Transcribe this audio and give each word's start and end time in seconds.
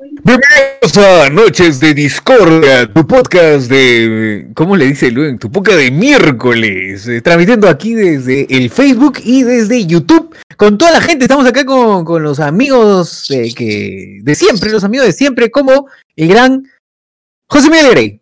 Bienvenidos 0.00 0.96
a 0.96 1.28
Noches 1.28 1.80
de 1.80 1.92
Discordia, 1.92 2.86
tu 2.92 3.04
podcast 3.04 3.68
de. 3.68 4.46
¿Cómo 4.54 4.76
le 4.76 4.86
dice 4.86 5.10
Luen? 5.10 5.40
Tu 5.40 5.50
podcast 5.50 5.76
de 5.76 5.90
miércoles. 5.90 7.08
eh, 7.08 7.20
transmitiendo 7.20 7.68
aquí 7.68 7.94
desde 7.94 8.46
el 8.48 8.70
Facebook 8.70 9.18
y 9.24 9.42
desde 9.42 9.86
YouTube. 9.86 10.36
Con 10.56 10.78
toda 10.78 10.92
la 10.92 11.00
gente, 11.00 11.24
estamos 11.24 11.46
acá 11.46 11.64
con, 11.64 12.04
con 12.04 12.22
los 12.22 12.38
amigos 12.38 13.28
eh, 13.32 13.52
que, 13.52 14.20
de 14.22 14.34
siempre, 14.36 14.70
los 14.70 14.84
amigos 14.84 15.08
de 15.08 15.12
siempre, 15.12 15.50
como 15.50 15.88
el 16.14 16.28
gran 16.28 16.64
José 17.48 17.68
Miguel 17.68 17.90
Grey. 17.90 18.20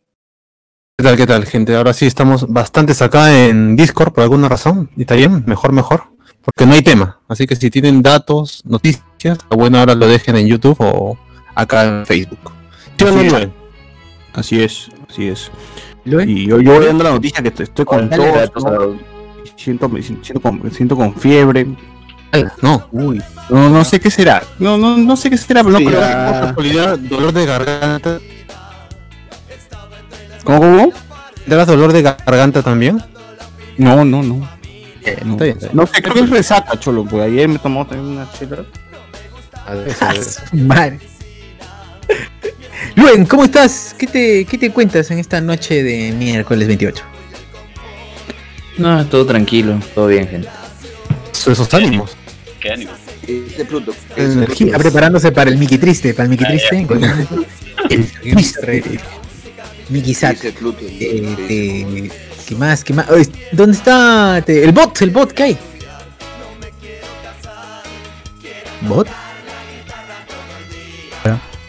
¿Qué 0.96 1.04
tal, 1.04 1.16
qué 1.18 1.26
tal, 1.26 1.44
gente? 1.44 1.76
Ahora 1.76 1.92
sí 1.92 2.06
estamos 2.06 2.50
bastantes 2.50 3.02
acá 3.02 3.48
en 3.48 3.76
Discord 3.76 4.14
por 4.14 4.22
alguna 4.22 4.48
razón. 4.48 4.88
Y 4.96 5.02
está 5.02 5.14
bien, 5.14 5.44
mejor, 5.46 5.72
mejor. 5.72 6.04
Porque 6.40 6.64
no 6.64 6.72
hay 6.72 6.80
tema. 6.80 7.20
Así 7.28 7.46
que 7.46 7.54
si 7.54 7.70
tienen 7.70 8.00
datos, 8.00 8.62
noticias, 8.64 9.02
está 9.18 9.56
bueno 9.56 9.78
ahora 9.78 9.94
lo 9.94 10.06
dejen 10.06 10.36
en 10.36 10.46
YouTube 10.46 10.76
o 10.78 11.18
acá 11.56 11.84
en 11.84 12.06
Facebook. 12.06 12.52
¿Sí 12.96 13.04
o 13.04 13.10
no, 13.10 13.20
Así 13.20 13.34
es. 13.36 13.48
Así 14.34 14.62
es, 14.62 14.88
así 15.10 15.28
es. 15.28 15.50
Luen. 16.04 16.28
Y 16.30 16.46
yo, 16.46 16.60
yo 16.60 16.74
voy 16.74 16.86
dando 16.86 17.02
la 17.02 17.10
noticia 17.10 17.42
que 17.42 17.48
estoy 17.62 17.84
con 17.84 18.08
¿no? 18.08 18.96
siento, 19.56 19.88
me 19.88 20.02
siento, 20.02 20.40
con, 20.40 20.70
siento 20.70 20.94
con 20.96 21.14
fiebre. 21.16 21.66
No. 22.62 22.86
Uy, 22.92 23.20
no, 23.48 23.70
no 23.70 23.84
sé 23.84 23.98
qué 23.98 24.10
será. 24.10 24.42
No, 24.58 24.76
no, 24.76 24.96
no 24.98 25.16
sé 25.16 25.30
qué 25.30 25.38
será, 25.38 25.62
pero 25.64 25.72
no 25.72 25.78
Sí, 25.78 25.86
creo 25.86 26.00
por 26.00 26.08
que- 26.08 26.46
casualidad, 26.46 26.98
dolor 26.98 27.32
de 27.32 27.46
garganta. 27.46 28.18
¿Cómo, 30.44 30.60
cómo? 30.60 30.92
¿Te 31.48 31.54
das 31.54 31.66
dolor 31.66 31.92
de 31.92 32.02
garganta 32.02 32.62
también? 32.62 33.02
No, 33.78 34.04
no, 34.04 34.22
no. 34.22 34.34
No, 34.34 34.44
está 35.34 35.44
bien, 35.44 35.56
está 35.56 35.66
bien. 35.66 35.70
no 35.72 35.86
sé, 35.86 36.02
creo 36.02 36.14
que 36.14 36.20
es 36.20 36.30
resaca, 36.30 36.78
cholo, 36.78 37.04
porque 37.04 37.22
ayer 37.24 37.48
me 37.48 37.58
tomó 37.58 37.86
también 37.86 38.16
una 38.16 38.30
chela. 38.32 38.64
A 39.66 39.74
ver, 39.74 39.96
a 40.00 40.12
ver. 40.12 40.24
Madre. 40.52 41.00
Luen, 42.94 43.26
¿cómo 43.26 43.44
estás? 43.44 43.94
¿Qué 43.98 44.06
te, 44.06 44.44
¿Qué 44.44 44.58
te 44.58 44.70
cuentas 44.70 45.10
en 45.10 45.18
esta 45.18 45.40
noche 45.40 45.82
de 45.82 46.12
miércoles 46.12 46.66
28? 46.68 47.02
No, 48.78 49.06
todo 49.06 49.24
tranquilo, 49.26 49.78
todo 49.94 50.08
bien, 50.08 50.28
gente. 50.28 50.48
Eso- 51.32 51.52
Esos 51.52 51.72
ánimos. 51.74 52.16
¿Qué 52.60 52.72
ánimo? 52.72 52.92
De 53.26 53.64
Pluto. 53.64 53.94
Energías. 54.16 54.68
Está 54.68 54.78
preparándose 54.78 55.32
para 55.32 55.50
el 55.50 55.56
Mickey 55.58 55.78
Triste, 55.78 56.14
para 56.14 56.24
el 56.24 56.30
Mickey 56.30 56.46
Triste. 56.46 56.86
el 57.90 58.06
triste. 58.12 59.00
Mickey 59.88 60.14
Sat. 60.14 60.36
Pluto. 60.58 60.80
Eh, 60.84 61.36
eh, 61.48 62.10
¿Qué 62.46 62.54
más? 62.54 62.84
¿Qué 62.84 62.92
más? 62.92 63.06
¿Dónde 63.52 63.76
está 63.76 64.38
el 64.46 64.72
bot? 64.72 65.00
¿El 65.02 65.10
bot 65.10 65.32
qué 65.32 65.42
hay? 65.42 65.58
¿Bot? 68.82 69.08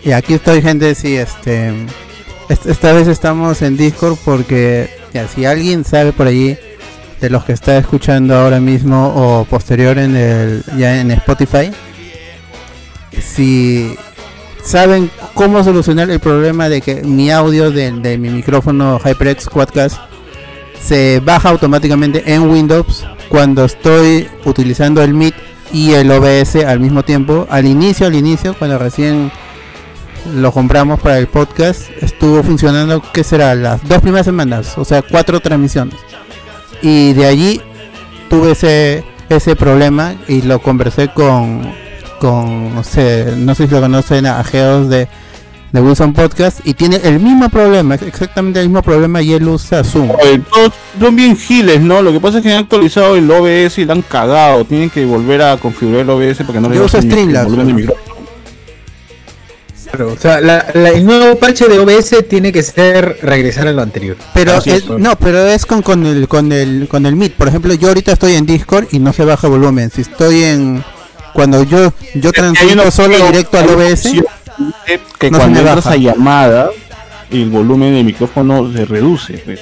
Y 0.08 0.14
aquí 0.14 0.36
estoy 0.36 0.62
gente, 0.62 0.96
sí, 0.96 1.18
este 1.18 1.74
est- 2.48 2.66
esta 2.66 2.94
vez 2.94 3.10
estamos 3.10 3.62
en 3.62 3.76
Discord 3.76 4.16
porque 4.24 4.90
ya, 5.14 5.28
si 5.28 5.44
alguien 5.44 5.84
sabe 5.84 6.14
por 6.14 6.28
allí 6.28 6.58
de 7.20 7.30
los 7.30 7.44
que 7.44 7.52
está 7.52 7.78
escuchando 7.78 8.34
ahora 8.34 8.62
mismo 8.62 9.12
o 9.14 9.44
posterior 9.44 9.98
en 9.98 10.16
el 10.16 10.64
ya 10.78 11.02
en 11.02 11.12
Spotify, 11.12 11.72
si 13.20 13.96
saben 14.64 15.10
cómo 15.34 15.62
solucionar 15.64 16.10
el 16.10 16.22
problema 16.22 16.70
de 16.70 16.80
que 16.80 17.04
mi 17.04 17.30
audio 17.30 17.70
de, 17.72 17.92
de 17.92 18.18
mi 18.18 18.30
micrófono 18.30 19.00
HyperX 19.04 19.50
Quadcast 19.50 19.98
se 20.82 21.20
baja 21.26 21.50
automáticamente 21.50 22.24
en 22.34 22.50
Windows 22.50 23.06
cuando 23.28 23.66
estoy 23.66 24.28
utilizando 24.46 25.04
el 25.04 25.14
Meet 25.14 25.36
y 25.74 25.92
el 25.92 26.10
OBS 26.12 26.64
al 26.66 26.80
mismo 26.80 27.04
tiempo. 27.04 27.46
Al 27.50 27.66
inicio, 27.66 28.08
al 28.08 28.16
inicio, 28.16 28.54
cuando 28.58 28.78
recién 28.80 29.32
lo 30.34 30.52
compramos 30.52 31.00
para 31.00 31.18
el 31.18 31.28
podcast, 31.28 31.84
estuvo 32.02 32.44
funcionando, 32.44 33.02
¿qué 33.14 33.24
será? 33.24 33.56
Las 33.56 33.88
dos 33.88 34.02
primeras 34.02 34.26
semanas, 34.26 34.78
o 34.78 34.86
sea, 34.86 35.02
cuatro 35.02 35.40
transmisiones. 35.40 35.96
Y 36.82 37.14
de 37.14 37.26
allí 37.26 37.62
tuve 38.30 38.52
ese, 38.52 39.04
ese 39.30 39.56
problema 39.56 40.16
y 40.28 40.42
lo 40.42 40.60
conversé 40.60 41.10
con, 41.10 41.74
con 42.20 42.76
no 42.76 42.84
sé, 42.84 43.34
no 43.38 43.56
sé 43.56 43.68
si 43.68 43.74
lo 43.74 43.82
conocen, 43.82 44.26
a 44.26 44.44
Geos 44.44 44.90
de, 44.90 45.08
de 45.72 45.82
Wilson 45.82 46.14
Podcast, 46.14 46.60
y 46.66 46.74
tiene 46.74 46.98
el 47.04 47.20
mismo 47.20 47.50
problema, 47.50 47.96
exactamente 47.96 48.60
el 48.60 48.70
mismo 48.70 48.82
problema, 48.82 49.22
y 49.22 49.34
él 49.34 49.48
usa 49.48 49.84
Zoom. 49.84 50.12
Oye, 50.12 50.40
todos 50.52 50.74
son 51.00 51.16
bien 51.16 51.36
giles, 51.36 51.82
¿no? 51.82 52.02
Lo 52.02 52.12
que 52.12 52.20
pasa 52.20 52.38
es 52.38 52.44
que 52.44 52.52
han 52.52 52.64
actualizado 52.64 53.16
el 53.16 53.30
OBS 53.30 53.78
y 53.78 53.86
lo 53.86 53.94
han 53.94 54.02
cagado. 54.02 54.66
Tienen 54.66 54.90
que 54.90 55.06
volver 55.06 55.42
a 55.42 55.58
configurar 55.58 56.02
el 56.02 56.10
OBS 56.10 56.38
porque 56.46 56.60
no 56.60 56.70
le 56.70 56.76
Yo 56.76 56.86
uso 56.86 57.02
Streamlabs, 57.02 57.52
Claro, 59.92 60.14
o 60.14 60.18
sea, 60.18 60.42
la- 60.42 60.66
la- 60.74 60.90
el 60.90 61.06
nuevo 61.06 61.36
parche 61.38 61.68
de 61.68 61.80
OBS 61.80 62.24
tiene 62.28 62.52
que 62.52 62.62
ser 62.64 63.18
regresar 63.22 63.68
a 63.68 63.72
lo 63.72 63.82
anterior. 63.82 64.18
Pero 64.34 64.54
es, 64.56 64.68
es- 64.68 64.90
no, 64.90 65.18
pero 65.18 65.46
es 65.48 65.66
con, 65.66 65.82
con 65.82 66.06
el 66.06 66.28
con 66.28 66.52
el 66.52 66.88
con 66.90 67.06
el 67.06 67.16
Meet. 67.16 67.34
Por 67.34 67.48
ejemplo, 67.48 67.74
yo 67.74 67.88
ahorita 67.90 68.12
estoy 68.12 68.36
en 68.36 68.46
Discord 68.46 68.88
y 68.92 69.00
no 69.00 69.14
se 69.14 69.24
baja 69.26 69.48
volumen. 69.48 69.90
Si 69.94 70.02
estoy 70.02 70.44
en 70.44 70.84
cuando 71.34 71.64
yo 71.64 71.94
yo 72.16 72.32
transmito 72.32 72.90
solo 72.92 73.18
directo 73.28 73.58
al 73.60 73.70
OBS, 73.70 74.12
que 75.20 75.32
no 75.32 75.38
cuando 75.38 75.60
entras 75.60 75.88
a 75.88 75.96
llamada 75.96 76.70
el 77.32 77.50
volumen 77.50 77.94
del 77.94 78.06
micrófono 78.06 78.72
se 78.74 78.86
reduce. 78.86 79.34
pues. 79.46 79.60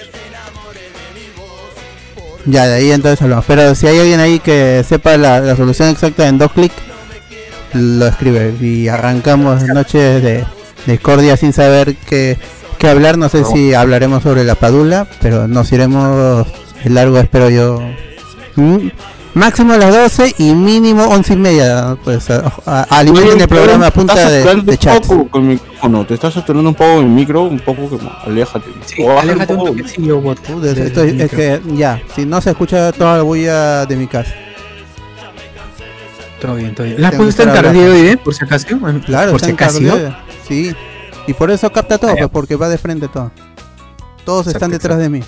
ya 2.46 2.68
de 2.68 2.76
ahí 2.76 2.92
entonces 2.92 3.22
hablamos. 3.22 3.46
Pero 3.48 3.74
si 3.76 3.88
hay 3.88 4.00
alguien 4.00 4.20
ahí 4.20 4.40
que 4.40 4.84
sepa 4.88 5.18
la, 5.18 5.40
la 5.40 5.56
solución 5.56 5.90
exacta 5.90 6.28
en 6.28 6.38
dos 6.38 6.52
clics, 6.52 6.76
lo 7.76 8.08
escribe 8.08 8.56
y 8.62 8.88
arrancamos 8.88 9.64
noche 9.64 9.98
de, 10.00 10.46
discordia 10.88 11.38
sin 11.38 11.54
saber 11.54 11.96
qué, 11.96 12.38
qué 12.78 12.90
hablar. 12.90 13.18
No 13.18 13.30
sé 13.30 13.44
si 13.46 13.74
hablaremos 13.74 14.24
sobre 14.24 14.44
la 14.44 14.56
padula, 14.56 15.08
pero 15.22 15.48
nos 15.48 15.72
iremos 15.72 16.48
el 16.84 16.94
largo, 16.96 17.18
espero 17.20 17.50
yo. 17.50 17.80
Mm, 18.56 18.90
Máximo 19.36 19.74
a 19.74 19.78
las 19.78 19.94
12 19.94 20.36
y 20.38 20.54
mínimo 20.54 21.04
11 21.08 21.34
y 21.34 21.36
media. 21.36 21.98
Pues 22.06 22.30
alimenten 22.90 23.42
el 23.42 23.48
programa 23.50 23.88
a 23.88 23.92
punta 23.92 24.16
de, 24.30 24.78
chat. 24.78 25.04
te 26.08 26.14
estás 26.14 26.34
saturando 26.36 26.70
un 26.70 26.76
poco 26.76 27.02
el 27.02 27.08
micro, 27.08 27.44
un 27.44 27.60
poco 27.60 27.90
que 27.90 27.98
aléjate. 28.26 28.70
Sí, 28.86 29.04
O 29.04 29.08
baja 29.10 29.22
aléjate 29.24 29.54
un 29.54 29.60
poco. 29.60 29.76
esto 29.78 31.04
es- 31.04 31.20
es 31.20 31.32
que 31.32 31.62
ya, 31.74 32.02
si 32.16 32.26
no 32.26 32.40
se 32.40 32.52
escucha 32.52 32.94
toda 32.94 33.18
la 33.18 33.24
bulla 33.24 33.86
de 33.86 33.98
mi 33.98 34.08
casa. 34.08 34.34
Todo 36.40 36.56
bien, 36.56 36.76
todo 36.76 36.86
bien. 36.86 37.02
¿La 37.02 37.10
en 37.10 37.28
estar 37.28 37.52
tardío 37.54 37.94
eh? 37.94 38.18
Por 38.18 38.34
si 38.34 38.44
acaso. 38.44 38.68
Claro, 39.06 39.32
por 39.32 39.42
está 39.42 39.70
si 39.70 39.88
acaso. 39.88 40.16
Sí. 40.48 40.76
Y 41.28 41.34
por 41.34 41.50
eso 41.50 41.72
capta 41.72 41.98
todo, 41.98 42.16
pues, 42.16 42.30
porque 42.30 42.56
va 42.56 42.70
de 42.70 42.78
frente 42.78 43.08
todo. 43.08 43.32
Todos 44.26 44.48
están 44.48 44.72
detrás 44.72 44.98
de 45.00 45.10
mí. 45.10 45.22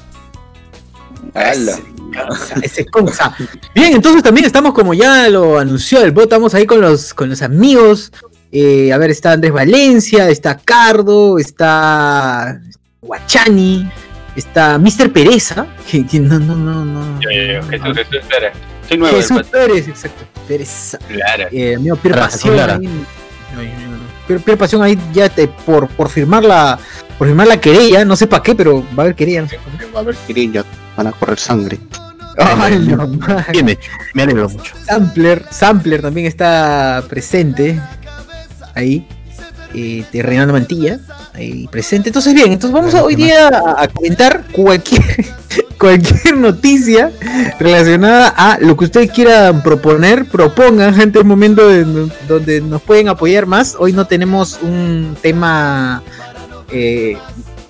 ¡Hala! 1.33 1.77
Ese 2.61 2.85
cosa. 2.85 3.35
Bien, 3.75 3.93
entonces 3.93 4.23
también 4.23 4.45
estamos 4.45 4.73
como 4.73 4.93
ya 4.93 5.29
lo 5.29 5.59
anunció 5.59 6.01
el 6.01 6.11
bot, 6.11 6.23
estamos 6.23 6.53
ahí 6.53 6.65
con 6.65 6.81
los, 6.81 7.13
con 7.13 7.29
los 7.29 7.41
amigos. 7.41 8.11
Eh, 8.51 8.93
a 8.93 8.97
ver, 8.97 9.11
está 9.11 9.33
Andrés 9.33 9.51
Valencia, 9.51 10.29
está 10.29 10.57
Cardo, 10.57 11.37
está 11.37 12.59
Guachani, 13.01 13.89
está 14.35 14.77
Mr. 14.77 15.11
Pereza, 15.11 15.67
que, 15.89 16.05
que 16.05 16.19
no, 16.19 16.39
no, 16.39 16.55
no, 16.55 16.85
no. 16.85 17.19
Yo, 17.19 17.29
yo, 17.29 17.61
yo, 17.61 17.63
Jesús, 17.69 17.97
Jesús, 17.97 18.15
espera. 18.21 18.53
Soy 18.87 18.97
nuevo, 18.97 19.17
Jesús. 19.17 19.43
Pérez, 19.51 19.87
exacto. 19.87 20.25
Pereza. 20.47 20.97
Clara. 20.99 21.47
Eh, 21.51 21.75
amigo 21.75 21.95
Pierre 21.97 22.19
Pasión. 22.19 22.55
Pierre, 24.25 24.43
Pierre 24.43 24.57
Pasión 24.57 24.83
ahí 24.83 24.97
ya 25.13 25.29
te, 25.29 25.47
por, 25.47 25.87
por 25.89 26.09
firmar 26.09 26.43
la 26.43 26.79
por 27.17 27.27
firmar 27.27 27.47
la 27.47 27.59
querella, 27.59 28.05
no 28.05 28.15
sé 28.15 28.27
para 28.27 28.43
qué, 28.43 28.55
pero 28.55 28.83
va 28.97 28.99
a 28.99 29.01
haber 29.01 29.15
querella, 29.15 29.41
no 29.41 29.49
sé. 29.49 29.59
Va 29.93 29.99
a 29.99 30.01
haber 30.03 30.15
querella, 30.15 30.63
van 30.95 31.07
a 31.07 31.11
correr 31.11 31.39
sangre. 31.39 31.79
Ay, 32.37 32.77
no. 32.79 33.07
Viene, 33.51 33.79
me 34.13 34.23
alegro 34.23 34.47
mucho. 34.49 34.73
Sampler, 34.85 35.43
Sampler 35.49 36.01
también 36.01 36.27
está 36.27 37.03
presente 37.09 37.79
ahí. 38.75 39.07
Eh, 39.73 40.05
de 40.13 40.21
Reinaldo 40.23 40.53
Mantilla, 40.53 40.99
ahí 41.33 41.67
presente. 41.67 42.09
Entonces, 42.09 42.33
bien, 42.33 42.53
entonces 42.53 42.73
vamos 42.73 42.95
a 42.95 43.03
hoy 43.03 43.15
día 43.15 43.49
a, 43.49 43.83
a 43.83 43.87
comentar 43.89 44.45
cualquier, 44.53 45.03
cualquier 45.79 46.37
noticia 46.37 47.11
relacionada 47.59 48.27
a 48.35 48.57
lo 48.59 48.75
que 48.77 48.85
ustedes 48.85 49.11
quieran 49.11 49.61
proponer. 49.63 50.25
Propongan, 50.25 50.93
gente, 50.95 51.19
el 51.19 51.25
momento 51.25 51.71
en 51.71 52.11
donde 52.27 52.61
nos 52.61 52.81
pueden 52.81 53.09
apoyar 53.09 53.45
más. 53.45 53.75
Hoy 53.79 53.93
no 53.93 54.05
tenemos 54.05 54.59
un 54.61 55.15
tema 55.21 56.01
eh, 56.71 57.17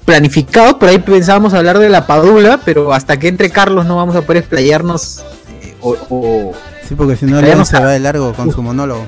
planificado, 0.05 0.79
por 0.79 0.89
ahí 0.89 0.99
pensábamos 0.99 1.53
hablar 1.53 1.79
de 1.79 1.89
la 1.89 2.07
padula, 2.07 2.61
pero 2.63 2.93
hasta 2.93 3.17
que 3.19 3.27
entre 3.27 3.49
Carlos 3.49 3.85
no 3.85 3.97
vamos 3.97 4.15
a 4.15 4.21
poder 4.21 4.37
explayarnos 4.37 5.23
eh, 5.61 5.75
o- 5.81 5.97
o, 6.09 6.51
Sí, 6.87 6.95
porque 6.95 7.17
si 7.17 7.25
no, 7.25 7.41
León 7.41 7.65
se 7.65 7.77
va 7.79 7.91
de 7.91 7.99
largo 7.99 8.33
con 8.33 8.49
su 8.51 8.61
monólogo. 8.61 9.05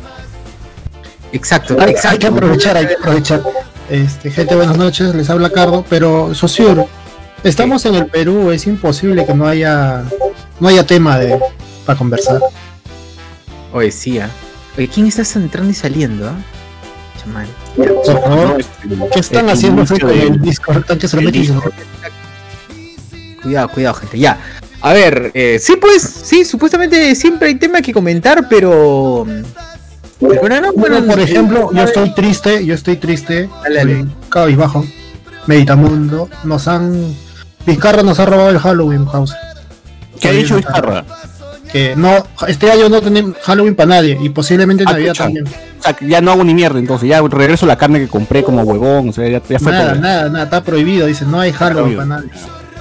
Exacto, 1.31 1.77
Hay, 1.79 1.93
que 2.17 2.27
aprovechar, 2.27 2.75
hay 2.75 2.87
que 2.87 2.95
aprovechar. 2.95 3.41
Este, 3.89 4.31
gente, 4.31 4.55
buenas 4.55 4.77
noches, 4.77 5.15
les 5.15 5.29
habla 5.29 5.49
Cardo, 5.51 5.85
pero 5.89 6.33
Sosur, 6.35 6.85
estamos 7.43 7.85
en 7.85 7.95
el 7.95 8.07
Perú, 8.07 8.51
es 8.51 8.67
imposible 8.67 9.25
que 9.25 9.33
no 9.33 9.47
haya 9.47 10.03
no 10.59 10.67
haya 10.67 10.85
tema 10.85 11.19
de 11.19 11.39
para 11.85 11.97
conversar. 11.97 12.41
Oye, 13.73 13.91
sí, 13.91 14.19
ah. 14.19 14.29
Oye, 14.77 14.87
¿quién 14.87 15.07
está 15.07 15.23
entrando 15.37 15.71
y 15.71 15.75
saliendo? 15.75 16.31
Chamal. 17.21 17.47
Por 17.75 18.05
favor, 18.05 18.63
¿qué 19.13 19.19
están 19.19 19.49
haciendo 19.49 19.81
inicio 19.81 19.99
con 19.99 20.17
el 20.17 20.41
Discord? 20.41 20.83
El. 20.89 21.61
Cuidado, 23.41 23.69
cuidado, 23.69 23.95
gente. 23.95 24.19
Ya. 24.19 24.39
A 24.81 24.93
ver, 24.93 25.31
eh, 25.33 25.59
sí, 25.59 25.75
pues, 25.79 26.01
sí, 26.01 26.45
supuestamente 26.45 27.13
siempre 27.15 27.49
hay 27.49 27.55
temas 27.55 27.81
que 27.81 27.93
comentar, 27.93 28.47
pero. 28.49 29.25
Pero 30.19 30.31
no, 30.31 30.39
Bueno, 30.39 30.73
bueno, 30.73 31.05
por 31.05 31.19
eh, 31.19 31.23
ejemplo, 31.23 31.69
yo 31.73 31.83
estoy 31.83 32.13
triste, 32.13 32.65
yo 32.65 32.73
estoy 32.73 32.97
triste, 32.97 33.49
Dale, 33.63 33.75
dale. 33.75 34.05
cabizbajo, 34.29 34.85
Meditamundo, 35.47 36.29
nos 36.43 36.67
han... 36.67 37.15
Vizcarra 37.69 38.03
nos 38.03 38.19
ha 38.19 38.25
robado 38.25 38.49
el 38.49 38.59
Halloween 38.59 39.05
House. 39.05 39.33
¿Qué 40.19 40.27
ha 40.29 40.31
dicho 40.31 40.55
Vizcarra? 40.57 41.05
Que 41.71 41.95
no, 41.95 42.11
este 42.47 42.71
año 42.71 42.89
no 42.89 42.99
tenemos 42.99 43.35
Halloween 43.43 43.75
para 43.75 43.89
nadie 43.89 44.17
y 44.19 44.29
posiblemente 44.29 44.83
Ah, 44.87 44.93
Navidad 44.93 45.13
también. 45.13 45.45
O 45.47 45.83
sea, 45.83 45.93
que 45.93 46.07
ya 46.07 46.19
no 46.19 46.31
hago 46.31 46.43
ni 46.43 46.53
mierda, 46.55 46.79
entonces 46.79 47.07
ya 47.07 47.21
regreso 47.21 47.65
la 47.67 47.77
carne 47.77 47.99
que 47.99 48.07
compré 48.07 48.43
como 48.43 48.63
huevón, 48.63 49.09
o 49.09 49.13
sea, 49.13 49.27
ya, 49.29 49.41
ya 49.47 49.59
fue 49.59 49.71
Nada, 49.71 49.91
todo. 49.93 50.01
nada, 50.01 50.29
nada, 50.29 50.43
está 50.45 50.63
prohibido, 50.63 51.05
dice, 51.05 51.25
no 51.25 51.39
hay 51.39 51.51
Halloween 51.53 51.95
para 51.95 52.07
nadie. 52.07 52.29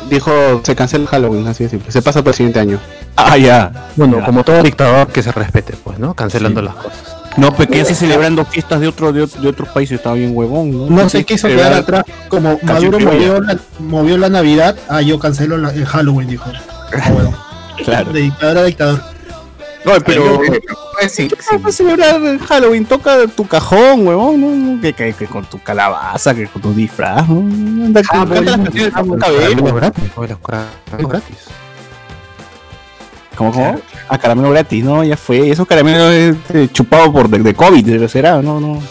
Dijo, 0.09 0.33
se 0.65 0.75
cancela 0.75 1.07
Halloween, 1.07 1.47
así 1.47 1.65
de 1.65 1.71
simple. 1.71 1.93
Se 1.93 2.01
pasa 2.01 2.21
para 2.23 2.31
el 2.31 2.37
siguiente 2.37 2.61
año. 2.61 2.79
Ah, 3.15 3.37
ya. 3.37 3.89
Bueno, 3.95 4.21
Ya. 4.21 4.25
como 4.25 4.43
todo 4.43 4.63
dictador 4.63 5.09
que 5.09 5.23
se 5.23 5.33
respete, 5.33 5.75
pues, 5.85 5.99
¿no? 5.99 6.15
Cancelando 6.15 6.63
las 6.63 6.75
cosas. 6.77 7.17
No, 7.37 7.55
pero 7.55 7.71
que 7.71 7.81
hace 7.83 7.95
celebrando 7.95 8.45
fiestas 8.45 8.81
de 8.81 8.89
otro, 8.89 9.13
de, 9.13 9.27
de 9.27 9.49
otros 9.49 9.69
países, 9.69 9.97
estaba 9.99 10.17
bien 10.17 10.33
huevón, 10.35 10.71
¿no? 10.73 10.87
No 11.03 11.09
se 11.09 11.25
quiso 11.25 11.47
quedar 11.47 11.73
atrás, 11.73 12.05
como 12.29 12.59
Maduro 12.63 12.99
movió 12.99 13.41
la, 13.41 13.59
movió 13.79 14.19
la 14.19 14.29
Navidad, 14.29 14.77
ah, 14.89 15.03
yo 15.03 15.19
cancelo 15.21 15.57
la- 15.59 15.71
el 15.73 15.87
Halloween, 15.87 16.29
dijo. 16.29 16.51
Ah, 16.93 17.11
bueno, 17.13 17.35
Claro. 17.85 18.13
de 18.13 18.23
dictador 18.23 18.59
a 18.59 18.65
dictador. 18.65 19.03
No, 19.85 19.93
pero. 20.05 20.41
pues, 20.99 21.13
sí, 21.13 21.29
¿Qué 21.29 21.57
vas 21.59 21.67
a 21.67 21.77
celebrar 21.77 22.17
el 22.23 22.39
Halloween? 22.41 22.85
Toca 22.87 23.27
tu 23.29 23.47
cajón, 23.47 24.07
huevón, 24.07 24.41
¿no? 24.41 24.73
no, 24.75 24.81
Que, 24.81 24.93
que, 24.95 25.13
que 25.13 25.27
con 25.27 25.45
tu 25.45 25.63
calabaza, 25.63 26.35
que 26.35 26.47
con 26.49 26.61
tu 26.63 26.73
disfraz, 26.75 27.29
¿no? 27.29 27.39
Anda, 27.41 28.01
Ah, 28.11 28.25
canta 28.27 28.41
las 28.41 28.57
canciones 28.57 28.95
de 28.95 29.73
gratis, 29.73 31.37
¿Cómo, 33.39 33.53
cómo? 33.53 33.81
Ah, 34.09 34.19
caramelo 34.19 34.51
gratis, 34.51 34.83
¿no? 34.83 35.05
Ya 35.05 35.17
fue. 35.17 35.49
Esos 35.49 35.65
caramelos 35.65 36.13
este, 36.13 36.69
chupados 36.73 37.11
por 37.11 37.29
de, 37.29 37.39
de 37.39 37.55
COVID, 37.55 38.05
¿será? 38.09 38.43
No, 38.43 38.59
no. 38.59 38.83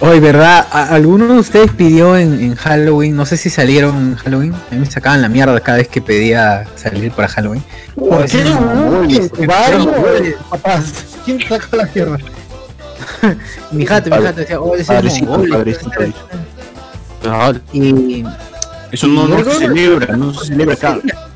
Oye, 0.00 0.18
¿verdad? 0.18 0.66
¿A- 0.72 0.94
¿Alguno 0.94 1.26
de 1.28 1.38
ustedes 1.38 1.70
pidió 1.72 2.16
en, 2.16 2.40
en 2.40 2.54
Halloween? 2.54 3.14
No 3.14 3.26
sé 3.26 3.36
si 3.36 3.50
salieron 3.50 3.94
en 3.94 4.16
Halloween. 4.16 4.54
A 4.54 4.74
mí 4.74 4.80
me 4.80 4.86
sacaban 4.86 5.20
la 5.20 5.28
mierda 5.28 5.60
cada 5.60 5.76
vez 5.76 5.88
que 5.88 6.00
pedía 6.00 6.64
salir 6.74 7.12
para 7.12 7.28
Halloween. 7.28 7.62
¿Por 7.94 8.24
qué? 8.24 8.42
¿quién 11.26 11.40
saca 11.46 11.76
la 11.76 11.86
tierra? 11.86 12.16
Mi 13.72 13.84
jato, 13.84 14.08
mi 14.08 14.22
jato 14.24 14.40
decía, 14.40 14.58
oh, 14.58 14.74
ese 14.74 14.98
es 15.00 15.22
Y 17.74 18.24
Eso 18.90 19.06
no, 19.06 19.28
no 19.28 19.44
se 19.44 19.58
celebra, 19.58 20.16
no 20.16 20.32
se 20.32 20.46
celebra 20.46 20.74
acá. 20.76 20.98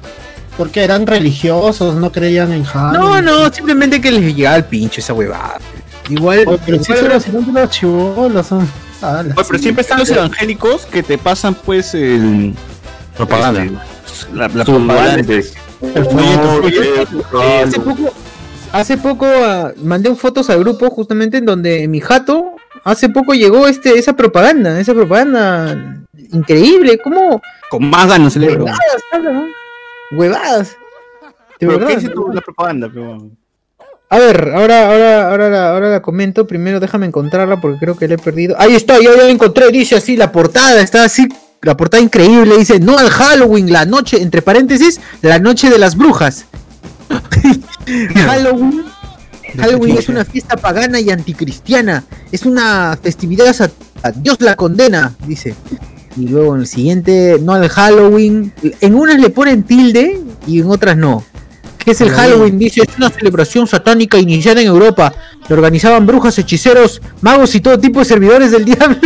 Porque 0.56 0.82
eran 0.84 1.06
religiosos, 1.06 1.94
no 1.96 2.10
creían 2.10 2.52
en 2.52 2.62
no, 2.62 2.68
Halloween. 2.68 3.24
no, 3.24 3.52
simplemente 3.52 4.00
que 4.00 4.10
les 4.10 4.34
llegaba 4.34 4.56
el 4.56 4.64
pincho 4.64 5.00
esa 5.00 5.12
huevada. 5.12 5.58
Igual, 6.08 6.44
Oye, 6.46 6.58
pero 6.64 6.76
igual- 6.78 6.98
son 6.98 7.08
los 7.10 7.22
siempre 7.24 7.62
los 7.62 7.70
chivolos 7.70 8.46
son. 8.46 8.68
ala. 9.02 9.34
Oye, 9.36 9.44
pero 9.48 9.58
siempre 9.58 9.82
están 9.82 9.98
los 9.98 10.10
evangélicos 10.10 10.86
que 10.86 11.02
te 11.02 11.18
pasan, 11.18 11.54
pues, 11.54 11.94
el. 11.94 12.54
propaganda. 13.16 13.64
este, 14.06 14.34
la, 14.34 14.48
la 14.48 14.64
propaganda. 14.64 15.20
El 15.20 16.04
folleto, 16.04 16.42
No, 16.42 16.62
folleto. 16.62 17.42
eh, 17.42 17.62
hace 17.66 17.80
poco, 17.80 18.12
hace 18.72 18.96
poco 18.96 19.26
ah, 19.26 19.72
mandé 19.82 20.08
un 20.08 20.16
fotos 20.16 20.48
al 20.48 20.60
grupo 20.60 20.88
justamente 20.88 21.36
en 21.38 21.44
donde 21.44 21.82
en 21.82 21.90
mi 21.90 22.00
jato 22.00 22.52
hace 22.82 23.10
poco 23.10 23.34
llegó 23.34 23.66
este 23.68 23.98
esa 23.98 24.14
propaganda, 24.14 24.80
esa 24.80 24.94
propaganda 24.94 25.98
increíble, 26.32 26.98
¿cómo? 27.04 27.42
Con 27.68 27.90
más 27.90 28.06
ganas 28.08 28.32
celebro. 28.32 28.64
Huevadas. 30.12 30.76
De 31.58 31.66
Pero, 31.66 31.86
¿Qué 31.86 32.10
la 32.34 32.40
propaganda? 32.40 32.88
Pero... 32.92 33.30
A 34.08 34.18
ver, 34.18 34.52
ahora, 34.54 34.86
ahora, 34.86 35.30
ahora 35.30 35.50
la, 35.50 35.70
ahora 35.70 35.90
la 35.90 36.02
comento. 36.02 36.46
Primero 36.46 36.78
déjame 36.78 37.06
encontrarla 37.06 37.60
porque 37.60 37.78
creo 37.78 37.96
que 37.96 38.06
la 38.06 38.14
he 38.14 38.18
perdido. 38.18 38.54
Ahí 38.58 38.74
está, 38.74 38.98
ya, 38.98 39.16
ya 39.16 39.24
la 39.24 39.30
encontré. 39.30 39.70
Dice 39.70 39.96
así, 39.96 40.16
la 40.16 40.30
portada 40.30 40.80
está 40.80 41.04
así. 41.04 41.26
La 41.62 41.76
portada 41.76 42.02
increíble. 42.02 42.56
Dice, 42.56 42.78
no 42.78 42.96
al 42.98 43.10
Halloween, 43.10 43.72
la 43.72 43.84
noche, 43.84 44.22
entre 44.22 44.42
paréntesis, 44.42 45.00
la 45.22 45.40
noche 45.40 45.70
de 45.70 45.78
las 45.78 45.96
brujas. 45.96 46.46
Halloween. 48.14 48.84
Halloween 49.58 49.96
es 49.96 50.08
una 50.08 50.24
fiesta 50.24 50.56
pagana 50.56 51.00
y 51.00 51.10
anticristiana. 51.10 52.04
Es 52.30 52.46
una 52.46 52.96
festividad 53.02 53.48
a, 53.60 53.70
a 54.06 54.12
Dios 54.12 54.40
la 54.40 54.54
condena, 54.54 55.14
dice. 55.26 55.56
Y 56.16 56.28
luego 56.28 56.54
en 56.54 56.62
el 56.62 56.66
siguiente, 56.66 57.38
no 57.42 57.52
al 57.52 57.68
Halloween. 57.68 58.52
En 58.80 58.94
unas 58.94 59.18
le 59.20 59.30
ponen 59.30 59.62
tilde 59.64 60.20
y 60.46 60.60
en 60.60 60.70
otras 60.70 60.96
no. 60.96 61.22
¿Qué 61.78 61.90
es 61.92 62.00
el 62.00 62.10
Halloween? 62.10 62.58
Dice, 62.58 62.80
es 62.82 62.96
una 62.96 63.10
celebración 63.10 63.66
satánica 63.66 64.18
iniciada 64.18 64.60
en 64.60 64.66
Europa. 64.66 65.12
Lo 65.48 65.54
organizaban 65.56 66.04
brujas, 66.06 66.36
hechiceros, 66.38 67.00
magos 67.20 67.54
y 67.54 67.60
todo 67.60 67.78
tipo 67.78 67.98
de 68.00 68.04
servidores 68.06 68.50
del 68.50 68.64
diablo. 68.66 68.96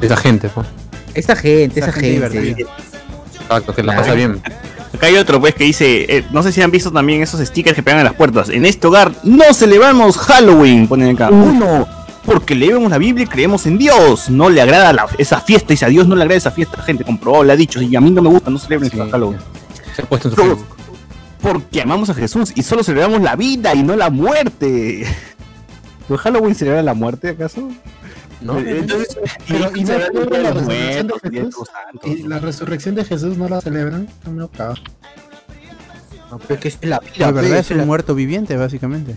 Esa 0.00 0.16
gente, 0.16 0.48
pues. 0.48 0.66
esa 1.14 1.36
gente, 1.36 1.80
esa, 1.80 1.90
Esa 1.90 2.00
gente. 2.00 2.66
Exacto, 3.40 3.74
que 3.74 3.82
la 3.82 3.92
Claro. 3.92 4.00
pasa 4.02 4.14
bien. 4.14 4.40
Acá 4.92 5.06
hay 5.06 5.16
otro, 5.16 5.40
pues, 5.40 5.54
que 5.54 5.64
dice, 5.64 6.06
eh, 6.08 6.24
no 6.30 6.42
sé 6.42 6.52
si 6.52 6.62
han 6.62 6.70
visto 6.70 6.90
también 6.90 7.22
esos 7.22 7.40
stickers 7.40 7.74
que 7.76 7.82
pegan 7.82 8.00
en 8.00 8.04
las 8.06 8.14
puertas. 8.14 8.48
En 8.48 8.64
este 8.64 8.86
hogar 8.86 9.12
no 9.24 9.52
celebramos 9.52 10.16
Halloween, 10.16 10.86
ponen 10.88 11.14
acá. 11.14 11.30
Uno, 11.30 11.86
porque 12.24 12.54
leemos 12.54 12.90
la 12.90 12.98
Biblia 12.98 13.24
y 13.24 13.28
creemos 13.28 13.66
en 13.66 13.78
Dios. 13.78 14.30
No 14.30 14.48
le 14.48 14.60
agrada 14.60 14.92
la- 14.92 15.06
esa 15.18 15.40
fiesta, 15.40 15.68
dice 15.74 15.84
a 15.84 15.88
Dios 15.88 16.06
no 16.08 16.14
le 16.16 16.22
agrada 16.22 16.38
esa 16.38 16.50
fiesta. 16.50 16.80
Gente 16.82 17.04
comprobado, 17.04 17.44
le 17.44 17.52
ha 17.52 17.56
dicho, 17.56 17.80
y 17.82 17.94
a 17.96 18.00
mí 18.00 18.10
no 18.10 18.22
me 18.22 18.28
gusta, 18.28 18.50
no 18.50 18.58
celebren 18.58 18.90
Sí. 18.90 18.98
Halloween. 18.98 19.38
Se 19.94 20.02
ha 20.02 20.06
puesto 20.06 20.28
en 20.28 20.34
su 20.36 20.64
porque 21.40 21.82
amamos 21.82 22.08
a 22.08 22.14
Jesús 22.14 22.52
y 22.54 22.62
solo 22.62 22.82
celebramos 22.82 23.20
la 23.20 23.36
vida 23.36 23.74
y 23.74 23.82
no 23.82 23.94
la 23.96 24.08
muerte. 24.08 25.06
¿Pero 26.08 26.18
Halloween 26.18 26.54
celebra 26.54 26.82
la 26.82 26.94
muerte 26.94 27.28
acaso? 27.30 27.68
¿No? 28.40 28.58
Entonces, 28.58 29.18
Pero, 29.48 29.70
¿y 29.76 29.80
no 29.82 29.86
celebran 29.86 30.34
el 30.36 30.42
la 30.42 30.50
resurrección 30.52 31.06
de 31.06 31.14
el 31.22 31.30
Jesús? 31.30 31.54
Todos 31.54 31.68
Santos. 31.68 32.10
Y 32.10 32.22
la 32.22 32.38
resurrección 32.38 32.94
de 32.94 33.04
Jesús 33.04 33.36
no 33.36 33.48
la 33.48 33.60
celebran. 33.60 34.08
No, 34.30 34.48
cabrón. 34.48 34.78
No, 36.30 36.38
pero 36.38 36.58
que 36.60 36.68
es 36.68 36.78
la 36.82 36.98
vida, 37.00 37.12
La 37.18 37.30
verdad 37.30 37.50
pues, 37.50 37.60
es 37.66 37.70
un 37.72 37.76
la- 37.78 37.84
muerto 37.84 38.14
viviente, 38.14 38.56
básicamente. 38.56 39.16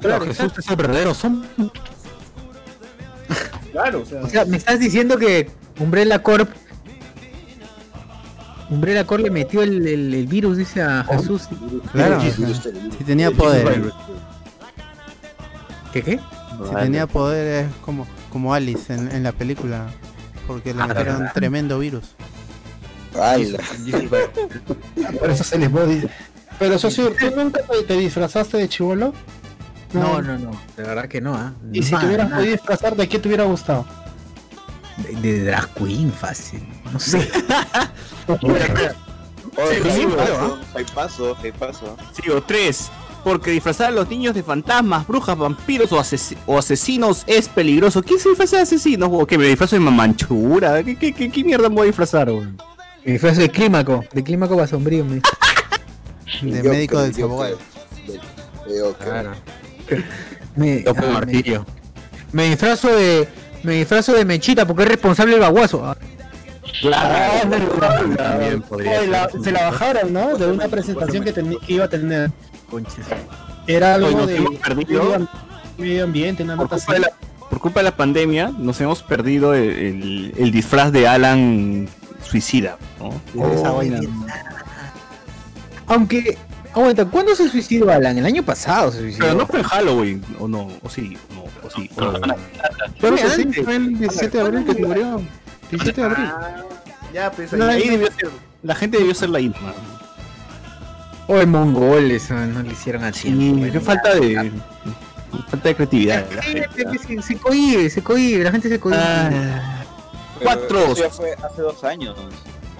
Claro, 0.00 0.26
Jesús 0.26 0.52
es 0.58 0.68
el 0.68 0.76
verdadero 0.76 1.14
son. 1.14 1.46
Claro, 3.72 4.02
o 4.02 4.04
sea. 4.06 4.22
O 4.22 4.28
sea, 4.28 4.44
me 4.44 4.56
estás 4.56 4.78
diciendo 4.80 5.18
que 5.18 5.50
Umbrella 5.78 6.22
Corp. 6.22 6.48
Umbrella 8.70 9.06
Corp 9.06 9.22
le 9.22 9.30
metió 9.30 9.62
el, 9.62 9.86
el- 9.86 10.14
el 10.14 10.26
virus, 10.26 10.56
dice 10.56 10.82
a 10.82 11.04
Jesús. 11.04 11.48
Claro, 11.92 12.18
o 12.18 12.20
sea, 12.20 12.32
si 12.98 13.04
tenía 13.04 13.30
poderes. 13.30 13.92
¿Qué 15.92 16.02
qué? 16.02 16.20
Si 16.68 16.74
tenía 16.74 17.06
poderes 17.06 17.68
como, 17.84 18.06
como 18.32 18.52
Alice 18.54 18.92
en, 18.92 19.10
en 19.12 19.22
la 19.22 19.32
película. 19.32 19.86
Porque 20.46 20.72
le 20.74 20.82
Ah, 20.82 20.86
metieron 20.86 21.14
¿verdad? 21.14 21.26
un 21.28 21.32
tremendo 21.32 21.78
virus. 21.78 22.14
Por 25.20 25.30
eso 25.30 25.44
se 25.44 25.58
les 25.58 25.68
puede. 25.70 26.08
Pero 26.58 26.78
socio, 26.78 27.12
¿tú 27.18 27.26
nunca 27.36 27.60
te, 27.62 27.82
te 27.82 27.94
disfrazaste 27.98 28.56
de 28.56 28.68
chivolo? 28.68 29.12
No, 30.00 30.22
no, 30.22 30.38
no. 30.38 30.50
De 30.76 30.82
verdad 30.82 31.08
que 31.08 31.20
no, 31.20 31.34
¿ah? 31.34 31.52
Y 31.72 31.82
si 31.82 31.96
te 31.96 32.06
hubieras 32.06 32.30
podido 32.30 32.52
disfrazar, 32.52 32.96
¿de 32.96 33.08
qué 33.08 33.18
te 33.18 33.28
hubiera 33.28 33.44
gustado? 33.44 33.84
De, 34.98 35.14
de 35.20 35.44
drag 35.44 35.68
queen 35.74 36.12
fácil. 36.12 36.66
No 36.92 37.00
sé. 37.00 37.22
sí, 37.22 37.28
paso, 40.16 40.58
hay 40.74 40.84
paso, 40.94 41.36
hay 41.42 41.52
paso. 41.52 41.96
Sigo, 42.12 42.42
tres. 42.42 42.90
Porque 43.24 43.50
disfrazar 43.50 43.88
a 43.88 43.90
los 43.90 44.08
niños 44.08 44.34
de 44.36 44.42
fantasmas, 44.44 45.04
brujas, 45.06 45.36
vampiros 45.36 45.90
o, 45.90 45.98
asesi- 45.98 46.36
o 46.46 46.58
asesinos 46.58 47.24
es 47.26 47.48
peligroso. 47.48 48.00
¿Quién 48.02 48.20
se 48.20 48.28
disfraza 48.28 48.56
de 48.56 48.62
asesinos? 48.62 49.08
¿O 49.12 49.26
que 49.26 49.36
me 49.36 49.46
disfrazo 49.46 49.74
de 49.74 49.80
mamanchura? 49.80 50.84
¿Qué, 50.84 50.96
qué, 50.96 51.12
qué, 51.12 51.28
qué 51.30 51.42
mierda 51.42 51.68
me 51.68 51.74
voy 51.74 51.82
a 51.84 51.86
disfrazar, 51.86 52.30
güey? 52.30 52.46
Mi 53.04 53.12
disfraz 53.12 53.36
de 53.36 53.50
clímaco. 53.50 54.04
De 54.12 54.22
clímaco 54.22 54.56
va 54.56 54.66
sombrío. 54.68 55.04
Me... 55.04 55.20
De 56.42 56.62
médico 56.62 57.00
del 57.00 57.12
creo. 58.64 58.94
Claro. 58.98 59.32
Me, 60.56 60.84
ah, 60.86 60.92
me, 60.94 61.06
martillo. 61.12 61.66
me 62.32 62.44
disfrazo 62.50 62.88
de. 62.94 63.28
Me 63.62 63.74
disfrazo 63.74 64.12
de 64.14 64.24
mechita 64.24 64.66
porque 64.66 64.84
es 64.84 64.88
responsable 64.88 65.34
el 65.34 65.40
baguazo. 65.40 65.84
Ah, 65.84 65.96
Oye, 68.70 69.06
la- 69.06 69.28
se 69.42 69.52
la 69.52 69.64
bajaron, 69.70 70.12
¿no? 70.12 70.36
De 70.36 70.46
una 70.50 70.68
presentación 70.68 71.24
que, 71.24 71.32
iba 71.68 71.84
a 71.84 71.88
tener. 71.88 72.30
Era 73.66 73.94
algo 73.94 74.10
nos 74.12 74.26
de 74.28 74.36
hemos 74.36 74.54
perdido. 74.56 75.02
medio, 75.04 75.28
medio 75.78 76.04
ambiente, 76.04 76.42
una 76.42 76.56
Por 76.56 76.64
nota 76.66 76.76
así. 76.76 76.86
culpa, 76.86 76.94
de 76.94 77.00
la, 77.00 77.10
por 77.50 77.60
culpa 77.60 77.80
de 77.80 77.84
la 77.84 77.96
pandemia, 77.96 78.52
nos 78.56 78.80
hemos 78.80 79.02
perdido 79.02 79.54
el, 79.54 79.62
el- 79.70 80.34
el 80.36 80.50
disfraz 80.52 80.92
de 80.92 81.06
Alan 81.08 81.88
suicida, 82.24 82.76
¿no? 83.00 83.10
Oh, 83.40 83.52
Esa 83.52 83.70
vaina. 83.72 84.00
Aunque. 85.86 86.38
Aguanta, 86.76 87.06
¿cuándo 87.06 87.34
se 87.34 87.48
suicidó 87.48 87.90
Alan? 87.90 88.18
El 88.18 88.26
año 88.26 88.42
pasado 88.42 88.92
se 88.92 88.98
suicidó. 89.00 89.24
Pero 89.24 89.38
no 89.38 89.46
fue 89.46 89.60
en 89.60 89.64
Halloween, 89.64 90.22
o 90.38 90.46
no, 90.46 90.68
o 90.82 90.90
sí, 90.90 91.16
o 91.30 91.34
no, 91.34 91.42
o 91.66 91.70
sí. 91.70 91.90
o 91.96 92.00
no. 92.02 92.20
Pero 93.00 93.16
Fue 93.16 93.30
sí, 93.30 93.62
fue 93.64 93.76
el 93.76 93.98
17 93.98 94.36
de 94.36 94.44
abril 94.44 94.64
que 94.66 94.74
se 94.74 94.82
murió. 94.86 95.22
17 95.70 96.00
de 96.00 96.06
abril. 96.06 96.30
Ya, 97.14 97.30
pues 97.32 97.52
No, 97.54 97.64
ahí 97.64 97.84
no. 97.86 97.92
debió 97.92 98.06
ser. 98.12 98.30
La 98.62 98.74
gente 98.74 98.98
debió 98.98 99.14
ser 99.14 99.30
la 99.30 99.38
misma. 99.38 99.72
O 101.28 101.38
en 101.38 101.50
mongoles, 101.50 102.30
ah, 102.30 102.46
no 102.46 102.62
le 102.62 102.72
hicieron 102.72 103.04
a 103.04 103.10
tiempo. 103.10 103.64
Sí, 103.64 103.72
qué 103.72 103.80
falta 103.80 104.14
de. 104.14 104.52
Falta 105.48 105.68
de 105.68 105.74
creatividad. 105.74 106.26
la 106.30 106.42
gente, 106.42 106.84
¿no? 106.84 106.92
se, 106.92 107.22
se 107.22 107.36
cohibe, 107.38 107.90
se 107.90 108.02
cohibe, 108.02 108.44
la 108.44 108.52
gente 108.52 108.68
se 108.68 108.78
cohibe. 108.78 109.00
Ah, 109.02 109.82
Pero 110.38 110.44
Cuatro. 110.44 110.78
Eso 110.92 110.94
ya 111.04 111.10
fue 111.10 111.32
hace 111.42 111.62
dos 111.62 111.82
años. 111.84 112.16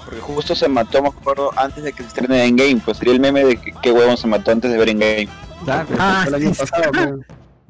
Porque 0.07 0.21
justo 0.21 0.55
se 0.55 0.69
mató, 0.69 1.03
me 1.03 1.09
acuerdo, 1.09 1.51
antes 1.57 1.85
de 1.85 1.93
que 1.93 2.03
se 2.03 2.09
estrene 2.09 2.45
en 2.45 2.57
Game. 2.57 2.81
Pues 2.83 2.97
sería 2.97 3.13
el 3.13 3.21
meme 3.21 3.45
de 3.45 3.57
que 3.59 3.73
qué 3.83 3.93
huevón 3.93 4.17
se 4.17 4.27
mató 4.27 4.53
antes 4.53 4.71
de 4.71 4.79
ver 4.79 4.89
en 4.89 4.99
Game. 5.01 5.29
claro. 5.65 5.89
Ah, 5.99 6.25
el 6.27 6.35
año 6.37 6.55
sí, 6.55 6.61
pasado, 6.61 6.85
sí. 6.85 6.91
creo. 6.93 7.19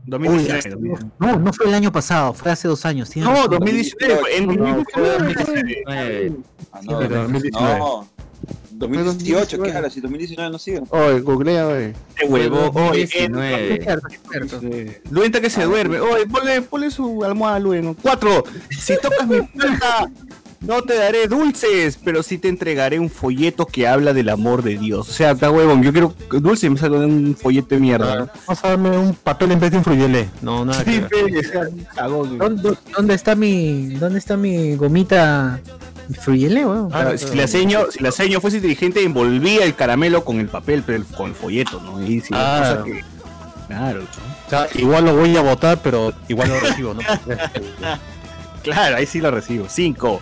2019. 0.09 0.71
2019. 0.71 1.11
No, 1.19 1.37
no 1.41 1.53
fue 1.53 1.67
el 1.67 1.75
año 1.75 1.91
pasado, 1.91 2.33
fue 2.33 2.53
hace 2.53 2.69
dos 2.69 2.85
años. 2.87 3.11
No, 3.17 3.31
razón. 3.33 3.51
2019. 3.51 4.21
fue- 4.21 4.37
En 4.37 4.47
No, 4.47 4.85
fue 4.93 5.03
2019. 5.03 5.83
Eh, 5.89 6.33
Ah, 6.73 6.81
Sí, 6.83 6.89
no, 6.89 6.99
pero 6.99 7.23
2019. 7.23 7.79
no. 7.79 8.09
2018, 8.73 9.63
¿qué 9.63 9.73
hablas? 9.73 9.95
Si 9.95 10.01
2019 10.03 10.51
no 10.53 10.59
sigue. 10.59 10.83
Oye, 10.91 11.21
googlea, 11.21 11.67
oye. 11.67 11.95
Este 12.15 12.27
huevo. 12.27 12.71
Oye, 12.91 13.03
Es 13.05 13.11
19. 13.11 13.81
cierto, 13.83 14.09
es 14.09 14.21
cierto. 14.31 14.61
Luen 15.11 15.27
está 15.27 15.41
que 15.41 15.49
se 15.49 15.65
duerme. 15.65 15.99
Oye, 16.01 16.27
ponle, 16.27 16.61
ponle 16.63 16.91
su 16.91 17.25
almohada, 17.25 17.59
Luen. 17.59 17.95
Cuatro. 17.95 18.45
Si 18.71 18.95
tocas 19.01 19.27
mi 19.27 19.41
puerta, 19.41 20.11
no 20.67 20.83
te 20.83 20.95
daré 20.97 21.27
dulces, 21.29 21.99
pero 22.05 22.23
sí 22.23 22.39
te 22.39 22.49
entregaré 22.49 22.99
un 22.99 23.09
folleto 23.11 23.67
que 23.67 23.87
habla 23.87 24.13
del 24.13 24.29
amor 24.29 24.63
de 24.63 24.77
Dios. 24.79 25.09
O 25.09 25.13
sea, 25.13 25.33
está 25.33 25.51
huevón. 25.51 25.83
Yo 25.83 25.93
quiero 25.93 26.15
dulce 26.31 26.67
y 26.67 26.71
me 26.71 26.79
salgo 26.79 27.01
de 27.01 27.07
un 27.07 27.37
folleto 27.41 27.75
de 27.75 27.81
mierda. 27.81 28.33
Vamos 28.47 28.65
a 28.65 28.69
darme 28.69 28.91
un 28.97 29.15
papel 29.15 29.53
en 29.53 29.61
vez 29.61 29.71
de 29.71 29.79
un 29.79 29.85
fruyelé. 29.85 30.29
No, 30.43 30.65
nada 30.65 30.85
que 30.85 30.93
Sí, 30.93 31.83
cagón. 31.95 32.39
¿Dónde, 32.39 32.77
dónde 32.97 33.15
está 33.15 33.35
mi 33.35 33.95
dónde 33.95 34.19
está 34.19 34.37
mi 34.37 34.77
gomita 34.77 35.61
mi 36.09 36.15
fruyele, 36.15 36.65
weón? 36.65 36.89
Ah, 36.93 37.01
Claro, 37.03 37.19
si 37.19 37.35
la 37.37 37.47
seño, 37.49 37.87
si 37.91 38.03
la 38.03 38.13
seño 38.13 38.41
fuese 38.41 38.59
inteligente, 38.59 39.03
envolvía 39.03 39.65
el 39.65 39.75
caramelo 39.75 40.25
con 40.25 40.39
el 40.41 40.49
papel, 40.49 40.83
pero 40.87 40.99
el- 40.99 41.05
con 41.05 41.31
el 41.31 41.35
folleto, 41.35 41.81
¿no? 41.81 42.01
Y 42.01 42.21
si 42.21 42.33
Ah. 42.33 42.77
cosa 42.79 42.85
que- 42.85 43.05
Claro, 43.67 43.99
¿no? 44.01 44.07
O 44.47 44.51
sea, 44.51 44.69
igual 44.77 45.05
lo 45.07 45.17
voy 45.17 45.37
a 45.37 45.41
votar, 45.43 45.81
pero 45.83 46.13
igual 46.29 46.49
lo 46.51 46.61
recibo, 46.61 46.95
¿no? 46.95 47.01
claro, 48.63 48.97
ahí 48.97 49.07
sí 49.07 49.21
lo 49.21 49.31
recibo. 49.31 49.67
Cinco. 49.69 50.21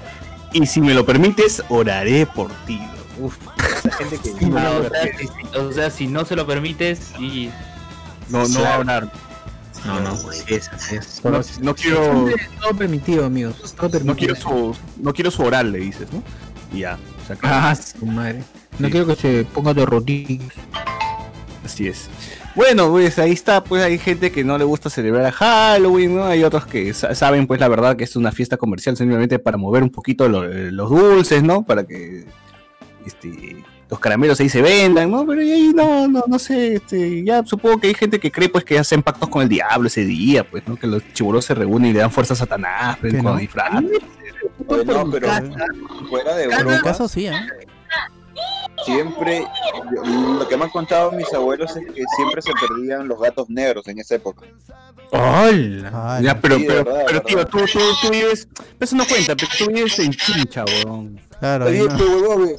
Y 0.54 0.64
si 0.66 0.80
me 0.80 0.94
lo 0.94 1.04
permites, 1.04 1.62
oraré 1.68 2.25
por 2.26 2.50
ti. 2.66 2.78
¿no? 3.18 3.26
Uf, 3.26 3.37
esa 3.84 3.90
gente 3.92 4.18
que 4.18 4.30
ah, 4.56 4.80
o, 4.80 4.88
sea, 4.88 5.18
si, 5.18 5.58
o 5.58 5.73
sea, 5.73 5.90
si 5.90 6.06
no 6.06 6.25
se 6.25 6.34
lo 6.37 6.46
permites 6.46 7.12
y 7.18 7.50
no, 8.30 8.46
no 8.49 8.62
va 8.62 8.75
a 8.75 8.78
orar. 8.78 9.12
No, 9.84 10.00
no, 10.00 10.16
sí 10.16 10.42
es, 10.54 10.68
así 10.70 10.96
es. 10.96 11.23
No, 11.23 11.40
no 11.61 11.75
quiero, 11.75 12.26
Todo 12.62 12.75
permitido, 12.75 13.26
amigos. 13.26 13.75
Todo 13.76 13.90
permitido. 13.90 14.04
no 14.06 14.16
quiero 14.16 14.34
su, 14.37 14.76
no 15.02 15.12
quiero 15.12 15.30
su 15.30 15.42
oral, 15.42 15.73
le 15.73 15.78
dices, 15.80 16.08
¿no? 16.11 16.23
Y 16.73 16.80
ya, 16.80 16.99
o 17.23 17.26
sea, 17.26 17.37
Ah, 17.42 17.75
su 17.76 18.06
madre. 18.06 18.42
No 18.78 18.87
Sí. 18.87 18.92
quiero 18.92 19.06
que 19.06 19.16
se 19.16 19.44
ponga 19.52 19.75
de 19.75 19.84
rodillas. 19.84 20.49
Así 21.64 21.88
es. 21.88 22.08
Bueno, 22.54 22.88
pues 22.90 23.18
ahí 23.18 23.32
está, 23.32 23.64
pues 23.64 23.82
hay 23.82 23.99
gente 23.99 24.30
que 24.30 24.44
no 24.44 24.56
le 24.56 24.64
gusta 24.64 24.88
celebrar 24.88 25.26
a 25.26 25.32
Halloween, 25.32 26.14
¿no? 26.16 26.25
Hay 26.25 26.44
otros 26.44 26.66
que 26.66 26.94
sa- 26.94 27.14
saben, 27.14 27.46
pues 27.49 27.58
la 27.58 27.66
verdad 27.68 27.96
que 27.96 28.04
es 28.04 28.14
una 28.14 28.30
fiesta 28.30 28.56
comercial 28.56 28.96
simplemente 28.96 29.38
para 29.40 29.56
mover 29.56 29.82
un 29.82 29.90
poquito 29.90 30.28
lo- 30.28 30.44
eh, 30.44 30.70
los 30.70 30.88
dulces, 30.88 31.42
¿no? 31.42 31.64
Para 31.64 31.84
que 31.84 32.25
este, 33.04 33.56
los 33.90 33.99
caramelos 33.99 34.38
ahí 34.38 34.49
se 34.49 34.62
vendan, 34.62 35.11
¿no? 35.11 35.26
Pero 35.26 35.40
ahí 35.40 35.73
no, 35.75 36.06
no, 36.06 36.23
no 36.28 36.38
sé, 36.38 36.76
este, 36.76 37.25
ya 37.25 37.42
supongo 37.44 37.80
que 37.80 37.88
hay 37.88 37.94
gente 37.94 38.20
que 38.20 38.30
cree 38.30 38.49
pues 38.49 38.64
que 38.64 38.78
hacen 38.78 39.02
pactos 39.02 39.28
con 39.28 39.42
el 39.42 39.49
diablo 39.49 39.88
ese 39.88 40.04
día, 40.04 40.49
pues, 40.49 40.62
¿no? 40.68 40.76
Que 40.76 40.87
los 40.87 41.02
chibolos 41.12 41.44
se 41.44 41.54
reúnen 41.54 41.90
y 41.90 41.94
le 41.94 41.99
dan 42.00 42.12
fuerza 42.12 42.34
a 42.34 42.37
Satanás, 42.37 42.99
pues, 43.00 43.14
con 43.14 43.25
no. 43.25 43.37
disfraz. 43.37 43.82
Oye, 44.68 44.84
no, 44.84 45.11
pero 45.11 45.28
fuera 46.08 46.34
de 46.37 46.44
En 46.44 46.66
mi 46.68 46.78
caso 46.82 47.08
sí, 47.08 47.26
¿eh? 47.26 47.32
Siempre, 48.85 49.47
yo- 49.95 50.35
lo 50.38 50.49
que 50.49 50.57
me 50.57 50.64
han 50.64 50.71
contado 50.71 51.12
mis 51.12 51.33
abuelos 51.33 51.76
es 51.76 51.85
que 51.95 52.02
siempre 52.16 52.43
se 52.43 52.52
perdían 52.66 53.07
los 53.09 53.19
gatos 53.21 53.49
negros 53.49 53.87
en 53.88 53.99
esa 53.99 54.16
época. 54.16 54.47
¡Hola! 55.11 56.21
Ya, 56.23 56.40
pero, 56.40 56.57
Sí, 56.57 56.64
pero, 56.66 56.85
verdad, 56.85 57.04
pero 57.07 57.23
tío, 57.23 57.47
tú, 57.47 57.59
tú, 57.73 57.78
tú 58.02 58.11
vives, 58.11 58.49
eso 58.81 58.97
no 58.97 59.07
cuenta, 59.07 59.37
pero 59.37 59.49
tú 59.59 59.66
vives 59.73 59.99
en 59.99 60.12
Chincha, 60.12 60.64
weón. 60.64 61.21
Claro, 61.38 61.66
Oye, 61.66 61.85
no. 61.85 61.95
huevón. 61.97 62.50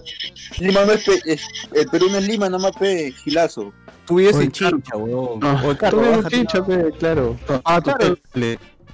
Lima 0.59 0.85
no 0.85 0.91
es, 0.93 1.03
pe- 1.03 1.21
es- 1.25 1.47
el 1.73 1.87
Perú 1.87 2.07
no 2.11 2.17
es 2.17 2.27
Lima, 2.27 2.49
nomás 2.49 2.71
pe, 2.77 3.11
gilazo. 3.23 3.73
Tú 4.05 4.15
vives 4.15 4.35
en 4.37 4.51
Chincha, 4.51 4.95
weón. 4.95 5.39
Carlos, 5.39 5.77
tú 5.89 5.99
eres 5.99 6.17
bájate. 6.17 6.35
chincha, 6.35 6.65
pe, 6.65 6.91
claro. 6.99 7.35
Ah, 7.63 7.81
Claro. 7.81 8.17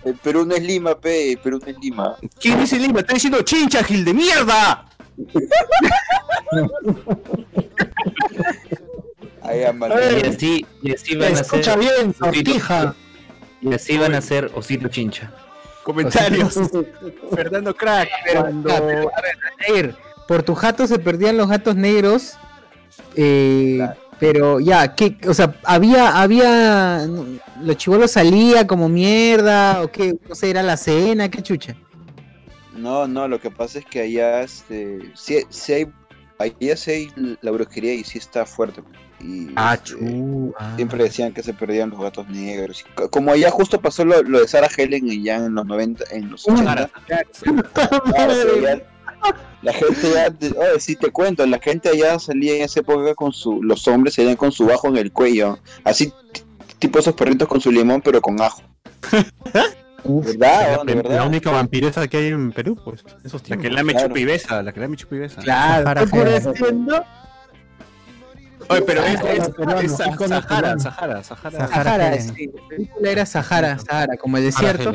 El 0.04 0.16
Perú 0.16 0.46
no 0.46 0.56
es 0.56 0.64
Lima, 0.64 0.96
pe, 0.96 1.34
el 1.34 1.38
Perú 1.38 1.60
no 1.64 1.68
es 1.72 1.78
Lima. 1.80 2.16
¿Quién 2.40 2.60
dice 2.60 2.80
Lima? 2.80 3.02
Está 3.02 3.14
diciendo 3.14 3.42
Chincha, 3.44 3.84
Gil 3.84 4.04
de 4.04 4.14
mierda. 4.16 4.86
Ahí 9.44 9.64
a 9.64 9.74
y 9.74 10.28
así, 10.28 10.66
y 10.82 10.94
así 10.94 11.16
van 11.16 11.36
a 11.36 11.40
Escucha 11.42 11.74
ser 11.74 11.80
bien, 11.80 12.14
sortija. 12.14 12.96
y 13.62 13.74
así 13.74 13.98
van 13.98 14.14
a 14.16 14.22
ser 14.22 14.52
osito 14.56 14.88
chincha. 14.88 15.32
Comentarios. 15.84 16.60
Fernando 17.36 17.76
Crack. 17.76 18.10
Cuando... 18.34 18.72
A 18.72 18.80
ver, 18.82 19.08
a 19.08 19.72
ver, 19.74 19.96
por 20.28 20.44
tu 20.44 20.54
jato 20.54 20.86
se 20.86 21.00
perdían 21.00 21.38
los 21.38 21.50
gatos 21.50 21.76
negros. 21.76 22.34
eh, 23.16 23.86
Pero 24.20 24.60
ya, 24.60 24.94
¿qué? 24.96 25.18
O 25.28 25.34
sea, 25.34 25.56
había, 25.64 26.22
había. 26.22 27.08
Los 27.62 27.78
chivolos 27.78 28.12
salía 28.12 28.68
como 28.68 28.88
mierda, 28.90 29.82
o 29.82 29.92
qué, 29.92 30.16
no 30.30 30.36
sé, 30.36 30.52
era 30.52 30.62
la 30.62 30.78
cena, 30.78 31.30
qué 31.30 31.42
chucha. 31.42 31.76
No, 32.74 33.08
no, 33.08 33.28
lo 33.28 33.40
que 33.40 33.52
pasa 33.52 33.80
es 33.80 33.86
que 33.86 34.02
allá, 34.02 34.42
este, 34.42 35.12
sí, 35.16 35.40
sí 35.50 35.74
hay, 35.74 35.88
allá 36.40 36.78
sí 36.78 36.92
hay 36.92 37.38
la 37.42 37.52
brujería 37.52 37.94
y 37.94 38.04
sí 38.04 38.18
está 38.18 38.46
fuerte. 38.46 38.82
Y, 39.20 39.50
Ah, 39.56 39.76
este, 39.76 39.96
ah. 40.58 40.74
Siempre 40.78 41.04
decían 41.04 41.34
que 41.34 41.44
se 41.44 41.54
perdían 41.54 41.90
los 41.92 42.00
gatos 42.02 42.28
negros. 42.30 42.84
Como 43.12 43.32
allá 43.32 43.52
justo 43.52 43.80
pasó 43.80 44.04
lo, 44.06 44.24
lo 44.24 44.40
de 44.40 44.48
Sarah 44.48 44.70
Helen 44.76 45.08
y 45.08 45.22
ya 45.24 45.36
en 45.38 45.54
los 45.54 45.66
90, 45.66 46.06
en 46.12 46.32
los 46.32 46.48
80. 46.48 46.90
claro, 47.06 47.30
pero 48.14 48.62
ya- 48.62 48.82
la 49.62 49.74
gente 49.74 50.12
ya, 50.12 50.34
oye, 50.60 50.80
sí 50.80 50.96
te 50.96 51.12
cuento, 51.12 51.46
la 51.46 51.60
gente 51.60 51.90
allá 51.90 52.18
salía 52.18 52.56
en 52.56 52.64
esa 52.64 52.80
época 52.80 53.14
con 53.14 53.32
su, 53.32 53.62
los 53.62 53.88
hombres 53.88 54.16
salían 54.16 54.36
con 54.36 54.52
su 54.52 54.66
bajo 54.66 54.88
en 54.88 54.98
el 54.98 55.12
cuello, 55.12 55.60
así 55.84 56.12
tipo 56.80 56.98
esos 56.98 57.14
perritos 57.14 57.48
con 57.48 57.62
su 57.62 57.72
limón 57.72 58.02
pero 58.02 58.20
con 58.22 58.42
ajo. 58.42 58.64
¿Verdad? 60.04 60.84
La, 61.10 61.26
única 61.26 61.52
vampiresa 61.52 62.08
que 62.08 62.18
hay 62.18 62.28
en 62.28 62.52
Perú, 62.52 62.78
pues. 62.84 63.04
Esos 63.24 63.48
La 63.50 63.58
que 63.58 63.70
la 63.70 63.84
me 63.84 63.94
Claro. 63.94 64.14
besa, 64.14 64.64
la 64.64 64.72
que 64.72 64.80
la 64.80 64.88
me 64.88 64.98
chupa 64.98 65.16
y 65.16 65.20
besa. 65.20 65.42
Claro, 65.42 65.84
Sahara 65.84 66.04
¿estás 66.04 66.20
Helen. 66.20 66.36
oscureciendo? 66.48 67.06
Oye, 68.70 68.82
pero 68.84 69.04
es, 69.04 69.20
Sahara 69.20 69.82
es, 69.82 69.92
Sahara. 69.98 70.80
Sahara, 70.80 70.80
Sahara. 70.80 71.24
Sahara. 71.24 71.68
Sahara, 71.68 72.22
sí, 72.22 72.48
la 72.54 72.68
película 72.70 73.10
era 73.12 73.26
Sahara, 73.26 73.80
Sahara, 73.80 74.18
como 74.18 74.38
el 74.38 74.44
desierto. 74.44 74.94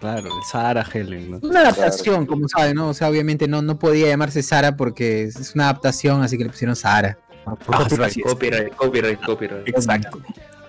Claro, 0.00 0.26
el 0.26 0.44
Sahara 0.50 0.84
Helen, 0.92 1.30
¿no? 1.30 1.38
Una 1.42 1.60
adaptación, 1.60 2.26
como 2.26 2.48
saben, 2.48 2.74
¿no? 2.74 2.88
O 2.88 2.94
sea, 2.94 3.08
obviamente 3.08 3.46
no, 3.46 3.62
no 3.62 3.78
podía 3.78 4.08
llamarse 4.08 4.42
Sara 4.42 4.76
porque 4.76 5.24
es 5.24 5.54
una 5.54 5.64
adaptación, 5.64 6.22
así 6.22 6.36
que 6.36 6.44
le 6.44 6.50
pusieron 6.50 6.74
Sahara. 6.74 7.18
Ah, 7.46 7.54
Copyright. 7.64 8.12
sí, 8.12 8.20
es. 8.20 8.26
Copyright, 8.32 8.74
copyright, 8.74 9.20
copyright. 9.24 9.68
Exacto. 9.68 10.20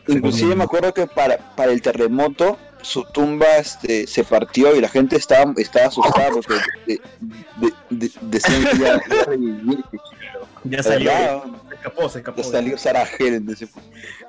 Inclusive 0.07 0.55
me 0.55 0.65
acuerdo 0.65 0.93
que 0.93 1.07
para, 1.07 1.37
para 1.55 1.71
el 1.71 1.81
terremoto 1.81 2.57
su 2.83 3.03
tumba 3.05 3.57
este, 3.57 4.05
se 4.07 4.23
partió 4.23 4.75
y 4.75 4.81
la 4.81 4.89
gente 4.89 5.15
estaba, 5.15 5.51
estaba 5.57 5.87
asustada 5.87 6.29
porque 6.31 6.53
de- 6.85 7.01
de- 7.57 7.73
de- 7.89 8.11
decían 8.21 8.63
que 8.65 8.77
ya 8.77 9.01
iba 9.07 9.21
a 9.21 9.25
revivir. 9.25 9.83
Ya 10.65 10.83
salió. 10.83 11.09
¿Verdad? 11.11 11.43
Se 11.69 11.75
escapó, 11.75 12.09
se 12.09 12.17
escapó. 12.19 12.41
Ya 12.41 12.49
salió 12.49 12.77
Sarah 12.77 13.07
Helen. 13.19 13.45
de 13.45 13.53
ese- 13.53 13.67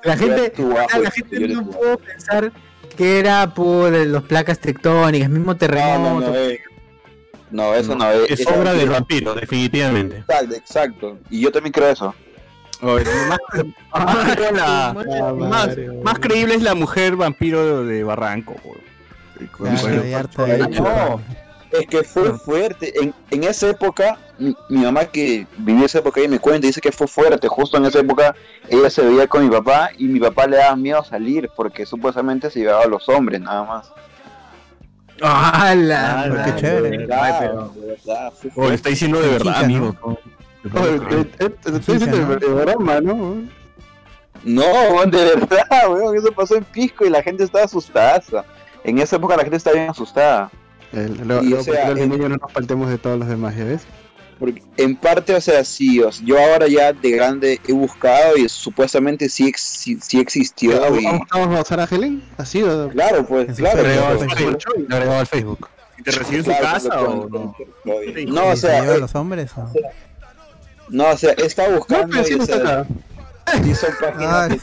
La 0.03 0.17
gente, 0.17 0.53
bajo, 0.63 0.99
la 0.99 1.09
y 1.09 1.11
gente 1.11 1.47
no 1.49 1.69
pudo 1.69 1.97
pensar 1.97 2.51
que 2.97 3.19
era 3.19 3.53
por 3.53 3.91
las 3.91 4.23
placas 4.23 4.59
tectónicas, 4.59 5.29
mismo 5.29 5.45
No, 5.47 5.53
no, 5.53 5.57
terremoto. 5.57 6.27
no, 6.31 6.35
eh. 6.35 6.59
No, 7.51 7.73
eso 7.75 7.95
no, 7.95 8.09
es. 8.11 8.31
Es 8.31 8.39
esa- 8.41 8.55
obra 8.59 8.73
del 8.73 8.89
vampiro, 8.89 9.33
definitivamente. 9.35 10.17
Exacto, 10.17 10.55
exacto. 10.55 11.17
Y 11.29 11.41
yo 11.41 11.51
también 11.51 11.71
creo 11.71 11.89
eso. 11.89 12.13
Más, 12.81 13.39
más 13.93 14.25
creíble 14.35 14.51
la- 14.59 15.33
más, 15.35 15.69
más 16.03 16.19
creíble 16.19 16.55
es 16.55 16.61
la 16.61 16.75
mujer 16.75 17.15
vampiro 17.15 17.85
de, 17.85 18.03
Barranco. 18.03 18.55
Con- 19.51 19.73
No, 19.73 20.45
hecho. 20.67 21.21
es 21.71 21.87
que 21.87 22.03
fue 22.03 22.37
fuerte. 22.37 22.93
En, 23.01 23.13
en 23.31 23.43
esa 23.43 23.69
época, 23.69 24.17
mi, 24.37 24.55
mi 24.69 24.83
mamá 24.83 25.05
que 25.05 25.45
vivió 25.57 25.85
esa 25.85 25.99
época, 25.99 26.19
ella 26.21 26.29
me 26.29 26.39
cuenta, 26.39 26.67
dice 26.67 26.79
que 26.81 26.91
fue 26.91 27.07
fuerte. 27.07 27.47
Justo 27.47 27.77
en 27.77 27.85
esa 27.85 27.99
época, 27.99 28.35
ella 28.69 28.89
se 28.89 29.03
veía 29.05 29.27
con 29.27 29.43
mi 29.43 29.49
papá 29.49 29.89
y 29.97 30.05
mi 30.05 30.19
papá 30.19 30.47
le 30.47 30.57
daba 30.57 30.75
miedo 30.75 31.03
salir 31.03 31.49
porque 31.55 31.85
supuestamente 31.85 32.49
se 32.49 32.59
llevaba 32.59 32.83
a 32.83 32.87
los 32.87 33.07
hombres 33.09 33.41
nada 33.41 33.63
más. 33.63 33.91
¡Hala! 35.21 36.21
Ah, 36.21 36.23
qué 36.25 36.29
madre! 36.29 36.55
chévere. 36.55 36.89
De 36.97 37.07
verdad, 37.07 38.33
fue 38.53 38.73
está 38.73 38.89
diciendo 38.89 39.21
de 39.21 39.29
verdad, 39.29 39.63
amigo. 39.63 39.95
¿no? 40.05 40.17
Estoy 41.75 41.97
diciendo 41.97 43.01
¿no? 43.03 43.35
No, 44.43 45.05
de 45.05 45.25
verdad, 45.35 45.65
weón, 45.89 46.15
eso 46.17 46.31
pasó 46.31 46.55
en 46.55 46.63
Pisco 46.65 47.05
y 47.05 47.09
la 47.09 47.23
gente 47.23 47.43
estaba 47.43 47.65
asustada. 47.65 48.21
En 48.83 48.99
esa 48.99 49.15
época 49.15 49.35
la 49.37 49.43
gente 49.43 49.57
estaba 49.57 49.75
bien 49.75 49.89
asustada. 49.89 50.51
El, 50.93 51.27
lo, 51.27 51.41
Y, 51.43 51.49
lo- 51.49 51.59
o 51.59 51.63
sea, 51.63 51.89
los 51.89 51.99
en- 51.99 52.09
niños 52.09 52.29
no 52.29 52.37
nos 52.37 52.51
faltemos 52.51 52.89
de 52.89 52.97
todos 52.97 53.17
los 53.19 53.27
demás, 53.27 53.55
¿ya 53.55 53.63
ves? 53.65 53.81
Porque 54.37 54.61
en 54.77 54.95
parte, 54.97 55.33
o 55.33 55.39
sea, 55.41 55.63
sí, 55.63 56.01
o 56.01 56.11
sea, 56.11 56.25
yo 56.25 56.37
ahora 56.37 56.67
ya 56.67 56.91
de 56.93 57.09
grande 57.11 57.59
he 57.67 57.71
buscado 57.71 58.35
y 58.35 58.47
supuestamente 58.49 59.29
sí, 59.29 59.47
ex- 59.47 59.61
sí, 59.61 59.97
sí 60.01 60.19
existió. 60.19 60.79
¿Vamos 60.79 61.01
y- 61.01 61.05
vamos 61.33 61.59
a 61.59 61.63
Sara 61.63 61.87
Helen? 61.89 62.21
¿Así 62.37 62.61
o...? 62.61 62.89
Claro, 62.89 63.25
pues, 63.25 63.55
claro. 63.55 63.77
Facebook. 63.81 64.57
Agregado 64.91 65.19
al 65.19 65.27
Facebook. 65.27 65.69
¿Y 65.97 66.03
¿Te 66.03 66.11
recibió 66.11 66.39
en 66.39 66.45
su 66.45 66.51
claro, 66.51 66.63
casa 66.65 66.95
lo 67.01 67.09
o 67.09 67.29
no? 67.29 67.55
pueden- 67.83 68.29
No, 68.29 68.43
o 68.47 68.53
¿Y 68.53 68.57
se 68.57 68.67
sea, 68.67 68.81
a 68.81 68.95
eh, 68.95 68.99
los 68.99 69.15
hombres? 69.15 69.51
o? 69.57 69.71
No, 70.89 71.09
o 71.09 71.17
sea, 71.17 71.33
he 71.37 71.45
estado 71.45 71.71
No, 71.71 71.77
buscando. 71.77 72.07
pero 72.11 72.23
sí 72.23 72.33
y, 72.33 72.37
no 72.37 72.43
o 72.43 72.45
sea, 72.47 72.55
está 72.55 72.71
acá. 72.71 72.87
son 73.75 73.91
páginas. 74.01 74.57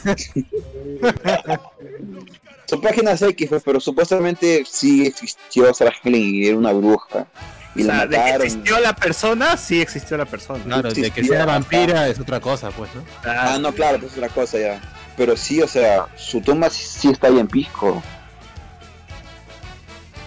Son 2.65 2.81
páginas 2.81 3.21
X, 3.21 3.49
pues, 3.49 3.61
pero 3.63 3.79
supuestamente 3.79 4.63
sí 4.69 5.05
existió 5.05 5.73
Sarah 5.73 5.93
Helen 6.03 6.21
y 6.21 6.47
era 6.47 6.57
una 6.57 6.71
bruja. 6.71 7.27
Y 7.75 7.83
O 7.83 7.87
la 7.87 7.93
sea, 7.95 8.05
de 8.05 8.09
que 8.11 8.17
mataron. 8.17 8.41
existió 8.45 8.79
la 8.79 8.95
persona, 8.95 9.57
sí 9.57 9.81
existió 9.81 10.17
la 10.17 10.25
persona. 10.25 10.63
Claro, 10.63 10.91
de 10.91 11.11
que 11.11 11.23
sea 11.23 11.45
vampira 11.45 12.07
es 12.07 12.19
otra 12.19 12.39
cosa, 12.39 12.69
pues, 12.71 12.89
¿no? 12.95 13.03
Ah, 13.29 13.57
no, 13.59 13.73
claro, 13.73 13.99
pues 13.99 14.11
es 14.13 14.17
otra 14.17 14.29
cosa 14.29 14.57
ya. 14.59 14.81
Pero 15.17 15.35
sí, 15.37 15.61
o 15.61 15.67
sea, 15.67 16.07
su 16.15 16.41
tumba 16.41 16.69
sí, 16.69 16.83
sí 16.85 17.09
está 17.09 17.27
ahí 17.27 17.39
en 17.39 17.47
Pisco. 17.47 18.01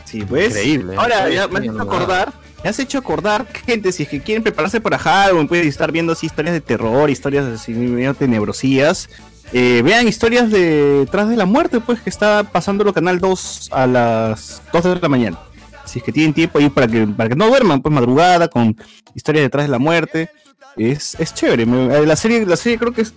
Sí, 0.05 0.25
pues. 0.25 0.49
Increíble, 0.49 0.95
¿eh? 0.95 0.97
Ahora, 0.99 1.29
Está 1.29 1.31
ya 1.31 1.49
me 1.49 1.69
has 1.69 1.81
acordar. 1.81 2.33
Me 2.65 2.71
has 2.71 2.79
hecho 2.79 2.99
acordar, 2.99 3.47
gente, 3.67 3.93
si 3.93 4.03
es 4.05 4.09
que 4.09 4.21
quieren 4.21 4.43
prepararse 4.43 4.81
para 4.81 4.99
Halloween, 4.99 5.47
pueden 5.47 5.69
estar 5.69 5.93
viendo 5.93 6.13
así 6.13 6.27
historias 6.27 6.55
de 6.55 6.61
terror, 6.61 7.09
historias 7.11 7.45
así 7.47 7.73
medio 7.73 8.15
tenebrosías. 8.15 9.09
Eh, 9.53 9.83
vean 9.85 10.09
historias 10.09 10.51
de 10.51 11.07
Tras 11.11 11.29
de 11.29 11.37
la 11.37 11.45
Muerte, 11.47 11.79
pues, 11.81 12.01
que 12.01 12.11
está 12.11 12.43
pasando 12.45 12.83
el 12.85 12.93
canal 12.93 13.21
2 13.21 13.69
a 13.73 13.87
las 13.87 14.61
2 14.73 14.83
de 14.85 15.01
la 15.01 15.09
mañana. 15.09 15.39
Si 15.85 16.01
es 16.01 16.05
que 16.05 16.11
tienen 16.11 16.35
tiempo 16.35 16.59
ahí 16.59 16.69
para 16.69 16.89
que, 16.89 17.07
para 17.07 17.29
que 17.29 17.37
no 17.37 17.47
duerman, 17.47 17.81
pues 17.81 17.95
madrugada, 17.95 18.49
con 18.49 18.77
historias 19.15 19.45
detrás 19.45 19.67
de 19.67 19.71
la 19.71 19.79
muerte. 19.79 20.31
Es, 20.77 21.15
es 21.21 21.33
chévere. 21.33 21.63
eh, 21.63 22.05
la 22.07 22.17
serie, 22.17 22.45
la 22.45 22.57
serie 22.57 22.77
creo 22.79 22.93
que 22.93 23.03
es, 23.03 23.15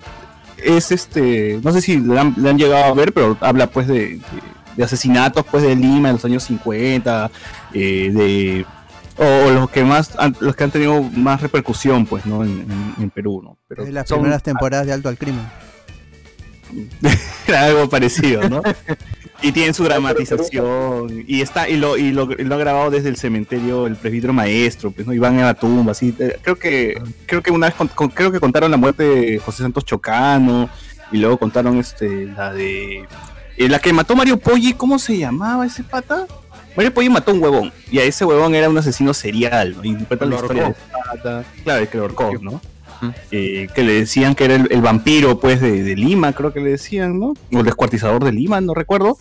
es 0.64 0.92
este. 0.92 1.60
No 1.64 1.72
sé 1.72 1.82
si 1.82 1.98
la 2.00 2.22
han, 2.22 2.58
llegado 2.58 2.84
a 2.86 2.94
ver, 2.94 3.12
pero 3.12 3.36
habla 3.42 3.66
pues 3.68 3.88
de, 3.88 3.96
de- 3.96 4.22
de 4.78 4.84
asesinatos 4.86 5.44
pues 5.50 5.64
de 5.64 5.76
Lima 5.76 6.10
en 6.10 6.16
los 6.16 6.26
años 6.26 6.44
50, 6.44 7.32
eh, 7.74 8.12
de. 8.14 8.66
O, 9.20 9.50
los 9.52 9.70
que 9.70 9.84
más 9.84 10.16
han- 10.18 10.36
los 10.40 10.56
que 10.56 10.64
han 10.64 10.72
tenido 10.72 11.02
más 11.04 11.42
repercusión, 11.42 12.06
pues, 12.06 12.26
¿no? 12.26 12.44
En, 12.44 12.52
en- 12.62 13.04
en 13.04 13.10
Perú, 13.10 13.42
¿no? 13.44 13.58
Pero 13.68 13.86
las 13.88 14.08
son 14.08 14.20
primeras 14.20 14.42
temporadas 14.44 14.88
de 14.88 14.94
Alto 14.94 15.10
al 15.10 15.18
Crimen. 15.18 15.46
algo 17.56 17.90
parecido, 17.90 18.48
¿no? 18.50 18.62
Y 19.42 19.54
tienen 19.54 19.74
su 19.74 19.86
dramatización 19.86 21.24
y 21.26 21.40
está 21.40 21.70
y 21.70 21.78
lo 21.78 21.96
y 21.96 22.12
lo, 22.12 22.30
y 22.30 22.44
lo 22.44 22.56
ha 22.56 22.58
grabado 22.58 22.90
desde 22.92 23.08
el 23.08 23.16
cementerio 23.16 23.88
el 23.88 23.96
presbítero 23.96 24.34
maestro, 24.34 24.92
pues 24.92 25.08
no 25.08 25.14
y 25.14 25.18
van 25.18 25.40
a 25.40 25.46
la 25.46 25.54
tumba, 25.54 25.94
así. 25.94 26.14
eh, 26.20 26.38
Creo 26.42 26.58
que 26.58 27.02
creo 27.26 27.42
que 27.42 27.50
una 27.50 27.68
vez 27.68 27.76
con- 27.76 27.88
con- 27.88 28.10
creo 28.10 28.34
que 28.34 28.42
contaron 28.42 28.70
la 28.70 28.76
muerte 28.76 29.04
de 29.04 29.40
José 29.40 29.64
Santos 29.64 29.86
Chocano 29.86 30.70
y 31.14 31.20
luego 31.20 31.38
contaron 31.38 31.78
este 31.78 32.26
la 32.26 32.52
de 32.52 33.06
eh, 33.56 33.70
la 33.70 33.80
que 33.80 33.94
mató 33.94 34.14
Mario 34.14 34.36
Poggi, 34.38 34.74
¿cómo 34.74 35.00
se 35.00 35.18
llamaba 35.18 35.66
ese 35.66 35.84
pata? 35.86 36.28
Mario 36.80 36.94
Poggi 36.94 37.10
mató 37.10 37.32
a 37.32 37.34
un 37.34 37.44
huevón 37.44 37.74
y 37.92 38.00
a 38.00 38.06
ese 38.06 38.24
huevón 38.24 38.56
era 38.56 38.70
un 38.70 38.78
asesino 38.78 39.14
serial, 39.14 39.76
¿no? 39.76 39.84
Y 39.84 39.96
cuentan 40.06 40.30
la 40.30 40.36
historia 40.38 40.64
de 40.70 40.76
pata. 41.14 41.44
Claro, 41.66 41.82
el 41.82 41.88
que 41.90 41.98
lo 41.98 42.08
¿no? 42.42 42.62
Eh, 43.32 43.68
que 43.76 43.84
le 43.84 43.92
decían 44.00 44.34
que 44.34 44.46
era 44.46 44.56
el, 44.56 44.70
el 44.72 44.80
vampiro 44.82 45.42
pues 45.42 45.60
de, 45.60 45.84
de 45.84 45.96
Lima, 45.98 46.32
creo 46.32 46.54
que 46.54 46.62
le 46.62 46.70
decían, 46.70 47.20
¿no? 47.20 47.34
O 47.52 47.60
el 47.60 47.66
descuartizador 47.66 48.24
de 48.24 48.32
Lima, 48.32 48.62
no 48.62 48.74
recuerdo. 48.74 49.18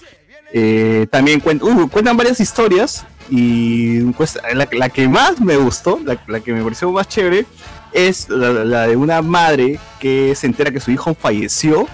Eh, 0.53 1.09
también 1.11 1.43
uh, 1.45 1.89
cuentan 1.89 2.17
varias 2.17 2.39
historias 2.39 3.05
y 3.29 4.03
pues, 4.13 4.39
la, 4.55 4.69
la 4.71 4.89
que 4.89 5.09
más 5.09 5.41
me 5.41 5.57
gustó, 5.57 5.99
la, 6.05 6.17
la 6.29 6.39
que 6.39 6.53
me 6.53 6.63
pareció 6.63 6.93
más 6.93 7.09
chévere, 7.09 7.45
es 7.93 8.29
la, 8.29 8.53
la 8.65 8.87
de 8.87 8.95
una 8.95 9.21
madre 9.21 9.81
que 9.99 10.33
se 10.37 10.47
entera 10.47 10.71
que 10.71 10.79
su 10.79 10.93
hijo 10.93 11.13
falleció 11.15 11.89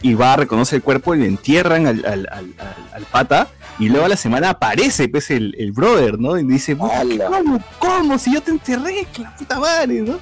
y 0.00 0.14
va 0.14 0.34
a 0.34 0.36
reconocer 0.36 0.76
el 0.76 0.82
cuerpo 0.84 1.16
y 1.16 1.18
le 1.18 1.26
entierran 1.26 1.88
al, 1.88 2.04
al- 2.06 2.28
al- 2.30 2.54
al- 2.58 2.88
al 2.94 3.02
pata. 3.10 3.48
Y 3.78 3.88
luego 3.88 4.06
a 4.06 4.08
la 4.08 4.16
semana 4.16 4.50
aparece 4.50 5.08
pues 5.08 5.30
el, 5.30 5.54
el 5.58 5.72
brother, 5.72 6.18
¿no? 6.18 6.36
Y 6.38 6.44
dice, 6.44 6.74
"Puta, 6.74 7.00
¡Hala! 7.00 7.26
¿cómo? 7.28 7.64
¿Cómo? 7.78 8.18
Si 8.18 8.32
yo 8.32 8.40
te 8.42 8.50
enterré, 8.50 9.06
que 9.12 9.22
la 9.22 9.36
puta 9.36 9.60
madre, 9.60 10.00
¿no? 10.02 10.18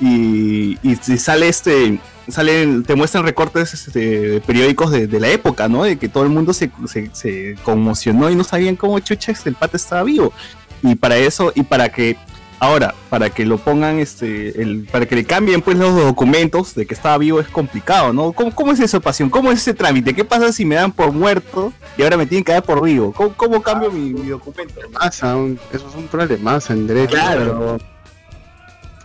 Y, 0.00 0.78
y 0.82 0.96
sale 0.96 1.48
este, 1.48 2.00
salen, 2.28 2.82
te 2.84 2.94
muestran 2.94 3.24
recortes 3.24 3.74
este, 3.74 4.00
de 4.00 4.40
periódicos 4.40 4.90
de, 4.90 5.06
de 5.06 5.20
la 5.20 5.28
época, 5.28 5.68
¿no? 5.68 5.84
De 5.84 5.98
que 5.98 6.08
todo 6.08 6.24
el 6.24 6.30
mundo 6.30 6.52
se, 6.52 6.70
se, 6.86 7.10
se 7.12 7.56
conmocionó 7.62 8.30
y 8.30 8.34
no 8.34 8.44
sabían 8.44 8.76
cómo 8.76 8.98
chucha 9.00 9.32
este, 9.32 9.50
el 9.50 9.54
pata 9.54 9.76
estaba 9.76 10.02
vivo. 10.02 10.32
Y 10.82 10.94
para 10.94 11.16
eso, 11.16 11.52
y 11.54 11.62
para 11.62 11.90
que, 11.90 12.16
ahora, 12.60 12.94
para 13.08 13.30
que 13.30 13.44
lo 13.44 13.58
pongan, 13.58 13.98
este, 13.98 14.62
el, 14.62 14.86
para 14.92 15.06
que 15.06 15.16
le 15.16 15.24
cambien 15.24 15.60
pues 15.62 15.76
los 15.78 15.94
documentos 15.96 16.74
de 16.76 16.86
que 16.86 16.94
estaba 16.94 17.18
vivo 17.18 17.40
es 17.40 17.48
complicado, 17.48 18.12
¿no? 18.12 18.32
¿Cómo, 18.32 18.54
cómo 18.54 18.70
es 18.72 18.78
esa 18.80 19.00
pasión? 19.00 19.28
¿Cómo 19.30 19.50
es 19.50 19.58
ese 19.60 19.74
trámite? 19.74 20.14
¿Qué 20.14 20.24
pasa 20.24 20.52
si 20.52 20.64
me 20.64 20.76
dan 20.76 20.92
por 20.92 21.10
muerto 21.10 21.72
y 21.98 22.02
ahora 22.02 22.16
me 22.16 22.26
tienen 22.26 22.44
que 22.44 22.52
dar 22.52 22.62
por 22.62 22.82
vivo? 22.82 23.12
¿Cómo, 23.12 23.34
cómo 23.36 23.60
cambio 23.62 23.90
mi, 23.90 24.14
mi 24.14 24.28
documento? 24.28 24.74
Pasa, 24.92 25.34
un- 25.36 25.58
eso 25.72 25.88
es 25.88 25.94
un 25.96 26.06
problema 26.06 26.58
en 26.68 26.86
derecho. 26.86 27.14
Claro. 27.16 27.78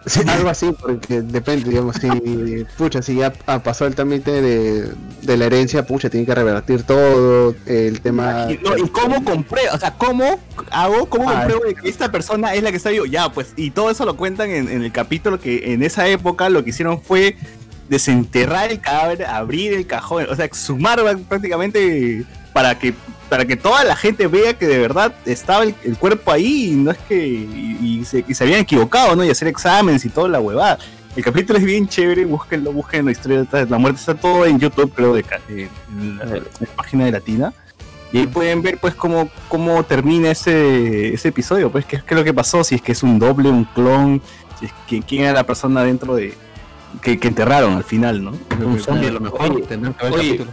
Sí, 0.05 0.21
algo 0.27 0.49
así, 0.49 0.71
porque 0.79 1.21
depende, 1.21 1.69
digamos, 1.69 1.95
si, 1.95 2.65
pucha, 2.77 3.01
si 3.01 3.15
ya 3.15 3.33
ah, 3.47 3.59
pasó 3.63 3.85
el 3.85 3.95
trámite 3.95 4.41
de, 4.41 4.91
de 5.21 5.37
la 5.37 5.45
herencia, 5.45 5.85
pucha, 5.85 6.09
tiene 6.09 6.25
que 6.25 6.35
revertir 6.35 6.83
todo, 6.83 7.55
el 7.65 8.01
tema... 8.01 8.47
Y, 8.49 8.59
no, 8.63 8.77
¿y 8.77 8.87
cómo 8.89 9.23
compruebo? 9.23 9.73
O 9.73 9.79
sea, 9.79 9.91
¿cómo 9.95 10.39
hago? 10.71 11.07
¿Cómo 11.07 11.29
Ah, 11.29 11.33
compruebo 11.39 11.65
de 11.65 11.75
que 11.75 11.89
esta 11.89 12.11
persona 12.11 12.53
es 12.53 12.63
la 12.63 12.71
que 12.71 12.77
está 12.77 12.91
vivo? 12.91 13.05
Ya, 13.05 13.31
pues, 13.31 13.53
y 13.55 13.71
todo 13.71 13.89
eso 13.89 14.05
lo 14.05 14.15
cuentan 14.15 14.49
en, 14.51 14.69
en 14.69 14.83
el 14.83 14.91
capítulo 14.91 15.39
que 15.39 15.73
en 15.73 15.81
esa 15.83 16.07
época 16.07 16.49
lo 16.49 16.63
que 16.63 16.69
hicieron 16.69 17.01
fue 17.01 17.35
desenterrar 17.89 18.71
el 18.71 18.79
cadáver, 18.79 19.25
abrir 19.25 19.73
el 19.73 19.85
cajón, 19.85 20.27
o 20.29 20.35
sea, 20.35 20.45
exhumar 20.45 20.99
prácticamente 21.29 22.25
para 22.53 22.77
que 22.79 22.93
para 23.29 23.45
que 23.45 23.55
toda 23.55 23.83
la 23.83 23.95
gente 23.95 24.27
vea 24.27 24.57
que 24.57 24.67
de 24.67 24.77
verdad 24.77 25.13
estaba 25.25 25.63
el, 25.63 25.73
el 25.83 25.97
cuerpo 25.97 26.31
ahí 26.31 26.71
y 26.71 26.75
no 26.75 26.91
es 26.91 26.97
que 26.99 27.25
y, 27.27 27.77
y 28.01 28.05
se, 28.05 28.23
y 28.27 28.33
se 28.33 28.43
habían 28.43 28.59
equivocado, 28.61 29.15
¿no? 29.15 29.23
Y 29.25 29.29
hacer 29.29 29.47
exámenes 29.47 30.05
y 30.05 30.09
toda 30.09 30.27
la 30.29 30.39
huevada. 30.39 30.77
El 31.15 31.23
capítulo 31.23 31.57
es 31.59 31.65
bien 31.65 31.87
chévere, 31.87 32.25
búsquenlo, 32.25 32.71
busquen 32.73 33.05
la 33.05 33.11
historia 33.11 33.39
detrás 33.39 33.65
de 33.65 33.71
la 33.71 33.77
muerte, 33.77 33.99
está 33.99 34.15
todo 34.15 34.45
en 34.45 34.59
YouTube, 34.59 34.91
creo, 34.93 35.13
de, 35.13 35.23
ca- 35.23 35.39
de- 35.47 35.69
en, 35.97 36.17
la, 36.17 36.23
en 36.25 36.43
la 36.59 36.67
página 36.75 37.05
de 37.05 37.11
Latina. 37.11 37.53
Y 38.11 38.19
ahí 38.19 38.27
pueden 38.27 38.61
ver 38.61 38.77
pues 38.79 38.95
cómo, 38.95 39.29
cómo 39.47 39.83
termina 39.83 40.31
ese, 40.31 41.13
ese 41.13 41.29
episodio, 41.29 41.71
pues 41.71 41.85
qué, 41.85 41.97
qué 42.05 42.13
es 42.13 42.17
lo 42.17 42.23
que 42.23 42.33
pasó, 42.33 42.63
si 42.63 42.75
es 42.75 42.81
que 42.81 42.91
es 42.91 43.01
un 43.01 43.17
doble, 43.17 43.49
un 43.49 43.63
clon, 43.65 44.21
si 44.59 44.65
es 44.67 44.71
que 44.87 45.01
quién 45.01 45.23
era 45.23 45.33
la 45.33 45.43
persona 45.45 45.83
dentro 45.83 46.15
de 46.15 46.33
que, 47.01 47.17
que 47.17 47.27
enterraron 47.29 47.73
al 47.75 47.83
final, 47.83 48.23
¿no? 48.23 48.31
Un 48.65 48.79
zombie 48.79 49.07
a 49.07 49.11
lo 49.11 49.19
mejor. 49.21 49.41
Oye, 49.51 49.63
que 49.63 49.75
ver 49.77 49.93
el 49.99 50.13
oye, 50.13 50.37
capítulo. 50.37 50.51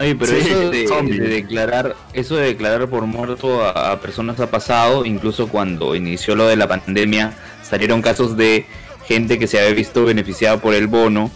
Oye, 0.00 0.14
pero 0.16 0.32
Sí, 0.32 0.38
eso 0.48 1.02
de, 1.02 1.28
declarar, 1.28 1.94
eso 2.14 2.36
de 2.36 2.46
declarar 2.46 2.88
por 2.88 3.04
muerto 3.06 3.62
a, 3.62 3.92
a 3.92 4.00
personas 4.00 4.40
ha 4.40 4.50
pasado, 4.50 5.04
incluso 5.04 5.48
cuando 5.48 5.94
inició 5.94 6.34
lo 6.34 6.46
de 6.48 6.56
la 6.56 6.66
pandemia, 6.66 7.34
salieron 7.62 8.00
casos 8.00 8.36
de 8.36 8.64
gente 9.06 9.38
que 9.38 9.46
se 9.46 9.60
había 9.60 9.74
visto 9.74 10.04
beneficiada 10.04 10.56
por 10.56 10.72
el 10.74 10.86
bono 10.86 11.30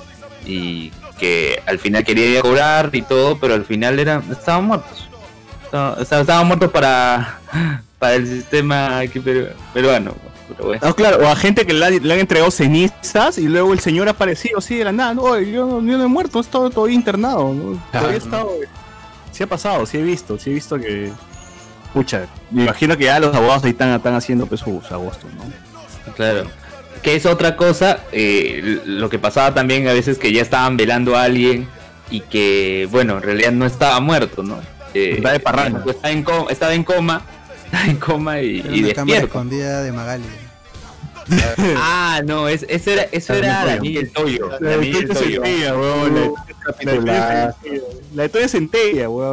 y 0.46 0.92
que 1.18 1.60
al 1.66 1.78
final 1.78 2.04
quería 2.04 2.40
cobrar 2.40 2.90
y 2.92 3.02
todo, 3.02 3.38
pero 3.38 3.54
al 3.54 3.64
final 3.66 3.98
era, 3.98 4.22
estaban 4.32 4.64
muertos. 4.64 5.08
Estaban, 6.00 6.46
muertos 6.46 6.70
para, 6.70 7.40
para 7.98 8.14
el 8.14 8.26
sistema 8.26 8.98
aquí 9.00 9.18
peru- 9.20 9.52
peruano. 9.74 10.14
Pero 10.56 10.68
bueno. 10.68 10.80
No, 10.82 10.88
Ah, 10.90 10.94
claro, 10.94 11.18
o 11.24 11.28
a 11.28 11.36
gente 11.36 11.66
que 11.66 11.72
le, 11.72 11.84
han- 11.84 12.02
le 12.06 12.14
han 12.14 12.20
entregado 12.20 12.50
cenizas 12.50 13.38
y 13.38 13.48
luego 13.48 13.72
el 13.72 13.80
señor 13.80 14.08
ha 14.08 14.12
aparecido 14.12 14.58
así 14.58 14.76
de 14.76 14.84
la 14.84 14.92
nada, 14.92 15.14
no, 15.14 15.38
yo, 15.40 15.66
no- 15.66 15.80
yo 15.90 15.98
no 15.98 16.04
he 16.04 16.08
muerto, 16.08 16.38
he 16.38 16.42
estado 16.42 16.70
todavía 16.70 16.94
internado, 16.96 17.52
¿no? 17.52 17.82
Todavía 17.92 18.14
he 18.14 18.18
estado, 18.18 18.50
sí 19.32 19.42
ha 19.42 19.46
pasado, 19.46 19.84
sí 19.86 19.98
he 19.98 20.02
visto, 20.02 20.38
sí 20.38 20.50
he 20.50 20.54
visto 20.54 20.78
que, 20.78 21.10
pucha, 21.92 22.26
me 22.50 22.64
imagino 22.64 22.96
que 22.96 23.04
ya 23.04 23.18
los 23.20 23.34
abogados 23.34 23.64
ahí 23.64 23.70
están, 23.70 23.90
están 23.90 24.14
haciendo 24.14 24.46
pues 24.46 24.60
sus 24.60 24.90
agostos, 24.92 25.30
¿no? 25.34 26.12
Claro. 26.14 26.44
Que 27.02 27.16
es 27.16 27.26
otra 27.26 27.54
cosa, 27.56 27.98
eh, 28.12 28.80
lo 28.86 29.10
que 29.10 29.18
pasaba 29.18 29.52
también 29.52 29.86
a 29.88 29.92
veces 29.92 30.16
que 30.18 30.32
ya 30.32 30.40
estaban 30.42 30.76
velando 30.76 31.16
a 31.16 31.24
alguien 31.24 31.68
y 32.10 32.20
que, 32.20 32.88
bueno, 32.90 33.16
en 33.16 33.22
realidad 33.22 33.52
no 33.52 33.66
estaba 33.66 34.00
muerto, 34.00 34.42
¿no? 34.42 34.58
Eh, 34.94 35.14
Estaba 35.16 35.32
de 35.32 35.40
parranda. 35.40 35.84
estaba, 35.86 36.10
en 36.12 36.22
coma, 36.22 36.50
estaba 36.50 36.72
en 36.74 36.84
coma, 36.84 37.22
estaba 37.64 37.84
en 37.86 37.96
coma 37.96 38.40
y, 38.40 38.60
Era 38.60 38.68
y 38.76 38.78
una 38.78 38.88
despierto. 38.88 39.26
escondida 39.26 39.82
de 39.82 39.92
Magali. 39.92 40.24
Ah, 41.76 42.20
no, 42.24 42.48
es- 42.48 42.64
eso 42.68 42.90
era, 42.90 43.02
eso 43.12 43.32
era 43.34 43.64
Daniel 43.64 44.04
el 44.04 44.12
Toyo. 44.12 44.48
La 44.50 44.58
de 44.58 44.76
Daniel 44.76 45.08
Toyo 45.08 45.20
Toyo. 45.20 45.42
Centella, 45.42 45.74
weón. 45.76 46.14
La 48.14 48.22
de-. 48.22 48.30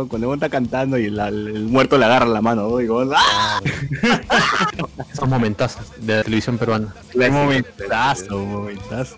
Cuando 0.09 0.27
uno 0.27 0.33
está 0.33 0.49
cantando 0.49 0.97
y 0.97 1.05
el, 1.05 1.19
el 1.19 1.63
muerto 1.65 1.97
le 1.97 2.05
agarra 2.05 2.25
la 2.25 2.41
mano, 2.41 2.67
weón. 2.67 3.11
¡ah! 3.15 3.61
Esos 5.11 5.27
momentazos 5.27 5.81
de 5.97 6.17
la 6.17 6.23
televisión 6.23 6.57
peruana. 6.57 6.93
Momentazo, 7.15 8.37
momentazo. 8.39 9.15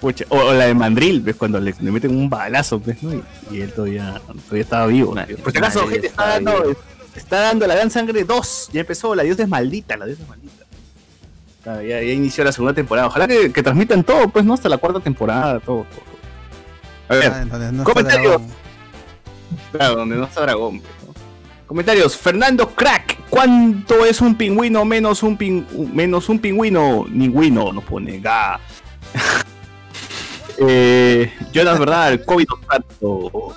Pucha, 0.00 0.24
o, 0.30 0.36
o 0.38 0.52
la 0.54 0.64
de 0.66 0.74
Mandril, 0.74 1.20
¿ves? 1.20 1.36
Cuando 1.36 1.60
le, 1.60 1.74
le 1.78 1.90
meten 1.90 2.16
un 2.16 2.30
balazo, 2.30 2.80
¿ves? 2.80 3.02
¿no? 3.02 3.12
Y, 3.14 3.22
y 3.50 3.60
él 3.60 3.72
todavía, 3.72 4.20
todavía 4.44 4.62
estaba 4.62 4.86
vivo. 4.86 5.14
Ma- 5.14 5.26
Por 5.26 5.52
si 5.52 5.58
acaso, 5.58 5.80
madre, 5.80 5.92
gente, 5.92 6.06
está 6.06 6.22
estaba 6.22 6.30
dando, 6.54 6.62
vivo. 6.68 6.80
está 7.14 7.40
dando 7.40 7.66
la 7.66 7.74
Gran 7.74 7.90
Sangre 7.90 8.24
2. 8.24 8.70
Ya 8.72 8.80
empezó, 8.80 9.14
la 9.14 9.24
diosa 9.24 9.42
es 9.42 9.48
maldita, 9.48 9.98
la 9.98 10.06
diosa 10.06 10.22
es 10.22 10.28
maldita. 10.28 10.59
Ah, 11.66 11.82
ya, 11.82 12.00
ya 12.00 12.12
inició 12.12 12.42
la 12.44 12.52
segunda 12.52 12.72
temporada. 12.74 13.08
Ojalá 13.08 13.28
que, 13.28 13.52
que 13.52 13.62
transmitan 13.62 14.02
todo, 14.02 14.28
pues, 14.28 14.44
¿no? 14.44 14.54
Hasta 14.54 14.68
la 14.68 14.78
cuarta 14.78 15.00
temporada, 15.00 15.60
todo. 15.60 15.84
todo. 15.90 16.04
A 17.08 17.14
ver, 17.16 17.32
Ah, 17.34 17.42
entonces 17.42 17.72
no 17.72 17.84
comentarios. 17.84 18.42
Claro, 19.72 19.96
donde 19.96 20.16
no 20.16 20.24
está 20.24 20.42
dragón. 20.42 20.80
pues, 20.80 20.92
¿no? 21.06 21.14
Comentarios. 21.66 22.16
Fernando 22.16 22.68
Crack. 22.70 23.18
¿Cuánto 23.28 24.04
es 24.04 24.20
un 24.20 24.34
pingüino 24.34 24.84
menos 24.84 25.22
un, 25.22 25.36
pin- 25.38 25.66
menos 25.92 26.28
un 26.28 26.38
pingüino? 26.38 27.06
Ningüino 27.08 27.72
nos 27.72 27.84
pone. 27.84 28.18
Ga. 28.20 28.58
eh, 30.58 31.32
Jonas, 31.52 31.78
¿verdad? 31.78 32.12
El 32.12 32.24
COVID 32.24 32.46
tanto. 32.68 33.54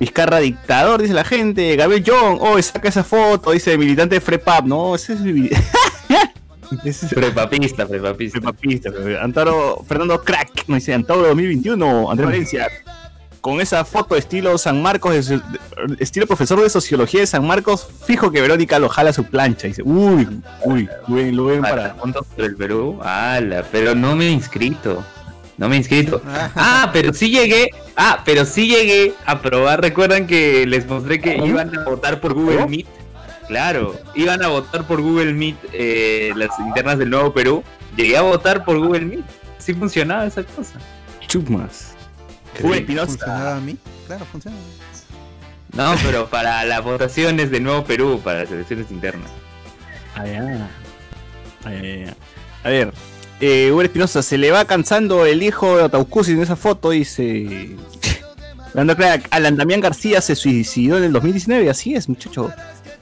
Vizcarra 0.00 0.38
dictador, 0.40 1.00
dice 1.02 1.14
la 1.14 1.24
gente. 1.24 1.76
Gabriel 1.76 2.04
John, 2.06 2.38
oh, 2.40 2.60
saca 2.60 2.88
esa 2.88 3.04
foto, 3.04 3.52
dice 3.52 3.78
militante 3.78 4.16
de 4.16 4.20
Frepap, 4.20 4.66
no, 4.66 4.94
ese 4.94 5.14
es 5.14 5.20
Prepapista, 7.14 7.86
prepapista. 7.86 8.38
Frepapista, 8.40 8.90
pero 8.92 9.20
Antaro, 9.22 9.84
Fernando 9.86 10.22
Crack, 10.22 10.64
nos 10.68 10.78
dice 10.78 10.94
Antaro 10.94 11.22
2021, 11.22 12.10
Andrés 12.10 12.26
Valencia. 12.28 12.68
Con 13.40 13.60
esa 13.60 13.84
foto 13.84 14.16
estilo 14.16 14.56
San 14.56 14.80
Marcos, 14.80 15.12
de 15.14 15.22
su- 15.22 15.34
de- 15.38 15.96
estilo 16.00 16.26
profesor 16.26 16.62
de 16.62 16.70
sociología 16.70 17.20
de 17.20 17.26
San 17.26 17.46
Marcos, 17.46 17.86
fijo 18.06 18.30
que 18.30 18.40
Verónica 18.40 18.78
lo 18.78 18.88
jala 18.88 19.10
a 19.10 19.12
su 19.12 19.24
plancha. 19.24 19.66
Dice, 19.66 19.82
uy, 19.84 20.26
uy, 20.64 20.88
uy, 21.08 21.30
lo 21.30 21.44
ven 21.46 21.60
Para 21.60 21.94
el 22.38 22.56
Perú. 22.56 22.98
Ala, 23.02 23.62
pero 23.70 23.94
no 23.94 24.16
me 24.16 24.28
he 24.28 24.30
inscrito. 24.30 25.04
No 25.58 25.68
me 25.68 25.74
he 25.74 25.78
inscrito. 25.78 26.22
Ah, 26.56 26.88
pero 26.92 27.12
sí 27.12 27.28
llegué. 27.30 27.68
Ah, 27.96 28.22
pero 28.24 28.46
sí 28.46 28.66
llegué 28.66 29.12
a 29.26 29.40
probar. 29.42 29.82
Recuerdan 29.82 30.26
que 30.26 30.66
les 30.66 30.86
mostré 30.86 31.20
que 31.20 31.36
iban 31.36 31.76
a 31.78 31.84
votar 31.84 32.20
por 32.20 32.32
Google 32.32 32.66
Meet. 32.66 32.86
Claro, 33.48 33.98
iban 34.14 34.42
a 34.42 34.48
votar 34.48 34.86
por 34.86 35.00
Google 35.02 35.32
Meet 35.34 35.56
eh, 35.72 36.32
las 36.36 36.58
internas 36.58 36.98
del 36.98 37.10
Nuevo 37.10 37.32
Perú. 37.32 37.62
Llegué 37.96 38.16
a 38.16 38.22
votar 38.22 38.64
por 38.64 38.78
Google 38.78 39.06
Meet. 39.06 39.24
Sí 39.58 39.74
funcionaba 39.74 40.26
esa 40.26 40.42
cosa. 40.44 40.78
Chumas. 41.26 41.94
¿Funcionaba 42.60 43.56
a 43.56 43.60
mí? 43.60 43.76
Claro, 44.06 44.24
funciona. 44.26 44.56
No, 45.72 45.94
pero 46.04 46.28
para 46.28 46.64
las 46.64 46.82
votaciones 46.84 47.50
del 47.50 47.64
Nuevo 47.64 47.84
Perú, 47.84 48.20
para 48.22 48.40
las 48.40 48.50
elecciones 48.50 48.90
internas. 48.90 49.30
Ah, 50.14 50.26
ya. 50.26 50.68
Ah, 51.64 51.72
ya, 51.72 52.06
ya. 52.06 52.16
A 52.62 52.68
ver, 52.68 52.94
eh, 53.40 53.70
Hugo 53.72 53.82
Espinosa, 53.82 54.22
se 54.22 54.38
le 54.38 54.50
va 54.52 54.64
cansando 54.64 55.26
el 55.26 55.42
hijo 55.42 55.76
de 55.76 55.82
Otaucusi 55.84 56.32
en 56.32 56.42
esa 56.42 56.56
foto, 56.56 56.90
dice. 56.90 57.76
Crack, 58.96 59.28
Alan 59.30 59.56
Damián 59.56 59.80
García 59.80 60.20
se 60.20 60.34
suicidó 60.34 60.98
en 60.98 61.04
el 61.04 61.12
2019, 61.12 61.70
así 61.70 61.94
es, 61.94 62.08
muchacho. 62.08 62.52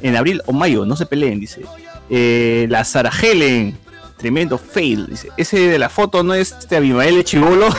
En 0.02 0.16
abril 0.16 0.42
o 0.46 0.52
mayo, 0.52 0.84
no 0.84 0.96
se 0.96 1.06
peleen, 1.06 1.40
dice. 1.40 1.62
Eh, 2.10 2.66
la 2.68 2.84
Sara 2.84 3.10
Helen, 3.10 3.78
tremendo 4.16 4.58
fail, 4.58 5.06
dice. 5.08 5.28
Ese 5.36 5.58
de 5.68 5.78
la 5.78 5.88
foto 5.88 6.22
no 6.22 6.34
es 6.34 6.52
este 6.58 6.76
Abimael 6.76 7.22
Chivolo. 7.24 7.68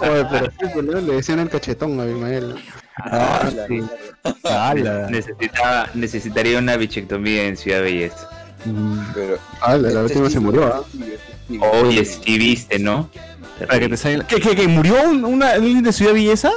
Oye, 0.00 0.26
pero 0.30 0.46
sí, 0.58 0.66
¿no? 0.82 1.00
le 1.00 1.14
decían 1.14 1.38
el 1.40 1.48
cachetón 1.48 1.98
a 2.00 2.02
Abimael. 2.04 2.54
Ah, 2.98 3.48
sí. 3.68 3.82
Necesitaba, 5.10 5.88
necesitaría 5.94 6.58
una 6.58 6.76
bichectomía 6.76 7.44
en 7.46 7.56
Ciudad 7.56 7.82
Belleza. 7.82 8.28
Pero, 9.14 9.38
Ah, 9.60 9.76
la, 9.76 9.90
la 9.90 10.02
última 10.02 10.28
se 10.30 10.40
murió, 10.40 10.66
¿ah? 10.66 10.82
Oye, 11.82 12.04
sí 12.04 12.38
viste, 12.38 12.78
¿no? 12.78 13.08
Para 13.66 13.78
que 13.80 13.88
te 13.88 13.96
salga- 13.96 14.26
¿Qué, 14.26 14.40
qué, 14.40 14.56
qué? 14.56 14.66
¿Murió 14.68 14.96
un- 15.08 15.24
una, 15.24 15.52
alguien 15.52 15.82
de 15.82 15.92
Ciudad 15.92 16.12
Belleza? 16.14 16.50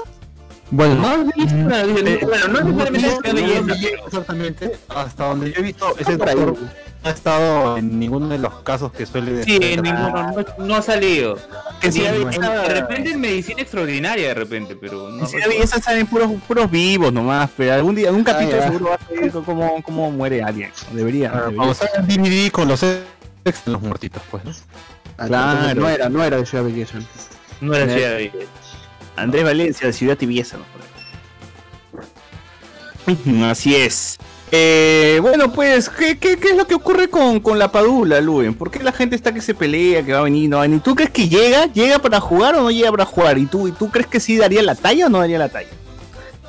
Bueno, 0.71 0.95
No, 0.95 1.17
no, 1.23 1.31
Eh, 1.35 2.19
bueno, 2.23 2.47
no 2.61 2.89
necesariamente 2.91 3.93
exactamente. 4.05 4.71
Hasta 4.89 5.25
donde 5.27 5.51
yo 5.51 5.59
he 5.59 5.63
visto, 5.63 5.95
ese 5.97 6.15
doctor 6.17 6.55
no 7.01 7.09
ha 7.09 7.11
estado 7.11 7.77
en 7.77 7.97
ninguno 7.97 8.27
de 8.29 8.37
los 8.37 8.53
casos 8.59 8.91
que 8.91 9.05
suele 9.05 9.43
Sí, 9.43 9.57
decir. 9.57 9.63
en 9.79 9.81
ninguno, 9.83 10.35
no, 10.59 10.75
ha 10.75 10.81
salido. 10.81 11.37
En 11.81 11.91
Sí, 11.93 12.01
de 12.01 12.67
repente 12.67 13.11
es 13.11 13.17
medicina 13.17 13.61
extraordinaria, 13.61 14.27
de 14.27 14.33
repente, 14.33 14.75
pero 14.75 15.09
no. 15.09 15.21
En 15.21 15.27
Ciudad 15.27 15.47
Belleza 15.47 15.79
salen 15.81 16.05
puros, 16.07 16.29
puros 16.47 16.69
vivos 16.69 17.11
nomás, 17.13 17.49
pero 17.57 17.73
algún 17.73 17.95
día, 17.95 18.09
algún 18.09 18.23
capítulo 18.23 18.57
ya. 18.57 18.63
seguro 18.67 18.85
va 18.89 18.95
a 18.95 18.99
salir 19.07 19.31
cómo, 19.31 19.81
cómo 19.81 20.11
muere 20.11 20.43
alguien. 20.43 20.71
Debería. 20.91 21.31
Ah. 21.33 21.49
Vamos 21.55 21.81
a 21.81 22.01
DVD 22.01 22.51
con 22.51 22.67
los 22.67 22.83
ex 22.83 23.65
de 23.65 23.71
los 23.71 23.81
muertitos, 23.81 24.21
pues, 24.29 24.43
¿no? 24.45 24.51
Ah, 25.17 25.25
Claro. 25.27 25.81
No 25.81 25.89
era, 25.89 26.09
no 26.09 26.23
era 26.23 26.37
de 26.37 26.45
Ciudad 26.45 26.63
Belleza. 26.65 26.99
No 27.61 27.73
era 27.73 27.91
Ciudad 27.93 28.11
Belleza. 28.11 28.37
Andrés 29.21 29.43
Valencia, 29.43 29.87
de 29.87 29.93
Ciudad 29.93 30.17
Tibiesa. 30.17 30.57
Así 33.45 33.75
es. 33.75 34.17
Eh, 34.51 35.19
bueno, 35.21 35.51
pues, 35.51 35.89
¿qué, 35.89 36.17
qué, 36.17 36.37
qué 36.37 36.49
es 36.49 36.57
lo 36.57 36.65
que 36.65 36.73
ocurre 36.73 37.07
con, 37.09 37.39
con 37.39 37.59
la 37.59 37.71
Padula, 37.71 38.19
Luen? 38.19 38.55
¿Por 38.55 38.71
qué 38.71 38.81
la 38.83 38.91
gente 38.91 39.15
está 39.15 39.31
que 39.31 39.41
se 39.41 39.53
pelea, 39.53 40.03
que 40.03 40.13
va 40.13 40.19
a 40.19 40.23
venir, 40.23 40.49
no 40.49 40.57
va 40.57 40.63
a 40.63 40.67
venir? 40.67 40.81
¿Tú 40.81 40.95
crees 40.95 41.11
que 41.11 41.27
llega? 41.29 41.67
¿Llega 41.67 41.99
para 41.99 42.19
jugar 42.19 42.55
o 42.55 42.61
no 42.61 42.71
llega 42.71 42.89
para 42.91 43.05
jugar? 43.05 43.37
¿Y 43.37 43.45
tú, 43.45 43.67
y 43.67 43.71
tú 43.71 43.89
crees 43.91 44.07
que 44.07 44.19
sí 44.19 44.37
daría 44.37 44.63
la 44.63 44.73
talla 44.75 45.05
o 45.05 45.09
no 45.09 45.19
daría 45.19 45.37
la 45.37 45.49
talla? 45.49 45.69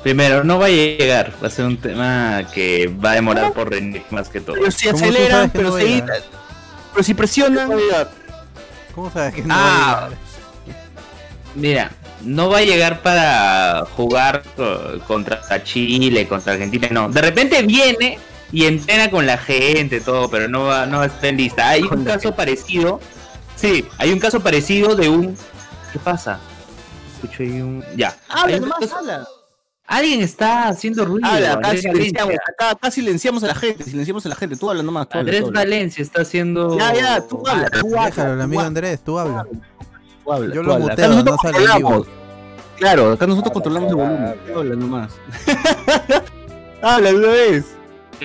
Primero, 0.01 0.43
no 0.43 0.57
va 0.57 0.65
a 0.65 0.69
llegar. 0.69 1.33
Va 1.43 1.47
a 1.47 1.51
ser 1.51 1.65
un 1.65 1.77
tema 1.77 2.41
que 2.53 2.87
va 2.87 3.11
a 3.11 3.15
demorar 3.15 3.53
por 3.53 3.69
René 3.69 4.03
más 4.09 4.29
que 4.29 4.41
todo. 4.41 4.55
Pero 4.55 4.71
si 4.71 4.87
¿Cómo 4.87 4.97
tú 4.97 5.05
aceleran, 5.05 5.31
sabes 5.31 5.51
que 5.51 5.57
pero 5.59 5.69
no 5.69 5.77
si, 5.77 6.03
pero 6.93 7.03
si 7.03 7.13
presionan. 7.13 7.69
¿Cómo 8.95 9.11
sabes 9.11 9.35
que 9.35 9.43
no 9.43 9.53
Ah. 9.55 9.57
va 9.59 10.05
a 10.05 10.09
llegar? 10.09 10.17
Mira, 11.53 11.91
no 12.23 12.49
va 12.49 12.59
a 12.59 12.61
llegar 12.61 13.01
para 13.01 13.85
jugar 13.95 14.43
co- 14.55 14.99
contra 15.07 15.41
Chile, 15.63 16.27
contra 16.27 16.53
Argentina, 16.53 16.87
no. 16.91 17.09
De 17.09 17.21
repente 17.21 17.61
viene 17.63 18.19
y 18.51 18.65
entrena 18.65 19.09
con 19.09 19.25
la 19.25 19.37
gente, 19.37 20.01
todo, 20.01 20.29
pero 20.29 20.47
no 20.47 20.65
va, 20.65 20.85
no 20.85 20.97
va 20.97 21.03
a 21.03 21.07
estar 21.07 21.25
en 21.25 21.37
lista. 21.37 21.69
Hay 21.69 21.83
un 21.83 22.03
caso 22.03 22.35
parecido. 22.35 22.99
Sí, 23.55 23.85
hay 23.97 24.11
un 24.11 24.19
caso 24.19 24.39
parecido 24.41 24.95
de 24.95 25.09
un. 25.09 25.35
¿Qué 25.93 25.99
pasa? 25.99 26.39
Escucho 27.15 27.43
ahí 27.43 27.61
un. 27.61 27.83
Ya. 27.95 28.15
Hay 28.29 28.55
un 28.55 28.69
caso- 28.69 29.27
Alguien 29.87 30.21
está 30.21 30.69
haciendo 30.69 31.03
ruido. 31.03 31.27
Habla, 31.29 31.53
acá 31.53 31.75
silenciamos, 31.75 32.33
acá, 32.47 32.69
acá 32.71 32.91
silenciamos 32.91 33.43
a 33.43 33.47
la 33.47 33.55
gente, 33.55 33.83
silenciamos 33.83 34.25
a 34.25 34.29
la 34.29 34.35
gente. 34.35 34.55
Tú 34.55 34.69
habla 34.69 34.83
nomás. 34.83 35.09
Tú 35.09 35.17
habla, 35.17 35.29
Andrés 35.31 35.43
habla. 35.43 35.59
Valencia 35.59 36.01
está 36.01 36.21
haciendo. 36.21 36.77
Ya, 36.79 36.93
ya, 36.93 37.27
tú 37.27 37.43
habla, 37.45 37.69
tú 37.69 37.87
habla. 37.87 38.05
Déjalo, 38.05 38.31
el 38.31 38.37
tú 38.37 38.43
amigo 38.43 38.59
habla, 38.61 38.67
Andrés, 38.67 39.03
tú 39.03 39.19
habla. 39.19 39.45
Tú 40.23 40.31
habla, 40.33 40.55
Yo 40.55 40.61
tú 40.61 40.67
lo 40.67 40.73
habla. 40.73 40.85
muteo, 40.89 41.05
Acá 41.05 41.07
nosotros 41.13 41.35
no 41.43 41.51
sale 41.51 41.57
en 41.57 41.63
vivo. 41.77 41.89
controlamos. 41.89 42.07
Claro, 42.77 43.11
acá 43.11 43.27
nosotros 43.27 43.53
controlamos 43.53 43.89
el 43.91 43.95
volumen. 43.95 44.35
Tú 44.51 44.59
habla 44.59 44.75
nomás. 44.75 45.11
habla 46.81 47.09
una 47.13 47.27
vez. 47.27 47.65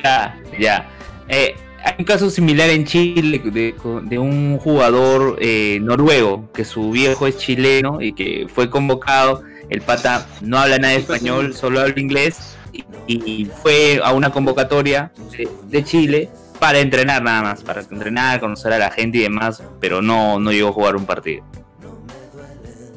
Ya, 0.03 0.39
ya. 0.59 0.89
Eh, 1.29 1.55
hay 1.85 1.95
un 1.99 2.05
caso 2.05 2.31
similar 2.31 2.69
en 2.71 2.85
Chile 2.85 3.41
de, 3.45 3.75
de 4.05 4.19
un 4.19 4.59
jugador 4.59 5.37
eh, 5.41 5.79
noruego 5.83 6.51
que 6.53 6.65
su 6.65 6.91
viejo 6.91 7.27
es 7.27 7.37
chileno 7.39 8.01
y 8.01 8.13
que 8.13 8.47
fue 8.53 8.69
convocado. 8.71 9.43
El 9.69 9.83
pata 9.83 10.27
no 10.43 10.59
habla 10.59 10.79
nada 10.79 10.95
de 10.95 11.01
español, 11.01 11.55
solo 11.55 11.81
habla 11.81 11.99
inglés 11.99 12.57
y, 12.73 12.83
y 13.09 13.45
fue 13.47 14.01
a 14.03 14.13
una 14.13 14.31
convocatoria 14.31 15.11
de, 15.37 15.49
de 15.69 15.85
Chile 15.85 16.29
para 16.61 16.79
entrenar 16.79 17.23
nada 17.23 17.43
más, 17.43 17.63
para 17.63 17.81
entrenar, 17.81 18.39
conocer 18.41 18.73
a 18.73 18.79
la 18.79 18.91
gente 18.91 19.19
y 19.19 19.23
demás, 19.23 19.63
pero 19.81 20.01
no, 20.03 20.39
no 20.39 20.53
llegó 20.53 20.69
a 20.69 20.73
jugar 20.73 20.97
un 20.97 21.05
partido. 21.05 21.45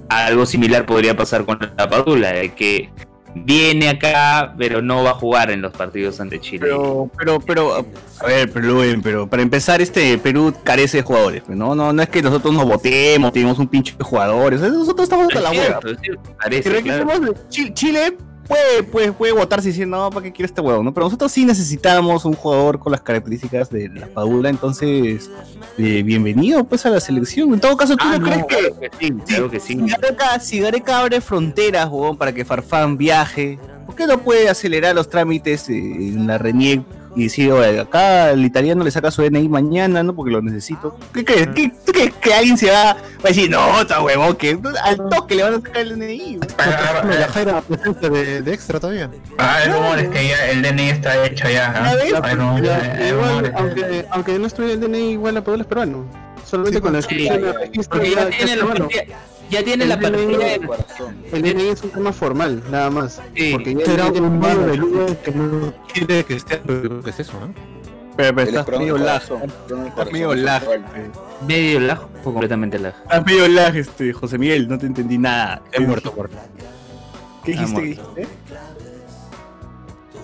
Algo 0.10 0.46
similar 0.46 0.86
podría 0.86 1.16
pasar 1.16 1.46
con 1.46 1.60
la 1.78 1.90
Padula, 1.90 2.32
de 2.32 2.54
que 2.54 2.90
viene 3.36 3.90
acá, 3.90 4.56
pero 4.58 4.82
no 4.82 5.04
va 5.04 5.12
a 5.12 5.14
jugar 5.14 5.52
en 5.52 5.62
los 5.62 5.72
partidos 5.72 6.20
ante 6.20 6.40
Chile. 6.40 6.60
Pero, 6.62 7.10
pero, 7.18 7.40
pero, 7.40 7.86
a 8.20 8.26
ver, 8.26 8.52
pero, 8.52 8.82
pero 9.04 9.30
para 9.30 9.44
empezar, 9.44 9.82
este 9.82 10.18
Perú 10.18 10.54
carece 10.64 10.98
de 10.98 11.04
jugadores. 11.04 11.48
No, 11.48 11.76
no, 11.76 11.94
no 11.94 12.02
es 12.02 12.10
que 12.10 12.22
nosotros 12.22 12.54
nos 12.54 12.66
votemos, 12.66 13.32
tenemos 13.32 13.60
un 13.60 13.68
pinche 13.68 13.96
de 13.98 14.04
jugadores. 14.04 14.62
Nosotros 14.62 15.04
estamos 15.04 15.28
hasta 15.28 15.42
la 15.42 15.50
cierto, 15.52 15.90
es 15.90 16.84
claro. 16.84 17.34
Chile 17.50 18.18
puede, 18.50 18.84
puede, 18.84 19.12
puede 19.14 19.32
votar 19.32 19.62
si 19.62 19.70
dicen, 19.70 19.90
no, 19.92 20.10
¿para 20.10 20.24
qué 20.24 20.32
quiere 20.34 20.48
este 20.48 20.60
huevo? 20.60 20.84
¿no? 20.84 20.94
Pero 20.94 21.06
nosotros 21.06 21.32
sí 21.32 21.46
necesitamos 21.46 22.26
un 22.26 22.34
jugador 22.34 22.80
con 22.80 22.92
las 22.92 23.02
características 23.02 23.70
de 23.70 23.88
la 23.90 24.08
Padula, 24.08 24.50
entonces, 24.50 25.30
eh, 25.78 26.04
bienvenido 26.04 26.64
pues 26.64 26.86
a 26.86 26.90
la 26.90 27.00
selección. 27.00 27.54
En 27.54 27.60
todo 27.60 27.78
caso, 27.78 27.96
¿tú 27.96 28.06
Ah, 28.08 28.18
no, 28.18 28.26
crees 28.26 28.46
que 28.46 28.58
claro 28.58 28.80
que 28.80 28.90
sí, 29.00 29.14
claro 29.28 29.52
que 29.52 29.60
sí. 29.60 29.74
si 29.76 29.88
Gareca, 29.88 30.40
si 30.40 30.60
Gareca 30.60 31.00
abre 31.00 31.22
fronteras, 31.22 31.86
huevón, 31.86 32.18
para 32.18 32.34
que 32.34 32.44
Farfán 32.44 32.98
viaje, 32.98 33.60
¿por 33.86 33.96
qué 33.96 34.08
no 34.08 34.18
puede 34.18 34.50
acelerar 34.50 34.96
los 34.96 35.08
trámites 35.10 35.70
eh, 35.70 35.78
en 35.78 36.26
la 36.26 36.40
RENIEC 36.40 36.82
y 37.16 37.24
decir, 37.24 37.52
oye, 37.52 37.80
acá 37.80 38.32
el 38.32 38.46
italiano 38.46 38.84
le 38.84 38.92
saca 38.92 39.10
su 39.12 39.22
DNI 39.24 39.50
mañana, 39.50 40.04
¿no? 40.04 40.14
Porque 40.16 40.32
lo 40.32 40.42
necesito. 40.42 40.96
¿Qué 41.14 41.26
crees? 41.26 41.48
¿Qué, 41.56 41.72
¿Tú 41.86 41.92
crees 41.92 42.14
que 42.16 42.34
alguien 42.34 42.58
se 42.58 42.70
va, 42.70 42.94
va 42.94 42.98
a 43.26 43.28
decir, 43.28 43.50
no, 43.50 43.82
está 43.82 44.02
huevón, 44.02 44.36
que 44.36 44.58
al 44.84 45.10
toque 45.10 45.36
le 45.36 45.44
van 45.44 45.54
a 45.56 45.58
sacar 45.62 45.78
el 45.82 45.90
DNI? 46.00 46.38
güey"? 46.38 46.40
La 47.20 47.28
Jaira 47.28 47.62
presente 47.62 48.10
de, 48.10 48.42
de 48.42 48.54
extra 48.54 48.80
todavía. 48.80 49.10
Ah, 49.38 49.60
el 49.66 49.74
rumor 49.74 50.00
es 50.00 50.10
que 50.10 50.28
ya 50.28 50.46
el 50.52 50.62
DNI 50.62 50.90
está 50.90 51.26
hecho 51.26 51.50
ya. 51.50 51.92
aunque, 53.56 54.06
aunque 54.12 54.40
no 54.40 54.48
estuviera 54.48 54.74
el 54.76 54.80
DNI, 54.82 55.12
igual 55.12 55.34
la 55.36 55.44
Padula 55.44 55.64
es 55.64 55.68
peruano. 55.68 56.06
Solamente 56.46 56.82
con 56.82 56.94
la 56.94 57.02
Sí, 57.02 57.08
inscripción 57.16 57.42
de 57.42 57.54
registro 57.54 57.98
porque 58.00 58.12
ya- 58.16 58.30
tiene, 58.30 58.58
partida- 58.64 58.88
ya 59.50 59.64
tiene 59.64 59.86
la 59.86 59.96
El 59.96 60.02
DNI 60.02 60.34
partida 60.34 60.48
de 60.48 60.68
Corazón. 60.68 61.16
El 61.32 61.42
DNI 61.42 61.68
es 61.70 61.84
un 61.84 61.90
tema 61.90 62.14
formal, 62.14 62.64
nada 62.70 62.90
más. 62.90 63.22
Sí. 63.36 63.52
Porque 63.54 63.76
ya 63.76 63.86
Será 63.86 64.12
tiene 64.12 64.28
un 64.28 64.40
medio 64.40 64.62
de 64.68 64.78
luz 64.78 65.12
que 65.24 65.32
no 65.32 65.74
quiere 65.94 66.24
que 66.26 66.36
esté, 66.36 66.60
creo 66.60 67.02
que 67.02 67.10
es 67.10 67.20
eso, 67.20 67.40
¿no? 67.40 67.54
Pero, 68.18 68.36
pero 68.36 68.50
estás 68.50 68.80
medio 68.80 68.96
de 68.96 69.06
Estás 69.16 70.12
medio 70.12 70.36
igual. 70.36 70.62
medio 71.48 71.80
lag 71.80 72.02
o 72.02 72.34
completamente 72.34 72.78
lag. 72.78 72.94
Estás 73.04 73.26
medio 73.26 73.48
lag, 73.48 73.76
este, 73.78 74.12
José 74.12 74.38
Miguel, 74.38 74.68
no 74.68 74.78
te 74.78 74.88
entendí 74.88 75.18
nada. 75.18 75.62
Es 75.72 75.80
muerto, 75.80 76.12
muerto. 76.14 76.36
¿Qué 77.46 77.52
dijiste? 77.52 77.78
Ah, 77.78 77.82
¿Qué 77.82 77.88
dijiste? 77.88 78.28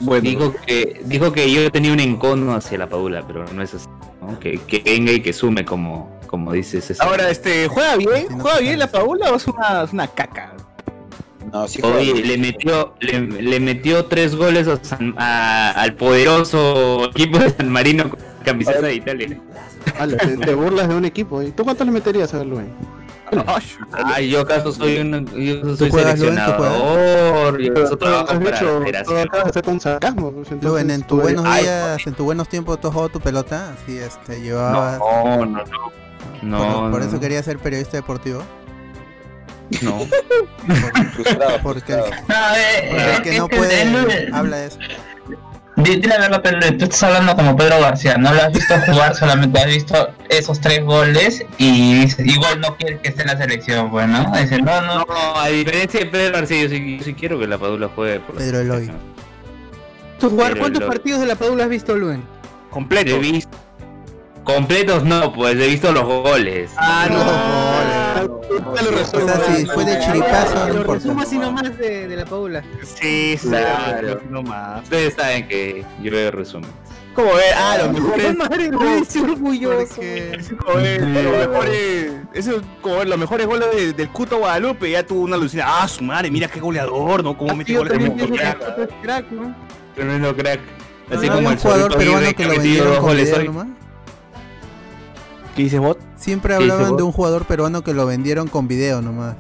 Bueno, 0.02 0.30
Dijo 0.30 0.54
que, 0.68 1.02
dijo 1.06 1.32
que 1.32 1.50
yo 1.50 1.72
tenía 1.72 1.94
un 1.94 2.02
encono 2.02 2.54
hacia 2.54 2.78
la 2.78 2.90
Padula, 2.90 3.26
pero 3.26 3.46
no 3.54 3.62
es 3.62 3.74
así. 3.74 3.88
¿no? 4.22 4.38
Que, 4.40 4.58
que 4.58 4.82
venga 4.84 5.14
y 5.14 5.22
que 5.22 5.32
sume 5.32 5.64
como, 5.64 6.15
como 6.26 6.52
dice 6.54 6.82
César. 6.82 7.08
ahora, 7.08 7.30
este, 7.30 7.68
¿juega 7.68 7.96
bien? 7.98 8.28
¿Juega 8.40 8.60
bien 8.60 8.80
la 8.80 8.88
Paula 8.88 9.32
o 9.32 9.36
es 9.36 9.48
una, 9.48 9.84
es 9.84 9.94
una 9.94 10.08
caca? 10.08 10.54
No, 11.54 11.68
sí, 11.68 11.80
Oye, 11.84 12.12
juega. 12.12 12.28
le 12.28 12.38
metió, 12.38 12.94
le, 13.00 13.20
le 13.22 13.60
metió 13.60 14.06
tres 14.06 14.36
goles 14.36 14.68
a 14.68 14.84
San- 14.84 15.14
a- 15.18 15.72
al 15.72 15.94
poderoso 15.96 17.06
equipo 17.06 17.38
de 17.40 17.50
San 17.52 17.70
Marino 17.70 18.10
con 18.10 18.20
camiseta 18.44 18.82
de 18.82 18.96
Italia. 18.96 19.40
Te, 20.20 20.38
te 20.38 20.54
burlas 20.56 20.90
de 20.90 20.96
un 20.96 21.06
equipo. 21.06 21.42
¿Y 21.44 21.52
tú 21.52 21.64
cuántos 21.64 21.86
le 21.86 21.94
meterías 21.94 22.34
a 22.34 22.44
Luis? 22.44 22.66
Ay, 23.92 24.30
yo 24.30 24.42
acaso 24.42 24.72
soy 24.72 24.98
un 25.00 25.26
yo 25.28 25.76
soy 25.76 25.90
Luen? 25.90 25.92
¿Tú 25.92 25.98
seleccionador, 25.98 27.60
yo 27.62 27.72
acaso 27.72 27.98
trabajo 27.98 28.26
para 28.40 28.40
la 28.40 29.80
sarcasmo. 29.80 30.32
pues, 30.32 30.52
entonces, 30.52 30.70
Luen, 30.70 30.92
en 30.92 31.02
eres- 31.02 31.08
buenos 31.24 31.46
Ay, 31.48 31.64
días, 31.64 32.08
en 32.08 32.14
tus 32.14 32.26
buenos 32.26 32.48
tiempos, 32.50 32.80
tú 32.80 32.88
has 32.88 32.94
jugado 32.94 33.10
tu 33.10 33.20
pelota, 33.20 33.74
así 33.74 33.98
este, 33.98 34.42
llevabas. 34.42 35.00
No, 35.00 35.46
no, 35.46 35.46
no. 35.46 35.64
No, 36.42 36.58
por, 36.58 36.92
por 36.92 37.02
no, 37.02 37.08
eso 37.08 37.20
quería 37.20 37.42
ser 37.44 37.58
periodista 37.60 37.98
deportivo. 37.98 38.44
no. 39.82 40.00
Frustrado, 41.14 41.60
Porque. 41.64 41.94
No, 41.94 42.02
el 42.56 43.22
que 43.22 43.38
no 43.38 43.46
es 43.46 43.50
que 43.50 43.58
puede 43.58 44.30
habla 44.34 44.58
de 44.58 44.68
eso. 44.68 44.78
Di- 45.78 45.98
Dile 45.98 46.08
la 46.08 46.20
verdad, 46.20 46.42
pero 46.42 46.60
tú 46.78 46.86
estás 46.86 47.04
hablando 47.04 47.36
como 47.36 47.54
Pedro 47.58 47.82
García, 47.82 48.16
no 48.18 48.34
lo 48.34 48.42
has 48.42 48.54
visto 48.54 48.74
jugar, 48.86 49.14
solamente 49.14 49.60
has 49.60 49.66
visto 49.66 50.08
esos 50.30 50.62
tres 50.62 50.82
goles 50.86 51.44
y 51.58 52.06
igual 52.24 52.62
no 52.62 52.78
quieres 52.78 53.02
que 53.02 53.10
esté 53.10 53.24
en 53.24 53.28
la 53.28 53.38
selección, 53.38 53.92
pues, 53.92 54.08
¿no? 54.08 54.32
Dice, 54.40 54.58
no, 54.62 54.82
no, 54.82 55.00
No, 55.06 55.36
a 55.38 55.48
diferencia 55.50 56.00
de 56.00 56.06
Pedro 56.06 56.34
García, 56.34 56.62
yo 56.64 56.70
sí, 56.70 56.98
yo 56.98 57.04
sí 57.04 57.14
quiero 57.14 57.38
que 57.38 57.48
la 57.48 57.58
Padula 57.58 57.90
juegue 57.94 58.22
por 58.22 58.36
Pedro 58.36 58.60
Eloy. 58.62 58.90
¿Tú 60.18 60.30
jugar 60.30 60.52
Pero 60.54 60.62
cuántos 60.62 60.82
lo- 60.84 60.88
partidos 60.88 61.20
de 61.20 61.26
la 61.28 61.36
Padula 61.36 61.66
has 61.66 61.70
visto, 61.70 61.94
Luen? 61.98 62.24
Completo. 62.70 63.16
He 63.18 63.20
visto. 63.20 63.58
Completos 64.46 65.04
no, 65.04 65.34
pues 65.34 65.56
he 65.60 65.68
visto 65.68 65.92
los 65.92 66.04
goles. 66.06 66.72
Ah, 66.78 67.08
no. 67.10 68.40
Te 68.76 68.82
lo 68.84 69.02
O 69.02 69.06
sea, 69.06 69.56
si 69.56 69.66
fue 69.66 69.84
de 69.86 70.00
chiripazo, 70.00 70.56
no 70.56 70.68
Lo 70.68 70.76
importa. 70.82 70.94
resumo 70.94 71.22
así 71.22 71.38
nomás 71.38 71.78
de, 71.78 72.08
de 72.08 72.16
la 72.16 72.26
Padula. 72.26 72.64
Sí, 72.84 73.38
Claro. 73.42 74.22
no 74.30 74.44
más. 74.44 74.84
Ustedes 74.84 75.16
saben 75.16 75.48
que 75.48 75.84
yo 76.02 76.12
veo 76.12 76.32
resumen. 76.32 76.70
¿Cómo 77.16 77.34
ve? 77.34 77.44
Ah, 77.58 77.78
los 77.80 77.94
mejores. 77.94 78.36
madre, 78.38 78.68
Luen, 78.70 79.02
estoy 79.04 79.22
orgulloso. 79.24 79.96
Porque 79.96 80.40
Como 80.64 80.76
ver, 80.78 81.02
los 81.02 81.48
mejores. 81.48 82.12
Eso 82.34 82.52
es 82.58 82.62
como 82.82 82.98
ver 82.98 83.08
los 83.08 83.18
mejores 83.18 83.48
goles 83.48 83.68
de- 83.76 83.94
del 83.94 84.10
Cuto 84.10 84.38
Guadalupe. 84.38 84.92
Ya 84.92 85.04
tuvo 85.06 85.22
una 85.22 85.38
alucina. 85.38 85.64
Ah, 85.68 85.88
su 85.88 86.04
madre, 86.04 86.30
mira 86.30 86.48
qué 86.50 86.60
goleador, 86.60 87.24
¿no? 87.24 87.38
Cómo 87.38 87.56
mete 87.56 87.74
Yo 87.74 87.80
goles 87.80 87.98
como 87.98 88.16
que 88.18 88.28
crack. 89.02 89.26
Es 89.26 89.32
¿no? 89.32 89.56
Tremendo 89.96 90.36
crack. 90.36 90.60
Así 91.10 91.28
¿No 91.28 91.36
como 91.36 91.52
el 91.52 91.58
jugador 91.58 91.98
peruano 91.98 92.28
que 92.36 92.44
lo 92.46 92.50
vendieron 92.52 92.90
dos 92.90 93.00
goles 93.02 93.34
hoy. 93.38 93.50
¿Qué 95.56 95.64
dices 95.64 95.80
bot? 95.80 95.98
Siempre 96.18 96.56
¿Qué 96.58 96.64
dice 96.64 96.74
hablaban 96.74 96.98
de 96.98 97.04
un 97.04 97.12
jugador 97.12 97.46
peruano 97.46 97.84
que 97.84 97.94
lo 97.94 98.06
vendieron 98.06 98.48
con 98.48 98.68
video 98.68 99.02
nomás. 99.02 99.36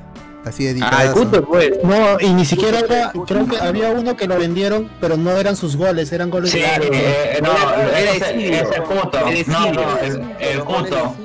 Así 0.45 0.67
editado. 0.67 0.95
Ah, 0.95 1.05
el 1.05 1.11
Cuto, 1.13 1.43
pues. 1.43 1.71
No, 1.83 2.19
y 2.19 2.29
ni 2.33 2.45
siquiera 2.45 2.79
era, 2.79 3.11
creo 3.25 3.47
que 3.47 3.57
había 3.57 3.89
uno 3.89 4.15
que 4.15 4.27
lo 4.27 4.37
vendieron, 4.37 4.89
pero 5.01 5.17
no 5.17 5.31
eran 5.31 5.55
sus 5.55 5.75
goles, 5.75 6.11
eran 6.11 6.29
goles 6.29 6.51
Sí, 6.51 6.59
de 6.59 6.65
eh, 6.91 7.39
no, 7.41 7.51
Era 7.81 8.27
Sirio. 8.27 8.53
es 8.53 8.71
el 8.77 8.83
Cuto, 8.83 9.17
Era 9.27 9.43
no, 9.47 9.71
no, 9.73 9.97
el, 9.99 10.35
el 10.39 10.59
Cuto. 10.63 11.15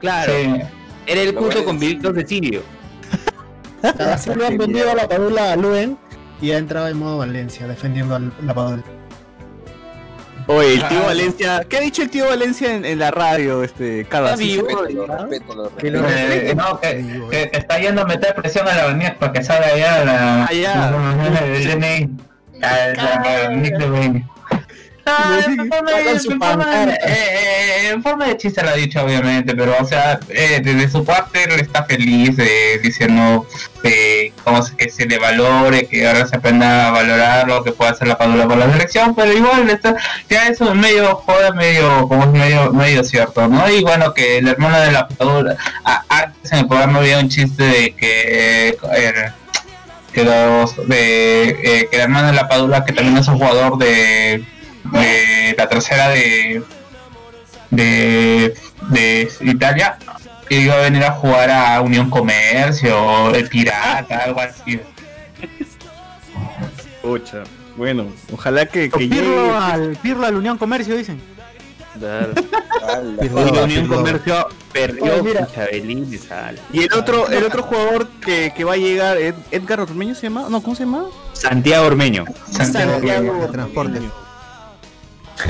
Claro, 0.00 0.32
Sí. 0.34 0.60
era 1.06 1.20
el 1.20 1.34
Cuto 1.34 1.64
con 1.64 1.78
de 1.78 1.86
vidrios 1.86 2.14
de 2.14 2.26
Sirio. 2.26 2.62
Así 4.00 4.34
lo 4.34 4.46
han 4.46 4.58
vendido 4.58 4.90
a 4.90 4.94
la 4.96 5.08
Padula 5.08 5.52
a 5.52 5.56
Luen 5.56 5.96
y 6.42 6.50
ha 6.50 6.58
entrado 6.58 6.88
en 6.88 6.98
modo 6.98 7.18
Valencia, 7.18 7.68
defendiendo 7.68 8.16
a 8.16 8.20
la 8.42 8.52
Padula. 8.54 8.82
Oye, 10.46 10.74
el 10.74 10.88
tío. 10.88 11.02
Valencia. 11.02 11.64
¿Qué 11.68 11.76
ha 11.76 11.80
dicho 11.80 12.02
el 12.02 12.10
tío 12.10 12.26
Valencia 12.26 12.74
en, 12.74 12.84
en 12.84 12.98
la 12.98 13.10
radio, 13.10 13.62
este, 13.62 14.04
Carlos? 14.04 14.32
Está 14.32 14.42
vivo. 14.42 14.68
No, 16.54 16.80
que, 16.80 17.50
está 17.52 17.78
yendo 17.78 18.02
a 18.02 18.04
meter 18.04 18.34
presión 18.34 18.68
a 18.68 18.74
la 18.74 18.82
avenida 18.84 19.16
para 19.18 19.32
que 19.32 19.42
salga 19.42 19.66
allá 19.66 20.04
la, 20.04 20.48
Ah, 22.62 23.50
en 25.46 25.68
forma 25.68 25.90
de- 25.92 26.10
en 26.10 26.38
forma 26.40 26.66
de- 26.86 26.92
eh, 26.92 26.98
eh, 27.06 27.88
en 27.90 28.02
forma 28.02 28.26
de 28.26 28.36
chiste 28.36 28.62
lo 28.62 28.70
ha 28.70 28.74
dicho 28.74 29.02
obviamente, 29.02 29.54
pero 29.54 29.74
o 29.80 29.84
sea, 29.84 30.18
eh, 30.28 30.60
desde 30.62 30.88
su 30.90 31.04
parte 31.04 31.44
él 31.44 31.60
está 31.60 31.84
feliz 31.84 32.30
eh, 32.38 32.80
diciendo 32.82 33.46
eh, 33.84 34.32
cómo 34.42 34.62
se, 34.62 34.74
que 34.76 34.90
se 34.90 35.06
le 35.06 35.18
valore, 35.18 35.86
que 35.86 36.06
ahora 36.06 36.26
se 36.26 36.36
aprenda 36.36 36.88
a 36.88 36.90
valorar 36.90 37.46
lo 37.46 37.62
que 37.62 37.70
puede 37.72 37.92
hacer 37.92 38.08
la 38.08 38.18
padula 38.18 38.48
por 38.48 38.56
la 38.58 38.70
selección, 38.72 39.14
pero 39.14 39.32
igual 39.32 39.70
está, 39.70 39.94
ya 40.28 40.48
eso 40.48 40.68
es 40.70 40.74
medio 40.74 41.14
joda, 41.16 41.52
medio, 41.52 42.08
como 42.08 42.24
es 42.24 42.30
medio, 42.30 42.72
medio 42.72 43.04
cierto, 43.04 43.46
¿no? 43.46 43.68
Y 43.70 43.82
bueno, 43.82 44.12
que 44.12 44.38
el 44.38 44.48
hermano 44.48 44.80
de 44.80 44.90
la 44.92 45.06
padula, 45.06 45.56
a- 45.84 46.04
antes 46.08 46.50
en 46.52 46.58
el 46.60 46.66
programa 46.66 46.98
había 46.98 47.18
un 47.20 47.28
chiste 47.28 47.62
de 47.62 47.94
que 47.94 48.76
que 50.12 50.24
los 50.24 50.76
de 50.88 51.86
que 51.90 51.96
el 51.96 52.00
hermano 52.00 52.28
de 52.28 52.32
la 52.32 52.48
Padula 52.48 52.84
que 52.86 52.92
también 52.94 53.18
es 53.18 53.28
un 53.28 53.36
jugador 53.38 53.76
de, 53.76 54.42
de 54.92 55.54
la 55.56 55.68
tercera 55.68 56.08
de 56.08 56.62
de, 57.70 58.54
de 58.90 59.28
Italia 59.40 59.98
que 60.48 60.60
iba 60.60 60.74
a 60.74 60.78
venir 60.82 61.02
a 61.04 61.10
jugar 61.12 61.50
a 61.50 61.80
Unión 61.80 62.08
Comercio 62.10 63.34
el 63.34 63.48
Pirata 63.48 64.18
algo 64.18 64.40
así 64.40 64.80
Pucha. 67.02 67.42
Bueno, 67.76 68.06
ojalá 68.32 68.66
que, 68.66 68.88
que 68.90 68.98
Pirlo 68.98 69.16
llegue. 69.46 69.50
al, 69.56 69.96
Pirlo 70.02 70.26
al 70.26 70.34
Unión 70.36 70.58
Comercio, 70.58 70.96
dicen. 70.96 71.20
Claro. 71.98 72.32
Pirlo. 73.20 73.44
La 73.54 73.62
Unión 73.64 73.82
Pirlo. 73.82 73.96
Comercio 73.96 74.48
perdió 74.72 75.22
Oye, 75.22 76.06
y 76.10 76.18
sal. 76.18 76.58
Y 76.72 76.84
el 76.84 76.92
otro, 76.94 77.28
el 77.28 77.44
otro 77.44 77.62
jugador 77.62 78.08
que, 78.24 78.52
que 78.56 78.64
va 78.64 78.72
a 78.74 78.76
llegar, 78.76 79.18
Ed- 79.18 79.34
Edgar 79.50 79.80
Ormeño 79.80 80.14
se 80.14 80.22
llama, 80.22 80.46
no, 80.48 80.62
¿cómo 80.62 80.74
se 80.74 80.84
llama? 80.84 81.04
Santiago 81.34 81.86
Ormeño. 81.86 82.24
Santiago. 82.50 82.98
de 83.40 83.48
transporte. 83.48 84.00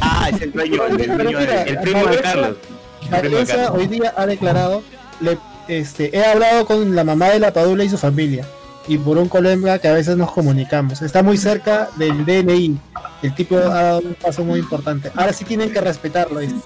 Ah, 0.00 0.30
es 0.32 0.42
el 0.42 0.52
dueño, 0.52 0.84
el 0.86 0.96
dueño 0.96 1.38
mira, 1.38 1.62
El 1.62 1.78
primo 1.78 2.06
de 2.06 2.18
Carlos. 2.18 2.56
De 3.10 3.68
hoy 3.68 3.86
día 3.86 4.12
ha 4.16 4.26
declarado, 4.26 4.82
le, 5.20 5.38
este, 5.68 6.16
he 6.16 6.24
hablado 6.24 6.66
con 6.66 6.94
la 6.94 7.04
mamá 7.04 7.30
de 7.30 7.38
la 7.38 7.52
Padula 7.52 7.84
y 7.84 7.88
su 7.88 7.98
familia, 7.98 8.44
y 8.88 8.98
por 8.98 9.18
un 9.18 9.28
colega 9.28 9.78
que 9.78 9.88
a 9.88 9.92
veces 9.92 10.16
nos 10.16 10.32
comunicamos. 10.32 11.02
Está 11.02 11.22
muy 11.22 11.36
cerca 11.36 11.88
del 11.96 12.24
DNI. 12.24 12.78
El 13.22 13.34
tipo 13.34 13.56
ha 13.56 13.82
dado 13.82 14.00
un 14.00 14.14
paso 14.14 14.44
muy 14.44 14.58
importante. 14.60 15.10
Ahora 15.14 15.32
sí 15.32 15.44
tienen 15.44 15.72
que 15.72 15.80
respetarlo. 15.80 16.40
dice. 16.40 16.56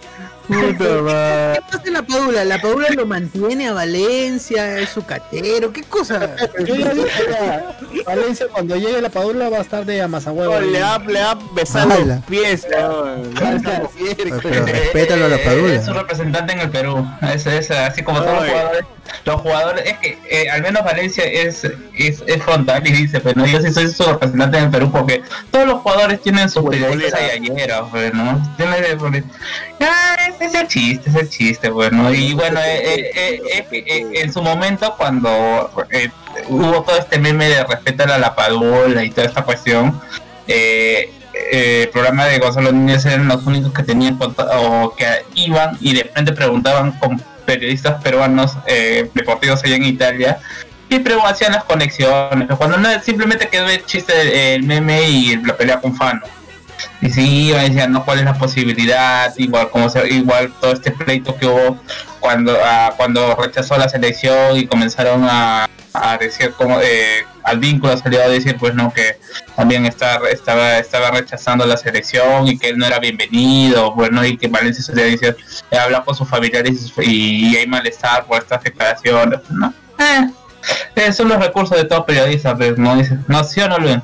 ¿Qué 0.51 1.61
pasa 1.71 1.83
en 1.87 1.93
la 1.93 2.03
Padula? 2.03 2.45
¿La 2.45 2.61
Padula 2.61 2.89
lo 2.91 3.07
mantiene 3.07 3.69
a 3.69 3.73
Valencia? 3.73 4.79
¿Es 4.79 4.91
su 4.91 5.05
catero? 5.05 5.73
¿Qué 5.73 5.83
cosa? 5.83 6.35
Yo 6.65 6.75
ya 6.75 6.93
dije 6.93 7.23
ya, 7.31 7.79
Valencia 8.05 8.47
cuando 8.51 8.77
llegue 8.77 9.01
la 9.01 9.11
Padula 9.11 9.49
va 9.49 9.59
a 9.59 9.61
estar 9.61 9.85
de 9.85 10.03
amasahuevo. 10.03 10.55
Oh, 10.55 10.61
le 10.61 10.81
va, 10.81 10.99
le 10.99 11.23
va 11.23 11.31
a 11.33 11.39
besar 11.55 11.87
los 11.87 12.25
pies. 12.25 12.67
¿no? 12.71 13.05
Pero 14.43 14.67
respétalo 14.67 15.27
a 15.27 15.29
la 15.29 15.39
Padula. 15.39 15.75
Es 15.75 15.89
un 15.89 15.95
representante 15.95 16.53
en 16.53 16.61
el 16.61 16.71
Perú. 16.71 17.07
Es, 17.33 17.47
es 17.47 17.71
así 17.71 18.03
como 18.03 18.21
todos 18.21 18.35
los 18.35 18.49
jugadores. 18.49 18.85
Los 19.25 19.41
jugadores, 19.41 19.85
es 19.87 19.99
que 19.99 20.19
eh, 20.31 20.51
al 20.51 20.63
menos 20.63 20.85
Valencia 20.85 21.25
es, 21.25 21.65
es, 21.65 22.23
es 22.27 22.43
frontal 22.43 22.87
y 22.87 22.93
dice, 22.93 23.21
pero 23.21 23.45
yo 23.45 23.61
sí 23.61 23.73
soy 23.73 23.89
su 23.89 24.05
representante 24.05 24.59
en 24.59 24.65
el 24.65 24.71
Perú 24.71 24.91
porque 24.93 25.23
todos 25.51 25.67
los 25.67 25.81
jugadores 25.81 26.23
tienen 26.23 26.49
sus 26.49 26.65
periodistas 26.69 27.21
ayeros, 27.21 27.89
pues, 27.91 28.15
¿no? 28.15 28.41
Tienen, 28.57 28.99
pues, 28.99 29.25
ya, 29.81 30.15
es, 30.29 30.40
es 30.41 30.55
el 30.55 30.67
chiste, 30.67 31.11
es 31.11 31.17
el 31.17 31.29
chiste, 31.29 31.71
pues, 31.71 31.93
¿no? 31.93 32.13
Y 32.13 32.33
bueno, 32.35 32.61
eh, 32.61 33.11
eh, 33.15 33.43
eh, 33.55 33.67
eh, 33.71 34.11
en 34.15 34.33
su 34.33 34.43
momento 34.43 34.95
cuando 34.97 35.71
eh, 35.91 36.11
hubo 36.49 36.83
todo 36.83 36.99
este 36.99 37.19
meme 37.19 37.49
de 37.49 37.65
respeto 37.65 38.05
a 38.05 38.19
la 38.19 38.35
Padula 38.35 39.05
y 39.05 39.11
toda 39.11 39.27
esta 39.27 39.43
cuestión, 39.43 40.01
eh, 40.49 41.13
el 41.53 41.89
programa 41.91 42.27
de 42.27 42.39
Gonzalo 42.39 42.73
Núñez 42.73 43.05
eran 43.05 43.29
los 43.29 43.47
únicos 43.47 43.73
que 43.73 43.83
tenían 43.83 44.19
o 44.21 44.95
que 44.97 45.07
iban 45.35 45.77
y 45.81 45.95
de 45.95 46.05
frente 46.05 46.33
preguntaban 46.33 46.93
con 46.93 47.23
periodistas 47.45 48.03
peruanos 48.03 48.57
deportivos 49.15 49.63
allá 49.65 49.77
en 49.77 49.85
Italia 49.85 50.39
y 50.89 50.99
pero 50.99 51.25
hacían 51.25 51.53
las 51.53 51.65
conexiones. 51.65 52.49
Cuando 52.57 52.77
no, 52.77 52.89
simplemente 53.01 53.49
quedó 53.49 53.69
el 53.69 53.85
chiste, 53.87 54.55
el 54.55 54.65
meme 54.65 55.09
y 55.09 55.37
la 55.37 55.57
pelea 55.57 55.81
con 55.81 55.95
Fano. 55.95 56.21
Y 57.01 57.21
y 57.21 57.53
decían, 57.53 57.93
no, 57.93 58.05
cuál 58.05 58.19
es 58.19 58.25
la 58.25 58.35
posibilidad, 58.35 59.33
igual 59.37 59.71
como 59.71 59.89
se, 59.89 60.09
igual 60.09 60.53
todo 60.61 60.73
este 60.73 60.91
pleito 60.91 61.37
que 61.37 61.47
hubo 61.47 61.79
cuando 62.21 62.57
ah, 62.63 62.93
cuando 62.97 63.35
rechazó 63.35 63.77
la 63.77 63.89
selección 63.89 64.57
y 64.57 64.67
comenzaron 64.67 65.25
a, 65.25 65.69
a 65.93 66.19
decir 66.19 66.53
como 66.53 66.79
eh, 66.81 67.25
al 67.43 67.59
vínculo 67.59 67.97
salió 67.97 68.23
a 68.23 68.29
decir 68.29 68.57
pues 68.59 68.75
no 68.75 68.93
que 68.93 69.19
también 69.57 69.87
estaba 69.87 70.29
estaba 70.29 70.79
estaba 70.79 71.11
rechazando 71.11 71.67
la 71.67 71.77
selección 71.77 72.47
y 72.47 72.59
que 72.59 72.69
él 72.69 72.79
no 72.79 72.87
era 72.87 72.99
bienvenido 72.99 73.93
bueno 73.93 74.25
y 74.25 74.37
que 74.37 74.49
Valencia 74.49 74.85
se 74.85 75.05
dice 75.05 75.37
eh, 75.71 75.79
habla 75.79 76.05
con 76.05 76.15
sus 76.15 76.29
familiares 76.29 76.93
y, 76.99 77.57
hay 77.57 77.67
malestar 77.67 78.27
por 78.27 78.39
estas 78.39 78.63
declaraciones 78.63 79.41
no 79.49 79.73
eh, 79.99 80.31
eh, 80.97 81.13
son 81.13 81.29
los 81.29 81.39
recursos 81.39 81.77
de 81.77 81.85
todo 81.85 82.05
periodista 82.05 82.57
pues 82.57 82.77
no 82.79 82.97
dice 82.97 83.19
no 83.27 83.43
sí 83.43 83.61
o 83.61 83.69
no 83.69 83.79
Luis 83.79 83.99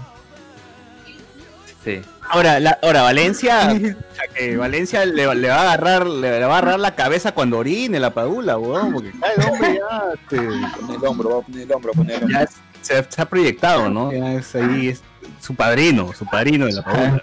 Sí. 1.85 2.03
Ahora, 2.29 2.61
la, 2.61 2.79
ahora 2.83 3.03
Valencia, 3.03 3.69
o 3.73 4.15
sea, 4.15 4.27
que 4.35 4.57
Valencia 4.57 5.05
le, 5.05 5.35
le 5.35 5.49
va 5.49 5.57
a 5.57 5.63
agarrar, 5.63 6.07
le, 6.07 6.41
le 6.41 6.45
va 6.45 6.55
a 6.55 6.59
agarrar 6.59 6.81
la 6.81 6.95
cabeza 6.95 7.33
cuando 7.33 7.59
orine 7.59 8.01
la 8.01 8.13
padula, 8.15 8.59
weón, 8.59 8.93
porque 8.93 9.13
cae 9.21 9.35
el 9.37 9.51
hombre 9.51 9.79
ya, 9.79 10.13
este, 10.15 10.37
Pone 10.81 10.97
el 10.97 11.05
hombro, 11.05 11.31
va 11.31 11.39
a 11.39 11.43
poner 11.43 11.63
el 11.63 11.73
hombro, 11.73 11.93
pone 11.93 12.15
el 12.15 12.23
hombro. 12.23 12.39
ya 12.39 12.49
se, 12.83 13.07
se 13.09 13.23
ha 13.23 13.25
proyectado, 13.27 13.89
¿no? 13.89 14.13
Ya 14.13 14.35
es 14.35 14.55
ahí, 14.55 14.89
es 14.89 15.03
su 15.41 15.55
padrino, 15.55 16.13
su 16.13 16.27
padrino 16.27 16.67
de 16.67 16.73
la 16.73 16.83
padula. 16.83 17.23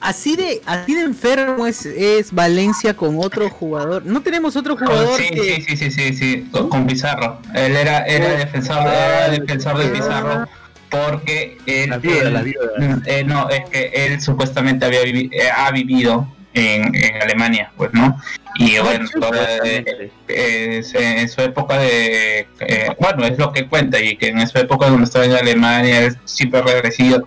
Así 0.00 0.36
de, 0.36 0.60
así 0.66 0.94
de 0.94 1.00
enfermo 1.00 1.66
es, 1.66 1.86
es 1.86 2.30
Valencia 2.30 2.94
con 2.94 3.18
otro 3.18 3.48
jugador. 3.48 4.04
No 4.04 4.20
tenemos 4.20 4.54
otro 4.54 4.76
jugador 4.76 5.18
sí, 5.18 5.30
que. 5.30 5.64
sí, 5.66 5.76
sí, 5.76 5.76
sí, 5.76 5.90
sí, 5.90 6.14
sí, 6.14 6.48
con, 6.50 6.68
con 6.68 6.86
Pizarro. 6.86 7.38
Él 7.54 7.74
era, 7.74 8.04
era 8.04 8.36
defensor, 8.36 8.80
era 8.86 9.30
defensor 9.30 9.78
de 9.78 9.88
Pizarro 9.88 10.46
porque 10.90 11.58
él, 11.66 11.90
La 11.90 11.98
viuda, 11.98 12.22
él- 12.22 12.32
la 12.34 12.42
viuda. 12.42 13.02
eh, 13.06 13.24
no, 13.24 13.48
es 13.48 13.68
que 13.70 13.90
él 13.94 14.20
supuestamente 14.20 14.84
había 14.86 15.02
vivi- 15.02 15.30
eh, 15.32 15.48
ha 15.54 15.70
vivido 15.70 16.28
en, 16.54 16.94
en 16.94 17.20
Alemania, 17.22 17.72
pues, 17.76 17.90
¿no? 17.92 18.16
Y 18.56 18.78
bueno, 18.78 19.08
todo, 19.20 19.32
eh, 19.64 20.12
eh, 20.28 20.82
en 20.94 21.28
su 21.28 21.40
época 21.40 21.76
de, 21.78 22.46
eh, 22.60 22.88
bueno, 23.00 23.24
es 23.24 23.36
lo 23.36 23.52
que 23.52 23.66
cuenta 23.66 23.98
y 24.00 24.16
que 24.16 24.28
en 24.28 24.46
su 24.46 24.56
época 24.58 24.86
donde 24.86 25.02
estaba 25.06 25.24
en 25.24 25.32
Alemania 25.32 26.02
él 26.02 26.16
siempre 26.24 26.62
recibido 26.80 27.26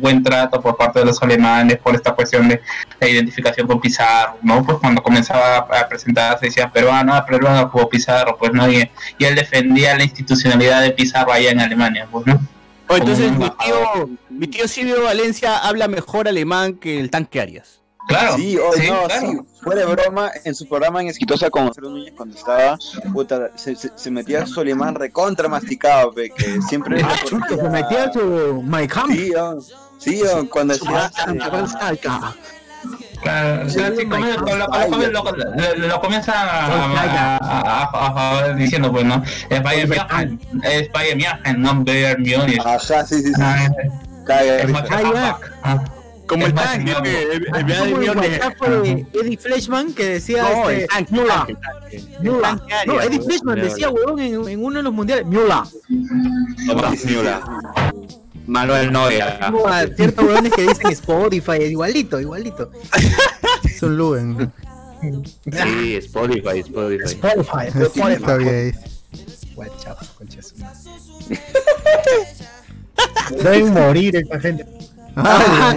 buen 0.00 0.24
trato 0.24 0.60
por 0.60 0.76
parte 0.76 0.98
de 0.98 1.04
los 1.04 1.22
alemanes 1.22 1.78
por 1.78 1.94
esta 1.94 2.12
cuestión 2.12 2.48
de 2.48 2.60
la 3.00 3.08
identificación 3.08 3.68
con 3.68 3.80
Pizarro, 3.80 4.38
¿no? 4.42 4.64
Pues 4.64 4.78
cuando 4.78 5.00
comenzaba 5.00 5.58
a, 5.58 5.80
a 5.82 5.88
presentarse 5.88 6.46
decía 6.46 6.68
peruano, 6.68 7.14
ah, 7.14 7.24
peruano 7.24 7.70
como 7.70 7.88
Pizarro, 7.88 8.36
pues, 8.36 8.52
¿no? 8.52 8.68
Y, 8.68 8.90
y 9.18 9.24
él 9.24 9.36
defendía 9.36 9.96
la 9.96 10.02
institucionalidad 10.02 10.82
de 10.82 10.90
Pizarro 10.90 11.32
allá 11.32 11.52
en 11.52 11.60
Alemania, 11.60 12.08
pues, 12.10 12.26
¿no? 12.26 12.40
Oh, 12.88 12.96
entonces 12.96 13.30
mi 13.32 13.50
tío, 13.50 14.08
mi 14.30 14.46
tío 14.46 14.66
Silvio 14.68 15.02
Valencia 15.04 15.58
habla 15.58 15.88
mejor 15.88 16.26
alemán 16.28 16.74
que 16.74 16.98
el 16.98 17.10
tanque 17.10 17.40
Arias. 17.40 17.80
Claro, 18.08 18.36
Sí, 18.36 18.56
oh, 18.56 18.72
sí, 18.72 18.88
no, 18.88 19.04
claro. 19.04 19.26
sí, 19.28 19.38
fuera 19.62 19.80
de 19.84 19.86
broma, 19.94 20.30
en 20.44 20.54
su 20.54 20.66
programa 20.66 21.02
en 21.02 21.08
Esquitosa 21.08 21.50
con 21.50 21.64
Marcelo 21.66 21.90
Núñez 21.90 22.14
cuando 22.16 22.38
estaba, 22.38 22.78
puta, 23.12 23.50
se, 23.54 23.76
se, 23.76 23.90
se 23.94 24.10
metía 24.10 24.46
su 24.46 24.60
alemán 24.60 24.94
recontra 24.94 25.46
masticado, 25.46 26.12
pe, 26.14 26.30
que 26.30 26.62
siempre 26.62 27.02
Ah, 27.04 27.14
se 27.48 27.68
metía 27.68 28.10
su 28.10 28.62
My 28.64 28.88
Camp. 28.88 29.12
Sí, 29.12 29.30
oh, 29.34 29.60
sí, 29.98 30.22
oh, 30.22 30.48
cuando 30.48 30.72
decía, 30.72 31.10
Claro, 33.22 33.68
sí, 33.68 33.78
lo, 33.78 33.84
lo- 33.84 35.22
lo- 35.22 35.74
lo- 35.76 35.86
lo 35.88 36.00
comienza 36.00 36.32
a, 36.32 36.66
a- 36.66 37.36
a- 37.38 37.90
a- 37.92 38.38
a- 38.44 38.52
diciendo, 38.54 38.92
pues, 38.92 39.04
¿no? 39.04 39.22
Es 39.50 39.62
Bayern 39.62 39.88
München, 39.90 40.40
es 40.62 40.90
Bayern 40.92 41.18
München, 41.18 41.62
no 41.62 41.84
Bayern 41.84 42.22
Múnich. 42.22 42.60
ajá, 42.64 43.04
sí, 43.06 43.16
sí, 43.16 43.32
sí, 43.34 43.42
Ah, 43.42 43.68
Ah. 44.30 45.38
Ah, 45.62 45.84
Como 46.26 46.44
el 46.44 46.52
de 46.54 46.60
Eddie 49.14 49.38
Fleshman 49.38 49.94
que 49.94 50.04
decía 50.04 50.42
No, 50.42 50.68
el 50.68 50.80
este, 50.80 50.86
tanque 50.88 51.14
No, 52.86 53.00
Eddie. 53.00 53.20
Fleshman 53.22 53.60
decía, 53.62 53.88
huevón, 53.88 54.20
en, 54.20 54.46
en 54.48 54.62
uno 54.64 54.76
de 54.76 54.82
los 54.82 54.92
mundiales, 54.92 55.24
Miura. 55.24 55.64
Manuel 58.48 58.90
Neuer. 58.92 59.38
Como 59.50 59.66
a 59.68 59.86
ciertos 59.86 60.24
huevones 60.24 60.52
que 60.52 60.62
dicen 60.62 60.90
Spotify, 60.90 61.62
igualito, 61.64 62.18
igualito. 62.20 62.70
Es 63.64 63.82
un 63.82 63.96
Luen. 63.96 64.52
Sí, 65.44 65.96
Spotify, 65.96 66.58
Spotify. 66.60 67.04
Spotify, 67.04 67.66
Spotify. 67.84 68.78
WhatsApp. 69.54 69.98
Deben 73.42 73.72
morir 73.72 74.16
esta 74.16 74.40
gente. 74.40 74.64
Ah, 75.16 75.74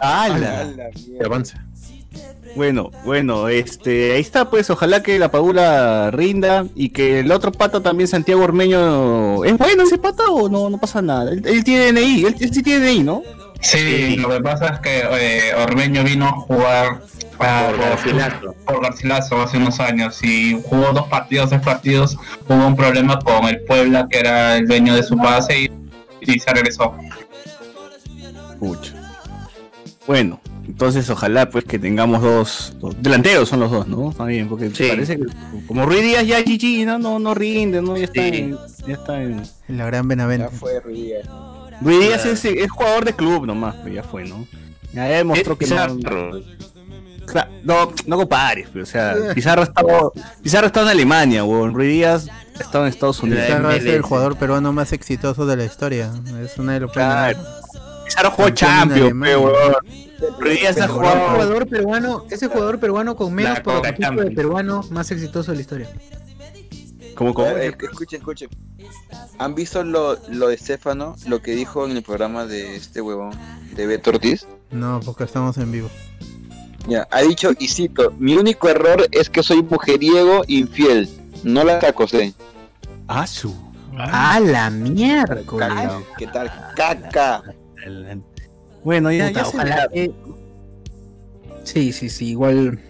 ¡Hala! 0.00 0.60
A 0.60 0.64
la 0.64 0.90
Que 0.90 1.00
mierda. 1.08 1.26
avance. 1.26 1.56
Bueno, 2.54 2.90
bueno, 3.04 3.48
este, 3.48 4.12
ahí 4.12 4.20
está, 4.20 4.50
pues, 4.50 4.68
ojalá 4.68 5.02
que 5.02 5.18
la 5.18 5.30
Padula 5.30 6.10
rinda 6.10 6.66
y 6.74 6.90
que 6.90 7.20
el 7.20 7.32
otro 7.32 7.50
pata 7.50 7.80
también, 7.80 8.08
Santiago 8.08 8.42
Ormeño, 8.42 9.44
¿es 9.44 9.56
bueno 9.56 9.84
ese 9.84 9.98
pata 9.98 10.24
o 10.28 10.48
no, 10.48 10.68
no 10.68 10.78
pasa 10.78 11.00
nada? 11.00 11.32
Él, 11.32 11.42
él 11.46 11.64
tiene 11.64 11.92
DNI, 11.92 12.24
él, 12.24 12.36
él 12.38 12.52
sí 12.52 12.62
tiene 12.62 12.84
DNI, 12.86 13.02
¿no? 13.04 13.22
Sí, 13.62 14.16
lo 14.16 14.28
que 14.28 14.40
pasa 14.40 14.66
es 14.68 14.80
que 14.80 15.02
eh, 15.12 15.54
Ormeño 15.54 16.02
vino 16.02 16.26
a 16.26 16.32
jugar 16.32 17.02
ah, 17.38 17.68
Por 17.70 17.78
Garcilaso. 17.78 18.54
por 18.66 18.82
Garcilaso 18.82 19.40
hace 19.40 19.56
unos 19.56 19.78
años 19.78 20.22
y 20.24 20.60
jugó 20.64 20.92
dos 20.92 21.06
partidos, 21.06 21.50
tres 21.50 21.62
partidos, 21.62 22.18
hubo 22.48 22.66
un 22.66 22.74
problema 22.74 23.20
con 23.20 23.46
el 23.46 23.60
Puebla 23.62 24.08
que 24.10 24.18
era 24.18 24.56
el 24.56 24.66
dueño 24.66 24.96
de 24.96 25.04
su 25.04 25.16
base 25.16 25.60
y, 25.60 25.70
y 26.20 26.38
se 26.40 26.52
regresó. 26.52 26.92
Pucha. 28.58 28.94
Bueno, 30.08 30.40
entonces 30.66 31.08
ojalá 31.10 31.48
pues 31.50 31.64
que 31.64 31.78
tengamos 31.78 32.22
dos, 32.22 32.74
dos 32.80 32.94
delanteros 33.00 33.48
son 33.48 33.60
los 33.60 33.70
dos, 33.70 33.86
¿no? 33.86 34.10
Está 34.10 34.24
bien, 34.24 34.48
porque 34.48 34.70
Sí. 34.70 34.84
parece 34.88 35.18
que 35.18 35.26
como 35.66 35.84
Ruiz 35.86 36.02
Díaz 36.02 36.26
ya 36.26 36.40
GG, 36.40 36.86
no, 36.86 36.98
no, 36.98 37.18
no 37.18 37.34
rinde, 37.34 37.82
¿no? 37.82 37.96
Ya 37.96 38.04
está 38.04 38.22
Sí. 38.22 38.28
en, 38.36 38.58
ya 38.86 38.94
está 38.94 39.22
en. 39.22 39.42
En 39.68 39.78
la 39.78 39.86
gran 39.86 40.02
Ya 40.04 40.08
Benavente. 40.08 40.48
fue 40.56 40.80
Ruidía. 40.80 41.18
Ruiz 41.80 42.00
Díaz 42.00 42.24
Ya. 42.24 42.30
es, 42.30 42.44
es 42.44 42.70
jugador 42.70 43.04
de 43.04 43.12
club 43.14 43.46
nomás, 43.46 43.74
pues 43.76 43.94
ya 43.94 44.02
fue, 44.02 44.24
¿no? 44.24 44.46
Ya 44.92 45.04
demostró 45.04 45.56
que 45.56 45.66
no, 45.66 45.96
Pizarro. 45.96 46.30
No, 47.62 47.92
no 48.06 48.16
compares, 48.16 48.68
pero, 48.72 48.82
o 48.82 48.86
sea, 48.86 49.14
Pizarro 49.34 49.62
ha 49.62 49.64
estado, 49.64 50.12
Pizarro 50.42 50.64
ha 50.64 50.66
estado 50.66 50.86
en 50.86 50.92
Alemania, 50.92 51.44
weón. 51.44 51.72
Ruiz 51.72 51.88
Díaz 51.90 52.26
ha 52.58 52.60
estado 52.62 52.84
en 52.84 52.90
Estados 52.90 53.22
Unidos. 53.22 53.44
Pizarro 53.46 53.70
es 53.70 53.84
el 53.84 54.02
jugador 54.02 54.36
peruano 54.36 54.72
más 54.72 54.92
exitoso 54.92 55.46
de 55.46 55.56
la 55.56 55.64
historia. 55.64 56.10
Es 56.44 56.58
una 56.58 56.74
de 56.74 56.80
los 56.80 56.92
Claro. 56.92 57.38
Pizarro 58.04 58.30
jugó 58.30 58.50
Champions, 58.50 59.12
weón. 59.14 59.74
Ese 60.46 60.86
jugado. 60.86 61.30
jugador 61.30 61.68
peruano, 61.68 62.24
ese 62.30 62.46
jugador 62.46 62.78
peruano 62.78 63.16
con 63.16 63.34
menos 63.34 63.60
prototipo 63.60 64.22
de 64.22 64.30
peruano 64.30 64.82
más 64.90 65.10
exitoso 65.10 65.50
de 65.50 65.56
la 65.56 65.60
historia. 65.62 65.88
¿Cómo, 67.14 67.34
cómo? 67.34 67.48
Eh, 67.48 67.76
escuchen, 67.80 68.20
escuchen. 68.20 68.48
¿Han 69.38 69.54
visto 69.54 69.82
lo, 69.82 70.18
lo 70.28 70.48
de 70.48 70.56
Stefano? 70.56 71.16
Lo 71.26 71.42
que 71.42 71.52
dijo 71.52 71.84
en 71.86 71.96
el 71.96 72.02
programa 72.02 72.46
de 72.46 72.76
este 72.76 73.00
huevón, 73.00 73.32
de 73.74 73.86
Beto 73.86 74.10
Ortiz. 74.10 74.46
No, 74.70 75.00
porque 75.04 75.24
estamos 75.24 75.58
en 75.58 75.72
vivo. 75.72 75.90
Ya, 76.88 77.06
ha 77.10 77.20
dicho, 77.22 77.50
y 77.58 77.68
cito, 77.68 78.12
mi 78.18 78.34
único 78.34 78.68
error 78.68 79.06
es 79.12 79.30
que 79.30 79.42
soy 79.42 79.62
mujeriego 79.62 80.42
infiel. 80.48 81.08
No 81.44 81.64
la 81.64 81.78
acosé. 81.78 82.34
Ah, 83.08 83.26
su. 83.26 83.54
¡Ah, 83.98 84.40
la 84.40 84.70
mierda! 84.70 85.42
Caca. 85.44 86.00
¿Qué 86.16 86.26
tal? 86.26 86.72
Caca. 86.74 87.42
Bueno, 88.84 89.12
ya, 89.12 89.28
Puta, 89.28 89.40
ya 89.40 89.44
se 89.44 89.56
ojalá 89.56 89.74
verá. 89.76 89.88
que- 89.88 90.12
Sí, 91.64 91.92
sí, 91.92 92.08
sí, 92.10 92.30
igual. 92.30 92.80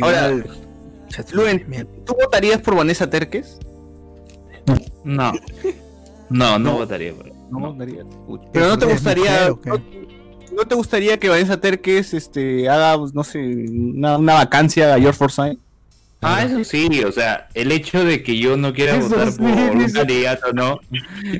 Ahora, 0.00 0.30
igual- 0.32 0.58
Luen. 1.32 1.88
¿tú 2.04 2.14
votarías 2.20 2.60
por 2.60 2.76
Vanessa 2.76 3.08
Terques? 3.08 3.58
No. 5.04 5.32
No, 6.30 6.58
no 6.58 6.72
votaría 6.78 7.12
por 7.14 7.26
No, 7.50 7.60
No. 7.60 7.72
votarías. 7.72 8.06
Pero 8.52 8.68
no 8.68 8.78
te 8.78 8.86
¿Es 8.86 8.92
gustaría. 8.92 9.48
No, 9.48 9.60
no 10.56 10.64
te 10.66 10.74
gustaría 10.74 11.18
que 11.18 11.28
Vanessa 11.28 11.60
Terques 11.60 12.14
este, 12.14 12.68
haga, 12.68 12.98
pues, 12.98 13.12
no 13.14 13.22
sé, 13.24 13.38
una, 13.38 14.16
una 14.18 14.34
vacancia 14.34 14.94
a 14.94 14.98
George 14.98 15.18
Forsyth? 15.18 15.58
Ah, 16.26 16.44
eso 16.44 16.64
sí, 16.64 17.02
o 17.04 17.12
sea, 17.12 17.48
el 17.54 17.70
hecho 17.70 18.04
de 18.04 18.22
que 18.22 18.38
yo 18.38 18.56
no 18.56 18.72
quiera 18.72 18.96
Eso 18.96 19.08
votar 19.08 19.30
sí, 19.30 19.38
por 19.38 19.46
un 19.48 19.92
candidato 19.92 20.52
no, 20.52 20.80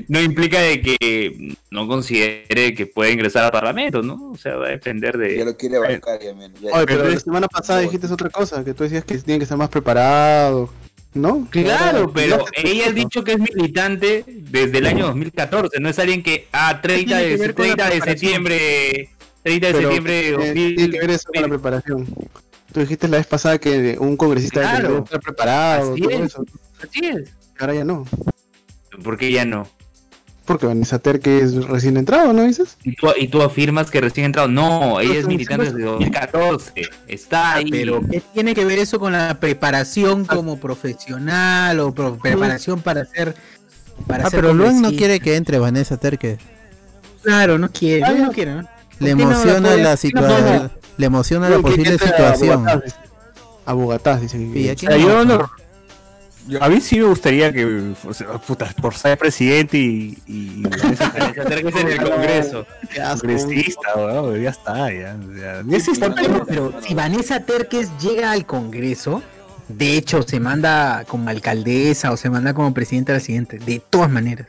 no 0.07 0.21
implica 0.21 0.59
de 0.59 0.81
que 0.81 1.55
no 1.71 1.87
considere 1.87 2.73
que 2.75 2.85
pueda 2.85 3.11
ingresar 3.11 3.45
al 3.45 3.51
Parlamento, 3.51 4.01
¿no? 4.01 4.31
O 4.31 4.37
sea, 4.37 4.55
va 4.55 4.67
a 4.67 4.69
depender 4.69 5.17
Ya 5.17 5.19
de... 5.19 5.45
lo 5.45 5.57
quiere 5.57 5.79
bancar, 5.79 6.19
ya. 6.21 6.33
Ya- 6.61 6.71
Oye, 6.73 6.85
pero 6.85 7.09
la 7.09 7.19
semana 7.19 7.47
pasada 7.47 7.79
dijiste 7.81 8.07
otra 8.07 8.29
cosa, 8.29 8.63
que 8.63 8.73
tú 8.73 8.83
decías 8.83 9.03
que 9.03 9.17
tienen 9.17 9.39
que 9.39 9.43
estar 9.43 9.57
más 9.57 9.69
preparados, 9.69 10.69
¿no? 11.13 11.47
Claro, 11.49 12.11
pero 12.13 12.45
Ya 12.55 12.69
ella 12.69 12.85
ha 12.87 12.91
dicho 12.91 13.23
que 13.23 13.33
es 13.33 13.39
militante 13.39 14.23
desde 14.27 14.77
el 14.77 14.85
año 14.85 15.07
2014, 15.07 15.79
no 15.79 15.89
es 15.89 15.99
alguien 15.99 16.21
que 16.21 16.47
a 16.51 16.81
30 16.81 17.05
tiene 17.05 17.23
que 17.23 17.29
de, 17.29 17.37
ver 17.37 17.53
con 17.55 17.67
la 17.67 17.75
30 17.75 17.89
de 17.89 18.01
septiembre 18.11 19.09
30 19.45 19.67
de 19.67 19.73
Pero, 19.73 19.79
septiembre 19.91 20.29
eh, 20.49 20.53
tiene 20.53 20.89
que 20.89 20.99
ver 20.99 21.09
eso 21.11 21.29
con 21.31 21.41
la 21.41 21.47
preparación. 21.47 22.07
Tú 22.75 22.81
dijiste 22.81 23.07
la 23.07 23.15
vez 23.15 23.25
pasada 23.25 23.57
que 23.57 23.95
un 24.01 24.17
congresista 24.17 24.59
Claro. 24.59 24.87
debe 24.89 24.99
estar 25.05 25.21
preparado, 25.21 25.93
Así 25.93 26.01
todo 26.01 26.11
es. 26.11 26.19
eso. 26.25 26.43
Así 26.83 27.05
es. 27.05 27.29
Ahora 27.57 27.73
ya 27.73 27.85
no. 27.85 28.05
¿Por 29.01 29.17
qué 29.17 29.31
ya 29.31 29.45
no? 29.45 29.65
Porque 30.43 30.65
Vanessa 30.65 30.99
Terque 30.99 31.39
es 31.39 31.55
recién 31.67 31.95
entrado, 31.95 32.33
¿no 32.33 32.43
dices? 32.43 32.75
¿Y 32.83 32.93
tú, 32.97 33.07
y 33.17 33.29
tú 33.29 33.41
afirmas 33.41 33.89
que 33.89 34.01
recién 34.01 34.25
entrado. 34.25 34.49
No, 34.49 34.99
ella 34.99 35.13
es 35.17 35.25
militante 35.25 35.67
desde 35.71 35.83
2014. 35.83 36.73
Está 37.07 37.53
ahí. 37.53 37.71
Pero 37.71 38.01
¿qué 38.11 38.21
tiene 38.33 38.53
que 38.53 38.65
ver 38.65 38.79
eso 38.79 38.99
con 38.99 39.13
la 39.13 39.39
preparación 39.39 40.25
como 40.25 40.59
profesional 40.59 41.79
o 41.79 41.93
pro- 41.93 42.17
preparación 42.17 42.81
para 42.81 43.05
ser 43.05 43.35
para 44.05 44.27
Ah, 44.27 44.29
ser 44.29 44.41
pero 44.41 44.53
Luen 44.53 44.81
no 44.81 44.89
quiere 44.91 45.21
que 45.21 45.37
entre 45.37 45.59
Vanessa 45.59 45.95
Terque. 45.95 46.39
Claro, 47.23 47.57
no 47.57 47.71
quiere, 47.71 48.03
Ah, 48.03 48.11
no. 48.11 48.25
no 48.25 48.31
quiere, 48.33 48.55
¿no? 48.55 48.61
Le 48.61 48.67
¿Por 48.97 48.99
qué 48.99 49.15
no 49.15 49.31
emociona 49.31 49.75
la 49.77 49.95
situación. 49.95 50.71
Le 50.97 51.05
emociona 51.07 51.49
la 51.49 51.57
que- 51.57 51.61
posible 51.61 51.83
que 51.97 52.05
entre 52.05 52.07
a 52.25 52.35
situación. 52.35 52.65
Bogotá, 53.73 54.17
dice. 54.17 54.37
A 56.61 56.69
que- 56.69 56.75
mí 56.75 56.79
sí 56.79 56.99
me 56.99 57.05
gustaría 57.05 57.51
que, 57.51 57.93
o 58.07 58.13
sea, 58.13 58.27
puta, 58.33 58.71
por 58.79 58.93
ser 58.93 59.17
presidente 59.17 59.77
y, 59.77 60.15
y 60.27 60.61
Vanessa 60.61 61.11
Terques 61.47 61.75
en 61.75 61.87
el 61.87 61.97
Congreso. 62.03 62.65
Congresista, 63.19 63.95
weón, 63.95 64.41
ya 64.41 64.49
está, 64.51 64.91
ya. 64.93 65.17
ya. 65.35 65.63
Ya 65.65 65.79
sí 65.79 65.91
está 65.91 66.13
Pero, 66.13 66.45
pero 66.45 66.73
si 66.85 66.93
Vanessa 66.93 67.39
Terques 67.39 67.89
llega 67.99 68.31
al 68.31 68.45
Congreso, 68.45 69.23
de 69.67 69.97
hecho 69.97 70.21
se 70.21 70.39
manda 70.39 71.03
como 71.07 71.29
alcaldesa 71.31 72.11
o 72.11 72.17
se 72.17 72.29
manda 72.29 72.53
como 72.53 72.71
presidenta 72.75 73.13
de 73.13 73.19
la 73.19 73.25
siguiente, 73.25 73.57
de 73.57 73.79
todas 73.89 74.11
maneras. 74.11 74.47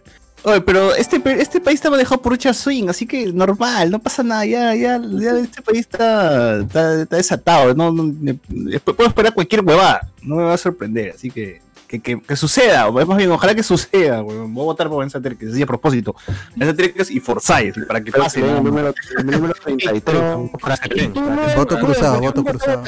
Oye, 0.48 0.60
pero 0.60 0.94
este, 0.94 1.18
pe- 1.18 1.40
este 1.42 1.60
país 1.60 1.74
está 1.74 1.90
manejado 1.90 2.22
por 2.22 2.30
Richard 2.30 2.54
Swing, 2.54 2.88
así 2.88 3.04
que 3.04 3.32
normal, 3.32 3.90
no 3.90 3.98
pasa 3.98 4.22
nada, 4.22 4.46
ya, 4.46 4.72
ya, 4.76 5.00
ya 5.02 5.32
este 5.38 5.60
país 5.60 5.80
está, 5.80 6.60
está, 6.60 7.02
está 7.02 7.16
desatado, 7.16 7.74
no, 7.74 7.90
no- 7.90 8.34
puedo 8.94 9.08
esperar 9.08 9.34
cualquier 9.34 9.62
huevada, 9.62 10.08
no 10.22 10.36
me 10.36 10.44
va 10.44 10.54
a 10.54 10.58
sorprender, 10.58 11.12
así 11.16 11.30
que 11.32 11.60
que, 11.88 12.00
que, 12.00 12.20
que 12.20 12.34
suceda, 12.36 12.88
o 12.88 12.92
más 13.06 13.16
bien, 13.16 13.30
ojalá 13.30 13.54
que 13.56 13.62
suceda, 13.64 14.22
weón. 14.22 14.52
voy 14.54 14.62
a 14.62 14.66
votar 14.66 14.88
por 14.88 14.98
Vanessa 14.98 15.20
Terques, 15.20 15.50
así 15.52 15.62
a 15.62 15.66
propósito, 15.66 16.14
Vanessa 16.56 16.76
Terques 16.76 17.10
y 17.10 17.18
Forsyth, 17.20 17.84
para 17.88 18.00
que 18.00 18.12
Pero 18.12 18.22
pase, 18.24 18.40
el 18.40 18.62
número, 18.62 18.94
el 19.18 19.26
número 19.26 19.54
33. 19.64 20.20
¿no? 20.20 20.50
Para 20.60 20.76
que 20.76 21.04
¿Y 21.04 21.08
tú, 21.08 21.20
Luen, 21.20 21.38
Voto 21.56 21.74
Luen, 21.74 21.84
cruzado, 21.86 22.14
¿por 22.14 22.22
voto 22.24 22.44
cruzado. 22.44 22.84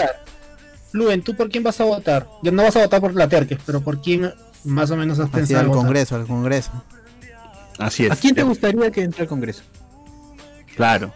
Luen, 0.93 1.23
¿tú 1.23 1.35
por 1.37 1.49
quién 1.49 1.63
vas 1.63 1.81
a 1.81 1.85
votar? 1.85 2.27
Ya 2.43 2.51
no 2.51 2.63
vas 2.63 2.75
a 2.77 2.81
votar 2.83 3.01
por 3.01 3.15
la 3.15 3.29
Terques, 3.29 3.59
pero 3.67 3.81
por 3.81 4.01
quién 4.01 4.33
más 4.65 4.91
o 4.91 4.97
menos 4.97 5.19
has 5.21 5.29
pensado 5.31 5.69
votar? 5.69 5.83
Congreso, 5.85 6.17
al 6.17 6.27
Congreso. 6.27 6.71
Así 7.79 8.07
es. 8.07 8.13
¿A 8.13 8.17
quién 8.17 8.35
te 8.35 8.43
gustaría 8.43 8.91
que 8.91 9.03
entre 9.03 9.23
al 9.23 9.29
Congreso? 9.29 9.63
Claro. 10.77 11.13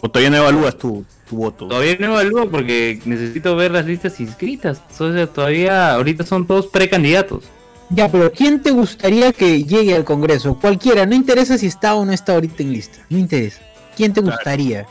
O 0.00 0.08
todavía 0.08 0.30
no 0.30 0.36
evalúas 0.36 0.76
tu, 0.76 1.04
tu 1.28 1.36
voto. 1.36 1.66
Todavía 1.68 1.96
no 1.98 2.06
evalúo 2.20 2.50
porque 2.50 3.00
necesito 3.04 3.56
ver 3.56 3.70
las 3.72 3.86
listas 3.86 4.20
inscritas. 4.20 4.80
Entonces 4.90 5.32
todavía, 5.32 5.94
ahorita 5.94 6.24
son 6.24 6.46
todos 6.46 6.66
precandidatos. 6.66 7.44
Ya, 7.90 8.08
pero 8.10 8.32
¿quién 8.32 8.62
te 8.62 8.70
gustaría 8.70 9.32
que 9.32 9.64
llegue 9.64 9.94
al 9.94 10.04
Congreso? 10.04 10.58
Cualquiera, 10.58 11.06
no 11.06 11.14
interesa 11.14 11.56
si 11.58 11.66
está 11.66 11.94
o 11.94 12.04
no 12.04 12.12
está 12.12 12.32
ahorita 12.34 12.62
en 12.62 12.72
lista, 12.72 12.98
no 13.08 13.18
interesa. 13.18 13.60
¿Quién 13.96 14.12
te 14.12 14.20
gustaría? 14.20 14.86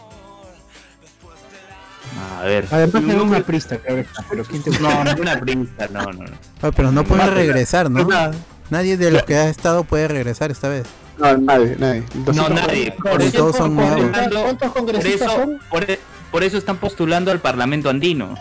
A 2.40 2.44
ver. 2.44 2.68
Además 2.72 3.06
de 3.08 3.16
una 3.22 3.40
prista, 3.42 3.78
claro 3.78 4.00
está, 4.02 4.24
pero 4.30 4.44
¿quién 4.46 4.62
te 4.64 4.70
No, 4.80 4.88
gustaría? 4.88 5.16
no 5.16 5.22
una 5.22 5.40
prisa, 5.40 5.88
no, 5.92 6.02
no. 6.04 6.12
no. 6.14 6.32
Oye, 6.62 6.72
pero 6.76 6.92
no 6.92 7.04
puede 7.04 7.22
Mátela. 7.24 7.36
regresar, 7.38 7.90
¿no? 7.92 8.08
Nadie 8.70 8.98
de 8.98 9.12
los 9.12 9.24
que 9.24 9.36
ha 9.36 9.50
estado 9.50 9.84
puede 9.84 10.08
regresar 10.08 10.52
esta 10.52 10.70
vez. 10.70 10.86
No, 11.18 11.38
nadie, 11.38 11.76
nadie. 11.78 12.04
No, 12.34 12.50
nadie. 12.50 12.92
Por 12.94 13.12
Todos 13.18 13.24
eso, 13.24 13.54
son 13.54 13.76
por- 13.76 13.86
nuevos. 13.86 14.12
¿Cuántos 14.32 14.72
por 14.72 14.74
congresistas 14.74 15.32
eso, 15.32 15.42
son? 15.42 15.60
por, 15.70 15.86
por 16.32 16.44
eso 16.44 16.58
están 16.58 16.78
postulando 16.78 17.32
al 17.32 17.40
Parlamento 17.40 17.90
andino. 17.90 18.36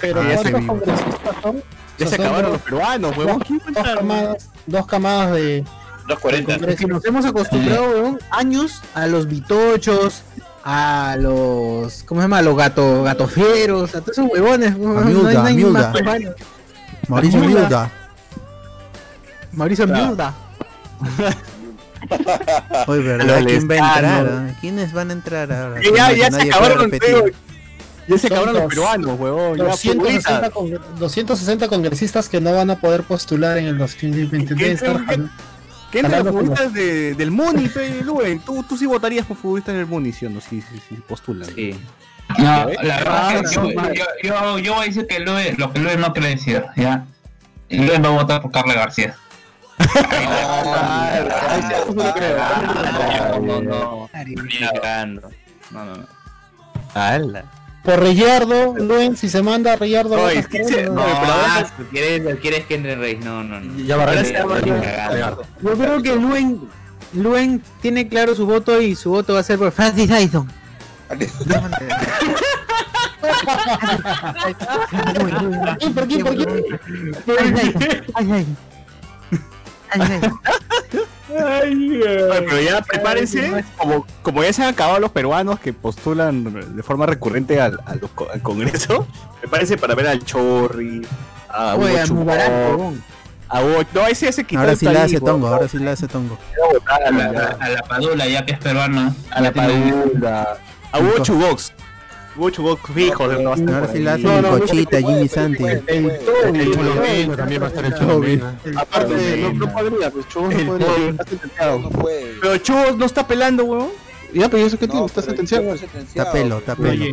Pero 0.00 0.20
Ah, 0.20 0.34
¿cuántos 0.34 0.64
congresistas 0.66 1.36
son? 1.42 1.62
Ya 1.98 2.06
se 2.06 2.16
son 2.16 2.24
acabaron 2.26 2.52
los 2.52 2.62
peruanos, 2.62 3.16
huevón. 3.16 3.38
dos, 3.38 3.74
dos 3.74 3.84
camadas, 3.94 4.48
dos 4.66 4.86
camadas 4.86 5.32
de 5.32 5.40
del 5.42 5.64
240. 6.08 6.70
Es 6.72 6.78
que 6.78 6.86
nos 6.86 7.04
hemos 7.04 7.24
acostumbrado, 7.24 7.90
weón, 7.90 8.18
años 8.30 8.80
a 8.94 9.06
los 9.06 9.26
bitochos, 9.28 10.22
a 10.64 11.16
los. 11.18 12.02
¿Cómo 12.04 12.20
se 12.20 12.24
llama? 12.24 12.38
A 12.38 12.42
los 12.42 12.56
gato, 12.56 13.02
gatofieros, 13.02 13.94
a 13.94 14.00
todos 14.00 14.18
esos 14.18 14.30
huevones. 14.32 14.74
weón, 14.76 15.06
Miuda, 15.06 15.32
no 15.34 15.42
hay 15.44 15.54
Miuda. 15.54 15.92
más 15.92 16.04
varios. 16.04 16.34
Mauricio 17.08 17.40
Miuda. 17.40 17.90
Mauricio 19.52 19.86
Miuda. 19.86 20.34
Oye, 22.86 23.02
¿verdad? 23.02 23.26
Pero 23.26 23.46
¿Quién 23.46 23.68
va 23.68 23.74
a 23.74 23.78
Lescano. 23.78 24.18
entrar? 24.18 24.28
ah? 24.28 24.56
¿Quiénes 24.60 24.92
van 24.92 25.10
a 25.10 25.12
entrar 25.12 25.52
ahora? 25.52 25.80
Ya, 25.82 26.08
Que 26.10 26.18
ya 26.18 26.30
se 26.30 26.42
acabaron. 26.42 26.90
Ya 28.08 28.18
se 28.18 28.26
acabaron 28.26 28.54
los 28.54 28.64
peruanos, 28.64 29.20
huevón. 29.20 29.58
Ya, 29.58 29.64
260, 29.64 30.50
futbolistas. 30.50 30.50
con- 30.50 30.98
260 30.98 31.68
congresistas 31.68 32.28
que 32.28 32.40
no 32.40 32.52
van 32.54 32.70
a 32.70 32.76
poder 32.76 33.02
postular 33.04 33.58
en 33.58 33.66
el 33.66 33.78
2023. 33.78 34.58
¿Qué- 34.58 34.72
estar 34.72 35.00
qué- 35.00 35.06
jal- 35.16 35.30
¿Qué 35.92 35.98
entre 36.00 36.18
los 36.18 36.28
futbolistas 36.28 36.72
de- 36.72 37.14
del 37.14 37.30
Muni, 37.30 37.70
Luen? 38.04 38.40
¿Tú, 38.40 38.62
tú 38.68 38.76
sí 38.76 38.86
votarías 38.86 39.26
por 39.26 39.36
futbolistas 39.36 39.74
del 39.74 39.86
Muni, 39.86 40.12
¿sí 40.12 40.26
o 40.26 40.30
no? 40.30 40.40
Sí, 40.40 40.60
sí, 40.62 40.80
sí, 40.88 40.96
postulan. 41.06 41.48
Sí. 41.54 41.78
No, 42.38 42.44
la 42.82 43.02
Ah, 43.06 43.34
es 43.42 43.50
que 43.50 43.54
yo, 43.56 43.70
yo, 43.70 44.04
yo, 44.22 44.58
yo 44.58 44.74
voy 44.74 44.84
a 44.84 44.86
decir 44.86 45.06
que 45.06 45.18
Lue, 45.20 45.54
lo 45.58 45.72
que 45.72 45.80
Lue 45.80 45.96
no 45.96 46.12
quiere 46.12 46.28
decir, 46.30 46.64
¿ya? 46.76 47.04
Lue 47.68 47.98
va 47.98 48.08
a 48.08 48.12
votar 48.12 48.40
por 48.42 48.50
Carla 48.52 48.74
García. 48.74 49.16
No, 53.40 53.60
no, 53.60 53.60
no. 53.60 54.08
No, 55.70 55.84
no, 55.84 55.94
no. 55.96 57.42
Por 57.84 57.98
Reyardo, 58.00 58.74
Luen, 58.76 59.16
si 59.16 59.28
se 59.30 59.42
manda 59.42 59.72
a 59.72 59.76
Reyardo, 59.76 60.14
Oye, 60.20 60.34
votas 60.36 60.48
¿qué 60.48 60.60
por 60.60 60.70
se- 60.70 60.80
él, 60.82 60.88
¿o 60.88 60.92
no, 60.92 61.00
no? 61.00 61.06
pero 61.20 61.32
ahora 61.32 61.46
Ah, 61.56 61.66
¿tú 61.76 61.84
¿quieres, 61.90 62.38
quieres 62.40 62.66
que 62.66 62.74
entre 62.74 62.94
Rey? 62.96 63.16
No, 63.24 63.42
no, 63.42 63.58
no. 63.60 63.78
Ya 63.84 63.96
va 63.96 64.04
a. 64.04 64.22
Yo 65.62 65.72
creo 65.78 66.02
que 66.02 66.14
Luen, 66.16 66.60
Luen 67.14 67.62
tiene 67.80 68.06
claro 68.08 68.34
su 68.34 68.44
voto 68.44 68.82
y 68.82 68.94
su 68.94 69.08
voto 69.10 69.32
va 69.34 69.40
a 69.40 69.44
ser 69.44 69.58
por 69.58 69.72
Francis 69.72 70.10
Dyson. 70.10 70.46
¿Por 75.94 76.06
quién? 76.06 76.22
¿Por 76.24 76.36
Oye, 81.62 82.00
pero 82.48 82.60
ya 82.60 82.80
prepárense, 82.82 83.64
como, 83.76 84.04
como 84.22 84.42
ya 84.42 84.52
se 84.52 84.62
han 84.64 84.70
acabado 84.70 84.98
los 84.98 85.12
peruanos 85.12 85.60
que 85.60 85.72
postulan 85.72 86.76
de 86.76 86.82
forma 86.82 87.06
recurrente 87.06 87.60
al, 87.60 87.78
al, 87.86 88.00
al 88.32 88.42
Congreso, 88.42 89.06
prepárense 89.40 89.76
para 89.76 89.94
ver 89.94 90.08
al 90.08 90.24
Chorri, 90.24 91.06
a 91.48 91.76
Hugo 91.76 91.84
Oye, 91.84 92.00
a 93.48 93.60
Hugo- 93.62 93.84
No, 93.94 94.06
ese 94.06 94.28
ese 94.28 94.44
quitó 94.44 94.60
Ahora 94.60 94.76
sí 94.76 94.86
la 94.86 95.04
hace 95.04 95.20
tongo, 95.20 95.46
ahora 95.48 95.68
sí 95.68 95.78
la 95.78 95.92
hace 95.92 96.08
tongo. 96.08 96.38
A 97.06 97.10
la, 97.10 97.56
a 97.60 97.68
la 97.68 97.82
Padula, 97.82 98.26
ya 98.26 98.44
que 98.44 98.52
es 98.52 98.58
peruana. 98.58 99.14
a 99.30 99.40
la 99.40 99.52
Padula, 99.52 100.58
a 100.92 100.98
Hugo 100.98 101.18
Chugox. 101.22 101.72
Chugox 102.48 102.80
fijo, 102.94 103.28
de 103.28 103.42
no 103.42 103.50
va 103.50 103.56
a 103.56 103.58
estar 103.58 103.74
Ahora 103.74 103.92
sí 103.92 103.98
la 103.98 104.14
ahí. 104.14 104.24
hace 104.24 104.42
mi 104.42 104.48
cochita, 104.60 104.98
Jimmy 104.98 105.28
Santi. 105.28 105.64
El 105.64 105.82
El. 105.86 106.12
Vino 106.52 107.36
también 107.36 107.62
va 107.62 107.66
a 107.66 107.68
estar 107.68 107.84
el 107.84 108.20
Vino. 108.20 108.52
Aparte, 108.78 109.36
no, 109.42 109.52
no 109.66 109.72
podría, 109.72 110.10
pues 110.10 110.28
Chubos 110.28 110.54
no 110.54 110.60
El 110.60 110.66
podría. 110.66 110.86
Toby. 110.86 111.08
Está 111.10 111.24
sentenciado. 111.26 111.78
No 111.80 111.90
puede. 111.90 112.34
Pero 112.40 112.56
Chugos 112.58 112.96
no 112.96 113.04
está 113.04 113.26
pelando, 113.26 113.64
weón. 113.64 113.88
Ya, 114.32 114.48
pero 114.48 114.62
¿y 114.62 114.66
eso 114.66 114.78
qué 114.78 114.86
No, 114.86 114.92
tiene? 114.92 115.06
Está 115.06 115.22
sentenciado. 115.22 115.74
está 115.74 116.32
pelo, 116.32 116.58
está 116.58 116.76
pelo. 116.76 117.04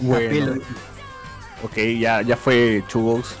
Bueno. 0.00 0.54
Ok, 1.62 1.76
ya, 1.98 2.22
ya 2.22 2.36
fue 2.36 2.82
Chugox. 2.88 3.36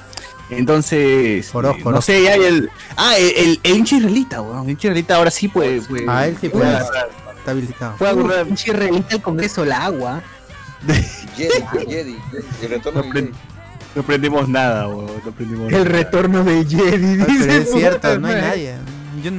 Entonces, 0.50 1.52
Orozco, 1.54 1.90
eh, 1.90 1.92
no 1.92 2.02
sé, 2.02 2.22
ya 2.22 2.34
el. 2.34 2.70
Ah, 2.96 3.16
el, 3.18 3.32
el, 3.36 3.60
el 3.62 3.76
hincha 3.76 3.96
israelita, 3.96 4.40
weón. 4.42 4.64
El 4.64 4.70
hincha 4.70 4.88
israelita 4.88 5.16
ahora 5.16 5.30
sí 5.30 5.48
puede. 5.48 5.80
puede 5.82 6.04
A 6.08 6.26
él 6.28 6.36
sí 6.40 6.48
puede. 6.48 6.64
puede 6.64 6.76
agarrar- 6.76 7.23
Está 7.44 7.50
habilitado. 7.50 8.46
Un 8.48 8.54
chirrelita 8.56 9.16
el 9.16 9.20
Congreso, 9.22 9.64
el 9.64 9.72
agua. 9.72 10.22
Jedi, 11.36 11.86
Jedi, 11.86 12.16
El 12.62 12.68
retorno 12.70 13.02
No, 13.02 13.12
de 13.12 13.30
aprendimos 14.00 14.48
nada, 14.48 14.88
weón. 14.88 15.06
No 15.24 15.30
aprendimos 15.30 15.66
El 15.66 15.72
nada. 15.72 15.84
retorno 15.84 16.42
de 16.42 16.64
Jedi, 16.64 17.16
dice. 17.16 17.26
Pero 17.40 17.52
es 17.52 17.70
cierto, 17.70 18.18
no 18.18 18.28
hay 18.28 18.40
nadie. 18.40 18.74
Yo 19.22 19.30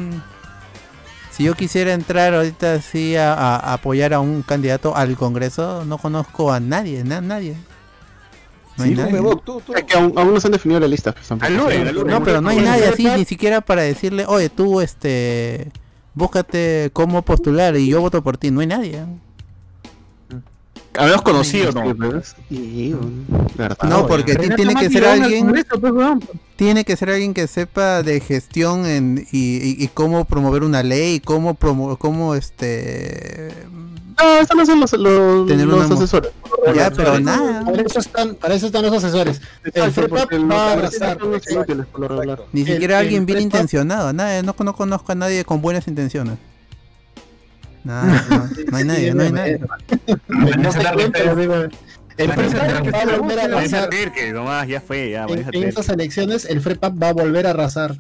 si 1.31 1.43
yo 1.43 1.53
quisiera 1.55 1.93
entrar 1.93 2.33
ahorita 2.35 2.75
así 2.75 3.15
a, 3.17 3.55
apoyar 3.73 4.13
a 4.13 4.19
un 4.19 4.41
candidato 4.43 4.95
al 4.95 5.15
Congreso, 5.17 5.83
no 5.83 5.97
conozco 5.97 6.53
a 6.53 6.59
nadie, 6.59 7.03
na- 7.03 7.21
nadie. 7.21 7.55
No 8.77 8.83
hay 8.83 8.91
Sí, 8.91 8.95
nadie. 8.95 9.13
Memo, 9.13 9.35
tú, 9.37 9.61
tú. 9.65 9.73
Es 9.73 9.83
que 9.83 9.97
aún, 9.97 10.13
aún 10.15 10.33
no 10.33 10.39
se 10.39 10.47
han 10.47 10.53
definido 10.53 10.79
la 10.79 10.87
lista. 10.87 11.11
pues. 11.13 11.29
No, 11.51 12.23
pero 12.23 12.39
no 12.39 12.49
hay 12.49 12.57
nadie 12.59 12.85
así, 12.87 13.05
ni 13.07 13.25
siquiera 13.25 13.61
para 13.61 13.81
decirle, 13.81 14.25
oye, 14.27 14.49
tú, 14.49 14.79
este, 14.79 15.71
búscate 16.15 16.89
cómo 16.93 17.21
postular 17.21 17.75
y 17.75 17.87
yo 17.87 18.01
voto 18.01 18.23
por 18.23 18.37
ti. 18.37 18.49
No 18.49 18.61
hay 18.61 18.67
nadie. 18.67 19.05
Al 20.97 21.05
menos 21.05 21.21
conocido, 21.21 21.71
¿no? 21.71 21.93
Verdad. 23.55 23.77
No, 23.89 24.07
porque 24.07 24.35
tiene 24.35 24.75
que 24.75 24.89
ser 24.89 25.05
alguien, 25.05 25.47
pues, 25.49 25.65
tiene 26.55 26.83
que 26.85 26.95
ser 26.95 27.09
alguien 27.09 27.33
que 27.33 27.47
sepa 27.47 28.03
de 28.03 28.19
gestión 28.19 28.85
en, 28.85 29.25
y, 29.31 29.57
y- 29.57 29.83
y 29.83 29.87
cómo 29.89 30.25
promover 30.25 30.63
una 30.63 30.83
ley, 30.83 31.19
cómo 31.19 31.53
promo, 31.55 31.97
cómo 31.97 32.35
este 32.35 33.51
No, 34.17 34.37
estos 34.39 34.55
no 34.57 34.65
son 34.65 34.79
los, 34.79 34.93
los, 34.93 35.47
Tener 35.47 35.67
los 35.67 35.91
asesores. 35.91 36.31
ya, 36.73 36.89
pero 36.91 37.19
nada, 37.19 37.63
Para 37.65 37.81
eso 37.81 37.99
están, 37.99 38.35
para 38.35 38.55
eso 38.55 38.65
están 38.67 38.83
los 38.83 38.93
asesores. 38.93 39.41
El 39.73 39.91
FREPAP 39.91 40.31
va 40.49 40.73
a 40.73 42.37
ni 42.53 42.65
siquiera 42.65 42.99
el 42.99 43.05
alguien 43.05 43.25
bien 43.25 43.39
prepa- 43.39 43.43
intencionado, 43.43 44.13
nada, 44.13 44.41
no, 44.41 44.55
no 44.57 44.73
conozco 44.75 45.11
a 45.11 45.15
nadie 45.15 45.43
con 45.45 45.61
buenas 45.61 45.87
intenciones. 45.87 46.37
Nada, 47.85 48.25
no, 48.29 48.49
no 48.71 48.77
hay 48.77 48.83
nadie, 48.83 49.13
no 49.13 49.23
hay 49.23 49.31
nadie. 49.31 49.59
No 49.59 50.69
pero 51.13 51.35
digo, 51.35 51.55
el 52.17 52.31
FREPAP 52.31 52.93
va 52.93 53.01
a 53.01 53.17
volver 53.17 53.39
a 53.39 53.43
arrasar. 53.43 53.89
creer 53.89 54.11
que 54.11 54.33
nomás 54.33 54.67
ya 54.67 54.81
fue, 54.81 55.11
ya, 55.11 55.27
vayas 55.27 55.47
a 55.47 55.49
En, 55.53 55.63
estas 55.63 55.89
elecciones 55.89 56.45
el 56.45 56.61
FREPAP 56.61 57.01
va 57.01 57.09
a 57.09 57.13
volver 57.13 57.45
a 57.47 57.51
arrasar. 57.51 57.95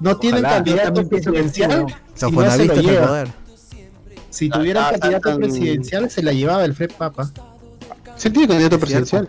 No 0.00 0.16
tienen 0.16 0.42
candidato 0.42 1.06
presidencial. 1.08 1.86
Si 2.14 2.30
no 2.30 2.50
se 2.50 2.64
lo 2.66 2.74
lleva. 2.74 3.24
Si 4.30 4.48
tuvieran 4.50 4.84
Ah, 4.84 4.90
candidato 4.98 5.30
tan- 5.30 5.38
presidencial 5.38 6.10
se 6.10 6.22
la 6.22 6.32
llevaba 6.32 6.64
el 6.64 6.74
FREPAP. 6.74 7.20
¿ah? 7.20 7.30
Sí, 8.16 8.30
tiene 8.30 8.48
candidato 8.48 8.78
presidencial. 8.78 9.28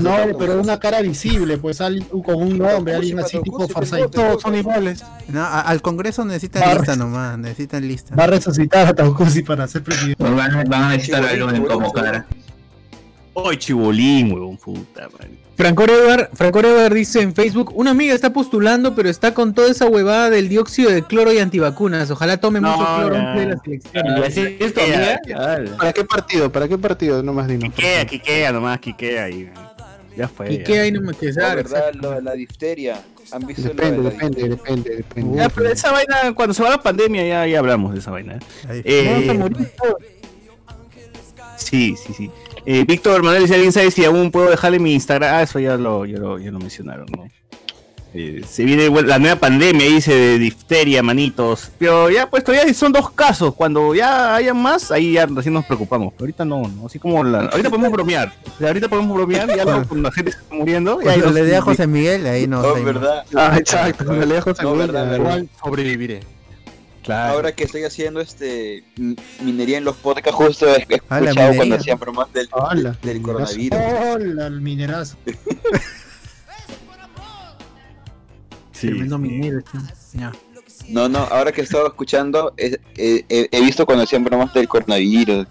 No, 0.00 0.16
pero 0.38 0.60
una 0.60 0.78
cara 0.78 1.00
visible, 1.00 1.58
pues 1.58 1.80
alguien- 1.80 2.06
con 2.22 2.34
un 2.36 2.58
nombre, 2.58 2.94
alguien 2.94 3.18
así 3.20 3.40
tipo 3.42 3.66
Farsight. 3.68 4.10
Todos 4.10 4.42
son 4.42 4.54
iguales. 4.56 5.04
No, 5.28 5.40
a- 5.42 5.60
al 5.62 5.80
Congreso 5.82 6.24
necesitan 6.24 6.62
lista 6.76 6.96
nomás, 6.96 7.38
necesitan 7.38 7.86
lista. 7.86 8.14
Va 8.14 8.24
a 8.24 8.26
resucitar 8.28 8.86
a 8.86 8.94
Taucusi 8.94 9.42
para 9.42 9.66
ser 9.68 9.82
presidente. 9.82 10.22
Van, 10.22 10.50
a- 10.54 10.64
van 10.64 10.82
a 10.84 10.88
necesitar 10.90 11.24
a 11.24 11.32
Luden 11.34 11.64
como 11.64 11.92
cara. 11.92 12.26
Hoy 13.32 13.56
chibolín, 13.56 14.32
huevón, 14.32 14.56
puta 14.56 15.08
madre. 15.12 15.39
Franco 15.60 15.84
Edward, 15.84 16.30
Franco 16.32 16.60
Edward 16.60 16.94
dice 16.94 17.20
en 17.20 17.34
Facebook, 17.34 17.72
una 17.76 17.90
amiga 17.90 18.14
está 18.14 18.32
postulando, 18.32 18.94
pero 18.94 19.10
está 19.10 19.34
con 19.34 19.52
toda 19.52 19.70
esa 19.70 19.84
huevada 19.88 20.30
del 20.30 20.48
dióxido 20.48 20.90
de 20.90 21.02
cloro 21.02 21.34
y 21.34 21.38
antivacunas. 21.38 22.10
Ojalá 22.10 22.38
tome 22.38 22.62
No, 22.62 22.74
mucho 22.74 22.88
cloro 22.96 23.14
antes 23.16 23.40
de 23.46 23.46
las 23.54 23.66
elecciones. 23.66 24.18
Y 24.18 24.22
así 24.40 24.56
es 24.58 24.72
tu 24.72 24.80
amiga. 24.80 25.20
Ala. 25.36 25.76
¿Para 25.76 25.92
qué 25.92 26.04
partido? 26.06 26.50
¿Para 26.50 26.66
qué 26.66 26.78
partido? 26.78 27.22
No 27.22 27.34
más 27.34 27.46
dinos. 27.46 27.74
Quiquea, 27.74 28.06
quiquea 28.06 28.52
nomás, 28.52 28.80
quiquea 28.80 29.24
ahí. 29.24 29.50
Ya 30.16 30.28
fue. 30.28 30.50
¿Y 30.50 30.58
ya. 30.58 30.64
qué 30.64 30.80
hay 30.80 30.92
nomás 30.92 31.16
que 31.16 31.26
La 31.26 31.32
saber? 31.34 31.56
verdad, 31.68 31.92
lo 31.92 32.10
de 32.12 32.22
la 32.22 32.32
difteria. 32.32 33.02
¿Han 33.30 33.46
visto 33.46 33.62
Depende, 33.64 33.96
lo 33.98 34.02
de 34.04 34.08
la 34.08 34.10
depende, 34.14 34.48
depende, 34.48 34.96
depende. 34.96 35.36
Ya, 35.36 35.48
pero 35.50 35.68
esa 35.68 35.92
vaina, 35.92 36.32
cuando 36.34 36.54
se 36.54 36.62
va 36.62 36.70
la 36.70 36.80
pandemia, 36.82 37.22
ya, 37.26 37.46
ya 37.46 37.58
hablamos 37.58 37.92
de 37.92 37.98
esa 37.98 38.10
vaina. 38.10 38.36
¿eh? 38.36 38.38
Ahí. 38.66 38.82
Eh, 38.82 39.10
Vamos 39.12 39.28
a 39.28 39.34
morir 39.34 39.70
todos. 39.76 39.96
Sí, 41.58 41.94
sí, 42.06 42.14
sí. 42.14 42.30
Eh, 42.66 42.84
Víctor 42.86 43.22
Manuel, 43.22 43.46
si 43.48 43.54
alguien 43.54 43.72
sabe 43.72 43.90
si 43.90 44.04
aún 44.04 44.30
puedo 44.30 44.50
dejarle 44.50 44.78
mi 44.78 44.92
Instagram. 44.94 45.34
Ah, 45.34 45.42
eso 45.42 45.58
ya 45.58 45.76
lo, 45.76 46.04
ya 46.04 46.18
lo, 46.18 46.38
ya 46.38 46.50
lo 46.50 46.58
mencionaron, 46.58 47.06
¿no? 47.16 47.26
Eh, 48.12 48.42
se 48.48 48.64
viene 48.64 48.88
bueno, 48.88 49.06
la 49.06 49.20
nueva 49.20 49.36
pandemia, 49.36 49.86
dice, 49.86 50.12
de 50.12 50.38
difteria, 50.40 51.00
manitos. 51.00 51.70
Pero 51.78 52.10
ya, 52.10 52.28
pues 52.28 52.42
todavía 52.42 52.74
son 52.74 52.90
dos 52.92 53.10
casos. 53.12 53.54
Cuando 53.54 53.94
ya 53.94 54.34
haya 54.34 54.52
más, 54.52 54.90
ahí 54.90 55.12
ya 55.12 55.26
recién 55.26 55.54
nos 55.54 55.64
preocupamos. 55.64 56.12
Pero 56.14 56.24
ahorita 56.24 56.44
no, 56.44 56.62
¿no? 56.66 56.86
Así 56.86 56.98
como 56.98 57.22
la... 57.22 57.42
ahorita 57.42 57.70
podemos 57.70 57.92
bromear. 57.92 58.32
O 58.56 58.58
sea, 58.58 58.68
ahorita 58.68 58.88
podemos 58.88 59.16
bromear, 59.16 59.48
ya 59.56 59.62
cuando 59.62 59.94
la 59.94 60.10
gente 60.10 60.32
se 60.32 60.38
está 60.38 60.54
muriendo. 60.54 61.00
Dos- 61.00 61.32
le 61.32 61.44
dé 61.44 61.56
a 61.56 61.62
José 61.62 61.86
Miguel, 61.86 62.26
ahí 62.26 62.48
no. 62.48 62.60
No, 62.62 62.74
ahí 62.74 62.80
no. 62.80 62.86
verdad. 62.86 63.24
Ah, 63.36 63.56
exacto. 63.56 64.12
Le 64.12 64.26
dejo 64.26 64.52
No, 64.60 64.74
verdad, 64.74 65.02
verdad. 65.08 65.16
Igual 65.16 65.48
sobreviviré. 65.62 66.20
Claro. 67.02 67.34
Ahora 67.34 67.52
que 67.54 67.64
estoy 67.64 67.84
haciendo 67.84 68.20
este 68.20 68.84
minería 69.42 69.78
en 69.78 69.84
los 69.84 69.96
podcasts, 69.96 70.34
justo 70.34 70.66
he 70.68 70.86
escuchado 70.88 71.54
cuando 71.56 71.76
hacían 71.76 71.98
bromas 71.98 72.32
del, 72.32 72.48
Hola, 72.52 72.96
del 73.02 73.22
coronavirus. 73.22 73.78
Hola, 74.14 74.46
el 74.46 74.60
minerazo. 74.60 75.16
Sí, 78.72 78.86
Tremendo 78.88 79.16
sí. 79.16 79.22
minero. 79.22 79.60
Ya. 80.14 80.32
No, 80.88 81.08
no, 81.08 81.18
ahora 81.18 81.52
que 81.52 81.60
he 81.60 81.64
estado 81.64 81.86
escuchando, 81.86 82.54
he, 82.56 82.78
he- 82.96 83.24
he- 83.28 83.48
he 83.52 83.60
visto 83.60 83.84
cuando 83.84 84.04
hacían 84.04 84.24
bromas 84.24 84.52
del 84.54 84.66
coronavirus. 84.68 85.46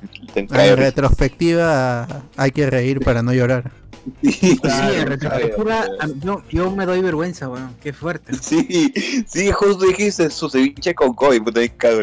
Ah, 0.50 0.66
En 0.66 0.78
retrospectiva 0.78 2.08
hay 2.36 2.52
que 2.52 2.70
reír 2.70 3.00
para 3.02 3.22
no 3.22 3.32
llorar. 3.34 3.72
Sí, 4.22 4.32
Sí, 4.32 4.60
en 4.96 5.08
retrospectiva, 5.08 5.82
a- 6.00 6.08
yo, 6.24 6.42
yo 6.50 6.72
me 6.72 6.86
doy 6.86 7.02
vergüenza, 7.02 7.48
weón. 7.50 7.76
Qué 7.82 7.94
fuerte. 7.94 8.34
Sí, 8.42 8.94
sí, 9.28 9.52
justo 9.52 9.86
dijiste 9.86 10.30
su 10.30 10.50
ceviche 10.50 10.94
con 10.96 11.14
COVID, 11.14 11.42
puta 11.44 11.60
de 11.60 11.70
cago. 11.70 12.02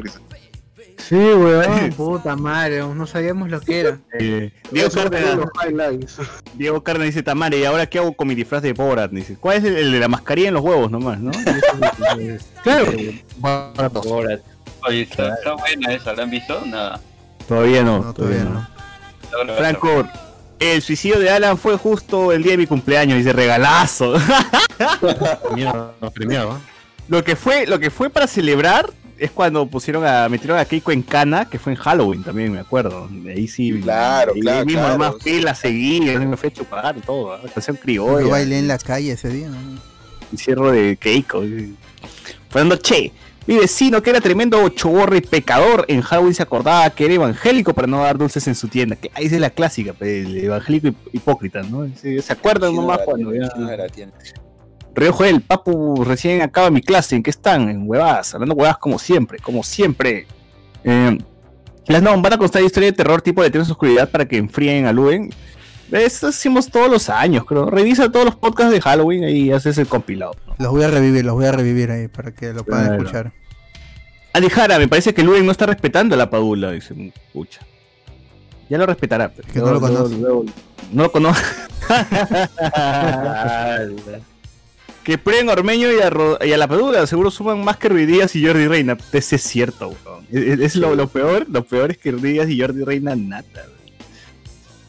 Sí, 0.99 1.15
weón. 1.15 1.93
Puta 1.97 2.35
madre, 2.37 2.79
no 2.81 3.07
sabíamos 3.07 3.51
lo 3.51 3.61
que 3.61 3.81
era. 3.81 3.99
Eh, 4.19 4.51
Diego 4.71 4.89
Cárdenas. 4.91 5.39
Diego 6.55 6.83
Cárdenas 6.83 7.09
dice 7.09 7.23
Tamare, 7.23 7.59
¿y 7.59 7.65
ahora 7.65 7.87
qué 7.87 7.99
hago 7.99 8.13
con 8.15 8.27
mi 8.29 8.35
disfraz 8.35 8.63
de 8.63 8.73
Borat? 8.73 9.11
Dice, 9.11 9.37
¿cuál 9.39 9.59
es 9.59 9.65
el, 9.65 9.77
el 9.77 9.93
de 9.93 10.01
la 10.01 10.09
mascarilla 10.09 10.49
en 10.49 10.55
los 10.55 10.63
huevos 10.65 10.91
nomás, 10.91 11.21
no? 11.21 11.31
Claro. 12.63 12.93
Ahora, 13.43 14.41
Oye, 14.89 15.03
está, 15.03 15.35
está 15.35 15.55
buena 15.55 15.93
esa, 15.93 16.13
¿la 16.15 16.23
han 16.23 16.31
visto? 16.31 16.65
Nada. 16.67 17.01
Todavía 17.49 17.83
no, 17.83 17.99
No, 18.03 18.15
todavía 18.15 18.45
todavía 18.45 19.45
no. 19.45 19.45
no. 19.45 19.55
Franco, 19.59 20.09
el 20.59 20.83
suicidio 20.83 21.19
de 21.19 21.31
Alan 21.31 21.59
fue 21.59 21.77
justo 21.77 22.33
el 22.33 22.43
día 22.43 22.53
de 22.53 22.59
mi 22.59 22.67
cumpleaños, 22.67 23.19
dice 23.19 23.33
regalazo. 23.33 24.15
Premiado, 25.49 25.95
premiado. 26.15 26.61
lo 27.09 27.25
que 27.25 27.37
fue, 27.37 27.67
lo 27.67 27.79
que 27.79 27.91
fue 27.91 28.11
para 28.11 28.27
celebrar 28.27 28.93
es 29.19 29.31
cuando 29.31 29.67
pusieron 29.67 30.07
a, 30.07 30.29
metieron 30.29 30.59
a 30.59 30.65
Keiko 30.65 30.93
en 30.93 31.03
cana, 31.03 31.47
que 31.47 31.59
fue 31.59 31.73
en 31.73 31.79
Halloween 31.79 32.23
también, 32.23 32.53
me 32.53 32.61
acuerdo. 32.61 33.09
Ahí 33.29 33.49
sí, 33.49 33.81
Claro, 33.83 34.33
ahí 34.35 34.41
claro, 34.41 34.67
mismo 34.67 34.83
claro, 34.83 34.99
nomás 34.99 35.15
sí. 35.23 35.41
la 35.41 35.55
seguí, 35.55 36.01
me 36.01 36.37
fue 36.37 36.51
a 36.51 36.53
chupar 36.53 37.01
todo, 37.01 37.33
¿ah? 37.33 37.41
canción 37.55 37.77
Yo 37.77 37.83
criolla. 37.83 38.29
bailé 38.29 38.59
en 38.59 38.69
la 38.69 38.79
calle 38.79 39.13
ese 39.13 39.29
día. 39.31 39.49
¿no? 39.49 39.57
encierro 40.33 40.71
de 40.73 40.97
Keiko. 40.97 41.43
Fernando 42.51 42.77
Che, 42.77 43.13
mi 43.47 43.57
vecino 43.57 44.03
que 44.03 44.11
era 44.11 44.21
tremendo 44.21 44.69
choborro 44.71 45.17
y 45.17 45.21
pecador, 45.21 45.85
en 45.89 46.01
Halloween 46.03 46.35
se 46.35 46.43
acordaba 46.43 46.91
que 46.91 47.05
era 47.05 47.15
evangélico 47.15 47.73
para 47.75 47.87
no 47.87 48.01
dar 48.03 48.19
dulces 48.19 48.47
en 48.49 48.55
su 48.55 48.69
tienda. 48.69 48.97
Que 48.97 49.11
ahí 49.15 49.27
es 49.27 49.33
la 49.33 49.51
clásica, 49.51 49.95
el 50.01 50.37
evangélico 50.37 50.89
hip- 50.89 51.09
hipócrita, 51.13 51.63
¿no? 51.63 51.89
¿Se 51.97 52.33
acuerdan 52.33 52.75
nomás 52.75 52.99
cuando 53.05 53.33
ya... 53.35 53.49
Río 54.95 55.13
Joel, 55.13 55.43
Papu, 55.43 56.05
recién 56.05 56.41
acaba 56.41 56.71
mi 56.71 56.81
clase, 56.81 57.17
¿en 57.17 57.23
qué 57.23 57.29
están? 57.29 57.69
En 57.69 57.89
huevadas, 57.89 58.33
hablando 58.35 58.55
huevadas 58.55 58.79
como 58.79 58.99
siempre, 58.99 59.39
como 59.39 59.63
siempre. 59.63 60.27
Eh, 60.85 61.19
las 61.87 62.03
no, 62.03 62.21
van 62.21 62.33
a 62.33 62.39
constar 62.39 62.63
historia 62.63 62.91
de 62.91 62.97
terror 62.97 63.21
tipo 63.21 63.43
de 63.43 63.49
en 63.49 63.61
Oscuridad 63.61 64.11
para 64.11 64.27
que 64.27 64.39
enfríen 64.39 64.87
a 64.87 64.93
Luen. 65.91 66.03
Eso 66.03 66.29
hacemos 66.29 66.69
todos 66.71 66.91
los 66.91 67.09
años, 67.09 67.45
creo. 67.45 67.71
Revisa 67.71 68.11
todos 68.11 68.25
los 68.27 68.37
podcasts 68.37 68.73
de 68.73 68.81
Halloween 68.81 69.29
y 69.29 69.53
haces 69.53 69.79
el 69.79 69.87
compilado. 69.87 70.33
¿no? 70.47 70.55
Los 70.59 70.73
voy 70.73 70.83
a 70.85 70.89
revivir, 70.89 71.25
los 71.25 71.35
voy 71.35 71.47
a 71.47 71.53
revivir 71.53 71.91
ahí 71.91 72.09
para 72.09 72.33
que 72.33 72.53
lo 72.53 72.65
puedan 72.65 72.87
Claro. 72.87 73.03
escuchar. 73.03 73.33
Ali 74.33 74.51
Jara, 74.51 74.79
me 74.79 74.89
parece 74.89 75.15
que 75.15 75.23
Luen 75.23 75.47
no 75.47 75.53
está 75.53 75.67
respetando 75.67 76.15
a 76.15 76.19
la 76.19 76.29
Padula, 76.29 76.73
dice. 76.73 77.13
Pucha. 77.33 77.61
Ya 78.69 78.79
lo 78.79 78.87
respetará. 78.87 79.29
pero 79.31 79.49
Que 79.53 79.59
no 79.61 79.73
lo 79.73 79.81
conoce. 79.81 80.17
No 80.93 81.03
lo 81.05 81.13
conoce. 81.13 81.43
que 85.05 85.19
prueben 85.19 85.49
a 85.49 85.53
Ormeño 85.53 85.89
y 85.93 86.01
a, 86.01 86.11
y 86.47 86.53
a 86.53 86.59
la 86.59 86.67
Padula, 86.67 87.07
seguro 87.07 87.31
suman 87.31 87.63
más 87.65 87.77
que 87.77 87.89
Ruiz 87.89 88.09
Díaz 88.09 88.35
y 88.35 88.45
Jordi 88.45 88.67
Reina. 88.67 88.97
Ese 89.13 89.37
es 89.37 89.43
cierto, 89.43 89.95
weón. 90.05 90.27
Es, 90.33 90.75
lo, 90.75 90.97
lo 90.97 91.07
peor, 91.09 91.47
lo 91.49 91.65
peor 91.65 91.93
es 91.93 91.99
que 91.99 92.11
Ruiz 92.11 92.25
Díaz 92.25 92.49
y 92.51 92.61
Jordi 92.61 92.83
Reina 92.85 93.15
nada. 93.15 93.45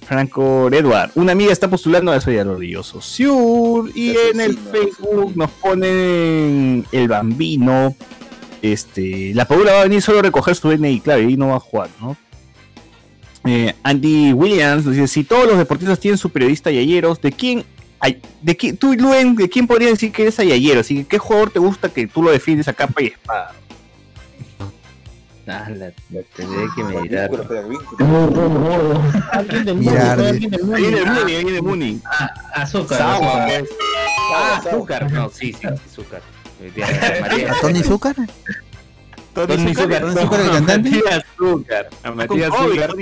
Franco 0.08 0.70
Edward, 0.72 1.12
una 1.16 1.34
amiga 1.34 1.52
está 1.52 1.70
postulando, 1.70 2.14
eso 2.14 2.32
ya 2.32 2.44
lo 2.46 2.58
digo, 2.58 2.82
Sociur, 2.84 3.92
y 3.94 4.12
en 4.32 4.40
el 4.40 4.58
Facebook 4.58 5.34
nos 5.36 5.52
ponen 5.52 6.86
el 6.92 7.08
bambino. 7.08 7.96
Este, 8.62 9.34
la 9.34 9.46
Padula 9.46 9.74
va 9.74 9.82
a 9.82 9.84
venir 9.84 10.02
solo 10.02 10.20
a 10.20 10.22
recoger 10.24 10.56
su 10.56 10.70
DNI, 10.70 11.02
claro, 11.02 11.22
y 11.22 11.36
no 11.38 11.50
va 11.50 11.58
a 11.58 11.60
jugar, 11.60 11.90
¿no? 12.02 12.16
Eh, 13.46 13.74
Andy 13.84 14.34
Williams 14.34 14.86
nos 14.86 14.96
dice, 14.96 15.08
si 15.08 15.24
todos 15.24 15.48
los 15.48 15.58
deportistas 15.58 16.00
tienen 16.00 16.18
su 16.18 16.30
periodista 16.30 16.72
yayeros, 16.72 17.22
¿de 17.22 17.32
quién, 17.32 17.64
ay- 18.00 18.22
de 18.42 18.58
quién 18.58 18.76
tú, 18.78 18.94
Luen, 18.94 19.36
de 19.36 19.48
quién 19.50 19.68
podrías 19.68 19.92
decir 19.92 20.12
que 20.12 20.24
eres 20.24 20.40
ayayero? 20.40 20.80
Así 20.82 20.96
que, 20.96 21.06
¿qué 21.06 21.18
jugador 21.18 21.52
te 21.52 21.60
gusta 21.60 21.90
que 21.90 22.08
tú 22.08 22.24
lo 22.24 22.32
defiendes 22.32 22.68
a 22.68 22.74
capa 22.74 23.02
y 23.04 23.08
espada? 23.08 23.54
Ah, 25.50 25.70
la, 25.70 25.92
la 26.10 26.22
tendré 26.36 26.66
que. 26.76 26.82
Alguien 29.32 29.66
del 29.66 29.90
alguien 29.90 30.52
del. 30.52 30.66
Muni, 30.66 31.62
Muni. 31.62 32.02
Ah, 32.06 32.34
azúcar. 32.54 33.00
Ah, 33.02 34.62
azúcar. 34.64 35.12
No, 35.12 35.30
sí, 35.30 35.54
sí, 35.54 35.66
azúcar. 35.68 36.22
Eh, 36.62 37.48
¿A 37.50 37.62
Tony 37.62 37.84
Zúcar? 37.84 38.16
Tony 39.34 39.74
Zúcar. 39.74 40.02
Tony 40.02 40.16
Zúcar, 40.22 40.40
el 40.42 40.52
cantante. 40.52 40.90
Matías 40.90 41.24
Azúcar. 41.36 41.90
A 42.04 42.12
Matías 42.12 42.52
Zúcar. 42.54 42.96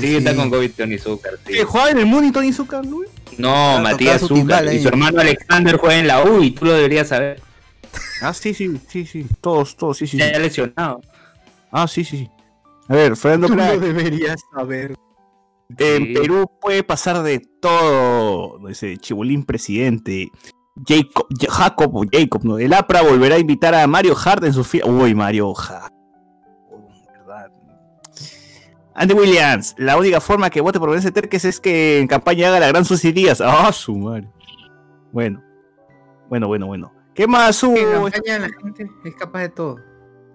Sí, 0.00 0.16
está 0.16 0.34
con 0.34 0.50
COVID 0.50 0.70
Tony 0.72 0.94
Azúcar. 0.94 1.32
sí. 1.46 1.52
¿Que 1.52 1.64
juega 1.64 1.90
en 1.90 1.98
el 1.98 2.06
Muni 2.06 2.32
Tony 2.32 2.52
Zúcar, 2.52 2.84
Luen? 2.86 3.08
No, 3.38 3.76
Ah, 3.76 3.80
Matías 3.82 4.22
ahí. 4.22 4.76
Y 4.76 4.82
su 4.82 4.88
hermano 4.88 5.20
Alexander 5.20 5.76
juega 5.76 5.98
en 5.98 6.06
la 6.06 6.22
U 6.22 6.42
y 6.42 6.52
tú 6.52 6.64
lo 6.64 6.72
deberías 6.72 7.08
saber. 7.08 7.42
Ah, 8.22 8.32
sí, 8.32 8.54
sí, 8.54 8.80
sí, 8.88 9.04
sí. 9.04 9.26
Todos, 9.40 9.76
todos, 9.76 9.98
sí, 9.98 10.06
sí. 10.06 10.18
sí. 10.18 10.22
Se 10.22 10.34
ha 10.34 10.38
lesionado. 10.38 11.02
Ah, 11.78 11.86
sí, 11.86 12.04
sí, 12.04 12.16
sí. 12.16 12.30
A 12.88 12.94
ver, 12.94 13.16
Fernando 13.16 13.48
Tú 13.48 13.54
lo 13.54 13.62
Crack. 13.62 13.80
deberías 13.80 14.40
saber. 14.54 14.94
En 15.76 16.14
Perú 16.14 16.50
puede 16.58 16.82
pasar 16.82 17.22
de 17.22 17.40
todo, 17.60 18.66
dice 18.66 18.96
Chibolín 18.96 19.44
presidente. 19.44 20.30
Jacob, 20.88 21.26
Jacob 21.38 22.08
Jacob, 22.10 22.44
¿no? 22.44 22.58
El 22.58 22.72
APRA 22.72 23.02
volverá 23.02 23.34
a 23.34 23.38
invitar 23.38 23.74
a 23.74 23.86
Mario 23.86 24.14
Hart 24.16 24.44
en 24.44 24.54
su 24.54 24.64
fiesta. 24.64 24.90
Uy, 24.90 25.14
Mario 25.14 25.52
Hart. 25.54 25.92
verdad. 27.18 27.50
Andy 28.94 29.12
Williams, 29.12 29.74
la 29.76 29.98
única 29.98 30.22
forma 30.22 30.48
que 30.48 30.62
vote 30.62 30.78
por 30.78 30.90
Vence 30.90 31.12
Terques 31.12 31.44
es 31.44 31.60
que 31.60 32.00
en 32.00 32.06
campaña 32.06 32.48
haga 32.48 32.60
la 32.60 32.68
gran 32.68 32.86
Susi 32.86 33.12
Díaz. 33.12 33.42
Ah, 33.42 33.70
su 33.70 33.94
madre. 33.96 34.30
Bueno, 35.12 35.42
bueno, 36.30 36.46
bueno, 36.46 36.66
bueno. 36.68 36.92
¿Qué 37.14 37.26
más 37.26 37.62
hubo? 37.62 37.76
En 37.76 38.12
campaña 38.12 38.38
la 38.38 38.48
gente 38.48 38.88
es 39.04 39.14
capaz 39.16 39.40
de 39.40 39.48
todo. 39.50 39.76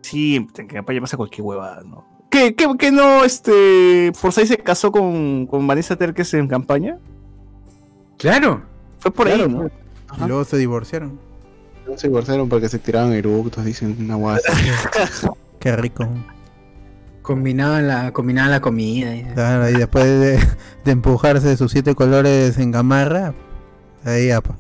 Sí, 0.02 0.36
en 0.58 0.68
campaña 0.68 1.02
pasa 1.02 1.18
cualquier 1.18 1.42
huevada, 1.44 1.84
¿no? 1.86 2.06
¿Qué, 2.30 2.56
qué, 2.56 2.68
qué 2.80 2.92
no, 2.92 3.24
este, 3.26 4.12
Forsyth 4.16 4.48
se 4.48 4.58
casó 4.58 4.92
con, 4.92 5.46
con 5.48 5.68
Vanessa 5.68 5.96
Terques 5.96 6.34
en 6.34 6.48
campaña? 6.48 6.98
Claro. 8.18 8.62
Fue 9.00 9.12
por 9.12 9.28
ahí, 9.28 9.46
¿no? 9.48 9.66
Y 9.66 10.28
luego 10.28 10.44
se 10.46 10.58
divorciaron. 10.58 11.20
No 11.88 11.98
se 11.98 12.08
divorciaron 12.08 12.48
porque 12.48 12.70
se 12.70 12.80
tiraban 12.80 13.12
eructos, 13.14 13.66
dicen 13.66 13.98
una 14.00 14.16
guasa. 14.16 14.52
Qué 15.60 15.76
rico. 15.76 16.08
Combinaban 17.22 17.88
la, 17.88 18.12
combinaban 18.12 18.52
la 18.52 18.62
comida. 18.62 19.16
y- 19.16 19.24
Claro, 19.34 19.70
y 19.70 19.74
después 19.74 20.06
de, 20.06 20.40
de 20.86 20.92
empujarse 20.92 21.56
sus 21.58 21.72
siete 21.72 21.94
colores 21.96 22.58
en 22.58 22.72
gamarra, 22.72 23.34
ahí 24.04 24.28
ya, 24.28 24.42
pa. 24.42 24.56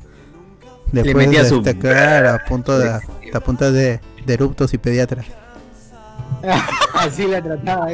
Después 0.92 1.16
metía 1.16 1.44
de 1.44 1.50
su- 1.50 1.62
claro, 1.80 2.32
a 2.32 2.40
punto 2.48 2.78
de, 2.78 2.90
a 3.34 3.40
punto 3.40 3.72
de, 3.72 4.00
de 4.26 4.34
eruptos 4.34 4.74
y 4.74 4.78
pediatras. 4.78 5.26
Así 6.94 7.28
la 7.28 7.42
trataba, 7.42 7.88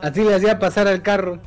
así 0.00 0.22
le 0.22 0.34
hacía 0.34 0.58
pasar 0.58 0.86
al 0.88 1.02
carro 1.02 1.38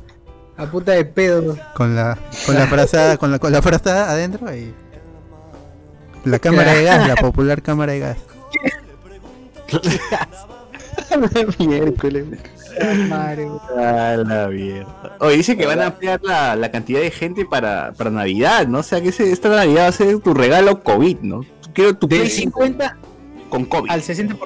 a 0.56 0.66
puta 0.66 0.92
de 0.92 1.04
pedo. 1.04 1.56
Con 1.74 1.96
la, 1.96 2.18
con 2.46 2.54
la 2.54 2.66
frazada, 2.66 3.16
con 3.16 3.30
la, 3.30 3.38
con 3.38 3.50
la 3.52 3.62
frazada 3.62 4.10
adentro 4.10 4.54
y 4.54 4.74
la 6.24 6.38
cámara 6.38 6.72
de 6.74 6.84
gas, 6.84 7.08
la 7.08 7.16
popular 7.16 7.62
cámara 7.62 7.92
de 7.92 7.98
gas. 8.00 8.16
Miércoles. 11.58 12.24
A 12.80 14.16
la 14.16 14.48
mierda. 14.48 15.16
Oye, 15.20 15.36
dice 15.36 15.56
que 15.56 15.66
van 15.66 15.80
a 15.80 15.86
ampliar 15.86 16.20
la, 16.22 16.56
la 16.56 16.70
cantidad 16.70 17.00
de 17.00 17.10
gente 17.10 17.44
para, 17.44 17.92
para 17.92 18.10
Navidad, 18.10 18.66
¿no? 18.66 18.78
O 18.80 18.82
sea, 18.82 19.00
que 19.00 19.08
ese- 19.10 19.30
esta 19.30 19.48
Navidad 19.48 19.84
va 19.84 19.88
a 19.88 19.92
ser 19.92 20.18
tu 20.18 20.34
regalo 20.34 20.82
COVID, 20.82 21.18
¿no? 21.20 21.42
Quiero 21.72 21.94
tu 21.96 22.08
5 22.08 22.26
50 22.26 22.96
con 23.54 23.64
COVID. 23.66 23.90
al 23.90 24.02
60%. 24.02 24.36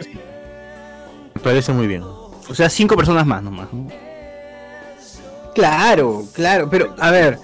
Me 1.35 1.41
parece 1.43 1.73
muy 1.73 1.87
bien. 1.87 2.03
O 2.03 2.55
sea, 2.55 2.69
cinco 2.69 2.97
personas 2.97 3.27
más 3.27 3.43
nomás. 3.43 3.69
¿no? 3.73 3.89
Claro, 5.55 6.25
claro, 6.35 6.69
pero 6.71 6.95
a 6.99 7.11
ver, 7.11 7.39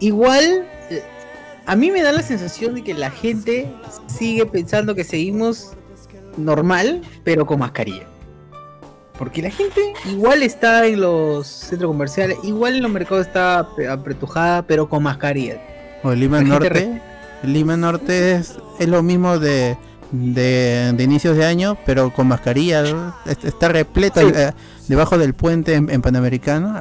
igual 0.00 0.66
eh, 0.90 1.02
a 1.66 1.76
mí 1.76 1.90
me 1.90 2.02
da 2.02 2.12
la 2.12 2.22
sensación 2.22 2.74
de 2.74 2.82
que 2.82 2.92
la 2.94 3.10
gente 3.10 3.70
sigue 4.06 4.46
pensando 4.46 4.94
que 4.94 5.04
seguimos 5.04 5.72
normal, 6.36 7.02
pero 7.22 7.46
con 7.46 7.60
mascarilla. 7.60 8.06
Porque 9.16 9.42
la 9.42 9.50
gente 9.50 9.80
igual 10.06 10.42
está 10.42 10.84
en 10.86 11.00
los 11.00 11.46
centros 11.46 11.88
comerciales, 11.90 12.36
igual 12.42 12.76
en 12.76 12.82
los 12.82 12.90
mercados 12.90 13.26
está 13.28 13.60
ap- 13.60 13.78
apretujada, 13.88 14.62
pero 14.66 14.88
con 14.88 15.04
mascarilla. 15.04 15.60
O 16.02 16.12
Lima 16.12 16.42
La 16.42 16.58
gente 16.58 16.86
Norte. 16.88 17.02
Lima 17.44 17.76
Norte 17.76 18.32
es, 18.32 18.56
es 18.80 18.88
lo 18.88 19.04
mismo 19.04 19.38
de, 19.38 19.78
de, 20.12 20.92
de 20.96 21.02
inicios 21.04 21.36
de 21.36 21.44
año, 21.44 21.76
pero 21.86 22.12
con 22.12 22.28
mascarilla. 22.28 23.14
Está 23.26 23.68
repleto 23.68 24.20
Sí. 24.20 24.32
eh, 24.34 24.52
debajo 24.88 25.18
del 25.18 25.34
puente 25.34 25.74
en, 25.74 25.90
en 25.90 26.02
Panamericano. 26.02 26.80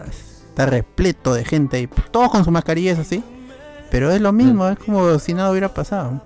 Está 0.49 0.65
repleto 0.65 1.33
de 1.33 1.45
gente 1.45 1.79
y 1.81 1.87
todos 2.11 2.29
con 2.29 2.43
sus 2.43 2.53
mascarillas 2.53 2.99
así. 2.99 3.23
Pero 3.91 4.11
es 4.11 4.21
lo 4.21 4.31
mismo, 4.31 4.67
es 4.69 4.79
como 4.79 5.19
si 5.19 5.33
nada 5.33 5.51
hubiera 5.51 5.73
pasado. 5.73 6.21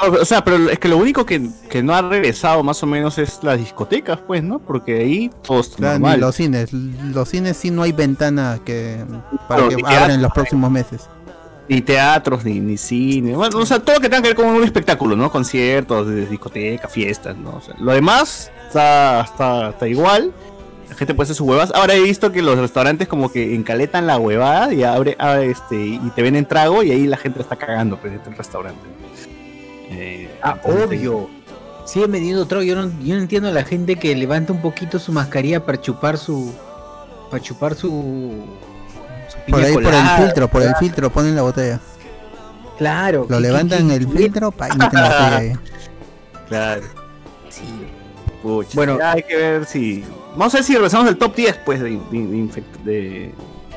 O 0.00 0.24
sea, 0.24 0.44
pero 0.44 0.70
es 0.70 0.78
que 0.78 0.86
lo 0.88 0.96
único 0.96 1.26
que, 1.26 1.50
que 1.68 1.82
no 1.82 1.92
ha 1.92 2.02
regresado 2.02 2.62
más 2.62 2.80
o 2.84 2.86
menos 2.86 3.18
es 3.18 3.40
las 3.42 3.58
discotecas, 3.58 4.20
pues, 4.26 4.44
¿no? 4.44 4.60
Porque 4.60 5.00
ahí 5.00 5.30
todo 5.42 5.58
está 5.58 5.76
Claro, 5.76 5.98
normal. 5.98 6.20
los 6.20 6.36
cines, 6.36 6.72
los 6.72 7.28
cines 7.28 7.56
sí 7.56 7.70
no 7.72 7.82
hay 7.82 7.90
ventana 7.90 8.60
que 8.64 9.04
para 9.48 9.66
que 9.68 9.74
abran 9.84 10.12
en 10.12 10.22
los 10.22 10.30
próximos 10.32 10.70
meses. 10.70 11.08
Ni 11.68 11.82
teatros, 11.82 12.44
ni, 12.44 12.60
ni 12.60 12.76
cine. 12.78 13.34
Bueno, 13.36 13.58
o 13.58 13.66
sea, 13.66 13.78
todo 13.78 13.96
lo 13.96 14.00
que 14.00 14.08
tenga 14.08 14.22
que 14.22 14.28
ver 14.28 14.36
con 14.36 14.46
un 14.46 14.64
espectáculo, 14.64 15.16
¿no? 15.16 15.30
Conciertos, 15.30 16.06
de- 16.08 16.26
discoteca, 16.26 16.88
fiestas, 16.88 17.36
¿no? 17.36 17.56
O 17.56 17.60
sea, 17.60 17.74
lo 17.78 17.92
demás 17.92 18.50
está, 18.66 19.20
está, 19.20 19.68
está 19.70 19.86
igual. 19.88 20.32
La 20.88 20.94
gente 20.94 21.12
puede 21.14 21.24
hacer 21.26 21.36
sus 21.36 21.46
huevas. 21.46 21.70
Ahora 21.74 21.94
he 21.94 22.00
visto 22.02 22.32
que 22.32 22.40
los 22.40 22.58
restaurantes 22.58 23.06
como 23.06 23.30
que 23.30 23.54
encaletan 23.54 24.06
la 24.06 24.16
huevada 24.18 24.72
y 24.72 24.82
abre, 24.82 25.14
abre, 25.18 25.50
este 25.50 25.76
y 25.76 26.10
te 26.16 26.22
venden 26.22 26.46
trago 26.46 26.82
y 26.82 26.90
ahí 26.90 27.06
la 27.06 27.18
gente 27.18 27.42
está 27.42 27.56
cagando 27.56 27.98
pues, 27.98 28.12
del 28.24 28.34
restaurante. 28.36 28.80
Eh, 29.90 30.30
Ah, 30.42 30.58
obvio. 30.64 31.28
Siguen 31.84 32.12
vendiendo 32.12 32.46
trago. 32.46 32.62
Yo 32.64 32.76
no, 32.76 32.90
yo 33.02 33.14
no 33.14 33.20
entiendo 33.20 33.48
a 33.48 33.52
la 33.52 33.64
gente 33.64 33.96
que 33.96 34.14
levanta 34.16 34.52
un 34.54 34.60
poquito 34.62 34.98
su 34.98 35.12
mascarilla 35.12 35.64
para 35.66 35.80
chupar 35.80 36.16
su. 36.16 36.54
Para 37.30 37.42
chupar 37.42 37.74
su. 37.74 38.44
Por 39.50 39.62
ahí 39.62 39.74
por 39.74 39.94
el 39.94 40.08
filtro, 40.18 40.48
por 40.48 40.62
el 40.62 40.74
filtro 40.76 41.10
ponen 41.10 41.34
la 41.36 41.42
botella. 41.42 41.80
Claro. 42.78 43.26
Lo 43.28 43.40
levantan 43.40 43.90
el 43.90 44.08
filtro 44.08 44.52
pa, 44.52 44.68
y 44.68 44.76
meten 44.76 45.00
la 45.00 45.08
botella 45.08 45.36
ahí. 45.36 45.52
Claro. 46.48 46.80
Sí. 47.50 47.62
Pucha, 48.42 48.70
Bueno. 48.74 48.98
ya 48.98 49.12
hay 49.12 49.22
que 49.22 49.36
ver 49.36 49.66
si. 49.66 50.02
Vamos 50.34 50.54
a 50.54 50.58
ver 50.58 50.64
si 50.64 50.72
regresamos 50.72 51.04
del 51.04 51.18
top 51.18 51.36
10 51.36 51.56
pues 51.66 51.80
de, 51.80 52.00
de, 52.84 53.34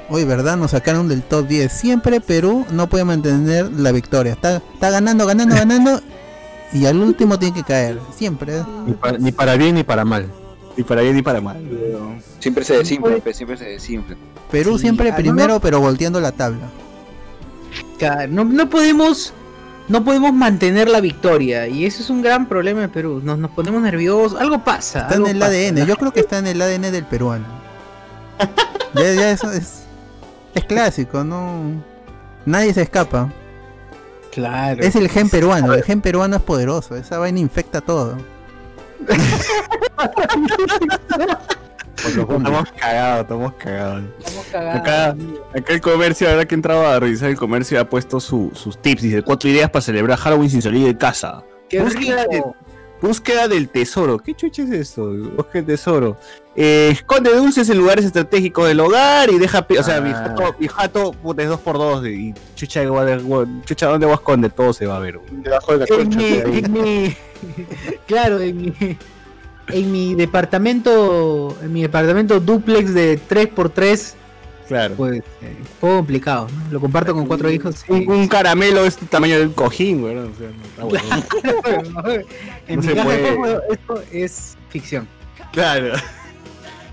Hoy, 0.07 0.24
¿verdad? 0.24 0.55
Nos 0.55 0.72
sacaron 0.72 1.09
del 1.09 1.22
top 1.22 1.47
10. 1.47 1.69
Siempre 1.69 2.22
Perú 2.22 2.65
no 2.72 2.88
puede 2.88 3.03
mantener 3.03 3.69
la 3.74 3.91
victoria. 3.91 4.32
Está, 4.32 4.61
está 4.74 4.89
ganando, 4.89 5.26
ganando, 5.26 5.55
ganando. 5.55 6.01
Y 6.74 6.86
al 6.86 7.01
último 7.01 7.38
tiene 7.38 7.53
que 7.53 7.63
caer. 7.63 7.99
Siempre. 8.15 8.63
Ni 8.86 8.93
para, 8.93 9.17
ni 9.17 9.34
para 9.34 9.57
bien 9.57 9.76
ni 9.76 9.84
para 9.84 10.05
mal. 10.05 10.32
Ni 10.78 10.84
para 10.84 11.01
bien 11.01 11.15
ni 11.15 11.22
para 11.22 11.41
mal. 11.41 11.57
Siempre 12.39 12.63
se 12.63 12.78
desinfla, 12.78 13.17
pe, 13.17 13.34
siempre 13.34 13.57
se 13.57 13.65
desinfla. 13.65 14.15
Perú 14.49 14.78
Sí, 14.78 14.84
siempre 14.84 15.11
ah, 15.11 15.15
primero, 15.15 15.55
no. 15.55 15.59
pero 15.59 15.80
volteando 15.80 16.19
la 16.19 16.32
tabla. 16.32 16.69
No, 18.30 18.45
no 18.45 18.69
podemos. 18.69 19.34
No 19.88 20.05
podemos 20.05 20.32
mantener 20.34 20.88
la 20.88 21.01
victoria. 21.01 21.67
Y 21.67 21.86
eso 21.86 22.01
es 22.01 22.09
un 22.09 22.22
gran 22.22 22.47
problema 22.47 22.84
en 22.84 22.89
Perú. 22.89 23.22
Nos, 23.24 23.38
nos 23.38 23.51
ponemos 23.51 23.82
nerviosos. 23.82 24.39
Algo 24.39 24.63
pasa. 24.63 25.01
Está 25.01 25.15
en 25.15 25.28
el 25.28 25.39
pasa. 25.39 25.51
ADN. 25.51 25.86
Yo 25.86 25.97
creo 25.97 26.13
que 26.13 26.22
está 26.22 26.38
en 26.38 26.47
el 26.47 26.61
ADN 26.61 26.91
del 26.91 27.05
peruano. 27.05 27.45
Ya, 28.93 29.13
ya 29.13 29.32
eso 29.32 29.49
es, 29.49 29.84
es 30.53 30.65
clásico, 30.65 31.24
no. 31.24 31.82
Nadie 32.45 32.74
se 32.74 32.82
escapa. 32.82 33.32
Claro. 34.34 34.84
Es 34.84 34.97
el 34.97 35.07
gen 35.07 35.30
peruano. 35.30 35.74
El 35.74 35.84
gen 35.84 36.01
peruano 36.01 36.36
es 36.36 36.41
poderoso. 36.41 36.97
Esa 36.97 37.17
vaina 37.17 37.39
infecta 37.39 37.80
todo. 37.80 38.17
Estamos 42.03 42.71
cagados, 42.79 43.21
estamos 43.21 43.53
cagados. 43.55 44.03
Estamos 44.19 44.45
cagados. 44.51 44.81
Acá, 44.81 45.15
acá 45.55 45.73
el 45.73 45.81
comercio, 45.81 46.29
ahora 46.29 46.45
que 46.45 46.55
entraba 46.55 46.95
a 46.95 46.99
revisar 46.99 47.29
el 47.29 47.37
comercio, 47.37 47.79
ha 47.79 47.85
puesto 47.85 48.19
su- 48.19 48.51
sus 48.55 48.81
tips. 48.81 49.01
Dice: 49.03 49.21
cuatro 49.21 49.49
ideas 49.49 49.69
para 49.69 49.81
celebrar 49.81 50.17
Halloween 50.17 50.49
sin 50.49 50.61
salir 50.61 50.85
de 50.85 50.97
casa. 50.97 51.43
Qué 51.69 51.79
Búsqueda, 51.81 52.25
de- 52.25 52.37
rico. 52.37 52.55
búsqueda 53.01 53.47
del 53.47 53.69
tesoro. 53.69 54.17
¿Qué 54.17 54.33
chucha 54.33 54.63
es 54.63 54.71
esto? 54.71 55.05
Búsqueda 55.11 55.53
del 55.61 55.65
tesoro. 55.65 56.17
Eh, 56.55 56.89
esconde 56.91 57.33
dulces 57.35 57.69
en 57.69 57.77
lugares 57.77 58.03
estratégicos 58.03 58.67
del 58.67 58.79
hogar 58.79 59.29
y 59.29 59.37
deja. 59.37 59.65
O 59.79 59.83
sea, 59.83 60.01
mi 60.01 60.09
Ah. 60.09 60.15
jato, 60.27 60.55
mi 60.59 60.67
jato 60.67 61.11
puta, 61.13 61.43
es 61.43 61.49
dos 61.49 61.59
por 61.59 61.77
dos. 61.77 62.05
Y 62.07 62.33
chucha, 62.55 62.81
chucha, 63.65 63.85
¿dónde 63.87 64.05
voy 64.07 64.13
a 64.13 64.15
esconder? 64.15 64.51
Todo 64.51 64.73
se 64.73 64.87
va 64.87 64.97
a 64.97 64.99
ver. 64.99 65.19
Debajo 65.31 65.73
de 65.73 65.77
la 65.77 65.87
colcha. 65.87 66.19
claro, 68.07 68.39
en 68.39 68.57
mi, 68.57 68.73
en 69.69 69.91
mi 69.91 70.15
departamento, 70.15 71.57
en 71.61 71.71
mi 71.73 71.81
departamento 71.81 72.39
duplex 72.39 72.93
de 72.93 73.19
3x3, 73.29 74.13
Claro. 74.67 74.95
pues, 74.95 75.19
eh, 75.41 75.57
un 75.59 75.65
poco 75.81 75.95
complicado, 75.97 76.47
¿no? 76.47 76.71
Lo 76.71 76.79
comparto 76.79 77.13
con 77.13 77.25
cuatro 77.25 77.51
hijos. 77.51 77.83
Un, 77.89 78.09
un 78.09 78.27
caramelo 78.29 78.85
es 78.85 78.97
el 79.01 79.07
tamaño 79.09 79.37
del 79.37 79.51
cojín, 79.51 79.99
güey. 79.99 80.15
O 80.15 80.29
sea, 80.35 80.47
no 80.49 80.63
está 80.63 80.83
bueno. 82.03 82.23
en 82.67 82.75
No 82.77 82.81
mi 82.81 82.87
se 82.87 82.95
caso, 82.95 83.07
puede. 83.07 83.59
esto, 83.69 84.03
es 84.13 84.57
ficción. 84.69 85.07
Claro. 85.51 85.93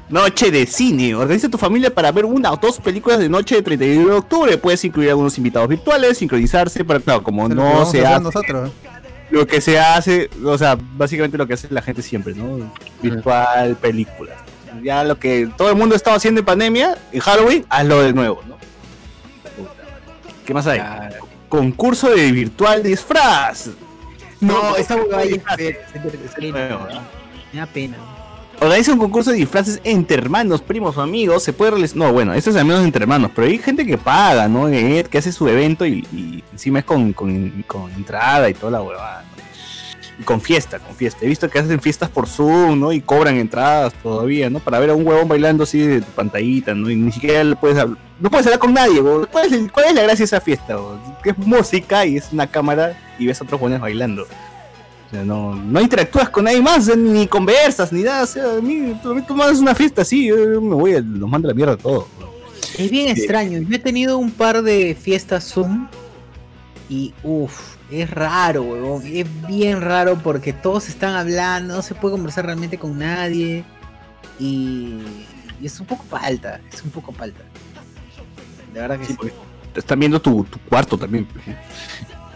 Noche 0.09 0.51
de 0.51 0.67
cine. 0.67 1.15
Organiza 1.15 1.49
tu 1.49 1.59
familia 1.59 1.95
para 1.95 2.11
ver 2.11 2.25
una 2.25 2.51
o 2.53 2.57
dos 2.57 2.81
películas 2.81 3.21
de 3.21 3.29
noche 3.29 3.57
de 3.57 3.63
31 3.63 4.07
de 4.09 4.13
octubre. 4.13 4.59
Puedes 4.59 4.83
incluir 4.85 5.11
algunos 5.11 5.37
invitados 5.39 5.69
virtuales, 5.69 6.19
sincronizarse, 6.19 6.85
pero 6.85 7.01
claro, 7.01 7.23
como 7.23 7.49
no 7.49 7.85
se 7.87 8.05
hace 8.05 8.25
nosotros. 8.25 8.71
Lo 9.31 9.47
que 9.47 9.61
se 9.61 9.79
hace, 9.79 10.31
o 10.45 10.57
sea, 10.57 10.79
básicamente 10.97 11.37
lo 11.37 11.47
que 11.47 11.55
hace 11.55 11.69
la 11.71 11.83
gente 11.83 12.03
siempre, 12.03 12.35
¿no? 12.35 12.73
Virtual, 13.03 13.77
películas. 13.77 14.37
Ya 14.83 15.05
lo 15.05 15.19
que 15.19 15.49
todo 15.57 15.71
el 15.71 15.77
mundo 15.77 15.95
estaba 15.95 16.17
haciendo 16.17 16.41
en 16.41 16.47
pandemia, 16.47 16.97
en 17.13 17.21
Halloween, 17.21 17.67
hazlo 17.69 18.03
de 18.03 18.13
nuevo, 18.13 18.43
¿no? 18.47 18.57
¿Qué 20.45 20.55
más 20.55 20.67
hay? 20.67 20.81
Concurso 21.49 22.11
de 22.11 22.33
virtual 22.33 22.83
disfraz. 22.83 23.71
No, 24.41 24.77
esta 24.77 24.97
huevada. 24.97 25.25
Me 27.53 27.61
da 27.61 27.67
pena. 27.67 27.97
organiza 28.61 28.93
un 28.93 28.99
concurso 28.99 29.31
de 29.31 29.39
disfraces 29.39 29.81
entre 29.85 30.19
hermanos, 30.19 30.63
primos 30.63 30.97
o 30.97 31.03
amigos. 31.03 31.43
Se 31.43 31.53
puede 31.53 31.73
realizar. 31.73 31.97
No, 31.97 32.13
bueno, 32.13 32.35
eso 32.35 32.51
es 32.51 32.57
al 32.57 32.65
menos 32.65 32.85
entre 32.85 33.03
hermanos, 33.03 33.31
pero 33.35 33.47
hay 33.47 33.59
gente 33.59 33.87
que 33.87 33.99
paga, 33.99 34.49
¿no? 34.49 34.67
Que 34.69 35.19
hace 35.19 35.33
su 35.33 35.49
evento 35.49 35.85
y, 35.85 36.07
y 36.13 36.38
encima 36.59 36.81
es 36.81 36.85
con, 36.85 37.13
con- 37.13 37.65
con 37.67 37.91
entrada 37.93 38.51
y 38.51 38.55
toda 38.55 38.73
la 38.73 38.83
huevada. 38.83 39.23
¿no? 39.23 39.39
Y 40.21 40.25
con 40.25 40.41
fiesta, 40.41 40.81
con 40.81 40.97
fiesta. 40.97 41.21
He 41.25 41.29
visto 41.29 41.49
que 41.49 41.61
hacen 41.61 41.81
fiestas 41.81 42.09
por 42.11 42.27
Zoom, 42.27 42.81
¿no? 42.81 42.93
Y 42.93 43.01
cobran 43.01 43.37
entradas 43.37 43.95
todavía, 44.03 44.51
¿no? 44.51 44.59
Para 44.59 44.81
ver 44.81 44.91
a 44.91 44.95
un 44.95 45.07
huevón 45.07 45.29
bailando 45.29 45.63
así 45.63 45.79
de 45.79 46.01
tu 46.01 46.11
pantallita, 46.11 46.75
¿no? 46.75 46.91
Y 46.91 46.97
ni 46.97 47.13
siquiera 47.13 47.45
le 47.45 47.55
puedes 47.55 47.79
hablar. 47.79 47.99
No 48.19 48.29
puedes 48.29 48.45
hablar 48.47 48.59
con 48.59 48.75
nadie. 48.75 49.01
¿Cuál 49.31 49.55
es, 49.55 49.71
cuál 49.71 49.87
es 49.87 49.95
la 49.95 50.03
gracia 50.03 50.19
de 50.19 50.25
esa 50.25 50.41
fiesta, 50.41 50.75
huevón? 50.77 51.01
Que 51.23 51.31
es 51.31 51.39
música 51.39 52.05
y 52.05 52.17
es 52.17 52.33
una 52.33 52.49
cámara 52.49 52.99
y 53.17 53.27
ves 53.27 53.41
a 53.41 53.45
otros 53.45 53.61
jóvenes 53.61 53.81
bailando. 53.81 54.25
O 54.25 55.11
sea, 55.11 55.23
no, 55.25 55.55
no 55.55 55.81
interactúas 55.81 56.29
con 56.31 56.45
nadie 56.45 56.61
más, 56.61 56.95
ni 56.97 57.29
conversas, 57.29 57.93
ni 57.93 58.03
nada. 58.03 58.25
O 58.25 58.27
sea, 58.27 58.57
a 58.57 58.61
mí, 58.61 58.99
tú, 59.01 59.15
mandas 59.37 59.59
una 59.61 59.75
fiesta 59.77 60.03
así, 60.03 60.27
yo 60.27 60.37
me 60.61 60.75
voy, 60.75 60.95
a- 60.97 61.01
los 61.01 61.31
mando 61.31 61.47
a 61.49 61.53
la 61.53 61.55
mierda 61.55 61.77
todo. 61.77 62.09
Es 62.77 62.91
bien 62.91 63.09
extraño. 63.09 63.61
Yo 63.61 63.77
he 63.77 63.79
tenido 63.79 64.19
un 64.19 64.33
par 64.33 64.63
de 64.63 64.97
fiestas 65.01 65.45
Zoom 65.45 65.87
y 66.89 67.15
uff, 67.23 67.77
es 67.91 68.11
raro, 68.11 68.63
huevón. 68.63 69.03
Es 69.07 69.27
bien 69.47 69.81
raro 69.81 70.19
porque 70.19 70.53
todos 70.53 70.89
están 70.89 71.15
hablando, 71.15 71.77
no 71.77 71.83
se 71.83 71.95
puede 71.95 72.13
conversar 72.13 72.47
realmente 72.47 72.79
con 72.79 72.99
nadie 72.99 73.65
y, 74.39 74.99
y 75.61 75.67
es 75.67 75.79
un 75.81 75.87
poco 75.87 76.05
palta, 76.05 76.61
es 76.73 76.83
un 76.83 76.91
poco 76.91 77.13
palta. 77.13 77.41
De 78.73 78.81
verdad 78.81 78.99
que 78.99 79.07
sí. 79.07 79.17
Te 79.73 79.81
están 79.81 80.01
viendo 80.01 80.21
tu, 80.21 80.45
tu 80.45 80.59
cuarto 80.61 80.97
también. 80.97 81.27
pues. 81.27 81.45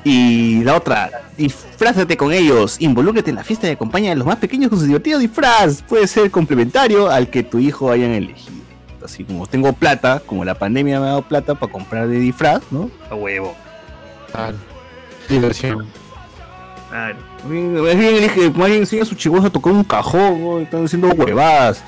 Y 0.05 0.65
la 0.65 0.77
otra, 0.77 1.11
disfrázate 1.37 2.17
con 2.17 2.33
ellos, 2.33 2.77
involúcrate 2.81 3.31
en 3.31 3.37
la 3.37 3.45
fiesta 3.45 3.69
y 3.69 3.71
acompaña 3.71 4.13
a 4.13 4.15
los 4.17 4.27
más 4.27 4.37
pequeños 4.37 4.69
con 4.69 4.79
su 4.81 4.87
divertido 4.87 5.19
disfraz. 5.19 5.83
Puede 5.83 6.09
ser 6.09 6.31
complementario 6.31 7.09
al 7.09 7.31
que 7.31 7.43
tu 7.45 7.59
hijo 7.59 7.91
hayan 7.91 8.11
elegido. 8.11 8.63
Así 9.05 9.25
como 9.25 9.47
tengo 9.47 9.73
plata, 9.73 10.21
como 10.27 10.45
la 10.45 10.55
pandemia 10.55 10.99
me 11.01 11.07
ha 11.07 11.11
dado 11.11 11.23
plata 11.23 11.55
para 11.55 11.73
comprar 11.73 12.09
de 12.09 12.19
disfraz, 12.19 12.63
¿no? 12.71 12.91
A 13.11 13.15
huevo. 13.15 13.55
Diversión. 15.29 15.87
Claro. 16.91 17.17
Más 17.43 17.51
bien, 17.51 17.75
más 17.75 17.97
bien 17.97 18.15
elige, 18.17 18.51
más 18.51 18.69
bien 18.69 18.81
enseña 18.81 19.03
a 19.03 19.07
sus 19.07 19.17
chicos 19.17 19.45
a 19.45 19.51
tocar 19.51 19.73
un 19.73 19.85
cajón, 19.85 20.41
¿no? 20.43 20.59
están 20.61 20.85
haciendo 20.85 21.09
huevadas. 21.09 21.83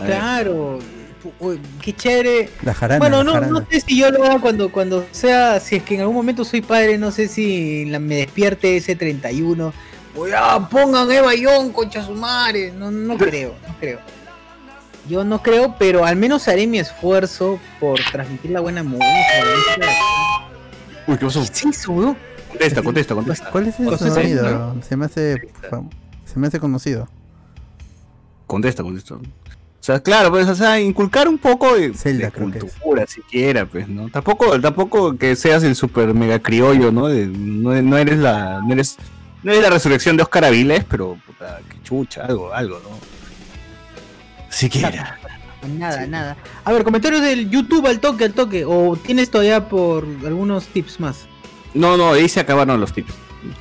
A. 0.00 0.04
Claro, 0.06 0.78
uy, 1.38 1.60
qué 1.82 1.92
chévere. 1.92 2.48
La 2.62 2.72
jarana. 2.74 2.98
bueno, 2.98 3.18
la 3.18 3.24
no, 3.24 3.32
jarana. 3.34 3.52
no 3.60 3.66
sé 3.70 3.80
si 3.82 3.98
yo 3.98 4.10
lo 4.10 4.24
haga 4.24 4.40
cuando, 4.40 4.72
cuando 4.72 5.04
sea, 5.12 5.60
si 5.60 5.76
es 5.76 5.82
que 5.82 5.94
en 5.96 6.00
algún 6.00 6.16
momento 6.16 6.44
soy 6.44 6.62
padre, 6.62 6.96
no 6.98 7.10
sé 7.10 7.28
si 7.28 7.84
la- 7.86 7.98
me 7.98 8.16
despierte 8.16 8.76
ese 8.76 8.96
31. 8.96 9.72
Oye, 10.16 10.34
ah, 10.36 10.66
pongan 10.70 11.10
Eva 11.10 11.34
Young, 11.34 11.70
concha 11.72 12.02
su 12.04 12.12
madre. 12.12 12.72
No, 12.72 12.90
no 12.90 13.16
creo, 13.18 13.54
no 13.68 13.74
creo. 13.78 13.98
Yo 15.08 15.24
no 15.24 15.42
creo, 15.42 15.74
pero 15.78 16.04
al 16.04 16.16
menos 16.16 16.48
haré 16.48 16.66
mi 16.66 16.78
esfuerzo 16.78 17.58
por 17.80 17.98
transmitir 18.12 18.50
la 18.52 18.60
buena 18.60 18.82
música. 18.82 19.06
Uy, 21.06 21.16
¿qué 21.18 21.26
pasó? 21.26 21.40
¿Qué 21.40 21.68
es 21.68 21.78
eso, 21.78 21.92
weón? 21.92 22.16
Contesta, 22.48 22.82
contesta, 22.82 23.14
contesta. 23.14 23.50
¿Cuál 23.50 23.66
es 23.68 23.80
el 23.80 23.86
Contesta, 23.86 24.14
sonido? 24.14 24.76
Se 24.82 24.96
me 24.96 25.06
hace. 25.06 25.36
Se 26.24 26.38
me 26.38 26.46
hace 26.46 26.60
conocido. 26.60 27.08
Contesta, 28.46 28.82
contesta. 28.82 29.14
O 29.14 29.20
sea, 29.84 29.98
claro, 30.00 30.30
pues, 30.30 30.48
o 30.48 30.54
sea, 30.54 30.78
inculcar 30.80 31.26
un 31.28 31.38
poco 31.38 31.74
de, 31.74 31.92
Zelda, 31.94 32.26
de 32.26 32.60
cultura, 32.60 33.04
siquiera, 33.06 33.66
pues, 33.66 33.88
¿no? 33.88 34.08
Tampoco, 34.10 34.60
tampoco 34.60 35.16
que 35.16 35.34
seas 35.34 35.64
el 35.64 35.74
super 35.74 36.14
mega 36.14 36.38
criollo, 36.38 36.92
¿no? 36.92 37.08
De- 37.08 37.26
no, 37.26 37.80
no 37.82 37.98
eres 37.98 38.18
la, 38.18 38.60
no 38.64 38.72
eres, 38.74 38.96
no 39.42 39.50
eres 39.50 39.62
la 39.64 39.70
resurrección 39.70 40.16
de 40.16 40.22
Oscar 40.22 40.44
Avilés, 40.44 40.84
pero 40.84 41.18
puta, 41.26 41.58
que 41.68 41.82
chucha, 41.82 42.26
algo, 42.26 42.52
algo, 42.54 42.78
¿no? 42.78 42.90
Siquiera. 44.50 45.18
Nada, 45.68 46.06
nada. 46.06 46.36
A 46.64 46.72
ver, 46.72 46.82
comentarios 46.84 47.22
del 47.22 47.48
YouTube 47.50 47.86
al 47.86 48.00
toque, 48.00 48.24
al 48.24 48.32
toque. 48.32 48.64
¿O 48.64 48.96
tienes 48.96 49.30
todavía 49.30 49.68
por 49.68 50.04
algunos 50.24 50.66
tips 50.66 50.98
más? 51.00 51.26
No, 51.74 51.96
no, 51.96 52.12
ahí 52.12 52.28
se 52.28 52.40
acabaron 52.40 52.80
los 52.80 52.92
tips. 52.92 53.12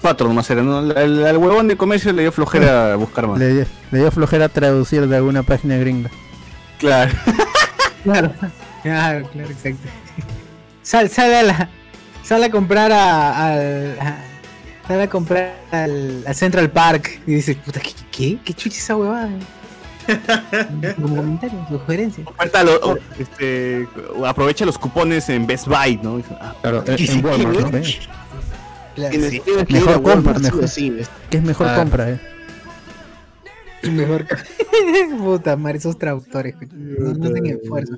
Cuatro 0.02 0.28
nomás 0.28 0.50
eran, 0.50 0.66
¿no? 0.68 0.82
Huevón 0.82 1.68
de 1.68 1.76
comercio 1.78 2.12
le 2.14 2.22
dio 2.24 2.32
flojera 2.32 2.96
buscar 2.96 3.28
más. 3.28 3.40
Le, 3.40 3.54
le 3.92 4.00
dio 4.00 4.12
flojera 4.12 4.48
traducir 4.50 5.08
de 5.08 5.16
alguna 5.16 5.44
página 5.44 5.78
gringa. 5.78 6.10
Claro. 6.80 7.12
Claro, 8.04 8.34
claro, 8.82 9.30
claro, 9.32 9.50
exacto. 9.52 9.88
Sal, 10.82 11.08
sal 11.08 11.32
a 11.36 11.44
la. 11.44 11.70
Sal 12.24 12.44
a 12.44 12.50
comprar 12.50 12.92
a. 12.92 13.52
al- 13.54 14.00
a- 14.00 14.24
sal 14.88 15.02
a 15.02 15.08
comprar 15.08 15.54
al, 15.72 16.24
a 16.26 16.34
Central 16.34 16.72
Park 16.72 17.22
y 17.28 17.36
dices, 17.36 17.58
puta, 17.58 17.80
¿qué? 17.80 17.92
¿Qué, 18.12 18.40
¿Qué 18.44 18.54
chucha 18.56 18.78
esa 18.80 18.96
huevada? 18.96 19.30
Como 21.02 21.16
comentario, 21.16 21.66
sugerencia. 21.70 22.24
Oferta 22.28 22.64
lo- 22.64 22.76
o- 22.78 22.98
este, 23.20 23.88
aprovecha 24.26 24.66
los 24.66 24.78
cupones 24.78 25.30
en 25.30 25.46
Best 25.48 25.68
Buy, 25.68 26.00
¿no? 26.02 26.22
Ah, 26.40 26.54
Claro, 26.62 26.84
en, 26.86 26.96
¿qué- 26.96 27.06
en 27.12 27.22
qué- 27.22 27.28
Walmart, 27.28 27.56
qué- 27.58 27.64
¿no? 27.64 27.70
Claro, 28.96 29.14
sí. 29.30 29.42
que 29.42 29.74
Mejor 29.74 30.02
compra, 30.04 30.40
sí 30.40 30.68
sí, 30.68 30.90
¿ves? 30.90 31.10
¿Qué 31.30 31.38
es 31.38 31.44
mejor 31.44 31.68
Ah. 31.70 31.76
compra, 31.78 32.10
eh? 32.10 32.20
Mejor 33.92 34.26
Puta 35.18 35.56
madre, 35.56 35.78
esos 35.80 35.98
traductores, 35.98 36.56
no, 36.72 37.14
no 37.14 37.30
hacen 37.30 37.46
esfuerzo. 37.46 37.94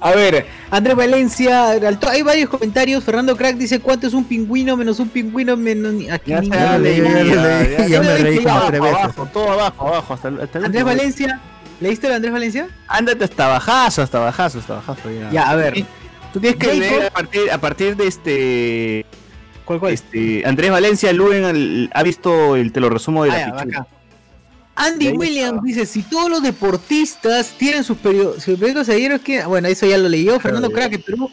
A 0.00 0.12
ver, 0.12 0.46
Andrés 0.70 0.96
Valencia, 0.96 1.70
hay 1.70 2.22
varios 2.22 2.48
comentarios. 2.50 3.02
Fernando 3.04 3.36
Crack 3.36 3.56
dice: 3.56 3.80
¿Cuánto 3.80 4.06
es 4.06 4.12
un 4.14 4.24
pingüino 4.24 4.76
menos 4.76 5.00
un 5.00 5.08
pingüino 5.08 5.56
menos. 5.56 5.92
ni- 5.94 6.10
Aquí 6.10 6.30
Ya 6.30 6.40
ni- 6.40 6.48
se 6.50 6.54
Ya 6.54 6.74
ha 6.74 6.78
leí, 6.78 7.00
leído, 7.00 7.18
ya 7.18 7.24
ya, 7.24 7.42
leí, 7.62 7.76
ya, 7.78 7.86
ya 7.88 8.00
me 8.02 8.16
reí 8.18 8.36
como 8.38 8.48
abajo, 8.50 8.66
tres 8.68 8.80
veces. 8.82 8.96
abajo, 8.98 9.28
todo 9.32 9.50
abajo, 9.52 9.88
abajo, 9.88 10.14
hasta, 10.14 10.28
el- 10.28 10.40
hasta 10.40 10.58
el 10.58 10.64
Andrés. 10.66 10.84
Valencia, 10.84 11.40
¿leíste 11.80 12.06
el 12.08 12.12
Andrés 12.12 12.32
Valencia? 12.32 12.68
Ándate 12.88 13.24
hasta 13.24 13.48
bajazo, 13.48 14.02
hasta 14.02 14.18
bajazo, 14.18 14.58
hasta 14.58 14.74
bajazo. 14.74 15.10
Ya, 15.10 15.30
Ya, 15.30 15.50
a 15.50 15.56
ver. 15.56 15.84
Tú 16.32 16.40
tienes 16.40 16.58
que 16.58 16.74
leer 16.74 17.06
a 17.06 17.10
partir, 17.10 17.50
a 17.50 17.58
partir 17.58 17.96
de 17.96 18.06
este. 18.06 19.06
¿Cuál, 19.64 19.80
cuál? 19.80 19.92
Este, 19.94 20.42
Andrés 20.46 20.70
Valencia, 20.70 21.12
Luen 21.14 21.44
al- 21.44 21.90
ha 21.94 22.02
visto 22.02 22.56
el 22.56 22.72
te 22.72 22.80
lo 22.80 22.90
resumo 22.90 23.24
de 23.24 23.30
Ah, 23.30 23.48
la 23.54 23.62
acá. 23.62 23.86
Andy 24.76 25.10
Williams 25.10 25.62
dice, 25.62 25.86
si 25.86 26.02
todos 26.02 26.28
los 26.28 26.42
deportistas 26.42 27.54
tienen 27.56 27.84
sus 27.84 27.96
periodos, 27.98 28.42
sus 28.42 28.58
periódicos 28.58 28.86
seguidores, 28.86 29.20
que 29.20 29.44
bueno, 29.44 29.68
eso 29.68 29.86
ya 29.86 29.98
lo 29.98 30.08
leyó, 30.08 30.40
Fernando 30.40 30.68
en 30.76 31.02
Perú 31.02 31.30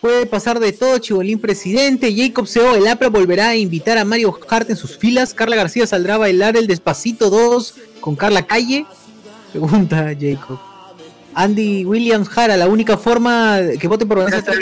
puede 0.00 0.26
pasar 0.26 0.58
de 0.58 0.72
todo, 0.72 0.98
Chibolín 0.98 1.38
presidente, 1.38 2.12
Jacob 2.14 2.46
Seo, 2.46 2.74
el 2.74 2.86
APRA 2.88 3.08
volverá 3.08 3.48
a 3.50 3.56
invitar 3.56 3.98
a 3.98 4.04
Mario 4.04 4.38
Hart 4.48 4.68
en 4.68 4.76
sus 4.76 4.98
filas, 4.98 5.32
Carla 5.32 5.56
García 5.56 5.86
saldrá 5.86 6.16
a 6.16 6.18
bailar 6.18 6.56
el 6.56 6.66
Despacito 6.66 7.30
2 7.30 7.74
con 8.00 8.16
Carla 8.16 8.46
Calle, 8.46 8.84
pregunta 9.52 10.12
Jacob. 10.20 10.58
Andy 11.34 11.84
Williams 11.86 12.28
Jara, 12.28 12.56
la 12.56 12.68
única 12.68 12.98
forma 12.98 13.58
que 13.80 13.88
vote 13.88 14.04
por 14.04 14.18
Vanessa. 14.18 14.52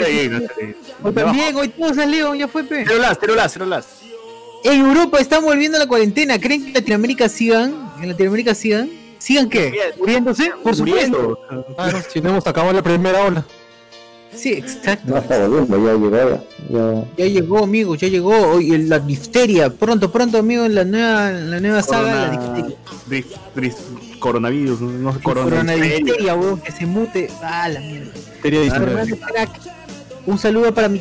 Hoy 1.03 1.13
también, 1.13 1.55
hoy 1.55 1.67
todos 1.67 1.97
salieron, 1.97 2.37
ya 2.37 2.47
fue 2.47 2.63
pe. 2.63 2.85
Cero 2.87 3.01
las, 3.01 3.17
cero 3.19 3.35
las, 3.35 3.51
cero 3.51 3.65
las. 3.65 3.87
En 4.63 4.79
Europa 4.79 5.19
están 5.19 5.43
volviendo 5.43 5.77
a 5.77 5.81
la 5.81 5.87
cuarentena. 5.87 6.39
¿Creen 6.39 6.65
que 6.65 6.71
Latinoamérica 6.71 7.27
sigan? 7.27 7.90
¿En 8.01 8.09
Latinoamérica 8.09 8.55
sigan? 8.55 8.89
¿Sigan 9.19 9.49
qué? 9.49 9.73
¿Muriéndose? 9.99 10.51
Por 10.63 10.75
supuesto. 10.75 11.39
Claro, 11.75 11.99
si 12.11 12.21
no 12.21 12.29
hemos 12.31 12.47
acabado 12.47 12.73
la 12.73 12.81
primera 12.81 13.23
ola. 13.25 13.45
Sí, 14.33 14.53
exacto. 14.53 15.03
No 15.11 15.17
está 15.17 15.45
volviendo, 15.45 15.77
ya 15.85 15.93
llegó 15.93 16.43
ya. 16.69 17.05
Ya 17.17 17.25
llegó, 17.25 17.63
amigos, 17.65 17.99
ya 17.99 18.07
llegó. 18.07 18.35
Hoy 18.53 18.77
la 18.77 18.97
difteria. 18.99 19.69
Pronto, 19.69 20.09
pronto, 20.11 20.37
amigos, 20.37 20.69
la 20.69 20.85
nueva, 20.85 21.31
la 21.31 21.59
nueva 21.59 21.83
saga, 21.83 22.27
la 22.29 22.37
Corona- 22.37 22.53
difteria. 22.55 22.77
dif- 23.09 23.37
dif- 23.55 24.19
coronavirus, 24.19 24.81
no, 24.81 25.11
no 25.11 25.19
corona. 25.21 25.49
Corona 25.49 25.73
difteria, 25.75 26.33
weón, 26.35 26.61
que 26.61 26.71
se 26.71 26.85
mute. 26.85 27.29
Ah, 27.43 27.67
la 27.67 27.79
mierda. 27.81 28.11
Sería 28.41 28.61
Fernando 28.71 29.05
19. 29.05 29.19
Crack. 29.33 29.49
Un 30.25 30.37
saludo 30.37 30.73
para 30.73 30.87
mi, 30.87 30.99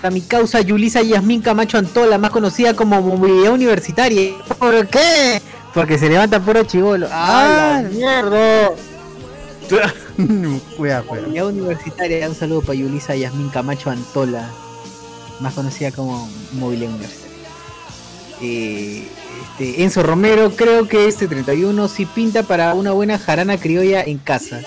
para 0.00 0.10
mi 0.12 0.20
causa 0.22 0.60
Yulisa 0.60 1.02
Yasmín 1.02 1.42
Camacho 1.42 1.76
Antola, 1.76 2.16
más 2.18 2.30
conocida 2.30 2.74
como 2.74 3.00
movilidad 3.02 3.52
universitaria. 3.52 4.32
¿Por 4.58 4.86
qué? 4.86 5.42
Porque 5.74 5.98
se 5.98 6.08
levanta 6.08 6.40
puro 6.40 6.64
chivolo. 6.64 7.06
¡Ah, 7.10 7.80
la 7.82 7.88
mierda! 7.88 8.70
cuidado, 10.76 11.06
cuidado. 11.06 11.48
Universitaria, 11.48 12.28
un 12.28 12.34
saludo 12.34 12.60
para 12.62 12.74
Yulisa 12.74 13.14
Yasmín 13.14 13.50
Camacho 13.50 13.90
Antola, 13.90 14.48
más 15.38 15.54
conocida 15.54 15.92
como 15.92 16.28
movilidad 16.52 16.90
universitaria. 16.90 17.30
Eh, 18.42 19.06
este, 19.52 19.82
Enzo 19.84 20.02
Romero, 20.02 20.50
creo 20.56 20.88
que 20.88 21.06
este 21.06 21.28
31 21.28 21.86
sí 21.88 22.04
pinta 22.06 22.42
para 22.42 22.74
una 22.74 22.90
buena 22.92 23.18
jarana 23.18 23.58
criolla 23.58 24.02
en 24.02 24.18
casa. 24.18 24.60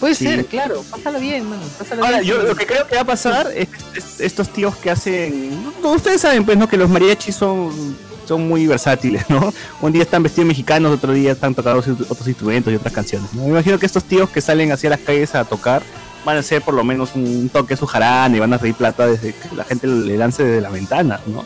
Puede 0.00 0.14
Sí. 0.14 0.24
ser, 0.26 0.46
claro, 0.46 0.82
pásalo 0.90 1.18
bien, 1.20 1.48
mano. 1.48 1.62
Pásalo 1.78 2.04
Ahora, 2.04 2.20
bien. 2.20 2.34
yo 2.34 2.42
lo 2.42 2.54
que 2.56 2.66
creo 2.66 2.86
que 2.86 2.94
va 2.96 3.02
a 3.02 3.06
pasar 3.06 3.50
es, 3.54 3.68
es- 3.94 4.20
estos 4.20 4.48
tíos 4.50 4.74
que 4.76 4.90
hacen. 4.90 5.66
ustedes 5.82 6.20
saben, 6.22 6.44
pues, 6.44 6.56
¿no? 6.56 6.68
Que 6.68 6.76
los 6.76 6.88
mariachis 6.88 7.34
son, 7.36 7.96
son 8.26 8.46
muy 8.48 8.66
versátiles, 8.66 9.28
¿no? 9.28 9.52
Un 9.80 9.92
día 9.92 10.02
están 10.02 10.22
vestidos 10.22 10.46
mexicanos, 10.48 10.92
otro 10.92 11.12
día 11.12 11.32
están 11.32 11.54
tocando 11.54 11.78
otros 11.80 12.26
instrumentos 12.28 12.72
y 12.72 12.76
otras 12.76 12.92
canciones. 12.92 13.32
¿no? 13.34 13.42
Me 13.42 13.48
imagino 13.50 13.78
que 13.78 13.86
estos 13.86 14.04
tíos 14.04 14.30
que 14.30 14.40
salen 14.40 14.72
hacia 14.72 14.90
las 14.90 15.00
calles 15.00 15.34
a 15.34 15.44
tocar 15.44 15.82
van 16.24 16.36
a 16.36 16.40
hacer 16.40 16.62
por 16.62 16.72
lo 16.74 16.84
menos 16.84 17.10
un 17.14 17.50
toque 17.52 17.76
su 17.76 17.86
jarana 17.86 18.34
y 18.36 18.40
van 18.40 18.52
a 18.54 18.58
reír 18.58 18.74
plata 18.74 19.06
desde 19.06 19.34
que 19.34 19.54
la 19.54 19.64
gente 19.64 19.86
le 19.86 20.16
lance 20.16 20.42
desde 20.42 20.60
la 20.62 20.70
ventana, 20.70 21.20
¿no? 21.26 21.44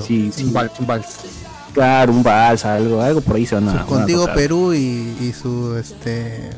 Sí, 0.00 0.30
sí. 0.34 0.44
Un 0.44 0.52
vals, 0.52 0.72
un 0.80 0.86
vals. 0.86 1.06
Claro, 1.72 2.12
un 2.12 2.22
vals, 2.22 2.64
algo, 2.64 3.00
algo 3.02 3.20
por 3.20 3.34
ahí 3.36 3.46
se 3.46 3.56
van 3.56 3.68
a. 3.68 3.72
van 3.72 3.82
a 3.82 3.86
Contigo 3.86 4.20
tocar. 4.20 4.36
Perú 4.36 4.72
y, 4.72 5.16
y 5.20 5.32
su 5.32 5.76
este 5.76 6.50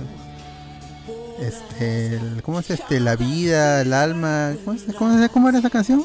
este 1.41 2.17
el- 2.17 2.43
¿cómo 2.43 2.61
es 2.61 2.71
este? 2.71 3.01
La 3.01 3.17
vida, 3.17 3.81
el 3.83 3.93
alma, 3.93 4.53
¿cómo, 4.65 4.77
es- 4.77 4.95
cómo, 4.97 5.19
es- 5.19 5.31
cómo 5.31 5.49
era 5.49 5.59
esa 5.59 5.71
canción? 5.71 6.05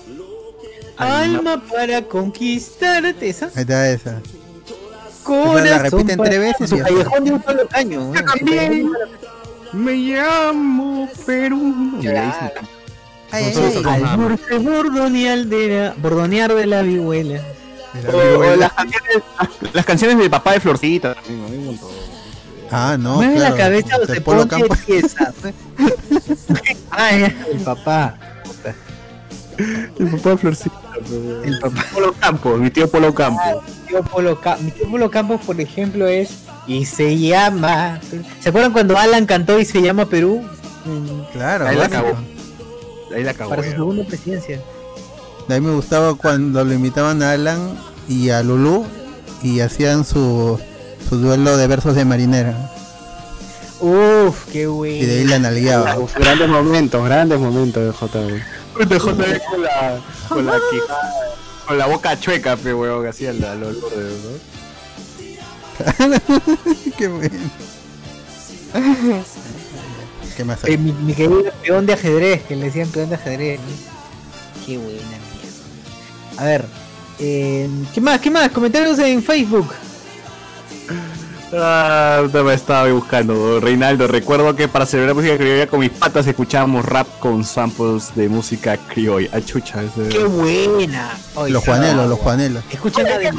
Alma 0.98 1.62
para 1.72 2.02
conquistarte. 2.04 3.30
Esa. 3.30 3.46
Ahí 3.48 3.62
está 3.62 3.90
esa. 3.90 4.22
Corazón 5.24 5.66
la 5.70 5.78
repiten 5.80 6.20
tres 6.24 6.40
veces 6.40 6.70
Su 6.70 6.76
y 6.76 6.80
ya 6.80 6.84
está. 6.86 6.94
callejón 6.96 7.24
de 7.26 7.32
un 7.32 7.44
solo 7.44 7.68
caño. 7.68 8.14
Yo 8.14 8.26
también. 8.26 8.92
Me 9.74 9.94
llamo 9.94 11.08
Perú. 11.26 12.00
Ay, 13.32 13.54
ay, 13.56 13.84
Al 13.86 14.60
bordonear 14.64 15.46
de 15.46 15.68
la, 15.70 15.94
bordonear 15.98 16.54
de 16.54 16.66
la 16.66 16.82
vihuela. 16.82 17.40
ay. 17.94 18.02
O- 18.14 18.40
o 18.40 18.56
las, 18.58 18.74
canciones, 18.74 19.24
las 19.74 19.86
canciones 19.86 20.18
de 20.18 20.30
papá 20.30 20.54
de 20.54 20.60
Florcita. 20.60 21.16
Ah, 22.70 22.98
no. 23.00 23.16
Mueve 23.18 23.36
claro, 23.36 23.56
la 23.56 23.62
cabeza 23.64 23.98
o 23.98 24.06
de 24.06 24.14
se 24.16 24.22
Polo 24.22 24.48
pone 24.48 24.68
tiesa. 24.86 25.34
Ay, 26.92 27.24
el 27.52 27.60
papá. 27.62 28.18
El 30.00 30.08
papá 30.12 30.30
de 30.32 30.38
Florcita. 30.38 30.76
El 31.44 31.60
papá. 31.60 31.86
Polo 31.94 32.14
Campos, 32.14 32.60
mi 32.60 32.70
tío 32.70 32.90
Polo 32.90 33.14
Campos. 33.14 33.44
Mi 33.82 33.88
tío 33.88 34.04
Polo, 34.04 34.40
Ca- 34.40 34.58
mi 34.58 34.72
tío 34.72 34.90
Polo 34.90 35.10
Campos, 35.12 35.42
por 35.46 35.60
ejemplo, 35.60 36.08
es. 36.08 36.30
Y 36.68 36.86
se 36.86 37.18
llama. 37.18 38.00
¿Se 38.40 38.50
acuerdan 38.50 38.72
cuando 38.74 38.98
Alan 38.98 39.26
cantó 39.26 39.60
y 39.60 39.66
se 39.66 39.82
llama 39.82 40.06
Perú? 40.06 40.42
Mm, 40.86 41.32
Claro, 41.34 41.68
Ahí 41.68 41.76
la 41.78 41.86
acabó. 41.86 42.14
Ahí 43.16 43.24
la 43.24 43.34
cagó. 43.34 43.50
Para 43.50 43.64
su 43.64 43.72
segunda 43.72 44.04
presidencia. 44.06 44.60
De 45.48 45.56
ahí 45.56 45.62
me 45.62 45.72
gustaba 45.74 46.14
cuando 46.16 46.64
lo 46.64 46.72
invitaban 46.74 47.22
a 47.24 47.32
Alan 47.32 47.78
y 48.08 48.30
a 48.30 48.42
Lulu 48.44 48.86
y 49.44 49.60
hacían 49.62 50.06
su, 50.06 50.60
su 51.10 51.18
duelo 51.18 51.58
de 51.58 51.68
versos 51.68 51.96
de 51.96 52.06
marinera. 52.06 52.70
Uf, 53.80 54.46
qué 54.52 54.62
Y 54.62 55.06
de 55.06 55.20
ahí 55.20 55.28
bueno. 55.28 55.50
la. 55.84 55.98
Uf, 56.00 56.16
grandes 56.16 56.48
momentos, 56.48 57.04
grandes 57.04 57.40
momentos 57.40 57.84
de 57.84 57.92
JB. 57.92 58.42
JB 58.80 59.00
con 59.50 59.62
la, 59.64 60.00
con 60.30 60.46
la 60.46 60.54
quijada, 60.72 61.12
con 61.68 61.78
la 61.78 61.86
boca 61.88 62.20
chueca, 62.20 62.56
pe 62.58 62.74
weón, 62.74 63.06
así 63.08 63.26
al 63.28 63.44
al 63.44 63.64
olor 63.64 63.92
¿no? 63.94 64.52
Qué 66.98 67.08
bueno. 67.08 67.36
¿Qué 70.38 70.44
más 70.46 70.64
Eh, 70.64 70.68
hay? 70.72 70.78
mi, 70.78 70.92
mi 70.94 71.14
querido 71.14 71.44
peón 71.64 71.86
de 71.86 71.94
ajedrez, 71.94 72.44
que 72.44 72.56
le 72.56 72.66
decían 72.66 72.88
peón 72.90 73.10
de 73.10 73.16
ajedrez. 73.16 73.60
¿no? 73.60 74.66
Qué 74.66 74.78
buena 74.78 75.00
mierda. 75.02 76.38
A 76.38 76.46
ver, 76.46 76.66
eh, 77.20 77.70
¿qué 77.94 78.02
más? 78.02 78.20
¿Qué 78.22 78.30
más? 78.30 78.52
Comentarios 78.52 78.98
en 79.00 79.22
Facebook. 79.24 79.68
Ah, 81.54 82.24
no 82.32 82.44
me 82.46 82.54
estaba 82.54 82.90
buscando, 82.92 83.60
Reinaldo. 83.60 84.08
Recuerdo 84.08 84.56
que 84.56 84.68
para 84.70 84.86
celebrar 84.86 85.16
música 85.16 85.36
criolla 85.38 85.68
con 85.68 85.82
mis 85.82 85.90
patas 85.90 86.26
escuchábamos 86.26 86.86
rap 86.86 87.08
con 87.20 87.44
samples 87.44 88.16
de 88.16 88.30
música 88.30 88.78
criolla. 88.78 89.30
Ah, 89.34 89.42
chucha, 89.42 89.84
ese- 89.84 90.08
Qué 90.10 90.24
buena. 90.24 91.12
Los. 91.50 91.64
Juanelos, 91.66 92.08
los 92.10 92.20
Juanelos. 92.20 92.64
Escuchen 92.72 93.04
la 93.04 93.18
de. 93.18 93.32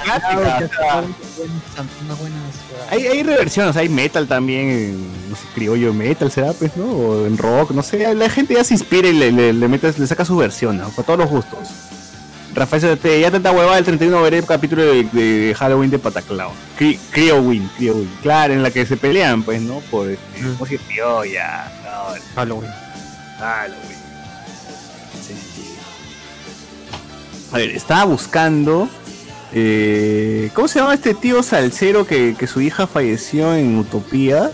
Hay, 2.91 3.07
hay 3.07 3.23
reversiones, 3.23 3.77
hay 3.77 3.89
metal 3.89 4.27
también, 4.27 4.69
en, 4.69 5.31
no 5.31 5.37
sé, 5.37 5.43
criollo 5.55 5.95
metal 5.95 6.31
será, 6.31 6.53
pues, 6.53 6.77
¿no? 6.77 6.85
O 6.85 7.27
en 7.27 7.39
rock, 7.39 7.71
no 7.71 7.83
sé. 7.83 8.15
La 8.15 8.29
gente 8.29 8.55
ya 8.55 8.65
se 8.65 8.75
inspira 8.75 9.09
y 9.09 9.13
le, 9.15 9.33
le, 9.33 9.53
le 9.53 9.69
mete- 9.69 9.95
le 9.99 10.07
saca 10.07 10.25
su 10.25 10.37
versión, 10.37 10.77
¿no? 10.79 10.91
Para 10.91 11.07
todos 11.07 11.19
los 11.21 11.31
gustos. 11.31 11.59
Rafael 12.55 12.99
ya 13.21 13.31
tanta 13.31 13.51
huevada 13.53 13.79
el 13.79 13.85
31 13.85 14.21
veré 14.23 14.39
el 14.39 14.45
capítulo 14.47 14.83
de, 14.83 15.05
de 15.05 15.55
Halloween 15.59 15.91
de 15.91 15.99
Pataclao. 15.99 16.53
Cri- 16.79 16.99
Criowin, 17.11 17.67
Criowin. 17.77 18.11
Claro, 18.23 18.53
en 18.53 18.63
la 18.63 18.71
que 18.71 18.85
se 18.85 18.97
pelean, 18.97 19.43
pues, 19.43 19.61
¿no? 19.63 19.81
Por 19.91 20.11
este, 20.11 20.43
música 20.59 20.83
criolla. 20.87 21.73
no, 21.85 22.15
Halloween. 22.35 22.71
Halloween. 23.39 23.99
Sí, 25.27 25.35
sí, 25.35 25.51
sí. 25.57 25.75
A 27.53 27.57
ver, 27.59 27.71
estaba 27.71 28.05
buscando. 28.05 28.89
eh, 29.53 30.51
¿Cómo 30.55 30.69
se 30.69 30.79
llama 30.81 30.95
este 30.95 31.15
tío 31.15 31.43
salsero 31.43 32.07
que, 32.07 32.35
que 32.39 32.47
su 32.47 32.61
hija 32.61 32.87
falleció 32.87 33.55
en 33.55 33.79
Utopía? 33.79 34.51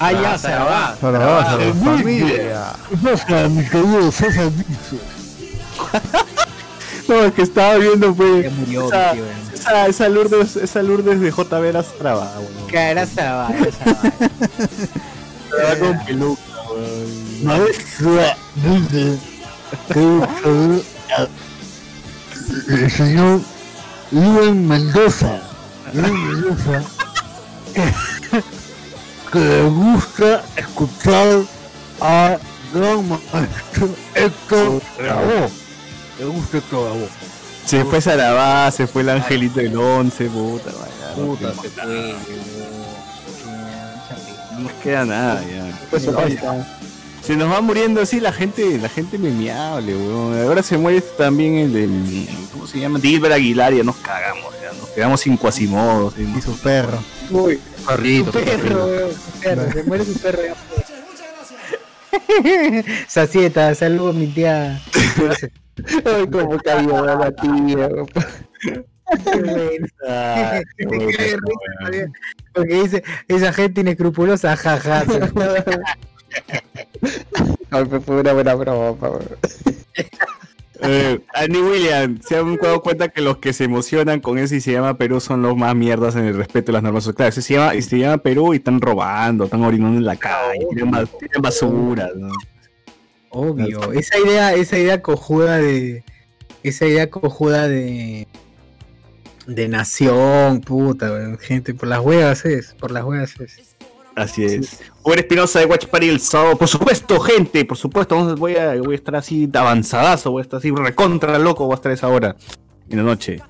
Ah, 0.00 0.12
ya, 0.12 0.36
se 0.36 0.48
va. 0.48 0.96
Solo 1.00 1.18
va, 1.20 1.50
solo 1.52 1.74
va. 1.80 2.76
No, 7.08 7.24
es 7.24 7.32
que 7.34 7.42
estaba 7.42 7.76
viendo, 7.76 8.14
pues. 8.14 8.44
Ya 8.44 8.50
murió, 8.50 8.86
esa, 8.86 9.12
tío, 9.12 9.24
esa, 9.52 9.86
esa 9.86 10.08
Lourdes, 10.08 10.56
esa 10.56 10.82
Lourdes 10.82 11.20
de 11.20 11.30
JB 11.30 11.64
era 11.64 11.82
traba, 11.82 12.32
weón. 12.38 12.66
Que 12.68 12.78
era 12.78 13.06
se 13.06 13.22
va, 13.22 13.48
era 13.50 13.72
se 13.72 13.84
va. 13.92 14.02
Traba 15.50 15.78
con 15.78 16.04
peluca, 16.04 16.42
weón. 16.70 17.24
El 22.68 22.90
señor 22.90 23.40
Luen 24.10 24.68
Mendoza, 24.68 25.40
Luen 25.92 26.28
Mendoza, 26.28 26.82
que 29.32 29.38
le 29.38 29.62
gusta 29.64 30.44
escuchar 30.56 31.42
a 32.00 32.38
gran 32.72 33.08
maestro 33.08 33.88
Héctor 34.14 34.82
Lavoe. 35.00 35.63
Le 36.18 36.24
gusta 36.26 36.58
Héctor 36.58 36.90
Lavoe. 36.90 37.08
Se 37.64 37.84
fue 37.84 38.00
Sarabá, 38.00 38.70
se 38.70 38.86
fue 38.86 39.02
el 39.02 39.08
angelito 39.08 39.60
del 39.60 39.76
11, 39.76 40.26
puta, 40.26 40.70
vaya. 40.78 41.14
Puta, 41.14 41.52
no, 41.54 41.62
se 41.62 41.68
fue. 41.70 42.14
No 44.58 44.70
queda 44.82 45.04
nada 45.04 45.42
ya. 45.42 45.86
Pues. 45.90 46.06
Se 47.22 47.36
nos 47.36 47.50
va 47.50 47.60
muriendo 47.62 48.02
así 48.02 48.20
la 48.20 48.32
gente, 48.32 48.78
la 48.78 48.88
gente 48.90 49.16
memeable, 49.16 49.96
weón. 49.96 50.38
Ahora 50.42 50.62
se 50.62 50.76
muere 50.76 51.00
también 51.16 51.54
el, 51.54 52.28
¿cómo 52.52 52.66
se 52.66 52.80
llama? 52.80 52.98
Dilber 52.98 53.32
Aguilar 53.32 53.72
ya 53.72 53.82
nos 53.82 53.96
cagamos, 53.96 54.52
ya 54.60 54.72
nos 54.78 54.90
quedamos 54.90 55.20
sin 55.22 55.38
Quasimodo. 55.38 56.12
Y 56.18 56.40
su 56.42 56.56
perro. 56.58 57.02
Uy, 57.30 57.58
Perrito, 57.86 58.30
su 58.30 58.40
perro, 58.40 58.86
weón, 58.86 59.10
su 59.12 59.40
perro, 59.40 59.72
se 59.72 59.82
muere 59.84 60.04
su 60.04 60.14
perro. 60.18 60.42
ya. 60.42 60.54
Sacieta, 63.08 63.74
saludos 63.74 64.14
mi 64.14 64.26
tía. 64.26 64.82
Ay, 66.04 66.26
cómo 66.30 66.58
cayó 66.58 67.04
la 67.04 67.30
tía. 67.32 67.88
Qué. 68.60 68.84
Ah, 70.08 70.60
risa. 70.78 71.36
Porque 72.54 72.74
dice, 72.82 73.02
esa 73.28 73.52
gente 73.52 73.80
inescrupulosa, 73.82 74.56
jaja. 74.56 75.04
Ay, 77.70 77.84
pues 77.84 78.04
fue 78.04 78.20
una 78.20 78.32
buena 78.32 78.54
broma. 78.54 79.18
Eh, 80.86 81.20
Andy 81.32 81.60
William, 81.60 82.20
se 82.20 82.36
han 82.36 82.56
dado 82.56 82.82
cuenta 82.82 83.08
que 83.08 83.22
los 83.22 83.38
que 83.38 83.52
se 83.54 83.64
emocionan 83.64 84.20
con 84.20 84.36
eso 84.38 84.54
y 84.56 84.60
se 84.60 84.72
llama 84.72 84.98
Perú 84.98 85.18
son 85.20 85.40
los 85.40 85.56
más 85.56 85.74
mierdas 85.74 86.14
en 86.16 86.26
el 86.26 86.36
respeto 86.36 86.72
a 86.72 86.74
las 86.74 86.82
normas 86.82 87.04
sociales. 87.04 87.36
Se 87.36 87.54
llama, 87.54 87.72
se 87.80 87.96
llama 87.98 88.18
Perú 88.18 88.52
y 88.52 88.56
están 88.58 88.80
robando, 88.82 89.44
están 89.44 89.62
orinando 89.62 89.96
en 89.98 90.04
la 90.04 90.16
calle, 90.16 90.58
tienen, 90.70 90.90
ba- 90.90 91.06
tienen 91.06 91.40
basura. 91.40 92.10
¿no? 92.16 92.28
Obvio, 93.34 93.92
esa 93.92 94.16
idea, 94.18 94.54
esa 94.54 94.78
idea 94.78 95.02
cojuda 95.02 95.58
de. 95.58 96.04
Esa 96.62 96.86
idea 96.86 97.10
cojuda 97.10 97.68
de. 97.68 98.28
De 99.46 99.68
nación, 99.68 100.60
puta, 100.60 101.36
gente, 101.40 101.74
por 101.74 101.88
las 101.88 102.00
huevas 102.00 102.46
es, 102.46 102.74
por 102.74 102.90
las 102.92 103.04
huevas 103.04 103.38
es. 103.40 103.76
Así 104.14 104.44
es. 104.44 104.80
Uber 105.02 105.18
Espinosa 105.18 105.58
de 105.58 105.66
Watch 105.66 105.86
Party 105.86 106.08
el 106.08 106.20
sábado. 106.20 106.56
Por 106.56 106.68
supuesto, 106.68 107.18
gente, 107.18 107.64
por 107.64 107.76
supuesto. 107.76 108.36
Voy 108.36 108.54
a, 108.54 108.76
voy 108.76 108.94
a 108.94 108.96
estar 108.96 109.16
así 109.16 109.50
avanzadazo, 109.52 110.30
voy 110.30 110.40
a 110.40 110.44
estar 110.44 110.58
así 110.58 110.70
recontra 110.70 111.38
loco, 111.38 111.66
voy 111.66 111.72
a 111.72 111.76
estar 111.76 111.92
esa 111.92 112.08
hora 112.08 112.36
en 112.88 112.96
la 112.98 113.02
noche. 113.02 113.40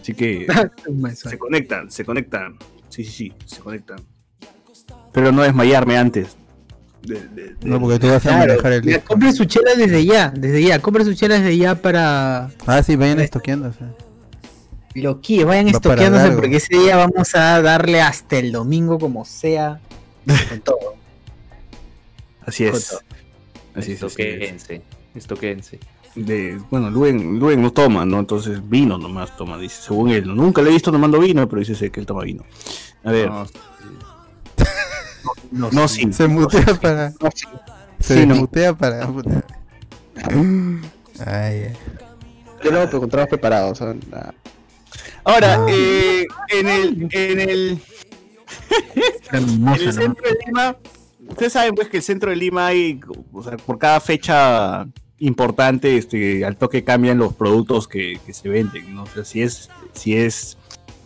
Así 0.00 0.14
que 0.14 0.46
se 1.14 1.38
conectan, 1.38 1.90
se 1.90 2.04
conectan. 2.04 2.58
Sí, 2.88 3.04
sí, 3.04 3.12
sí, 3.12 3.34
se 3.46 3.60
conectan. 3.60 4.00
Pero 5.12 5.30
no 5.30 5.42
desmayarme 5.42 5.96
antes. 5.96 6.36
De- 7.02 7.14
de- 7.28 7.54
de- 7.54 7.56
No, 7.62 7.80
porque 7.80 7.98
tú 7.98 8.06
vas 8.08 8.16
a 8.26 8.28
Claro, 8.30 8.48
manejar 8.52 8.72
el 8.72 8.82
mira, 8.84 8.96
disco. 8.98 9.08
compre 9.14 9.32
su 9.32 9.44
chela 9.44 9.74
desde 9.76 10.04
ya, 10.04 10.30
desde 10.30 10.62
ya, 10.62 10.78
compre 10.80 11.04
su 11.04 11.14
chela 11.14 11.38
desde 11.38 11.56
ya 11.56 11.74
para 11.76 12.50
Ah, 12.66 12.82
sí, 12.82 12.96
vayan 12.96 13.20
estoqueándose. 13.20 13.78
lo 14.94 15.20
que 15.20 15.44
vayan 15.44 15.66
Va 15.66 15.70
estoqueándose 15.70 16.30
porque 16.32 16.56
ese 16.56 16.76
día 16.76 16.96
vamos 16.96 17.34
a 17.34 17.62
darle 17.62 18.00
hasta 18.00 18.38
el 18.38 18.50
domingo 18.52 18.98
como 18.98 19.24
sea 19.24 19.80
con 20.48 20.60
todo. 20.60 20.78
Así 22.46 22.64
es. 22.64 22.74
Así 22.74 22.94
es. 22.94 23.02
así 23.74 23.92
es. 23.92 24.02
Estoquéense, 24.02 24.82
estoquéense. 25.14 25.78
De, 26.14 26.58
bueno, 26.70 26.90
Luen, 26.90 27.38
Luen 27.38 27.60
no 27.62 27.70
toma, 27.72 28.04
¿no? 28.04 28.18
Entonces 28.18 28.66
vino 28.68 28.98
nomás 28.98 29.36
toma, 29.36 29.56
dice, 29.58 29.82
según 29.82 30.08
él. 30.10 30.26
Nunca 30.34 30.62
le 30.62 30.70
he 30.70 30.72
visto 30.72 30.90
tomando 30.90 31.20
vino, 31.20 31.46
pero 31.48 31.60
dice 31.62 31.90
que 31.90 32.00
él 32.00 32.06
toma 32.06 32.24
vino. 32.24 32.44
A 33.04 33.12
ver. 33.12 33.28
No, 33.28 33.46
No, 35.50 35.88
sí. 35.88 36.12
Se 36.12 36.26
mutea 36.28 36.74
para. 36.80 37.12
Se 38.00 38.14
Sí, 38.20 38.26
no. 38.26 38.36
mutea 38.36 38.74
para. 38.76 39.06
Ay, 40.26 40.82
ay. 41.26 41.72
Yo 42.62 42.70
lo 42.72 42.82
encontramos 42.82 43.28
preparados. 43.28 43.78
¿sabes? 43.78 43.96
Ah, 44.12 44.32
Ahora, 45.24 45.64
eh, 45.68 46.26
en 46.48 46.68
el, 46.68 47.08
en 47.12 47.40
el, 47.40 47.82
en 49.32 49.68
el 49.68 49.92
centro 49.92 50.24
de 50.28 50.38
Lima, 50.46 50.76
ustedes 51.28 51.52
saben 51.52 51.74
pues 51.74 51.88
que 51.88 51.98
el 51.98 52.02
centro 52.02 52.30
de 52.30 52.36
Lima 52.36 52.66
hay, 52.66 53.00
o 53.32 53.42
sea, 53.42 53.56
por 53.58 53.78
cada 53.78 54.00
fecha 54.00 54.86
importante, 55.18 55.96
este, 55.96 56.44
al 56.44 56.56
toque 56.56 56.84
cambian 56.84 57.18
los 57.18 57.34
productos 57.34 57.88
que, 57.88 58.18
que 58.24 58.32
se 58.32 58.48
venden, 58.48 58.94
¿no? 58.94 59.02
O 59.02 59.06
sea, 59.06 59.24
si 59.24 59.42
es, 59.42 59.68
si 59.92 60.16
es 60.16 60.56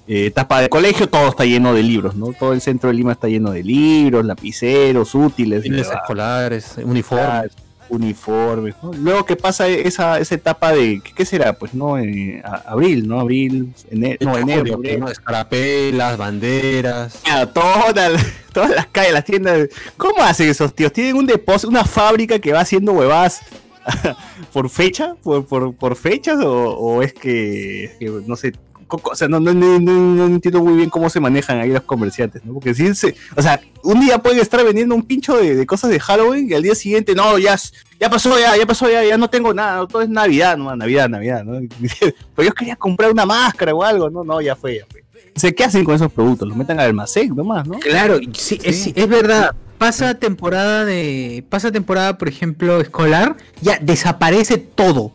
eh, 0.09 0.27
etapa 0.27 0.61
de 0.61 0.69
colegio, 0.69 1.09
todo 1.09 1.29
está 1.29 1.45
lleno 1.45 1.73
de 1.75 1.83
libros, 1.83 2.17
¿no? 2.17 2.33
Todo 2.33 2.53
el 2.53 2.61
centro 2.61 2.89
de 2.91 2.95
Lima 2.95 3.13
está 3.13 3.29
lleno 3.29 3.53
de 3.53 3.63
libros, 3.63 4.25
lapiceros, 4.25 5.15
útiles, 5.15 5.61
Útiles 5.61 5.89
escolares, 5.89 6.75
uniformes. 6.85 7.53
uniformes, 7.89 8.75
¿no? 8.83 8.93
Luego 8.95 9.25
que 9.25 9.37
pasa 9.37 9.69
esa, 9.69 10.19
esa 10.19 10.35
etapa 10.35 10.73
de, 10.73 11.01
¿qué, 11.05 11.13
qué 11.15 11.25
será? 11.25 11.53
Pues, 11.53 11.73
¿no? 11.75 11.99
Eh, 11.99 12.43
abril, 12.67 13.07
¿no? 13.07 13.21
Abril, 13.21 13.73
enero, 13.91 14.19
no, 14.23 14.39
enero. 14.39 15.09
Escarapelas, 15.09 16.17
banderas. 16.17 17.21
Todas, 17.53 18.13
todas 18.53 18.71
las 18.71 18.87
calles, 18.87 19.13
las 19.13 19.25
tiendas. 19.25 19.69
¿Cómo 19.97 20.23
hacen 20.23 20.49
esos 20.49 20.75
tíos? 20.75 20.93
¿Tienen 20.93 21.17
un 21.17 21.27
depósito, 21.27 21.69
una 21.69 21.85
fábrica 21.85 22.39
que 22.41 22.53
va 22.53 22.61
haciendo 22.61 22.93
huevadas 22.93 23.43
por 24.53 24.69
fecha? 24.69 25.15
¿Por, 25.23 25.47
por, 25.47 25.75
por 25.75 25.95
fechas? 25.97 26.39
O, 26.43 26.71
o 26.71 27.03
es 27.03 27.13
que, 27.13 27.95
que 28.01 28.11
no 28.27 28.35
sé? 28.37 28.53
O 29.03 29.14
sea, 29.14 29.28
no, 29.28 29.40
no, 29.40 29.53
no- 29.55 29.78
no- 29.78 30.26
entiendo 30.26 30.62
muy 30.62 30.74
bien 30.74 30.90
cómo 30.90 31.09
se 31.11 31.20
manejan 31.20 31.59
ahí 31.59 31.70
los 31.70 31.82
comerciantes, 31.82 32.45
¿no? 32.45 32.53
Porque 32.55 32.74
si 32.74 32.95
se, 32.95 33.14
o 33.36 33.43
sea, 33.43 33.61
un 33.82 34.01
día 34.01 34.18
pueden 34.18 34.40
estar 34.40 34.62
vendiendo 34.64 34.95
un 34.95 35.03
pincho 35.03 35.36
de, 35.36 35.55
de 35.55 35.66
cosas 35.66 35.90
de 35.90 36.01
Halloween 36.01 36.49
y 36.51 36.55
al 36.55 36.62
día 36.62 36.74
siguiente, 36.74 37.14
no, 37.14 37.38
ya, 37.38 37.57
ya 38.01 38.11
pasó, 38.11 38.38
ya, 38.38 38.57
ya 38.57 38.66
pasó, 38.66 38.90
ya, 38.90 39.05
ya 39.05 39.16
no 39.16 39.28
tengo 39.30 39.53
nada, 39.55 39.86
todo 39.86 40.03
es 40.03 40.09
Navidad, 40.09 40.57
no, 40.57 40.74
Navidad, 40.76 41.09
Navidad, 41.09 41.45
¿no? 41.45 41.61
Pero 42.36 42.49
yo 42.49 42.53
quería 42.53 42.76
comprar 42.76 43.11
una 43.11 43.26
máscara 43.26 43.74
o 43.74 43.82
algo, 43.82 44.11
no, 44.11 44.24
no, 44.24 44.40
ya 44.40 44.55
fue, 44.57 44.78
ya 44.78 44.86
fue. 44.90 45.03
O 45.34 45.40
sea, 45.40 45.51
¿qué 45.53 45.64
hacen 45.64 45.84
con 45.84 45.95
esos 45.95 46.12
productos? 46.12 46.47
Los 46.47 46.57
meten 46.57 46.78
al 46.78 46.86
almacén 46.86 47.34
nomás, 47.34 47.66
¿no? 47.66 47.78
Claro, 47.78 48.18
sí, 48.34 48.59
Es, 48.62 48.88
es 48.95 49.09
verdad. 49.09 49.55
Pasa 49.78 50.14
temporada 50.14 50.84
de. 50.84 51.43
Pasa 51.49 51.72
temporada, 51.72 52.16
por 52.18 52.28
ejemplo, 52.28 52.80
escolar, 52.80 53.36
ya 53.61 53.78
desaparece 53.80 54.59
todo. 54.59 55.12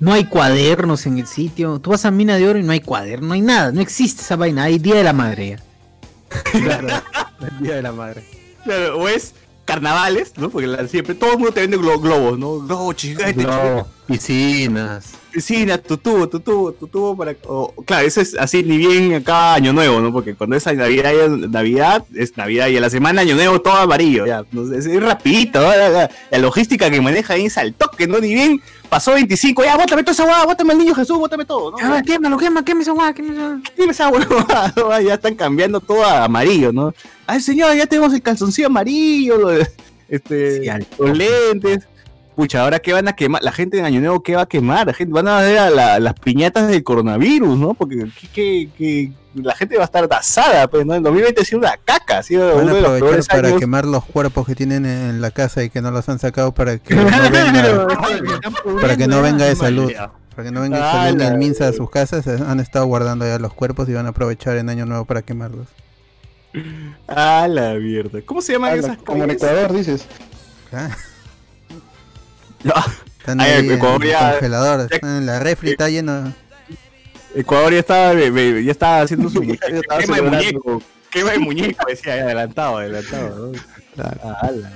No 0.00 0.12
hay 0.12 0.24
cuadernos 0.24 1.06
en 1.06 1.18
el 1.18 1.26
sitio. 1.26 1.80
Tú 1.80 1.90
vas 1.90 2.04
a 2.04 2.10
Mina 2.10 2.36
de 2.36 2.48
Oro 2.48 2.58
y 2.58 2.62
no 2.62 2.72
hay 2.72 2.80
cuaderno, 2.80 3.28
no 3.28 3.34
hay 3.34 3.40
nada, 3.40 3.72
no 3.72 3.80
existe 3.80 4.22
esa 4.22 4.36
vaina. 4.36 4.64
Hay 4.64 4.78
Día 4.78 4.94
de 4.96 5.04
la 5.04 5.12
Madre 5.12 5.48
ya. 5.50 5.62
El 6.54 7.58
día 7.60 7.76
de 7.76 7.82
la 7.82 7.92
madre. 7.92 8.22
Claro, 8.64 8.98
o 8.98 9.08
es 9.08 9.32
carnavales, 9.64 10.32
¿no? 10.36 10.50
Porque 10.50 10.66
la- 10.66 10.86
siempre 10.88 11.14
todo 11.14 11.32
el 11.32 11.38
mundo 11.38 11.52
te 11.52 11.60
vende 11.60 11.78
glo- 11.78 12.00
globos, 12.00 12.38
¿no? 12.38 12.58
Globos, 12.60 12.96
chigaste, 12.96 13.32
Globo, 13.44 13.88
piscinas. 14.08 15.12
piscina, 15.30 15.78
tu 15.78 15.96
tubo, 15.98 16.28
tu 16.28 16.40
tubo, 16.40 16.72
tu 16.72 16.86
tubo 16.88 17.16
para. 17.16 17.36
o- 17.46 17.72
claro, 17.84 18.06
eso 18.06 18.20
es 18.20 18.34
así, 18.34 18.62
ni 18.64 18.76
bien 18.78 19.14
acá 19.14 19.54
Año 19.54 19.72
Nuevo, 19.72 20.00
¿no? 20.00 20.12
Porque 20.12 20.34
cuando 20.34 20.56
es 20.56 20.66
Navidad, 20.66 21.12
ya- 21.12 21.28
Navidad 21.48 22.04
es 22.14 22.36
Navidad 22.36 22.68
y 22.68 22.76
a 22.76 22.80
la 22.80 22.90
semana 22.90 23.20
Año 23.20 23.36
Nuevo 23.36 23.60
todo 23.60 23.74
amarillo, 23.74 24.26
ya. 24.26 24.44
No 24.50 24.66
sé, 24.66 24.78
es, 24.78 24.86
es 24.86 25.02
rapidito, 25.02 25.60
¿no? 25.60 25.68
la, 25.68 25.88
la- 25.90 26.10
la 26.30 26.38
logística 26.38 26.90
que 26.90 27.00
maneja 27.00 27.34
ahí 27.34 27.46
es 27.46 27.58
al 27.58 27.74
toque, 27.74 28.06
¿no? 28.06 28.18
Ni 28.18 28.34
bien 28.34 28.60
pasó 28.88 29.12
25, 29.12 29.62
ya, 29.64 29.76
bótame 29.76 30.02
toda 30.02 30.12
esa 30.12 30.24
hueá, 30.24 30.44
bótame 30.46 30.72
al 30.72 30.78
niño 30.78 30.94
Jesús, 30.94 31.18
bótame 31.18 31.44
todo, 31.44 31.72
¿no? 31.72 31.76
Ah, 31.80 32.02
quémalo, 32.04 32.38
quema, 32.38 32.64
quema 32.64 32.80
esa 32.82 32.94
quema 33.14 33.92
esa 33.92 34.10
ya 35.04 35.14
están 35.14 35.34
cambiando 35.34 35.78
todo 35.80 36.02
a 36.04 36.24
amarillo, 36.24 36.72
¿no? 36.72 36.94
Ay, 37.26 37.40
señor, 37.40 37.76
ya 37.76 37.86
tenemos 37.86 38.14
el 38.14 38.22
calzoncillo 38.22 38.68
amarillo, 38.68 39.50
este, 40.08 40.62
los 40.98 41.16
lentes. 41.16 41.86
Pucha, 42.38 42.62
ahora 42.62 42.78
qué 42.78 42.92
van 42.92 43.08
a 43.08 43.14
quemar, 43.14 43.42
la 43.42 43.50
gente 43.50 43.80
en 43.80 43.84
Año 43.84 43.98
Nuevo, 43.98 44.22
¿qué 44.22 44.36
va 44.36 44.42
a 44.42 44.46
quemar? 44.46 44.86
La 44.86 44.92
gente, 44.94 45.12
van 45.12 45.26
a 45.26 45.40
ver 45.40 45.58
a 45.58 45.70
la- 45.70 45.98
las 45.98 46.14
piñatas 46.14 46.68
del 46.68 46.84
coronavirus, 46.84 47.58
¿no? 47.58 47.74
Porque 47.74 48.06
¿qué- 48.20 48.28
qué- 48.32 48.68
qué? 48.78 49.12
la 49.42 49.56
gente 49.56 49.74
va 49.76 49.82
a 49.82 49.86
estar 49.86 50.06
asada, 50.12 50.68
pues, 50.68 50.86
¿no? 50.86 50.94
En 50.94 51.02
2020 51.02 51.40
ha 51.40 51.44
sido 51.44 51.58
una 51.58 51.76
caca, 51.84 52.18
ha 52.18 52.22
sido 52.22 52.54
Van 52.54 52.62
uno 52.62 52.70
a 52.70 52.74
de 52.76 52.80
los 52.82 52.90
aprovechar 52.92 53.08
peores 53.08 53.26
para 53.26 53.48
años. 53.48 53.58
quemar 53.60 53.86
los 53.86 54.04
cuerpos 54.04 54.46
que 54.46 54.54
tienen 54.54 54.86
en 54.86 55.20
la 55.20 55.32
casa 55.32 55.64
y 55.64 55.70
que 55.70 55.82
no 55.82 55.90
los 55.90 56.08
han 56.08 56.20
sacado 56.20 56.54
para 56.54 56.78
que 56.78 56.94
no 56.94 57.02
venga, 57.32 57.88
para 58.80 58.96
que 58.96 59.08
no 59.08 59.20
venga 59.20 59.44
de 59.44 59.56
salud. 59.56 59.90
Para 60.36 60.44
que 60.48 60.52
no 60.52 60.60
venga 60.60 60.76
de 60.76 60.82
Ah, 60.84 60.92
salud 61.06 61.18
la- 61.18 61.26
el 61.30 61.38
Minsa 61.38 61.66
a 61.66 61.72
sus 61.72 61.90
casas, 61.90 62.24
eh, 62.28 62.38
han 62.46 62.60
estado 62.60 62.86
guardando 62.86 63.26
ya 63.26 63.40
los 63.40 63.52
cuerpos 63.52 63.88
y 63.88 63.94
van 63.94 64.06
a 64.06 64.10
aprovechar 64.10 64.56
en 64.58 64.68
Año 64.70 64.86
Nuevo 64.86 65.04
para 65.06 65.22
quemarlos. 65.22 65.66
Ah, 67.08 67.48
la 67.50 67.74
mierda. 67.74 68.20
¿Cómo 68.24 68.40
se 68.42 68.52
llaman 68.52 68.78
esas 68.78 68.96
Como 68.98 69.24
en 69.24 69.30
calles? 69.30 69.42
Ecuador, 69.42 69.72
dices. 69.72 70.06
Están 73.18 73.40
Ay, 73.40 73.50
ahí 73.52 73.66
en 73.66 73.72
Ecuador 73.72 74.02
el 74.04 74.10
ya- 74.10 74.30
congelador, 74.32 74.92
están 74.92 75.16
en 75.18 75.26
la 75.26 75.38
refri, 75.40 75.70
está 75.70 75.88
lleno. 75.88 76.32
Ecuador 77.34 77.72
ya 77.72 77.80
estaba, 77.80 78.14
ya 78.14 78.70
estaba 78.70 79.02
haciendo 79.02 79.28
su 79.28 79.42
muñeco, 79.42 79.66
quema 79.66 79.96
de 79.98 80.06
celebrando. 80.06 80.30
muñeco, 80.38 80.82
quema 81.10 81.30
de 81.32 81.38
muñeco, 81.38 81.84
decía, 81.86 82.14
ahí, 82.14 82.20
adelantado, 82.20 82.78
adelantado. 82.78 83.52
¿no? 83.52 83.58
Ah, 83.98 84.50
la. 84.54 84.70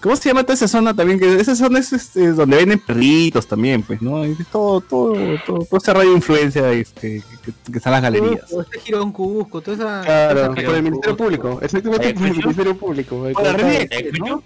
¿Cómo 0.00 0.16
se 0.16 0.30
llama 0.30 0.42
toda 0.44 0.54
esa 0.54 0.66
zona 0.66 0.94
también? 0.96 1.20
Que 1.20 1.38
esa 1.38 1.54
zona 1.54 1.78
es 1.78 1.92
este, 1.92 2.28
donde 2.32 2.56
venden 2.56 2.78
perritos 2.78 3.46
también, 3.46 3.82
pues, 3.82 4.00
¿no? 4.00 4.24
Y 4.24 4.34
todo, 4.50 4.80
todo, 4.80 5.12
todo, 5.44 5.58
todo 5.66 5.76
ese 5.78 5.92
radio 5.92 6.08
de 6.08 6.16
influencia 6.16 6.72
este, 6.72 7.22
que, 7.44 7.52
que 7.70 7.76
están 7.76 7.92
las 7.92 8.00
galerías. 8.02 8.48
Todo 8.48 8.62
este 8.62 8.80
Girón 8.80 9.12
Cusco, 9.12 9.60
toda 9.60 9.76
esa. 9.76 10.00
Claro, 10.06 10.40
toda 10.40 10.54
esa- 10.54 10.66
por 10.66 10.74
el 10.76 10.82
Ministerio 10.82 11.16
Público. 11.18 11.58
Exactamente 11.60 12.14
por 12.14 12.26
el 12.26 12.32
Ministerio 12.32 12.76
Público. 12.78 13.28
Por 13.34 13.42
la 13.44 13.52
red, 13.52 13.88
¿no? 14.18 14.42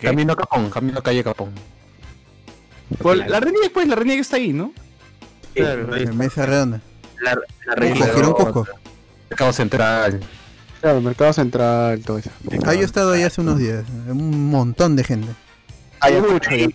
Camino 0.00 0.32
a 0.32 0.36
Capón, 0.36 0.70
camino 0.70 0.98
a 0.98 1.02
calle 1.02 1.24
Capón. 1.24 1.52
Por 3.00 3.16
la 3.16 3.28
la 3.28 3.40
Renier, 3.40 3.72
pues, 3.72 3.86
la 3.86 3.94
Renier 3.94 4.20
está 4.20 4.36
ahí, 4.36 4.52
¿no? 4.52 4.72
En 5.54 6.16
mesa 6.16 6.46
redonda. 6.46 6.80
La, 7.20 7.38
la 7.66 7.90
Cusco, 7.90 8.14
Girón 8.14 8.32
Cusco. 8.32 8.66
Mercado 9.28 9.52
Central. 9.52 10.20
Claro, 10.80 11.00
Mercado 11.00 11.32
Central, 11.32 12.00
todo 12.04 12.18
eso. 12.18 12.30
Ah, 12.64 12.74
yo 12.74 12.82
he 12.82 12.84
estado 12.84 13.12
ahí 13.12 13.22
hace 13.22 13.40
unos 13.40 13.58
días. 13.58 13.84
Un 14.08 14.50
montón 14.50 14.96
de 14.96 15.04
gente. 15.04 15.32
Hay 16.00 16.20
mucho. 16.20 16.48
Ahí, 16.50 16.68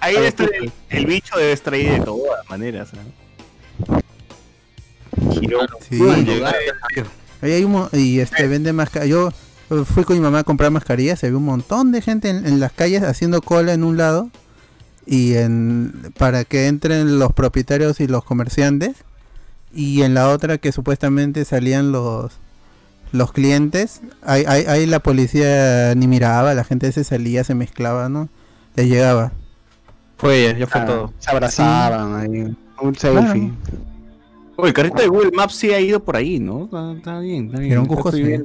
ahí 0.00 0.14
debe 0.14 0.28
estar 0.28 0.50
el, 0.54 0.70
el 0.90 1.06
bicho 1.06 1.36
debe 1.36 1.52
estar 1.52 1.72
ahí 1.72 1.86
de 1.86 2.00
todas 2.00 2.48
maneras, 2.48 2.90
¿no? 2.92 4.00
Sí. 5.88 5.98
Ahí 7.40 7.52
hay 7.52 7.64
un 7.64 7.88
y 7.92 8.20
este 8.20 8.46
vende 8.46 8.72
mascarillas. 8.72 9.10
Yo 9.10 9.28
eh, 9.28 9.32
fui 9.84 10.04
con 10.04 10.16
mi 10.16 10.22
mamá 10.22 10.40
a 10.40 10.44
comprar 10.44 10.70
mascarillas, 10.70 11.18
se 11.18 11.30
ve 11.30 11.36
un 11.36 11.44
montón 11.44 11.92
de 11.92 12.00
gente 12.00 12.30
en, 12.30 12.46
en 12.46 12.60
las 12.60 12.72
calles 12.72 13.02
haciendo 13.02 13.42
cola 13.42 13.72
en 13.74 13.84
un 13.84 13.96
lado 13.96 14.30
y 15.06 15.34
en 15.34 16.12
para 16.18 16.44
que 16.44 16.66
entren 16.66 17.18
los 17.18 17.32
propietarios 17.32 18.00
y 18.00 18.06
los 18.06 18.24
comerciantes 18.24 18.96
y 19.74 20.02
en 20.02 20.14
la 20.14 20.28
otra 20.30 20.58
que 20.58 20.72
supuestamente 20.72 21.44
salían 21.44 21.92
los 21.92 22.32
los 23.12 23.32
clientes, 23.32 24.02
ahí, 24.22 24.44
ahí, 24.46 24.64
ahí 24.66 24.86
la 24.86 25.00
policía 25.00 25.94
ni 25.94 26.06
miraba, 26.06 26.52
la 26.54 26.64
gente 26.64 26.92
se 26.92 27.04
salía, 27.04 27.42
se 27.42 27.54
mezclaba, 27.54 28.10
¿no? 28.10 28.28
Le 28.76 28.86
llegaba. 28.86 29.32
Fue 30.18 30.44
ya, 30.44 30.58
ya 30.58 30.66
fue 30.66 30.80
Ah, 30.82 30.84
todo. 30.84 31.12
Se 31.18 31.30
abrazaban 31.30 32.14
ahí. 32.16 32.56
Un 32.82 32.94
selfie. 32.94 33.52
Oye, 34.56 34.68
el 34.68 34.74
carrito 34.74 35.00
de 35.00 35.08
Google 35.08 35.30
Maps 35.34 35.54
sí 35.54 35.72
ha 35.72 35.80
ido 35.80 36.02
por 36.04 36.16
ahí, 36.16 36.38
¿no? 36.38 36.64
Está, 36.64 36.92
está 36.92 37.18
bien, 37.20 37.46
está 37.46 37.60
bien. 37.60 37.86
Cusco, 37.86 38.10
estoy 38.10 38.44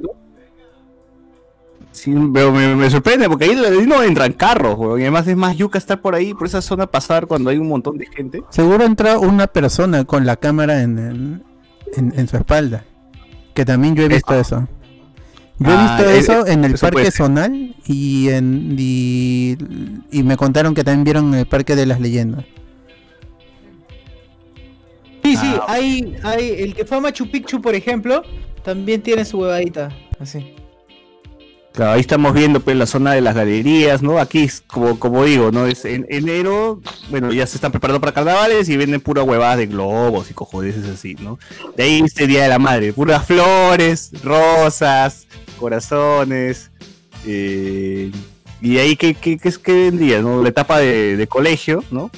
sí. 1.94 2.14
pero 2.34 2.52
me, 2.52 2.74
me 2.76 2.90
sorprende 2.90 3.28
porque 3.28 3.44
ahí, 3.46 3.52
ahí 3.52 3.86
no 3.86 4.02
entran 4.02 4.32
carros, 4.34 4.76
weón. 4.78 4.98
Y 5.00 5.02
además 5.04 5.26
es 5.26 5.36
más 5.36 5.56
yuca 5.56 5.78
estar 5.78 6.00
por 6.00 6.14
ahí, 6.14 6.34
por 6.34 6.46
esa 6.46 6.60
zona 6.60 6.86
pasar 6.86 7.26
cuando 7.26 7.48
hay 7.50 7.56
un 7.58 7.68
montón 7.68 7.96
de 7.96 8.06
gente. 8.06 8.42
Seguro 8.50 8.84
entra 8.84 9.18
una 9.18 9.46
persona 9.46 10.04
con 10.04 10.26
la 10.26 10.36
cámara 10.36 10.82
en, 10.82 10.98
en, 10.98 11.42
en- 11.96 12.12
en 12.18 12.28
su 12.28 12.36
espalda. 12.36 12.84
Que 13.54 13.64
también 13.64 13.94
yo 13.94 14.02
he 14.04 14.08
visto 14.08 14.34
eso. 14.34 14.68
Yo 15.60 15.70
he 15.70 15.74
Ah, 15.74 15.96
visto 15.96 16.10
eh, 16.10 16.18
eso 16.18 16.46
en 16.48 16.64
el 16.64 16.74
eso 16.74 16.86
parque 16.90 17.10
zonal 17.12 17.76
y 17.86 18.28
en 18.30 18.74
y, 18.76 19.56
y 20.10 20.22
me 20.24 20.36
contaron 20.36 20.74
que 20.74 20.82
también 20.82 21.04
vieron 21.04 21.28
en 21.32 21.40
el 21.40 21.46
parque 21.46 21.76
de 21.76 21.86
las 21.86 22.00
leyendas. 22.00 22.44
Sí, 25.22 25.36
sí, 25.36 25.54
hay, 25.68 26.16
hay. 26.22 26.50
El 26.58 26.74
que 26.74 26.84
fue 26.84 26.98
a 26.98 27.00
Machu 27.00 27.30
Picchu, 27.30 27.60
por 27.62 27.74
ejemplo, 27.74 28.22
también 28.62 29.00
tiene 29.02 29.24
su 29.24 29.38
huevadita. 29.38 29.88
Así. 30.18 30.54
Claro, 31.74 31.92
ahí 31.94 32.00
estamos 32.00 32.32
viendo 32.34 32.60
pues 32.60 32.76
la 32.76 32.86
zona 32.86 33.14
de 33.14 33.20
las 33.20 33.34
galerías, 33.34 34.00
¿no? 34.00 34.20
Aquí, 34.20 34.48
como, 34.68 34.96
como 35.00 35.24
digo, 35.24 35.50
¿no? 35.50 35.66
Es 35.66 35.84
en 35.84 36.06
enero, 36.08 36.80
bueno, 37.10 37.32
ya 37.32 37.48
se 37.48 37.56
están 37.56 37.72
preparando 37.72 38.00
para 38.00 38.12
carnavales 38.14 38.68
y 38.68 38.76
venden 38.76 39.00
pura 39.00 39.24
huevadas 39.24 39.58
de 39.58 39.66
globos 39.66 40.30
y 40.30 40.34
cojodeces 40.34 40.84
así, 40.88 41.16
¿no? 41.16 41.36
De 41.76 41.82
ahí 41.82 42.00
este 42.04 42.28
Día 42.28 42.44
de 42.44 42.48
la 42.48 42.60
Madre, 42.60 42.92
puras 42.92 43.26
flores, 43.26 44.12
rosas, 44.22 45.26
corazones, 45.58 46.70
eh, 47.26 48.12
y 48.60 48.78
ahí, 48.78 48.94
¿qué, 48.94 49.14
qué, 49.14 49.36
qué, 49.36 49.52
qué 49.60 49.72
vendría, 49.72 50.22
no? 50.22 50.42
La 50.44 50.50
etapa 50.50 50.78
de, 50.78 51.16
de 51.16 51.26
colegio, 51.26 51.82
¿no? 51.90 52.08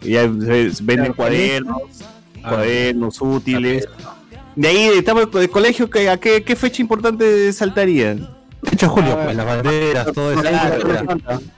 Y 0.00 0.12
ya 0.12 0.22
se- 0.22 0.70
venden 0.82 1.12
cuadernos, 1.12 1.82
cuadernos 2.40 3.20
útiles. 3.20 3.86
De 4.54 4.68
ahí, 4.68 4.88
de 4.88 4.98
etapa 5.00 5.26
de 5.38 5.48
colegio, 5.50 5.90
¿qué- 5.90 6.08
¿a 6.08 6.16
qué, 6.18 6.42
qué 6.42 6.56
fecha 6.56 6.80
importante 6.80 7.52
saltarían? 7.52 8.34
8 8.72 8.86
de 8.86 8.88
julio, 8.88 9.18
pues 9.22 9.36
las 9.36 9.46
banderas, 9.46 10.12
todo 10.12 10.32
eso. 10.32 10.42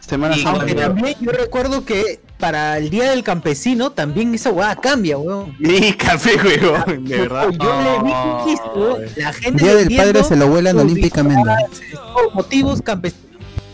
Semana 0.00 0.34
Santa. 0.34 0.50
aunque 0.50 0.74
también 0.74 1.14
yo 1.20 1.32
recuerdo 1.32 1.84
que 1.84 2.20
para 2.38 2.78
el 2.78 2.88
día 2.90 3.10
del 3.10 3.24
campesino, 3.24 3.90
también 3.90 4.32
esa 4.34 4.50
hueá 4.50 4.76
cambia, 4.76 5.18
weón. 5.18 5.56
Y 5.58 5.92
café, 5.94 6.36
weón, 6.36 7.04
de 7.04 7.18
verdad. 7.18 7.48
Yo 7.50 7.82
le 7.82 7.98
vi 8.04 8.12
visto, 8.50 8.98
la 9.16 9.32
gente 9.32 9.64
Día 9.64 9.74
del 9.74 9.96
padre 9.96 10.22
se 10.24 10.36
lo 10.36 10.46
vuelan 10.48 10.78
olímpicamente. 10.78 11.50
motivos 12.34 12.82
campesinos. 12.82 13.24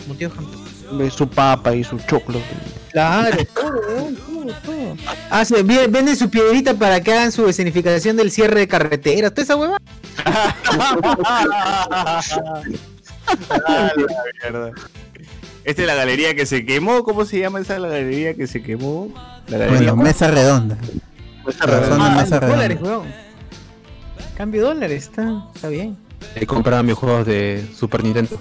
Motivos 0.06 0.34
campesinos. 0.34 0.64
Ve 0.92 1.10
Su 1.10 1.28
papa 1.28 1.74
y 1.74 1.82
su 1.84 1.98
choclo. 1.98 2.40
Claro, 2.92 3.36
todo, 3.54 3.72
weón, 3.88 4.16
todo, 4.16 4.54
todo. 4.64 4.96
Ah, 5.30 5.44
venden 5.88 6.16
su 6.16 6.30
piedrita 6.30 6.74
para 6.74 7.00
que 7.00 7.12
hagan 7.12 7.32
su 7.32 7.48
escenificación 7.48 8.16
del 8.16 8.30
cierre 8.30 8.60
de 8.60 8.68
carretera, 8.68 9.30
toda 9.30 9.42
esa 9.42 9.56
hueva. 9.56 9.78
Ah, 13.50 13.92
la 13.96 14.50
mierda. 14.50 14.70
Esta 15.64 15.82
es 15.82 15.88
la 15.88 15.94
galería 15.94 16.34
que 16.34 16.44
se 16.46 16.64
quemó. 16.66 17.04
¿Cómo 17.04 17.24
se 17.24 17.38
llama 17.38 17.60
esa 17.60 17.78
la 17.78 17.88
galería 17.88 18.34
que 18.34 18.46
se 18.46 18.62
quemó? 18.62 19.12
La 19.48 19.58
galería. 19.58 19.92
Bueno, 19.92 19.96
mesa 19.96 20.30
redonda. 20.30 20.76
Zona 21.58 22.06
Ah, 22.06 22.22
mesa 22.22 22.40
dólares, 22.40 22.78
weón. 22.80 23.06
Cambio 24.36 24.62
dólares, 24.64 25.04
está, 25.04 25.46
está 25.54 25.68
bien. 25.68 25.96
Ahí 26.36 26.46
compraba 26.46 26.82
mis 26.82 26.94
juegos 26.94 27.26
de 27.26 27.64
Super 27.76 28.02
Nintendo. 28.02 28.38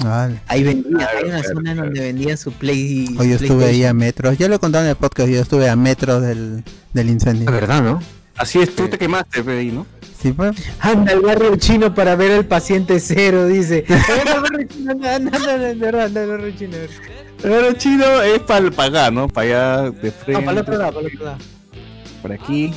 Vale. 0.00 0.40
Ahí 0.46 0.62
vendía, 0.62 1.08
hay 1.16 1.24
una 1.28 1.42
zona 1.42 1.72
en 1.72 1.76
donde 1.78 2.00
vendían 2.00 2.38
su 2.38 2.52
play. 2.52 3.06
Hoy 3.18 3.30
yo 3.30 3.36
estuve 3.36 3.64
ahí 3.66 3.84
a 3.84 3.92
metros. 3.92 4.38
Ya 4.38 4.48
lo 4.48 4.54
he 4.54 4.58
contado 4.58 4.84
en 4.84 4.90
el 4.90 4.96
podcast. 4.96 5.28
Yo 5.28 5.40
estuve 5.40 5.68
a 5.68 5.76
metros 5.76 6.22
del, 6.22 6.62
del 6.92 7.08
incendio. 7.10 7.46
Es 7.48 7.52
verdad, 7.52 7.82
¿no? 7.82 8.00
Así 8.38 8.58
es, 8.60 8.74
tú 8.74 8.88
te 8.88 8.98
quemaste, 8.98 9.42
ahí, 9.50 9.70
¿no? 9.72 9.86
Sí, 10.20 10.32
pues. 10.32 10.56
Anda 10.80 11.12
al 11.12 11.20
barrio 11.20 11.56
chino 11.56 11.94
para 11.94 12.16
ver 12.16 12.32
al 12.32 12.44
paciente 12.44 12.98
cero, 13.00 13.46
dice. 13.46 13.84
Anda 13.88 14.32
al 14.34 14.40
barrio 14.42 14.66
chino, 14.68 14.90
anda, 14.92 15.14
anda, 15.16 16.20
al 16.22 16.28
barrio 16.28 16.50
chino. 16.58 16.76
El 17.44 17.52
oro 17.52 17.72
chino 17.74 18.20
es 18.22 18.40
para 18.40 18.66
acá, 18.86 19.10
¿no? 19.12 19.28
Para 19.28 19.46
allá 19.46 19.90
de 19.90 20.10
frente. 20.10 20.32
No, 20.32 20.40
para 20.40 20.52
el 20.52 20.58
otro 20.58 20.76
lado, 20.76 20.92
para 20.94 21.06
el 21.06 21.12
otro 21.14 21.24
lado. 21.26 21.38
Por 22.22 22.32
aquí. 22.32 22.72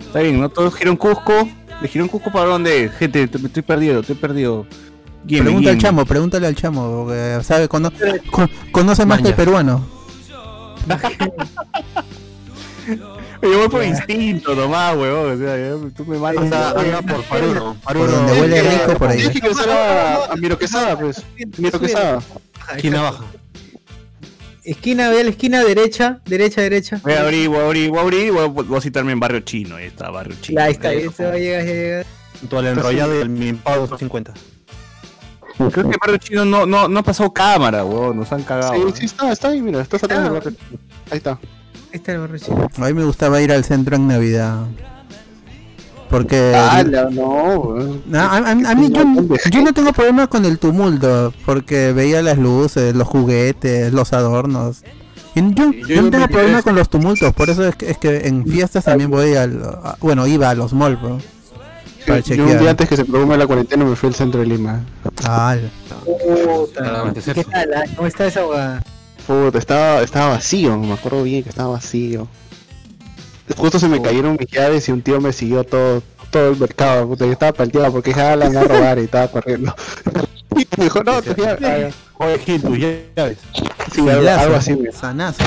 Está 0.00 0.20
bien, 0.20 0.40
¿no? 0.40 0.48
Todos 0.48 0.74
Girón 0.76 0.96
Cusco. 0.96 1.48
¿De 1.82 1.88
Girón 1.88 2.06
Cusco 2.08 2.30
para 2.30 2.46
dónde? 2.46 2.90
Gente, 2.96 3.26
te- 3.26 3.38
me 3.38 3.48
estoy 3.48 3.62
perdido, 3.62 4.00
estoy 4.00 4.14
perdido. 4.14 4.66
Guíeme, 5.24 5.46
Pregunta 5.46 5.70
al 5.70 5.78
chamo, 5.78 6.04
pregúntale 6.06 6.46
al 6.46 6.54
chamo. 6.54 7.04
Porque 7.04 7.40
sabe, 7.42 7.68
cono- 7.68 7.92
con- 8.30 8.48
conoce 8.70 9.04
más 9.04 9.20
que 9.20 9.28
el 9.28 9.34
peruano. 9.34 9.84
Yo 13.42 13.58
voy 13.58 13.68
por 13.68 13.84
instinto 13.84 14.54
nomás, 14.54 14.96
huevón. 14.96 15.32
O 15.32 15.38
sea, 15.38 15.92
tú 15.96 16.04
me 16.04 16.18
mandas 16.18 16.44
Anda, 16.44 16.70
a... 16.70 16.80
anda 16.80 17.02
por 17.02 17.22
Paruro. 17.24 17.76
Paruro. 17.82 18.06
Por 18.06 18.14
donde 18.14 18.40
huele 18.40 18.62
rico 18.62 18.94
por 18.98 19.08
ahí. 19.10 19.18
Tienes 19.18 19.40
que 19.40 19.46
ingresar 19.48 19.70
a, 19.70 20.32
a 20.32 20.36
Miro 20.36 20.58
Quesada, 20.58 20.98
pues. 20.98 21.22
Miro 21.56 21.78
Quesada. 21.80 22.20
Esquina 22.74 23.02
baja. 23.02 23.24
Esquina, 24.64 25.08
ve 25.08 25.20
a 25.20 25.24
la 25.24 25.30
esquina 25.30 25.64
derecha, 25.64 26.20
derecha, 26.26 26.60
derecha. 26.60 27.00
Voy 27.02 27.14
a 27.14 27.22
abrir, 27.22 27.48
voy 27.48 27.58
a 27.58 27.64
abrir, 27.64 27.88
voy 27.88 27.98
a 27.98 28.02
abrir 28.02 28.26
y 28.26 28.30
voy 28.30 28.42
a, 28.42 28.46
voy 28.46 28.76
a 28.76 28.80
citarme 28.82 29.12
en 29.12 29.20
Barrio 29.20 29.40
Chino. 29.40 29.76
Ahí 29.76 29.86
está, 29.86 30.10
Barrio 30.10 30.36
Chino. 30.42 30.60
Ahí 30.60 30.72
está, 30.72 30.88
ahí 30.88 31.08
se 31.08 31.24
va 31.24 31.32
a 31.32 31.38
llegar, 31.38 31.64
ya 31.64 31.72
llega. 31.72 32.04
Todo 32.50 32.60
el 32.60 32.66
enrollado 32.66 33.16
y 33.16 33.22
el 33.22 33.30
mimpado 33.30 33.86
250. 33.86 34.34
Creo 35.72 35.90
que 35.90 35.96
Barrio 35.98 36.18
Chino 36.18 36.44
no, 36.44 36.66
no, 36.66 36.86
no 36.86 36.98
ha 37.00 37.02
pasado 37.02 37.32
cámara, 37.32 37.82
huevón. 37.84 38.18
Nos 38.18 38.30
han 38.30 38.42
cagado. 38.42 38.74
Sí, 38.74 38.80
¿no? 38.84 38.94
sí 38.94 39.06
está, 39.06 39.32
está 39.32 39.48
ahí, 39.48 39.62
mira, 39.62 39.80
estás 39.80 40.04
atrás 40.04 40.18
Ah. 40.18 40.22
del 40.24 40.32
barrio. 40.32 40.52
Ahí 41.10 41.16
está. 41.16 41.30
Ahí 41.30 41.38
está 41.38 41.57
chino. 42.38 42.68
A 42.76 42.86
mí 42.86 42.92
me 42.94 43.04
gustaba 43.04 43.40
ir 43.40 43.52
al 43.52 43.64
centro 43.64 43.96
en 43.96 44.06
Navidad. 44.08 44.64
Porque. 46.10 46.54
¡Hala, 46.54 47.08
no! 47.10 47.76
No, 48.06 48.18
a, 48.18 48.36
a- 48.38 48.50
a 48.50 48.74
mí 48.74 48.90
yo, 48.90 49.04
yo 49.50 49.62
no 49.62 49.72
tengo 49.74 49.92
problema 49.92 50.26
con 50.26 50.44
el 50.46 50.58
tumulto, 50.58 51.34
porque 51.44 51.92
veía 51.92 52.22
las 52.22 52.38
luces, 52.38 52.94
los 52.94 53.06
juguetes, 53.06 53.92
los 53.92 54.12
adornos. 54.14 54.82
Y 55.34 55.40
yo, 55.54 55.70
yo 55.72 56.02
no 56.02 56.10
tengo 56.10 56.24
me 56.26 56.28
problema 56.28 56.58
quedé- 56.58 56.62
con 56.62 56.74
los 56.76 56.88
tumultos, 56.88 57.34
por 57.34 57.50
eso 57.50 57.64
es 57.66 57.76
que, 57.76 57.90
es 57.90 57.98
que 57.98 58.26
en 58.26 58.46
fiestas 58.46 58.84
también 58.86 59.10
voy 59.10 59.34
al... 59.34 59.62
a- 59.62 59.96
bueno, 60.00 60.26
iba 60.26 60.48
a 60.50 60.54
los 60.54 60.72
malls, 60.72 61.00
bro, 61.00 61.18
para 62.06 62.20
Yo 62.20 62.46
un 62.46 62.58
día 62.58 62.70
antes 62.70 62.88
que 62.88 62.96
se 62.96 63.04
programa 63.04 63.36
la 63.36 63.46
cuarentena 63.46 63.84
me 63.84 63.94
fui 63.94 64.08
al 64.08 64.14
centro 64.14 64.40
de 64.40 64.46
Lima. 64.46 64.80
Ah, 65.24 65.56
Puta, 66.04 67.12
¿Qué 67.34 67.44
tal? 67.44 67.74
ah? 67.74 67.84
¿Cómo 67.94 68.08
está 68.08 68.26
esa 68.26 68.46
hueá? 68.46 68.82
Puta, 69.28 69.58
estaba, 69.58 70.00
estaba 70.00 70.28
vacío, 70.30 70.78
me 70.78 70.94
acuerdo 70.94 71.22
bien 71.22 71.42
que 71.42 71.50
estaba 71.50 71.72
vacío. 71.72 72.26
Justo 73.54 73.78
se 73.78 73.86
me 73.86 74.00
cayeron 74.00 74.38
mis 74.40 74.50
llaves 74.50 74.88
y 74.88 74.92
un 74.92 75.02
tío 75.02 75.20
me 75.20 75.34
siguió 75.34 75.64
todo, 75.64 76.02
todo 76.30 76.52
el 76.52 76.56
mercado, 76.56 77.06
puta, 77.06 77.26
yo 77.26 77.32
estaba 77.32 77.52
palteado 77.52 77.92
porque 77.92 78.08
dije, 78.08 78.22
ah, 78.22 78.36
la 78.36 78.46
a 78.46 78.64
robar 78.64 78.98
y 78.98 79.02
estaba 79.02 79.28
corriendo. 79.28 79.74
Y 80.56 80.66
me 80.78 80.84
dijo, 80.84 81.04
no, 81.04 81.20
tus 81.20 81.36
llaves. 81.36 81.94
Oye, 82.14 82.38
Gil, 82.38 82.62
tus 82.62 82.78
llaves. 82.78 83.38
Sí, 83.94 84.08
algo, 84.08 84.30
algo 84.30 84.54
así. 84.56 84.78
Sanazo. 84.98 85.44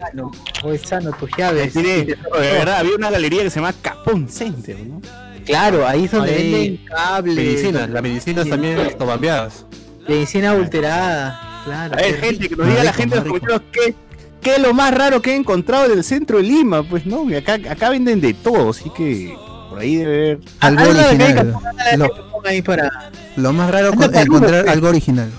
Sano, 0.00 0.32
o 0.64 0.72
es 0.72 0.82
sano 0.82 1.12
tus 1.12 1.30
llaves. 1.36 1.74
Tiene- 1.74 2.04
de 2.04 2.16
verdad, 2.32 2.78
había 2.78 2.96
una 2.96 3.10
galería 3.10 3.42
que 3.42 3.50
se 3.50 3.60
llama 3.60 3.74
Capón 3.82 4.26
Center, 4.30 4.78
¿no? 4.80 5.02
Claro, 5.44 5.86
ahí 5.86 6.04
es 6.04 6.10
donde 6.12 6.34
Ahí, 6.34 6.52
venden 6.52 6.86
cables. 6.86 7.36
Medicinas, 7.36 7.90
las 7.90 8.02
medicinas 8.02 8.48
también 8.48 8.96
tobambeadas. 8.98 9.66
Medicina 10.06 10.52
adulterada. 10.52 11.47
Claro. 11.68 11.94
A 11.94 11.96
ver, 11.96 12.20
qué 12.20 12.26
gente, 12.26 12.48
que 12.48 12.56
nos 12.56 12.66
diga 12.66 12.84
la 12.84 12.92
gente 12.92 13.16
en 13.16 13.24
los 13.24 13.28
comentarios 13.28 13.62
qué, 13.72 13.94
qué 14.40 14.54
es 14.56 14.62
lo 14.62 14.72
más 14.74 14.94
raro 14.94 15.20
que 15.22 15.32
he 15.32 15.36
encontrado 15.36 15.86
en 15.86 15.92
el 15.98 16.04
centro 16.04 16.38
de 16.38 16.44
Lima, 16.44 16.82
pues 16.82 17.06
no, 17.06 17.26
acá, 17.36 17.54
acá 17.54 17.90
venden 17.90 18.20
de 18.20 18.34
todo, 18.34 18.70
así 18.70 18.90
que 18.96 19.34
por 19.70 19.78
ahí 19.78 19.96
debe 19.96 20.16
haber. 20.16 20.38
Algo 20.60 20.82
original. 20.90 21.54
Lo, 21.98 22.14
que 22.14 22.20
ponga 22.30 22.50
ahí 22.50 22.62
para. 22.62 23.10
lo 23.36 23.52
más 23.52 23.70
raro 23.70 23.90
con- 23.90 24.10
para 24.10 24.22
encontrar 24.22 24.52
Uruguay. 24.54 24.72
algo 24.74 24.88
original. 24.88 25.30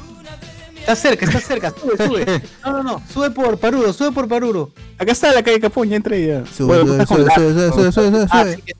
Está 0.80 0.95
cerca, 0.95 1.25
está 1.25 1.39
cerca, 1.39 1.71
sube, 1.80 1.97
sube. 1.97 2.41
No, 2.65 2.71
no, 2.71 2.84
no, 2.84 3.01
sube 3.13 3.30
por 3.32 3.57
Paruro, 3.59 3.91
sube 3.93 4.11
por 4.11 4.27
Paruro. 4.27 4.71
Acá 4.97 5.11
está 5.11 5.32
la 5.34 5.43
calle 5.43 5.59
Capón, 5.59 5.88
ya 5.89 5.97
entré 5.97 6.25
ya. 6.25 6.43
Sube, 6.45 6.84
Bueno, 6.84 7.05
sube, 7.05 7.05
sube, 7.05 7.34
sube, 7.36 7.53
sube, 7.53 7.71
sube, 7.71 7.91
sube, 7.91 8.11
sube, 8.11 8.27
Ah, 8.32 8.43
sube. 8.43 8.55
sí 8.65 8.73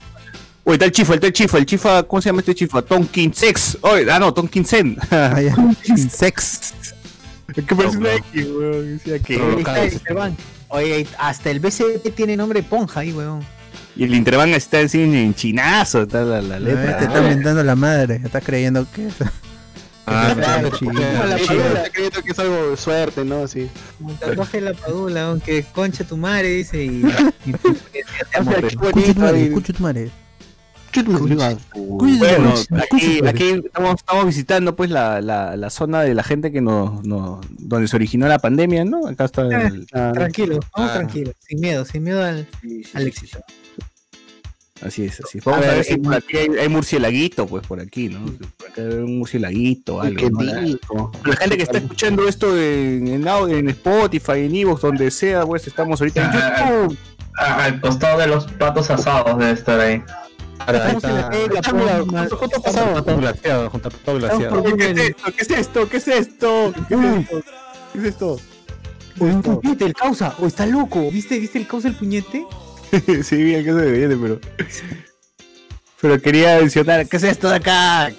Oye, 0.66 0.76
está 0.76 0.86
el 0.86 0.92
chifa, 0.92 1.14
está 1.16 1.28
el 1.28 1.34
chifa, 1.34 1.58
el 1.58 1.66
chifa, 1.66 2.04
¿cómo 2.04 2.22
se 2.22 2.30
llama 2.30 2.40
este 2.42 2.54
chifa? 2.54 2.82
Tonkin 2.84 3.34
Sex. 3.34 3.78
Oye, 3.82 4.10
ah 4.12 4.20
no, 4.20 4.34
Tonkin 4.34 4.66
Sen. 4.66 4.98
Ah, 5.10 5.42
ya. 5.42 5.56
Sex. 7.56 7.68
que 7.68 7.76
parece 7.76 7.98
una 7.98 8.14
X, 8.16 8.48
weón. 8.48 8.98
Decía 8.98 9.20
que. 9.20 9.36
Ahí 9.36 9.58
está 9.60 9.84
el 9.84 9.94
Interbank. 9.94 10.40
Oye, 10.70 11.08
ahasta 11.18 11.50
el 11.52 11.60
BCP 11.60 12.14
tiene 12.16 12.38
nombre 12.38 12.62
Ponja 12.64 13.00
ahí, 13.02 13.12
weón. 13.12 13.42
Y 13.96 14.04
el 14.04 14.14
Interbank 14.16 14.50
está 14.54 14.80
así 14.80 15.02
en 15.02 15.34
chinazo, 15.34 16.04
está 16.04 16.22
la, 16.24 16.42
la 16.42 16.60
letra. 16.60 16.98
Te 17.00 17.06
está 17.06 17.22
mentando 17.22 17.64
la 17.64 17.76
madre, 17.76 18.22
está 18.24 18.40
creyendo 18.42 18.86
que 18.92 19.08
es. 19.08 19.14
Ah, 20.12 20.34
Claro, 20.36 20.70
está 20.70 21.90
creyendo 21.92 22.22
que 22.24 22.32
es 22.32 22.40
algo 22.40 22.72
de 22.72 22.78
suerte, 22.78 23.24
¿no? 23.26 23.48
Sí. 23.48 23.70
como 24.00 24.10
el 24.12 24.18
tatuaje 24.18 24.60
de 24.62 24.72
la 24.72 24.74
padula, 24.74 25.26
aunque 25.28 25.64
concha 25.72 26.04
tu 26.04 26.18
madre, 26.18 26.50
dice, 26.50 26.84
y... 26.84 27.04
bonito, 28.78 29.14
tu 29.14 29.20
madre, 29.20 29.42
y- 29.44 29.50
cucho 29.52 29.74
tu 29.74 29.84
madre. 29.84 30.10
Bueno, 30.96 32.54
aquí, 33.28 33.62
estamos, 33.66 33.96
estamos 33.98 34.26
visitando 34.26 34.76
pues 34.76 34.90
la, 34.90 35.22
la, 35.22 35.56
la 35.56 35.70
zona 35.70 36.02
de 36.02 36.14
la 36.14 36.24
gente 36.24 36.52
que 36.52 36.62
nos, 36.62 37.06
nos- 37.06 37.46
donde 37.58 37.88
se 37.88 37.96
originó 37.96 38.28
la 38.28 38.40
pandemia, 38.40 38.86
¿no? 38.86 39.08
Acá 39.08 39.26
está 39.26 39.44
el, 39.44 39.86
Claro. 39.88 40.14
tranquilo, 40.14 40.60
vamos 40.76 40.92
Ah. 40.92 40.94
tranquilos, 40.96 41.36
sin 41.48 41.60
miedo, 41.60 41.86
sin 41.86 42.04
miedo 42.04 42.24
al, 42.24 42.48
al 42.94 43.08
éxito. 43.08 43.40
así 44.82 45.06
es, 45.06 45.20
así 45.24 45.38
es. 45.40 45.44
Vamos 45.44 45.66
a 45.66 45.72
ver 45.74 45.84
si 45.84 45.98
por 45.98 46.16
aquí 46.16 46.38
hay, 46.38 46.48
hay 46.60 46.70
murcielaguito, 46.70 47.46
pues 47.48 47.66
por 47.68 47.80
aquí, 47.80 48.10
¿no? 48.10 48.26
Por 48.58 48.68
acá 48.70 48.82
hay 48.82 48.88
un 48.96 49.18
murcielaguito 49.20 50.02
algo. 50.02 50.30
La, 51.26 51.36
gente 51.36 51.58
que 51.58 51.64
está 51.64 51.78
escuchando 51.78 52.28
esto 52.28 52.58
en, 52.58 53.08
en, 53.08 53.28
audio, 53.28 53.58
en 53.58 53.70
Spotify, 53.70 54.40
en 54.46 54.56
Evox, 54.56 54.82
donde 54.82 55.12
sea, 55.12 55.46
pues 55.46 55.68
estamos 55.68 56.00
ahorita 56.02 56.26
en 56.26 56.32
YouTube. 56.32 56.98
Ah, 57.38 57.64
al 57.66 57.80
costado 57.80 58.20
de 58.20 58.28
los 58.28 58.46
platos 58.48 58.90
asados 58.90 59.38
debe 59.38 59.52
estar 59.52 59.80
ahí. 59.80 60.02
Ahora, 60.60 60.92
está. 60.92 61.30
¿Qué 61.30 61.46
es 65.40 65.50
esto? 65.50 65.90
¿Qué 65.90 65.98
es 65.98 66.08
esto? 66.08 66.74
¿Qué 66.88 66.96
es 66.96 66.98
esto? 66.98 67.34
¿Qué 67.94 68.00
es 68.00 68.06
esto? 68.06 68.40
¿Qué 69.18 69.30
es 69.30 69.36
un 69.36 69.42
puñete, 69.42 69.86
el 69.86 69.94
causa, 69.94 70.36
o 70.40 70.48
está 70.48 70.66
loco, 70.66 71.10
¿viste, 71.12 71.40
viste 71.40 71.60
el 71.60 71.68
causa 71.68 71.90
el 71.90 71.96
puñete? 71.96 72.46
sí, 73.24 73.36
bien 73.44 73.64
que 73.64 73.72
se 73.72 73.76
me 73.76 73.92
viene, 73.92 74.16
pero. 74.16 74.40
Pero 76.02 76.22
quería 76.22 76.58
mencionar, 76.60 77.08
¿qué 77.08 77.18
es 77.18 77.24
esto 77.24 77.50
de 77.50 77.56
acá? 77.56 78.12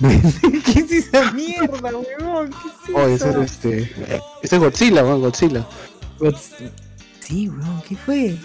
¿Qué 0.00 0.80
es 0.80 0.90
esa 0.90 1.30
mierda, 1.32 1.78
weón? 1.80 2.50
¿Qué 2.50 2.90
es 2.92 2.96
Oye, 2.96 3.14
eso? 3.14 3.28
ese 3.28 3.42
es 3.42 3.52
este. 3.52 3.82
Este 4.42 4.56
es 4.56 4.62
Godzilla, 4.62 5.04
weón, 5.04 5.20
Godzilla. 5.20 5.66
Sí, 7.20 7.48
weón, 7.48 7.82
¿qué 7.88 7.96
fue? 7.96 8.36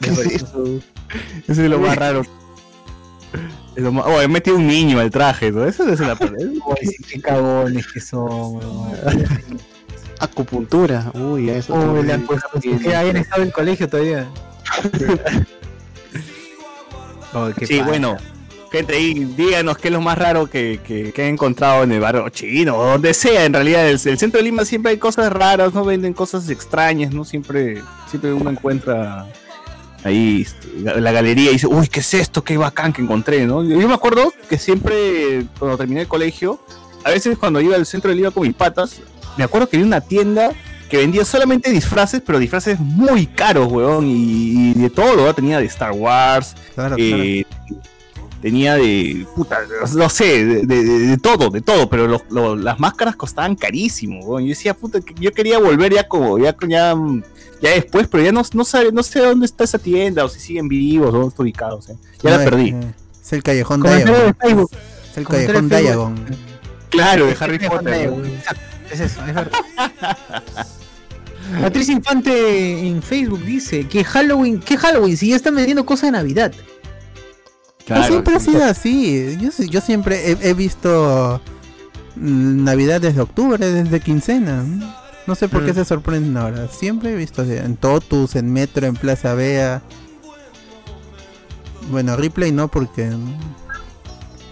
¿Qué 0.00 0.10
es 0.10 0.18
eso? 0.18 0.80
Es 1.48 1.58
lo 1.58 1.78
más 1.78 1.96
raro. 1.96 2.22
Es 3.74 3.82
lo 3.82 3.92
más... 3.92 4.06
Oh, 4.06 4.20
he 4.20 4.28
metido 4.28 4.56
un 4.56 4.66
niño 4.66 5.00
al 5.00 5.10
traje, 5.10 5.50
¿no? 5.50 5.64
Eso 5.64 5.88
es 5.88 6.00
la 6.00 6.16
qué 7.08 7.20
cagones 7.20 7.86
que 7.92 8.00
son. 8.00 8.60
Acupuntura. 10.18 11.10
Uy, 11.14 11.50
eso. 11.50 11.74
Uy, 11.74 12.04
le 12.04 12.12
han 12.14 12.22
puesto 12.22 12.48
que 12.60 12.94
hayan 12.94 13.16
estado 13.16 13.42
en 13.42 13.48
el 13.48 13.54
colegio 13.54 13.88
todavía. 13.88 14.28
Oh, 17.34 17.50
qué 17.54 17.66
Sí, 17.66 17.80
bueno. 17.80 18.16
Gente 18.72 18.94
ahí, 18.94 19.12
díganos 19.36 19.76
qué 19.76 19.88
es 19.88 19.92
lo 19.92 20.00
más 20.00 20.16
raro 20.16 20.46
que, 20.46 20.80
que, 20.82 21.12
que 21.12 21.22
han 21.22 21.28
encontrado 21.28 21.84
en 21.84 21.92
el 21.92 22.00
barrio 22.00 22.28
chino, 22.30 22.76
o 22.76 22.84
donde 22.84 23.12
sea, 23.14 23.44
en 23.44 23.52
realidad. 23.52 23.86
El, 23.86 24.00
el 24.02 24.18
centro 24.18 24.38
de 24.38 24.42
Lima 24.42 24.64
siempre 24.64 24.92
hay 24.92 24.98
cosas 24.98 25.30
raras, 25.30 25.74
no 25.74 25.84
venden 25.84 26.14
cosas 26.14 26.48
extrañas, 26.48 27.12
¿no? 27.12 27.24
Siempre, 27.24 27.82
siempre 28.08 28.32
uno 28.32 28.50
encuentra 28.50 29.26
ahí 30.06 30.42
este, 30.42 30.68
la, 31.00 31.12
galería 31.12 31.50
y 31.50 31.54
dice, 31.54 31.66
uy, 31.66 31.88
¿qué 31.88 32.00
es 32.00 32.14
esto? 32.14 32.42
Qué 32.44 32.56
bacán 32.56 32.92
que 32.92 33.02
encontré, 33.02 33.46
¿no? 33.46 33.62
Yo, 33.64 33.76
me 33.88 33.94
acuerdo 33.94 34.32
que 34.48 34.58
siempre, 34.58 35.44
cuando 35.58 35.76
terminé 35.76 36.02
el 36.02 36.08
colegio, 36.08 36.60
a 37.04 37.10
veces 37.10 37.36
cuando 37.38 37.60
iba 37.60 37.76
al 37.76 37.86
centro 37.86 38.10
de 38.10 38.16
Lima 38.16 38.30
con 38.30 38.42
mis 38.44 38.54
patas, 38.54 39.00
me 39.36 39.44
acuerdo 39.44 39.68
que 39.68 39.76
había 39.76 39.86
una 39.86 40.00
tienda 40.00 40.52
que 40.90 40.98
vendía 40.98 41.24
solamente 41.24 41.70
disfraces, 41.70 42.22
pero 42.24 42.38
disfraces 42.38 42.78
muy 42.78 43.26
caros, 43.26 43.70
weón, 43.70 44.06
y, 44.06 44.70
y 44.70 44.74
de 44.74 44.90
todo, 44.90 45.34
tenía 45.34 45.58
de 45.58 45.66
Star 45.66 45.92
Wars, 45.92 46.54
eh, 46.96 47.44
tenía 48.40 48.74
de, 48.76 49.26
puta, 49.34 49.58
no 49.96 50.08
sé, 50.08 50.44
de, 50.44 50.66
de- 50.66 51.18
todo, 51.18 51.50
de 51.50 51.60
todo, 51.60 51.88
pero 51.90 52.06
lo- 52.30 52.54
las 52.56 52.78
máscaras 52.78 53.16
costaban 53.16 53.56
carísimo, 53.56 54.20
weón. 54.20 54.44
Yo 54.44 54.50
decía, 54.50 54.74
puta, 54.74 55.00
yo 55.18 55.32
quería 55.32 55.58
volver 55.58 55.92
ya 55.94 56.06
como, 56.06 56.38
ya, 56.38 56.54
ya, 56.68 56.94
ya 57.62 57.70
después, 57.70 58.06
pero 58.08 58.22
ya 58.24 58.32
no, 58.32 58.42
no, 58.52 58.64
sabe, 58.64 58.92
no 58.92 59.02
sé 59.02 59.20
dónde 59.20 59.46
está 59.46 59.64
esa 59.64 59.78
tienda, 59.78 60.24
o 60.24 60.28
si 60.28 60.40
siguen 60.40 60.68
vivos, 60.68 61.08
o 61.08 61.12
dónde 61.12 61.28
está 61.28 61.42
ubicado, 61.42 61.78
o 61.78 61.82
sea, 61.82 61.94
ya 62.22 62.30
No, 62.30 62.38
la 62.38 62.44
perdí. 62.44 62.68
eh, 62.70 62.92
Es 63.22 63.32
el 63.32 63.42
callejón 63.42 63.82
Diagon. 63.82 64.36
Es 64.40 65.16
el 65.16 65.26
callejón. 65.26 65.68
Diagon. 65.68 66.14
Claro, 66.90 67.26
de 67.26 67.36
Harry 67.40 67.58
Potter. 67.58 68.12
Es 68.90 69.00
eso, 69.00 69.20
es 69.26 69.34
verdad. 69.34 69.50
Patricia 71.60 71.92
Infante 71.94 72.86
en 72.88 73.02
Facebook 73.02 73.42
dice 73.44 73.86
que 73.86 74.04
Halloween, 74.04 74.60
que 74.60 74.76
Halloween, 74.76 75.16
si 75.16 75.28
ya 75.30 75.36
están 75.36 75.54
vendiendo 75.54 75.86
cosas 75.86 76.08
de 76.08 76.12
Navidad. 76.12 76.52
Pero 77.86 78.02
siempre 78.04 78.34
ha 78.34 78.40
sido 78.40 78.64
así. 78.64 79.36
Yo, 79.40 79.52
sí- 79.52 79.68
yo 79.68 79.80
siempre 79.80 80.32
he, 80.32 80.38
he 80.50 80.54
visto 80.54 81.40
mm, 82.16 82.64
Navidad 82.64 83.00
desde 83.00 83.20
octubre, 83.20 83.64
desde 83.64 84.00
quincena. 84.00 84.64
No 85.26 85.34
sé 85.34 85.48
por 85.48 85.64
qué 85.64 85.72
Mm. 85.72 85.76
se 85.76 85.84
sorprenden 85.84 86.36
ahora. 86.36 86.68
Siempre 86.68 87.12
he 87.12 87.16
visto 87.16 87.42
así, 87.42 87.52
en 87.52 87.76
Totus, 87.76 88.36
en 88.36 88.52
Metro, 88.52 88.86
en 88.86 88.94
Plaza 88.94 89.34
Vea. 89.34 89.82
Bueno, 91.90 92.16
Ripley 92.16 92.52
no 92.52 92.68
porque... 92.68 93.10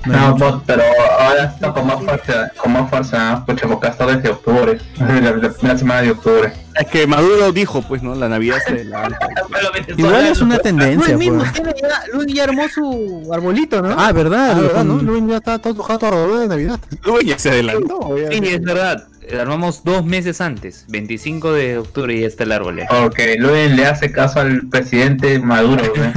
No, 0.07 0.37
pues, 0.37 0.55
pero 0.67 0.83
ahora 1.19 1.45
está 1.45 1.73
con 1.73 1.87
más 1.87 1.97
fuerza, 2.05 2.53
con 2.59 2.73
más 2.75 2.91
fuerza, 2.91 3.43
pucha, 3.47 3.67
porque 3.67 3.87
hasta 3.87 4.05
desde 4.05 4.29
octubre, 4.29 4.79
desde 4.99 5.21
la, 5.23 5.31
la 5.37 5.51
primera 5.51 5.79
semana 5.79 6.03
de 6.03 6.11
octubre. 6.11 6.53
Es 6.79 6.87
que 6.89 7.07
Maduro 7.07 7.53
dijo, 7.53 7.81
pues, 7.81 8.03
¿no? 8.03 8.15
La 8.15 8.29
Navidad 8.29 8.59
se 8.67 8.85
la 8.85 9.09
Igual 9.97 10.27
es 10.27 10.43
una 10.43 10.59
tendencia. 10.59 11.15
Luis 11.15 11.19
mismo 11.31 11.39
pues. 11.39 11.53
tiene 11.55 11.73
ya, 11.81 12.03
Luis 12.13 12.35
ya 12.35 12.45
armó 12.45 12.69
su 12.69 13.31
arbolito, 13.33 13.81
¿no? 13.81 13.95
Ah, 13.99 14.13
verdad, 14.13 14.51
Ah, 14.51 14.61
¿verdad, 14.61 14.75
con- 14.85 14.89
no? 14.89 15.03
Luis 15.03 15.25
ya 15.27 15.37
está 15.39 15.59
todo 15.59 15.75
tocado 15.75 15.99
todo 16.01 16.39
de 16.39 16.49
Navidad. 16.49 16.79
Luis 17.07 17.25
ya 17.27 17.39
se 17.39 17.49
adelantó. 17.53 18.15
Sí, 18.31 18.41
es 18.47 18.63
verdad. 18.63 19.07
Armamos 19.41 19.83
dos 19.85 20.05
meses 20.05 20.41
antes, 20.41 20.85
25 20.89 21.53
de 21.53 21.79
octubre 21.79 22.15
y 22.15 22.25
está 22.25 22.45
el 22.45 22.53
árbol. 22.53 22.77
ya. 22.79 23.05
Ok, 23.07 23.19
Luis 23.39 23.71
le 23.71 23.87
hace 23.87 24.13
caso 24.13 24.41
al 24.41 24.67
presidente 24.69 25.39
Maduro, 25.39 25.83
¿ve? 25.95 26.13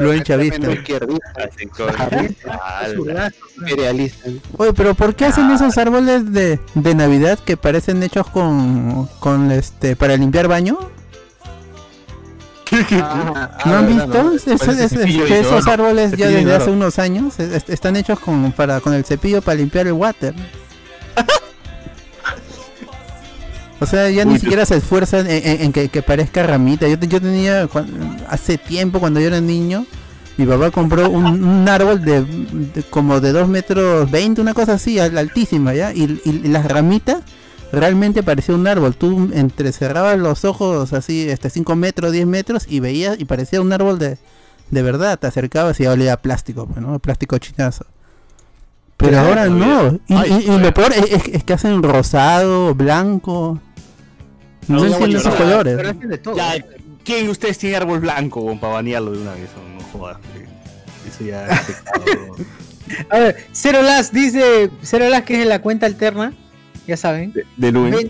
Luis 0.00 0.22
Chavista. 0.24 0.66
Oye, 4.58 4.72
pero 4.74 4.94
¿por 4.94 5.14
qué 5.14 5.24
hacen 5.26 5.50
esos 5.50 5.78
árboles 5.78 6.32
de, 6.32 6.58
de 6.74 6.94
Navidad 6.94 7.38
que 7.38 7.56
parecen 7.56 8.02
hechos 8.02 8.26
con, 8.28 9.06
con 9.20 9.50
este 9.50 9.96
para 9.96 10.16
limpiar 10.16 10.48
baño? 10.48 10.78
¿No 13.64 13.76
han 13.76 13.86
visto? 13.86 14.32
Es- 14.34 14.46
es- 14.48 14.92
es 14.92 14.92
que 15.28 15.40
esos 15.40 15.66
árboles 15.68 16.12
ya 16.16 16.26
desde 16.28 16.54
hace 16.54 16.70
unos 16.70 16.98
años 16.98 17.38
es- 17.38 17.52
es- 17.52 17.68
están 17.68 17.94
hechos 17.96 18.18
con 18.18 18.52
para 18.52 18.80
con 18.80 18.92
el 18.94 19.04
cepillo 19.04 19.40
para 19.42 19.56
limpiar 19.56 19.86
el 19.86 19.92
water. 19.92 20.34
O 23.80 23.86
sea, 23.86 24.08
ya 24.10 24.24
ni 24.24 24.34
siquiera 24.40 24.64
se 24.66 24.76
esfuerzan 24.76 25.26
en, 25.28 25.46
en- 25.46 25.60
en 25.62 25.72
que, 25.72 25.88
que 25.88 26.02
parezca 26.02 26.42
ramita. 26.42 26.86
Yo, 26.88 26.96
yo 26.96 27.20
tenía 27.20 27.68
hace 28.28 28.56
tiempo 28.58 29.00
cuando 29.00 29.20
yo 29.20 29.26
era 29.26 29.40
niño, 29.40 29.84
mi 30.36 30.46
papá 30.46 30.70
compró 30.70 31.10
un, 31.10 31.24
un 31.44 31.68
árbol 31.68 32.02
de, 32.04 32.22
de 32.24 32.82
como 32.90 33.20
de 33.20 33.32
2 33.32 33.48
metros 33.48 34.10
20, 34.10 34.40
una 34.40 34.54
cosa 34.54 34.74
así, 34.74 34.98
al- 34.98 35.18
altísima, 35.18 35.74
¿ya? 35.74 35.92
Y, 35.92 36.20
y- 36.24 36.48
las 36.48 36.66
ramitas 36.66 37.18
realmente 37.72 38.22
parecía 38.22 38.54
un 38.54 38.66
árbol. 38.66 38.94
Tú 38.96 39.30
entrecerrabas 39.34 40.18
los 40.18 40.44
ojos 40.44 40.92
así, 40.92 41.28
este 41.28 41.50
5 41.50 41.74
metros, 41.76 42.12
10 42.12 42.26
metros 42.26 42.66
y 42.68 42.80
veías 42.80 43.18
y 43.18 43.24
parecía 43.24 43.60
un 43.60 43.72
árbol 43.72 43.98
de, 43.98 44.18
de 44.70 44.82
verdad. 44.82 45.18
Te 45.18 45.26
acercabas 45.26 45.78
y 45.80 45.86
olía 45.86 46.14
a 46.14 46.16
plástico, 46.22 46.66
pues, 46.66 46.80
¿no? 46.80 46.98
Plástico 47.00 47.36
chinazo. 47.38 47.86
Pero 48.96 49.18
ahora 49.20 49.46
no. 49.48 49.98
Y, 50.08 50.14
Ay, 50.14 50.44
y- 50.46 50.50
y 50.52 50.58
lo 50.58 50.72
peor 50.72 50.92
es, 50.92 51.44
que 51.44 51.52
hacen 51.52 51.82
rosado, 51.82 52.74
blanco. 52.74 53.60
No, 54.68 54.76
No, 54.78 54.84
entiendo 54.86 55.08
no, 55.08 55.18
esos 55.18 55.32
no, 55.32 55.36
colores. 55.38 55.76
Pero 55.76 55.90
hacen 55.90 56.08
de 56.08 56.18
todo. 56.18 56.36
Ya, 56.36 56.54
¿quién 57.04 57.24
de 57.26 57.30
ustedes 57.30 57.58
tiene 57.58 57.76
árbol 57.76 58.00
blanco 58.00 58.58
para 58.60 58.74
banearlo 58.74 59.10
de 59.12 59.18
una 59.22 59.32
vez? 59.32 59.50
No, 59.76 59.84
jodas. 59.98 60.18
Eso 61.08 61.24
ya 61.24 61.46
es 61.46 61.60
pecado. 61.60 62.36
A 63.10 63.18
ver, 63.18 63.46
Cero 63.52 63.80
Las 63.82 64.12
dice, 64.12 64.70
Cero 64.82 65.08
Las 65.08 65.22
que 65.24 65.34
es 65.34 65.40
en 65.42 65.48
la 65.48 65.60
cuenta 65.60 65.86
alterna, 65.86 66.32
ya 66.86 66.96
saben. 66.96 67.32
de, 67.32 67.44
de 67.56 67.72
Luis. 67.72 68.06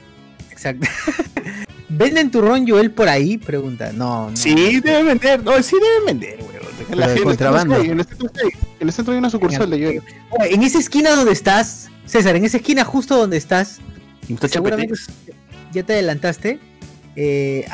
Exacto. 0.51 0.86
¿Venden 1.89 2.31
turrón 2.31 2.66
Joel 2.66 2.90
por 2.90 3.09
ahí? 3.09 3.36
Pregunta. 3.39 3.93
No, 3.93 4.31
no. 4.31 4.36
Sí, 4.36 4.81
deben 4.81 5.06
vender. 5.06 5.43
No, 5.43 5.62
sí 5.62 5.77
deben 5.81 6.06
vender, 6.20 6.39
weón. 6.40 6.65
Deja 6.78 6.97
la 6.97 7.06
gente- 7.09 7.23
contrabando. 7.23 7.77
En 7.77 8.01
el 8.01 8.05
centro 8.06 8.31
hay- 8.43 8.51
en 8.81 8.86
el 8.89 8.93
centro 8.93 9.12
hay 9.12 9.19
una 9.19 9.31
sucursal 9.31 9.70
de. 9.70 9.77
Oye, 10.31 10.55
en 10.55 10.62
esa 10.62 10.78
esquina 10.78 11.11
donde 11.15 11.32
estás, 11.32 11.89
César, 12.06 12.35
en 12.36 12.44
esa 12.44 12.56
esquina 12.56 12.85
justo 12.85 13.16
donde 13.16 13.36
estás, 13.36 13.78
Está 14.28 14.48
seguramente 14.48 14.94
ya 15.73 15.82
te 15.82 15.93
adelantaste. 15.93 16.59
eh, 17.16 17.66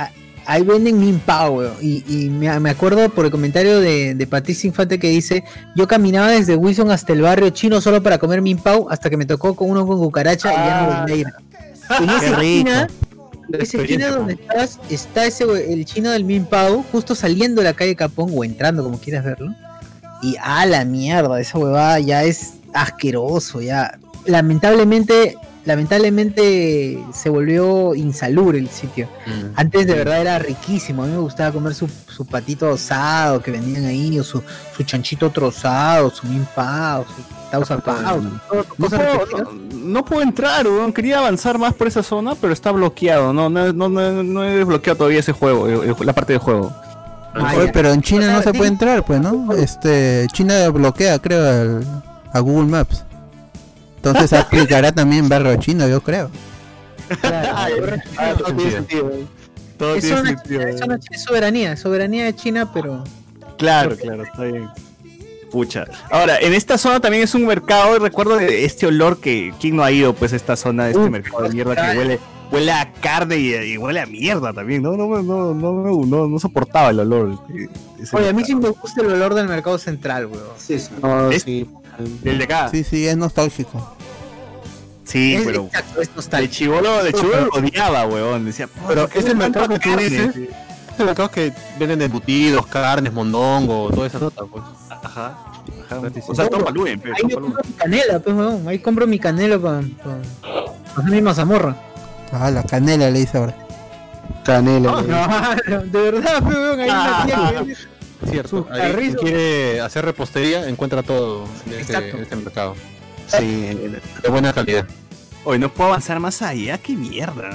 ahí 0.47 0.63
venden 0.63 0.99
Min 0.99 1.19
Pao, 1.21 1.53
weón. 1.53 1.75
Y, 1.81 2.05
y 2.09 2.29
me, 2.31 2.59
me 2.61 2.71
acuerdo 2.71 3.09
por 3.11 3.25
el 3.25 3.31
comentario 3.31 3.81
de, 3.81 4.15
de 4.15 4.27
Patricia 4.27 4.67
Infante 4.69 4.99
que 4.99 5.09
dice: 5.09 5.45
Yo 5.77 5.87
caminaba 5.89 6.29
desde 6.29 6.57
Wilson 6.57 6.91
hasta 6.91 7.13
el 7.13 7.23
barrio 7.23 7.51
chino 7.51 7.81
solo 7.81 8.03
para 8.03 8.19
comer 8.19 8.43
Min 8.43 8.59
Pao 8.59 8.89
hasta 8.91 9.09
que 9.09 9.17
me 9.17 9.25
tocó 9.27 9.55
con 9.55 9.71
uno 9.71 9.87
con 9.87 9.99
cucaracha 9.99 10.53
y 10.53 10.57
ya 10.57 10.81
no 10.83 11.01
volví 11.01 11.13
a 11.13 11.17
ir. 11.17 11.27
En 12.03 12.11
esa 12.11 12.27
esquina, 12.33 12.89
esa 13.59 13.79
esquina 13.79 14.09
donde 14.09 14.35
estás, 14.35 14.79
está 14.91 15.27
ese 15.27 15.45
el 15.73 15.85
chino 15.85 16.11
del 16.11 16.25
Min 16.25 16.45
Pao, 16.45 16.85
justo 16.93 17.15
saliendo 17.15 17.61
de 17.61 17.69
la 17.69 17.75
calle 17.75 17.97
Capón 17.97 18.31
o 18.35 18.45
entrando, 18.45 18.83
como 18.83 18.99
quieras 18.99 19.25
verlo. 19.25 19.55
Y 20.23 20.37
a 20.43 20.67
la 20.67 20.85
mierda, 20.85 21.41
esa 21.41 21.59
huevada 21.59 21.99
ya 21.99 22.25
es 22.25 22.55
asqueroso, 22.75 23.61
ya. 23.61 23.99
Lamentablemente, 24.27 25.37
lamentablemente 25.71 26.99
se 27.13 27.31
volvió 27.31 27.95
insalubre 27.95 28.59
el 28.59 28.69
sitio. 28.69 29.09
Antes 29.55 29.87
de 29.87 29.95
verdad 29.95 30.21
era 30.21 30.39
riquísimo, 30.39 31.05
a 31.05 31.07
mí 31.07 31.13
me 31.13 31.19
gustaba 31.19 31.53
comer 31.53 31.75
su, 31.75 31.89
su 32.09 32.27
patito 32.27 32.71
asado 32.71 33.41
que 33.41 33.53
vendían 33.53 33.85
ahí, 33.85 34.19
o 34.19 34.25
su, 34.25 34.43
su 34.77 34.83
chanchito 34.83 35.31
trozado, 35.31 36.11
su 36.11 36.27
mimpao, 36.27 37.05
su 37.05 37.51
tausa 37.53 37.79
pao, 37.79 38.21
No 38.79 38.89
puedo, 38.89 39.27
no, 39.27 39.51
no 39.73 40.05
puedo 40.05 40.23
entrar, 40.23 40.67
weón. 40.67 40.93
Quería 40.93 41.19
avanzar 41.19 41.57
más 41.57 41.73
por 41.73 41.87
esa 41.87 42.03
zona, 42.03 42.35
pero 42.35 42.53
está 42.53 42.73
bloqueado. 42.73 43.33
No, 43.33 43.49
no, 43.49 43.73
no, 43.73 43.89
no, 43.89 44.23
no 44.25 44.45
he 44.45 44.57
desbloqueado 44.57 44.99
todavía 44.99 45.21
ese 45.21 45.33
juego, 45.33 45.69
eh, 45.69 45.91
eh, 45.91 46.05
la 46.05 46.13
parte 46.13 46.33
del 46.33 46.41
juego. 46.41 46.73
Ah, 47.33 47.55
Oye, 47.57 47.71
pero 47.73 47.93
en 47.93 48.03
China 48.03 48.23
O 48.23 48.25
sea, 48.25 48.37
no 48.39 48.43
se 48.43 48.53
puede 48.55 48.71
entrar, 48.71 49.05
pues, 49.05 49.21
¿no? 49.21 49.53
Este, 49.53 50.27
China 50.33 50.69
bloquea, 50.71 51.21
creo, 51.21 51.81
a 52.33 52.41
Google 52.41 52.67
Maps. 52.67 53.05
Entonces 54.03 54.33
aplicará 54.33 54.93
también 54.93 55.29
barrio 55.29 55.57
chino, 55.57 55.87
yo 55.87 56.01
creo. 56.01 56.31
Ah, 57.23 57.69
todo 58.39 58.55
tiene 58.55 58.71
sentido. 58.71 59.11
Todo 59.77 59.95
Es 59.95 60.05
tiene 60.05 60.23
sentido, 60.23 60.63
es 61.11 61.23
soberanía, 61.23 61.77
soberanía 61.77 62.25
de 62.25 62.35
China, 62.35 62.71
pero 62.73 63.05
Claro, 63.59 63.95
claro, 63.97 64.23
está 64.23 64.45
bien. 64.45 64.69
Pucha. 65.51 65.85
Ahora, 66.11 66.39
en 66.39 66.55
esta 66.55 66.79
zona 66.79 67.01
también 67.01 67.25
es 67.25 67.35
un 67.35 67.45
mercado, 67.45 67.97
y 67.97 67.99
recuerdo 67.99 68.37
de 68.37 68.65
este 68.65 68.87
olor 68.87 69.21
que, 69.21 69.53
¿quién 69.61 69.77
no 69.77 69.83
ha 69.83 69.91
ido 69.91 70.15
pues 70.15 70.33
a 70.33 70.37
esta 70.37 70.57
zona 70.57 70.85
de 70.85 70.93
este 70.93 71.11
mercado 71.11 71.43
de 71.43 71.51
mierda 71.51 71.75
que 71.75 71.99
huele, 71.99 72.21
huele 72.53 72.73
a 72.73 72.93
carne 72.93 73.37
y, 73.37 73.55
y 73.55 73.77
huele 73.77 74.01
a 74.01 74.07
mierda 74.07 74.53
también, 74.53 74.83
no, 74.83 74.97
no, 74.97 75.09
no, 75.23 75.53
no, 75.53 75.55
no, 75.55 76.07
no, 76.07 76.27
no 76.29 76.39
soportaba 76.39 76.91
el 76.91 77.01
olor. 77.01 77.39
ese 78.01 78.17
Oye, 78.17 78.29
a 78.29 78.33
mí 78.33 78.45
sí 78.45 78.55
me 78.55 78.69
gusta 78.71 79.03
el 79.03 79.13
olor 79.13 79.35
del 79.35 79.49
mercado 79.49 79.77
central, 79.79 80.27
weón. 80.27 80.45
Sí, 80.57 80.79
sí. 80.79 80.89
No, 81.03 81.31
Es- 81.31 81.43
sí. 81.43 81.69
El 82.25 82.39
de 82.39 82.45
acá. 82.45 82.69
Sí, 82.71 82.85
sí, 82.85 83.07
es 83.07 83.17
nostálgico. 83.17 83.97
Sí, 85.05 85.35
Es, 85.35 85.45
pero 85.45 85.65
exacto, 85.65 86.01
es 86.03 86.09
de 86.09 86.15
nostálgico. 86.15 86.55
chivolo, 86.55 87.03
de 87.05 87.13
chivolo 87.13 87.47
lo 87.47 87.51
odiaba, 87.61 88.07
weón. 88.07 88.45
Decía, 88.45 88.69
Pero 88.87 89.03
¿por 89.03 89.11
qué 89.11 89.19
es 89.19 89.25
el 89.25 89.37
mercado 89.37 89.69
que 89.69 89.91
tú 91.15 91.31
que 91.31 91.53
venden 91.79 92.03
embutidos, 92.03 92.67
carnes, 92.67 93.13
mondongo, 93.13 93.91
toda 93.91 94.07
esa 94.07 94.19
nota, 94.19 94.45
pues. 94.45 94.63
Ajá. 94.91 95.37
Ajá. 95.87 96.01
O 96.29 96.35
sea, 96.35 96.49
Tom 96.49 96.63
Paluen, 96.63 97.01
pe, 97.01 97.11
Ahí 97.11 97.23
yo 97.29 97.41
compro 97.41 97.63
mi 97.67 97.73
canela, 97.73 98.21
pues, 98.21 98.37
weón. 98.37 98.69
Ahí 98.69 98.79
compro 98.79 99.07
mi 99.07 99.19
canela 99.19 99.59
para 99.59 99.81
pa, 99.81 101.01
hacer 101.01 101.11
mi 101.11 101.23
mazamorra. 101.23 101.77
Ah, 102.33 102.51
la 102.51 102.63
canela 102.63 103.11
le 103.11 103.21
dice 103.21 103.39
ahora. 103.39 103.57
Canela. 104.45 104.93
No, 104.93 105.01
eh. 105.01 105.57
no, 105.69 105.81
de 105.81 106.11
verdad, 106.11 106.43
pues, 106.43 106.57
weón. 106.57 106.81
Ahí 106.81 106.91
una 106.91 107.27
tía 107.27 107.65
que 107.65 107.77
Cierto. 108.29 108.49
Sus 108.65 108.71
Ahí, 108.71 108.93
carrizos. 108.93 109.21
quiere 109.23 109.81
hacer 109.81 110.05
repostería, 110.05 110.69
encuentra 110.69 111.03
todo 111.03 111.47
en 111.67 111.73
este, 111.81 112.23
este 112.23 112.37
mercado. 112.37 112.75
Sí, 113.27 113.71
De 114.23 114.29
buena 114.29 114.53
calidad. 114.53 114.87
Hoy 115.45 115.59
no 115.59 115.73
puedo 115.73 115.89
avanzar 115.91 116.21
más 116.21 116.43
allá, 116.43 116.77
qué 116.79 116.93
mierda. 116.93 117.49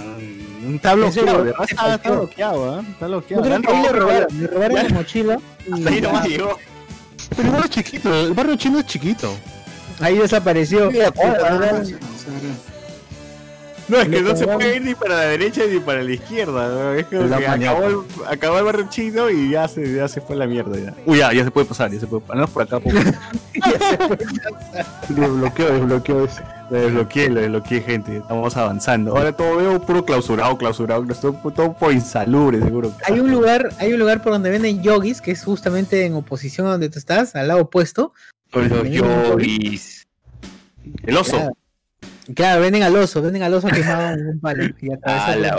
Está 0.74 0.96
bloqueado, 0.96 1.46
está, 1.50 1.96
está 1.96 2.12
bloqueado, 2.12 2.80
¿eh? 2.80 2.84
Está 2.90 3.06
Yo 3.06 3.12
bloqueado. 3.12 3.44
creo 3.44 3.58
Le 3.60 3.68
que 3.68 3.74
le 3.74 3.90
robaron, 4.00 4.28
le 4.42 4.48
robaron 4.48 4.76
la 4.76 4.90
mochila. 4.90 5.40
Hasta 5.72 5.90
ahí 5.90 6.02
nomás 6.02 6.28
llegó. 6.28 6.58
Pero 7.36 7.48
igual 7.50 7.64
es 7.66 7.70
chiquito, 7.70 8.20
el 8.20 8.34
barrio 8.34 8.56
chino 8.56 8.80
es 8.80 8.86
chiquito. 8.88 9.36
Ahí 10.00 10.18
desapareció. 10.18 10.90
No, 13.88 14.00
es 14.00 14.10
que 14.10 14.22
no 14.22 14.36
se 14.36 14.48
puede 14.48 14.78
ir 14.78 14.82
ni 14.82 14.96
para 14.96 15.16
la 15.16 15.26
derecha 15.26 15.62
ni 15.72 15.80
para 15.80 16.02
la 16.02 16.12
izquierda. 16.12 16.70
¿no? 16.70 16.94
Es 16.94 17.06
que 17.06 17.18
acabó 17.18 17.84
el, 17.84 17.98
acabó 18.28 18.58
el 18.58 18.64
barrio 18.66 18.88
chino 18.90 19.30
y 19.30 19.52
ya 19.52 19.68
se, 19.68 19.94
ya 19.94 20.08
se 20.08 20.22
fue 20.22 20.36
la 20.36 20.48
mierda. 20.48 20.78
Ya. 20.78 20.94
Uy, 21.06 21.20
ya, 21.20 21.32
ya 21.34 21.44
se 21.44 21.52
puede 21.52 21.68
pasar, 21.68 21.92
ya 21.92 22.00
se 22.00 22.08
puede 22.08 22.22
pasar. 22.24 22.38
No, 22.38 22.48
por 22.48 22.64
acá. 22.64 22.80
Por... 22.80 22.94
Desbloqueó, 25.10 25.74
desbloqueó 25.74 26.26
ese. 26.26 26.42
Lo 26.72 26.80
desbloqueé, 26.80 27.30
lo 27.30 27.42
desbloqueé, 27.42 27.82
gente. 27.82 28.18
Estamos 28.18 28.58
avanzando. 28.58 29.16
Ahora 29.16 29.34
todo 29.34 29.58
veo 29.58 29.80
puro 29.82 30.04
clausurado, 30.04 30.58
clausurado. 30.58 31.06
Todo, 31.06 31.34
todo 31.52 31.74
por 31.74 31.94
insalubre, 31.94 32.60
seguro. 32.60 32.92
Hay 33.06 33.20
un 33.20 33.32
lugar, 33.32 33.70
hay 33.78 33.94
un 33.94 34.00
lugar 34.00 34.24
por 34.24 34.32
donde 34.34 34.50
venden 34.50 34.82
yogis, 34.82 35.22
que 35.22 35.30
es 35.32 35.44
justamente 35.44 36.06
en 36.06 36.16
oposición 36.16 36.66
a 36.66 36.72
donde 36.72 36.90
tú 36.90 36.98
estás, 36.98 37.36
al 37.36 37.50
lado 37.50 37.62
opuesto. 37.62 38.14
Con 38.52 38.68
los 38.68 38.90
yogis. 38.90 40.08
El 41.04 41.18
oso. 41.18 41.38
Claro, 41.38 41.52
Claro, 42.34 42.62
venden 42.62 42.84
al 42.84 42.96
oso, 42.96 43.22
venden 43.22 43.44
al 43.44 43.54
oso 43.54 43.68
quemado 43.68 44.14
en 44.16 44.28
un 44.28 44.40
palo. 44.40 44.64
Y 44.82 44.90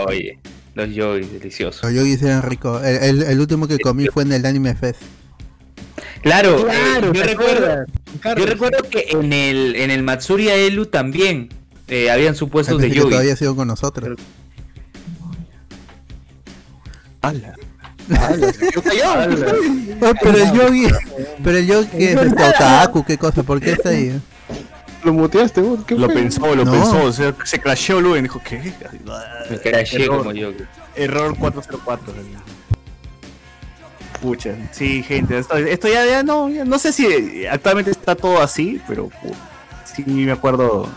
oye. 0.07 0.39
Los 0.75 0.89
yogis, 0.93 1.31
deliciosos. 1.31 1.81
Los 1.83 1.93
yogis 1.93 2.21
eran 2.21 2.41
ricos. 2.43 2.83
El, 2.85 2.97
el- 3.03 3.23
el 3.23 3.39
último 3.39 3.67
que 3.67 3.79
comí 3.79 4.07
fue 4.07 4.23
en 4.23 4.33
el 4.33 4.45
Anime 4.45 4.75
Fest. 4.75 5.01
Claro, 6.21 6.65
Claro, 6.65 7.07
eh, 7.07 7.11
yo 7.13 7.21
¿te 7.21 7.23
recuerdo, 7.23 7.85
yo 8.37 8.45
recuerdo 8.45 8.77
que 8.89 9.07
en 9.11 9.31
el, 9.33 9.75
en 9.75 9.91
el 9.91 10.03
Matsuria 10.03 10.55
Elu 10.55 10.87
también 10.87 11.49
eh, 11.87 12.11
habían 12.11 12.35
supuestos 12.35 12.81
de 12.81 12.89
que 12.91 12.99
todavía 12.99 13.23
yogis. 13.23 13.39
sigo 13.39 13.55
con 13.55 13.67
nosotros. 13.67 14.17
Ala. 17.21 17.53
Oh, 19.99 20.13
pero 20.21 20.37
el 20.37 20.51
yogi, 20.53 20.87
pero 21.43 21.57
el 21.57 21.67
yogi 21.67 21.87
que 21.97 22.13
es 22.13 22.21
este 22.21 22.43
otaku, 22.49 23.03
qué 23.03 23.17
cosa, 23.17 23.43
¿por 23.43 23.59
qué 23.59 23.71
está 23.71 23.89
ahí? 23.89 24.19
Lo 25.03 25.13
muteaste, 25.13 25.61
vos, 25.61 25.79
¿qué 25.85 25.95
Lo 25.95 26.05
fue? 26.07 26.15
pensó, 26.15 26.55
lo 26.55 26.65
No. 26.65 26.71
pensó. 26.71 27.11
Se, 27.13 27.33
se 27.43 27.59
crasheó 27.61 28.01
luego 28.01 28.17
y 28.17 28.21
dijo, 28.23 28.41
¿qué? 28.43 28.73
Me 29.49 29.59
crashé 29.59 30.03
Error. 30.03 30.17
como 30.19 30.31
yogi. 30.33 30.63
Error 30.95 31.35
404. 31.37 32.13
Pucha, 34.21 34.55
sí, 34.71 35.03
gente, 35.03 35.37
esto, 35.37 35.55
esto 35.57 35.87
ya, 35.87 36.03
ya 36.05 36.23
no, 36.23 36.49
ya 36.49 36.65
no 36.65 36.79
sé 36.79 36.91
si 36.91 37.45
actualmente 37.45 37.91
está 37.91 38.15
todo 38.15 38.41
así, 38.41 38.81
pero 38.87 39.11
sí 39.95 40.03
me 40.07 40.31
acuerdo 40.31 40.89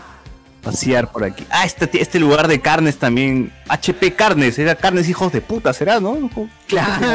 pasear 0.61 1.11
por 1.11 1.23
aquí. 1.23 1.45
Ah, 1.49 1.65
este, 1.65 1.89
este 2.01 2.19
lugar 2.19 2.47
de 2.47 2.61
carnes 2.61 2.97
también, 2.97 3.51
HP 3.67 4.13
Carnes, 4.13 4.57
era 4.59 4.75
carnes 4.75 5.09
hijos 5.09 5.31
de 5.31 5.41
puta, 5.41 5.73
¿será, 5.73 5.99
no? 5.99 6.29
Claro. 6.67 7.05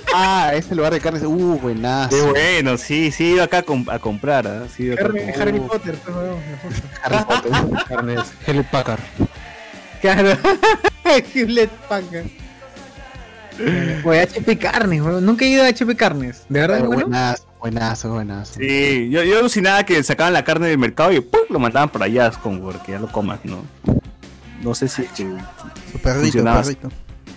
Ah, 0.14 0.52
ese 0.54 0.74
lugar 0.74 0.92
de 0.92 1.00
carnes. 1.00 1.22
Uh, 1.22 1.58
buenazo. 1.60 2.10
Qué 2.10 2.22
bueno, 2.22 2.76
sí, 2.76 3.10
sí, 3.12 3.24
he 3.24 3.30
ido 3.34 3.42
acá 3.44 3.58
a, 3.58 3.62
com- 3.62 3.88
a 3.88 3.98
comprar, 3.98 4.46
¿ah? 4.46 4.64
Sí, 4.74 4.82
he 4.82 4.86
ido 4.86 4.94
acá 4.94 5.04
a 5.04 5.42
Harry, 5.42 5.60
Potter. 5.60 5.96
Harry 7.02 7.24
Potter. 7.24 7.52
Carnes, 7.88 8.20
Hewlett 8.46 8.70
Packard. 8.70 9.00
Claro. 10.00 10.36
Hewlett 11.34 11.70
Packard. 11.88 12.26
Oye, 14.04 14.20
HP 14.22 14.58
Carnes, 14.58 15.02
weón. 15.02 15.24
Nunca 15.24 15.44
he 15.44 15.48
ido 15.48 15.64
a 15.64 15.68
HP 15.68 15.94
Carnes. 15.96 16.44
¿De 16.48 16.60
verdad, 16.60 16.76
Pero 16.78 16.88
bueno? 16.88 17.02
Buenazo, 17.08 17.44
buenazo, 17.60 18.12
buenazo. 18.12 18.54
Sí, 18.54 19.08
yo, 19.10 19.22
yo 19.22 19.38
alucinaba 19.38 19.84
que 19.84 20.02
sacaban 20.02 20.32
la 20.32 20.44
carne 20.44 20.68
del 20.68 20.78
mercado 20.78 21.12
y 21.12 21.20
¡pum! 21.20 21.40
lo 21.48 21.58
mandaban 21.58 21.88
para 21.90 22.06
allá, 22.06 22.30
como 22.30 22.60
porque 22.60 22.92
ya 22.92 22.98
lo 22.98 23.10
comas, 23.12 23.40
¿no? 23.44 23.62
No 24.62 24.74
sé 24.74 24.88
si... 24.88 25.04
Su 25.14 25.98
perrito, 26.02 26.20
Funcionaba. 26.22 26.62
perrito. 26.62 26.88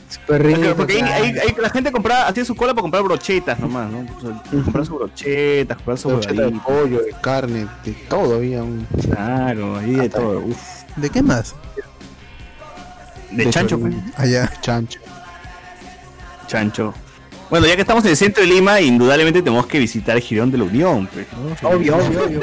Súper 0.10 0.44
rico. 0.46 0.76
Porque, 0.78 0.94
ahí, 0.94 1.00
claro. 1.02 1.24
ahí- 1.24 1.38
ahí 1.40 1.56
la 1.60 1.70
gente 1.70 1.92
compraba, 1.92 2.28
hacía 2.28 2.46
su 2.46 2.54
cola 2.56 2.74
para 2.74 2.84
comprar 2.84 3.02
brochetas 3.04 3.60
nomás, 3.60 3.90
¿no? 3.92 4.06
O 4.18 4.22
sea, 4.22 4.44
comprar 4.64 4.86
sus 4.86 4.98
brochetas, 5.00 5.78
comprar 5.78 5.98
su 5.98 6.10
Brocheta 6.10 6.42
de 6.44 6.52
pollo, 6.52 7.02
de 7.02 7.16
carne, 7.20 7.68
de 7.84 7.92
todo 8.08 8.36
había 8.36 8.62
un. 8.62 8.86
Claro, 9.02 9.78
ahí 9.78 9.96
de 9.96 10.10
todo. 10.10 10.40
Uf. 10.42 10.58
¿De 10.98 11.10
qué 11.10 11.24
más? 11.24 11.56
De 13.32 13.50
chancho, 13.50 13.80
pues. 13.80 13.96
Allá. 14.16 14.52
Chancho. 14.62 15.00
Chancho. 16.46 16.94
Bueno, 17.54 17.68
ya 17.68 17.76
que 17.76 17.82
estamos 17.82 18.04
en 18.04 18.10
el 18.10 18.18
centro 18.18 18.42
de 18.42 18.50
Lima, 18.50 18.82
indudablemente 18.82 19.44
tenemos 19.44 19.68
que 19.68 19.78
visitar 19.78 20.16
el 20.16 20.24
Girón 20.24 20.50
de 20.50 20.58
la 20.58 20.64
Unión, 20.64 21.08
pues, 21.14 21.28
¿no? 21.34 21.70
Obvio, 21.70 21.98
obvio, 21.98 22.26
obvio. 22.26 22.42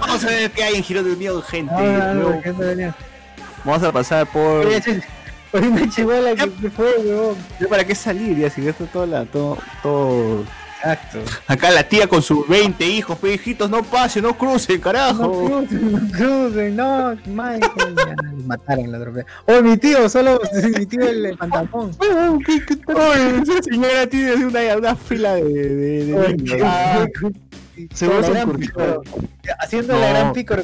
Vamos 0.00 0.24
a 0.24 0.26
ver 0.26 0.50
qué 0.50 0.64
hay 0.64 0.76
en 0.76 0.82
Girón 0.82 1.04
de 1.04 1.10
la 1.10 1.16
Unión, 1.16 1.42
gente. 1.42 1.74
Ah, 1.76 2.14
no, 2.14 2.30
no 2.30 2.94
vamos 3.62 3.82
a 3.82 3.92
pasar 3.92 4.26
por... 4.26 4.64
Oye, 4.64 5.02
una 5.52 6.34
que 6.34 6.70
fue, 6.74 6.96
weón. 6.96 7.36
¿Ya 7.60 7.68
¿Para 7.68 7.84
qué 7.84 7.94
salir? 7.94 8.38
Ya, 8.38 8.48
si 8.48 8.66
esto 8.66 8.86
todo, 8.90 9.04
la, 9.04 9.26
todo, 9.26 9.58
todo... 9.82 10.44
Exacto. 10.78 11.18
Acá 11.48 11.70
la 11.70 11.82
tía 11.82 12.06
con 12.06 12.22
sus 12.22 12.46
20 12.48 12.86
hijos, 12.86 13.18
hijitos, 13.24 13.68
no 13.68 13.82
pasen, 13.82 14.22
no 14.22 14.38
crucen, 14.38 14.76
No 14.76 14.82
carajo. 14.82 15.44
crucen, 15.66 15.92
no 15.92 15.98
crucen, 16.12 16.76
no, 16.76 17.16
Michael. 17.26 17.94
Ya, 17.96 18.14
mataron 18.46 18.92
la 18.92 18.98
atropella. 18.98 19.26
Oh, 19.46 19.60
mi 19.62 19.76
tío, 19.76 20.08
solo 20.08 20.40
mi 20.78 20.86
tío 20.86 21.02
el 21.08 21.36
pantalón. 21.36 21.90
Oye, 22.00 23.42
esa 23.42 23.62
señora 23.62 24.06
tiene 24.06 24.44
una, 24.46 24.76
una 24.76 24.94
fila 24.96 25.34
de, 25.34 25.42
de, 25.44 26.04
de 26.06 26.14
Oye, 26.18 26.34
niños. 26.36 26.54
qué- 26.56 26.62
Ah, 26.64 27.06
Se 27.94 28.06
va 28.08 28.16
a. 28.18 29.62
Haciendo 29.64 29.92
No. 29.94 30.00
la 30.00 30.08
gran 30.10 30.32
pícoro. 30.32 30.62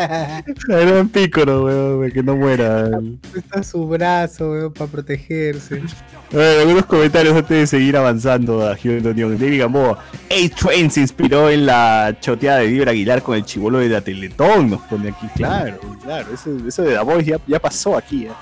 La 0.68 0.78
gran 0.78 1.08
pícoro, 1.08 1.64
weón, 1.64 2.10
que 2.10 2.22
no 2.22 2.36
muera. 2.36 2.88
Está 3.34 3.62
su 3.62 3.86
brazo, 3.86 4.50
weón, 4.52 4.72
para 4.72 4.90
protegerse. 4.90 5.82
Bueno, 6.30 6.60
algunos 6.60 6.86
comentarios 6.86 7.36
antes 7.36 7.56
de 7.56 7.66
seguir 7.66 7.96
avanzando 7.96 8.66
a 8.66 8.76
Unión. 8.82 9.38
David 9.38 9.60
Gamboa. 9.60 9.98
A-Train 10.30 10.90
se 10.90 11.00
inspiró 11.00 11.50
en 11.50 11.66
la 11.66 12.16
choteada 12.20 12.58
de 12.58 12.68
Vibra 12.68 12.92
Aguilar 12.92 13.22
con 13.22 13.36
el 13.36 13.44
chivolo 13.44 13.78
de 13.78 13.88
la 13.88 14.00
Teletón. 14.00 14.70
Nos 14.70 14.80
pone 14.82 15.10
aquí, 15.10 15.26
claro, 15.34 15.78
claro. 16.02 16.32
Eso, 16.32 16.56
eso 16.66 16.82
de 16.82 16.94
la 16.94 17.02
voz 17.02 17.24
ya, 17.24 17.38
ya 17.46 17.58
pasó 17.58 17.96
aquí. 17.96 18.26
¿eh? 18.26 18.32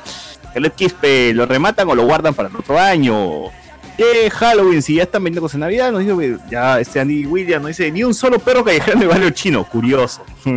Caleb 0.55 0.74
Quispe, 0.74 1.32
¿lo 1.35 1.47
rematan 1.47 1.89
o 1.89 1.94
lo 1.94 2.05
guardan 2.05 2.35
para 2.35 2.48
el 2.48 2.56
otro 2.56 2.78
año? 2.78 3.51
¿Qué 3.99 4.31
Halloween? 4.31 4.81
Si 4.81 4.95
ya 4.95 5.03
están 5.03 5.25
vendiendo 5.25 5.43
cosas 5.43 5.55
de 5.55 5.66
Navidad, 5.66 5.91
nos 5.93 6.01
dice, 6.01 6.39
ya 6.51 6.79
este 6.81 7.01
Andy 7.01 7.27
Williams 7.27 7.62
nos 7.62 7.77
dice, 7.77 7.91
ni 7.91 8.05
un 8.05 8.15
solo 8.15 8.39
perro 8.39 8.65
callejero 8.65 8.97
en 8.97 9.03
el 9.03 9.09
barrio 9.09 9.31
chino. 9.31 9.65
Curioso. 9.65 10.23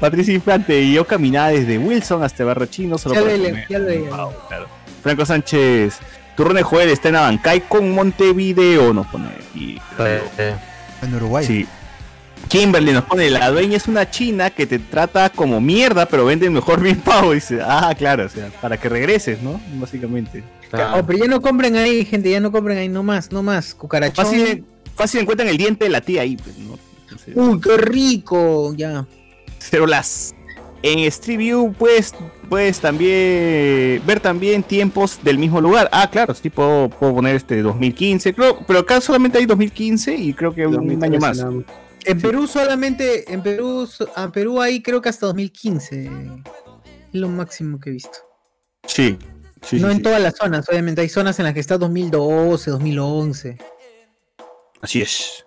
Patricia 0.00 0.34
Infante 0.34 0.80
y 0.80 0.94
yo 0.94 1.04
caminaba 1.06 1.48
desde 1.50 1.78
Wilson 1.78 2.22
hasta 2.24 2.42
el 2.42 2.46
barrio 2.48 2.66
chino 2.66 2.98
solo 2.98 3.14
Ya 3.14 3.22
para 3.22 3.36
lo 3.36 3.44
comer. 3.44 3.66
ya 3.68 3.78
lo 3.78 3.88
leí. 3.88 3.98
Wow, 4.00 4.32
claro. 4.48 4.66
Franco 5.02 5.26
Sánchez, 5.26 5.98
Turrón 6.36 6.54
de 6.56 6.62
Joel 6.62 6.88
está 6.90 7.08
en 7.08 7.16
Abancay 7.16 7.60
con 7.62 7.90
Montevideo, 7.92 8.92
nos 8.92 9.06
pone 9.08 9.28
aquí. 9.28 9.80
En 11.02 11.14
Uruguay. 11.14 11.44
Sí. 11.46 11.66
Kimberly 12.48 12.92
nos 12.92 13.04
pone, 13.04 13.30
la 13.30 13.50
dueña 13.50 13.76
es 13.76 13.88
una 13.88 14.10
china 14.10 14.50
que 14.50 14.66
te 14.66 14.78
trata 14.78 15.30
como 15.30 15.60
mierda, 15.60 16.06
pero 16.06 16.24
vende 16.24 16.48
mejor 16.50 16.80
bien 16.82 17.00
pavo. 17.00 17.32
Dice, 17.32 17.60
ah, 17.62 17.94
claro, 17.96 18.26
o 18.26 18.28
sea, 18.28 18.50
para 18.60 18.78
que 18.78 18.88
regreses, 18.88 19.42
¿no? 19.42 19.60
Básicamente. 19.74 20.42
Oh, 20.94 21.02
pero 21.06 21.18
ya 21.18 21.26
no 21.26 21.40
compren 21.42 21.76
ahí, 21.76 22.04
gente, 22.04 22.30
ya 22.30 22.40
no 22.40 22.50
compren 22.50 22.78
ahí, 22.78 22.88
no 22.88 23.02
más, 23.02 23.30
no 23.30 23.42
más. 23.42 23.74
Cucarachón. 23.74 24.24
Fácil, 24.24 24.64
fácil 24.94 25.20
encuentran 25.20 25.48
el 25.48 25.56
diente 25.56 25.84
de 25.84 25.90
la 25.90 26.00
tía 26.00 26.22
ahí, 26.22 26.36
pues, 26.36 26.58
¿no? 26.58 26.78
Entonces, 27.02 27.34
Uy, 27.36 27.60
qué 27.60 27.76
rico, 27.76 28.74
ya. 28.74 29.06
Cero 29.58 29.86
las. 29.86 30.34
En 30.82 30.98
Street 31.00 31.38
View 31.38 31.72
puedes, 31.78 32.12
puedes 32.48 32.80
también 32.80 34.02
ver 34.04 34.18
también 34.20 34.64
tiempos 34.64 35.20
del 35.22 35.38
mismo 35.38 35.60
lugar. 35.60 35.88
Ah, 35.92 36.08
claro, 36.10 36.34
sí 36.34 36.50
puedo, 36.50 36.90
puedo 36.90 37.14
poner 37.14 37.36
este 37.36 37.62
2015, 37.62 38.34
creo, 38.34 38.58
pero 38.66 38.80
acá 38.80 39.00
solamente 39.00 39.38
hay 39.38 39.46
2015 39.46 40.14
y 40.16 40.34
creo 40.34 40.52
que 40.52 40.66
un 40.66 41.04
año 41.04 41.20
más. 41.20 41.44
En 42.04 42.20
Perú 42.20 42.46
solamente, 42.46 43.32
en 43.32 43.42
Perú, 43.42 43.88
a 44.14 44.30
Perú 44.30 44.60
hay 44.60 44.82
creo 44.82 45.00
que 45.00 45.08
hasta 45.08 45.26
2015. 45.26 46.10
Es 47.12 47.20
lo 47.20 47.28
máximo 47.28 47.78
que 47.78 47.90
he 47.90 47.92
visto. 47.92 48.18
Sí. 48.86 49.18
sí, 49.62 49.78
no 49.78 49.88
sí, 49.88 49.92
en 49.92 49.96
sí. 49.98 50.02
todas 50.02 50.20
las 50.20 50.36
zonas, 50.36 50.68
obviamente. 50.68 51.00
Hay 51.00 51.08
zonas 51.08 51.38
en 51.38 51.44
las 51.44 51.54
que 51.54 51.60
está 51.60 51.78
2012, 51.78 52.70
2011. 52.70 53.58
Así 54.80 55.02
es. 55.02 55.46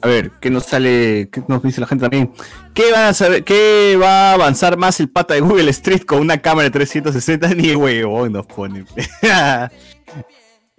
A 0.00 0.08
ver, 0.08 0.30
¿qué 0.40 0.50
nos 0.50 0.64
sale? 0.64 1.28
¿Qué 1.30 1.42
nos 1.48 1.62
dice 1.62 1.80
la 1.80 1.86
gente 1.86 2.02
también? 2.02 2.32
¿Qué 2.72 2.92
van 2.92 3.06
a 3.06 3.14
saber? 3.14 3.44
¿Qué 3.44 3.98
va 4.00 4.30
a 4.30 4.34
avanzar 4.34 4.76
más 4.76 5.00
el 5.00 5.10
pata 5.10 5.34
de 5.34 5.40
Google 5.40 5.70
Street 5.70 6.02
con 6.04 6.20
una 6.20 6.38
cámara 6.38 6.64
de 6.64 6.70
360? 6.70 7.48
Ni 7.54 7.74
huevón 7.74 8.32
nos 8.32 8.46
pone. 8.46 8.84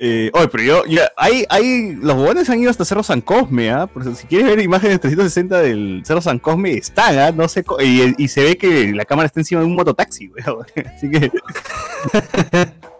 Eh, 0.01 0.31
oye, 0.33 0.47
pero 0.47 0.63
yo, 0.63 0.85
yo- 0.85 1.01
hay, 1.17 1.45
hay, 1.49 1.93
los 1.95 2.15
bobones 2.15 2.49
han 2.49 2.59
ido 2.61 2.71
hasta 2.71 2.85
Cerro 2.85 3.03
San 3.03 3.19
Cosme, 3.19 3.69
¿ah? 3.69 3.85
Por 3.85 4.03
eso, 4.03 4.15
si 4.15 4.27
quieres 4.27 4.47
ver 4.47 4.61
imágenes 4.61 5.01
360 5.01 5.59
del 5.59 6.03
Cerro 6.05 6.21
San 6.21 6.39
Cosme, 6.39 6.71
están, 6.73 7.19
¿ah? 7.19 7.31
No 7.33 7.49
sé, 7.49 7.65
co- 7.65 7.81
y, 7.81 8.15
y 8.17 8.27
se 8.29 8.43
ve 8.43 8.57
que 8.57 8.93
la 8.93 9.03
cámara 9.03 9.25
está 9.25 9.41
encima 9.41 9.59
de 9.59 9.67
un 9.67 9.75
mototaxi, 9.75 10.29
weón. 10.29 10.65
Así 10.95 11.11
que... 11.11 11.31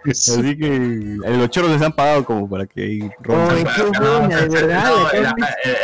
Así 0.10 0.58
que 0.58 1.18
a 1.26 1.30
los 1.32 1.50
choros 1.50 1.72
les 1.72 1.82
han 1.82 1.92
pagado 1.94 2.24
como 2.26 2.50
para 2.50 2.66
que 2.66 2.82
ahí 2.82 3.10
rompan. 3.22 3.64
No, 4.02 4.22
no, 4.28 4.28
la, 4.28 5.36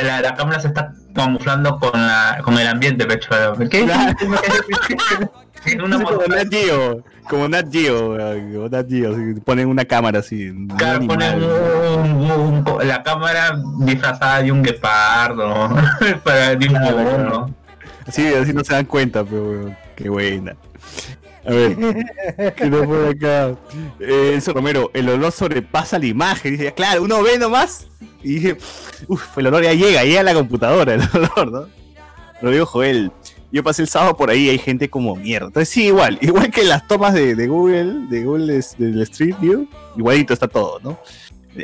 la- 0.03 0.21
la 0.21 0.35
cámara 0.35 0.59
se 0.59 0.67
está 0.67 0.93
camuflando 1.13 1.77
con, 1.79 1.91
la, 1.93 2.39
con 2.43 2.57
el 2.57 2.67
ambiente, 2.67 3.05
pecho. 3.05 3.29
¿Qué? 3.69 3.85
Una 5.83 6.03
como 6.03 6.21
Nat 6.27 6.47
Geo, 6.51 7.03
como 7.29 7.47
Nat 7.47 7.71
Geo, 7.71 8.17
como 8.51 8.69
Nat 8.69 8.87
Geo, 8.89 9.15
ponen 9.43 9.67
una 9.67 9.85
cámara 9.85 10.19
así. 10.19 10.51
Claro, 10.77 11.07
ponen 11.07 11.43
un- 11.43 12.31
un- 12.31 12.63
un- 12.69 12.87
la 12.87 13.01
cámara 13.03 13.59
disfrazada 13.79 14.41
de 14.43 14.51
un 14.51 14.61
guepardo, 14.61 15.69
para 16.23 16.55
de 16.55 16.67
un. 16.67 17.55
Sí, 18.11 18.27
así 18.27 18.53
no 18.53 18.63
se 18.63 18.73
dan 18.73 18.85
cuenta, 18.85 19.23
pero 19.23 19.75
qué 19.95 20.09
buena. 20.09 20.55
A 21.47 21.51
ver, 21.51 21.75
¿qué 22.55 22.69
nos 22.69 22.85
pone 22.85 23.09
acá? 23.09 23.55
Eh, 23.99 24.31
Enzo 24.33 24.53
Romero, 24.53 24.91
el 24.93 25.09
olor 25.09 25.31
sobrepasa 25.31 25.97
la 25.99 26.05
imagen. 26.05 26.51
Dice, 26.57 26.73
claro, 26.73 27.03
uno 27.03 27.21
ve 27.23 27.37
nomás. 27.39 27.87
Y 28.23 28.35
dije, 28.35 28.57
uff, 29.07 29.37
el 29.37 29.47
olor 29.47 29.63
ya 29.63 29.73
llega, 29.73 30.03
llega 30.03 30.21
a 30.21 30.23
la 30.23 30.33
computadora, 30.33 30.93
el 30.95 31.01
olor, 31.13 31.51
¿no? 31.51 31.67
Lo 32.41 32.49
digo 32.51 32.65
Joel. 32.65 33.11
Yo 33.51 33.63
pasé 33.63 33.81
el 33.83 33.87
sábado 33.87 34.17
por 34.17 34.29
ahí 34.29 34.45
y 34.45 34.49
hay 34.49 34.57
gente 34.57 34.89
como 34.89 35.15
mierda. 35.15 35.47
Entonces 35.47 35.69
sí, 35.69 35.85
igual, 35.87 36.17
igual 36.21 36.51
que 36.51 36.63
las 36.63 36.87
tomas 36.87 37.13
de, 37.13 37.35
de 37.35 37.47
Google, 37.47 38.07
de 38.09 38.23
Google 38.23 38.57
es- 38.57 38.77
del 38.77 39.01
Street 39.03 39.35
View, 39.39 39.67
igualito 39.95 40.33
está 40.33 40.47
todo, 40.47 40.79
¿no? 40.83 40.99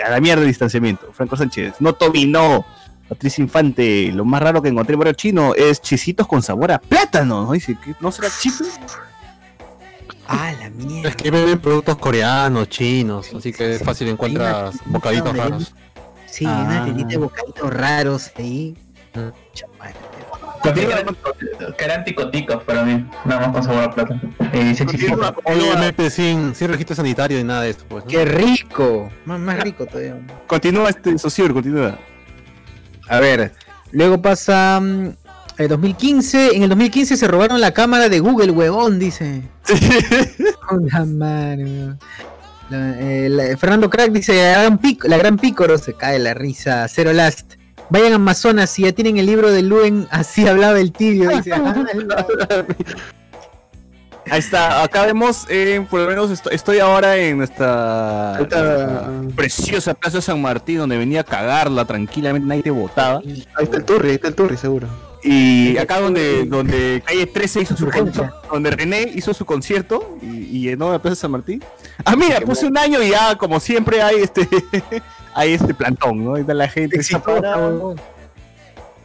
A 0.06 0.10
la 0.10 0.20
mierda 0.22 0.42
el 0.42 0.48
distanciamiento. 0.48 1.12
Franco 1.12 1.36
Sánchez, 1.36 1.76
no 1.80 1.94
Toby, 1.94 2.26
no. 2.26 2.66
Patricia 3.10 3.42
Infante, 3.42 4.10
lo 4.14 4.24
más 4.24 4.42
raro 4.42 4.62
que 4.62 4.70
encontré 4.70 4.96
en 4.96 5.16
chino 5.16 5.54
es 5.54 5.82
chisitos 5.82 6.26
con 6.28 6.42
sabor 6.42 6.72
a 6.72 6.80
plátano. 6.80 7.44
¿no? 7.44 7.52
Dice, 7.52 7.76
¿qué? 7.84 7.94
¿no 8.00 8.12
será 8.12 8.30
chip? 8.40 8.54
Ah, 10.34 10.54
la 10.62 10.70
mierda. 10.70 11.10
Es 11.10 11.16
que 11.18 11.30
venden 11.30 11.60
productos 11.60 11.98
coreanos, 11.98 12.70
chinos, 12.70 13.34
así 13.36 13.52
que 13.52 13.76
es 13.76 13.84
fácil 13.84 14.08
encuentras 14.08 14.76
bocaditos 14.86 15.36
raros. 15.36 15.76
Sí, 16.26 16.46
Ah. 16.48 16.64
una 16.66 16.86
tetita 16.86 17.10
de 17.10 17.18
bocaditos 17.18 17.74
raros 17.74 18.32
ahí. 18.38 18.78
Que 20.64 21.86
eran 21.86 22.04
ticoticos 22.04 22.64
para 22.64 22.84
mí, 22.84 23.06
nada 23.26 23.42
más 23.42 23.52
con 23.52 23.64
sabor 23.64 23.84
a 23.84 23.92
plata. 23.92 24.22
Y 24.54 24.60
dice 24.60 24.86
chisito. 24.86 25.34
Obviamente 25.44 26.10
sin, 26.10 26.54
sin 26.56 26.68
registro 26.70 26.96
sanitario 26.96 27.38
ni 27.38 27.44
nada 27.44 27.62
de 27.64 27.72
esto, 27.72 27.86
pues. 27.88 28.04
¿no? 28.06 28.10
¡Qué 28.10 28.26
rico! 28.26 29.10
Más, 29.26 29.40
más 29.40 29.60
rico 29.60 29.86
todavía. 29.86 30.18
Continúa 30.48 30.90
este 30.90 31.18
socio, 31.18 31.52
continúa. 31.54 31.98
A 33.10 33.20
ver, 33.20 33.54
luego 33.92 34.22
pasa 34.22 34.80
mm, 34.82 35.10
el 35.58 35.68
2015. 35.68 36.56
En 36.56 36.64
el 36.64 36.70
2015 36.70 37.18
se 37.18 37.28
robaron 37.28 37.60
la 37.60 37.72
cámara 37.74 38.08
de 38.10 38.20
Google, 38.20 38.52
huevón, 38.52 39.00
dice. 39.00 39.42
Una. 40.72 41.56
La- 42.70 42.98
eh, 43.02 43.28
la- 43.30 43.58
Fernando 43.58 43.90
Crack 43.90 44.12
dice, 44.14 44.34
la 44.34 44.62
gran, 44.62 44.80
pic- 44.80 45.04
la 45.06 45.18
gran 45.18 45.36
pícoro, 45.38 45.78
se 45.78 45.94
cae 45.94 46.20
la 46.20 46.34
risa, 46.34 46.88
Zero 46.88 47.12
Last. 47.12 47.56
Vayan 47.92 48.14
a 48.14 48.16
Amazonas, 48.16 48.70
si 48.72 48.84
ya 48.84 48.92
tienen 48.94 49.18
el 49.18 49.26
libro 49.28 49.52
de 49.52 49.62
Luen, 49.62 50.08
así 50.12 50.48
hablaba 50.48 50.80
el 50.80 50.92
tibio, 50.92 51.30
dice. 51.30 51.52
Ah, 54.28 54.34
Ahí 54.36 54.40
está, 54.40 54.84
acá 54.84 55.06
vemos, 55.08 55.46
eh, 55.50 55.86
por 55.90 56.00
lo 56.02 56.08
menos 56.08 56.30
esto- 56.32 56.52
estoy 56.52 56.78
ahora 56.80 57.18
en 57.18 57.38
nuestra 57.38 58.40
preciosa 59.36 59.94
Plaza 59.96 60.22
San 60.22 60.42
Martín, 60.42 60.78
donde 60.78 60.98
venía 60.98 61.22
a 61.22 61.24
cagarla 61.24 61.84
tranquilamente, 61.86 62.48
nadie 62.48 62.62
te 62.64 62.72
votaba. 62.72 63.20
Ahí 63.26 63.46
está 63.64 63.78
el 63.78 63.84
Turri, 63.84 64.10
ahí 64.10 64.16
está 64.16 64.28
el 64.30 64.36
Turri, 64.36 64.56
seguro. 64.58 64.88
Y 65.24 65.78
acá 65.78 66.00
donde, 66.00 66.46
donde 66.46 67.04
Calle 67.06 67.28
13 67.28 67.62
hizo 67.62 67.78
su 67.78 67.86
concierto, 67.90 68.30
donde 68.52 68.72
René 68.72 69.12
hizo 69.14 69.34
su 69.34 69.46
concierto 69.46 70.18
y, 70.22 70.26
y 70.58 70.62
llenó 70.62 70.92
la 70.92 71.00
Plaza 71.00 71.16
San 71.16 71.32
Martín. 71.32 71.64
Ah, 72.06 72.16
mira, 72.16 72.42
puse 72.42 72.66
un 72.66 72.78
año 72.78 73.02
y 73.04 73.10
ya, 73.12 73.36
como 73.38 73.60
siempre, 73.60 74.02
hay 74.02 74.16
este 74.24 74.48
hay 75.36 75.54
este 75.54 75.74
plantón, 75.74 76.24
¿no? 76.26 76.36
Ahí 76.36 76.42
está 76.42 76.54
la 76.54 76.68
gente. 76.68 76.98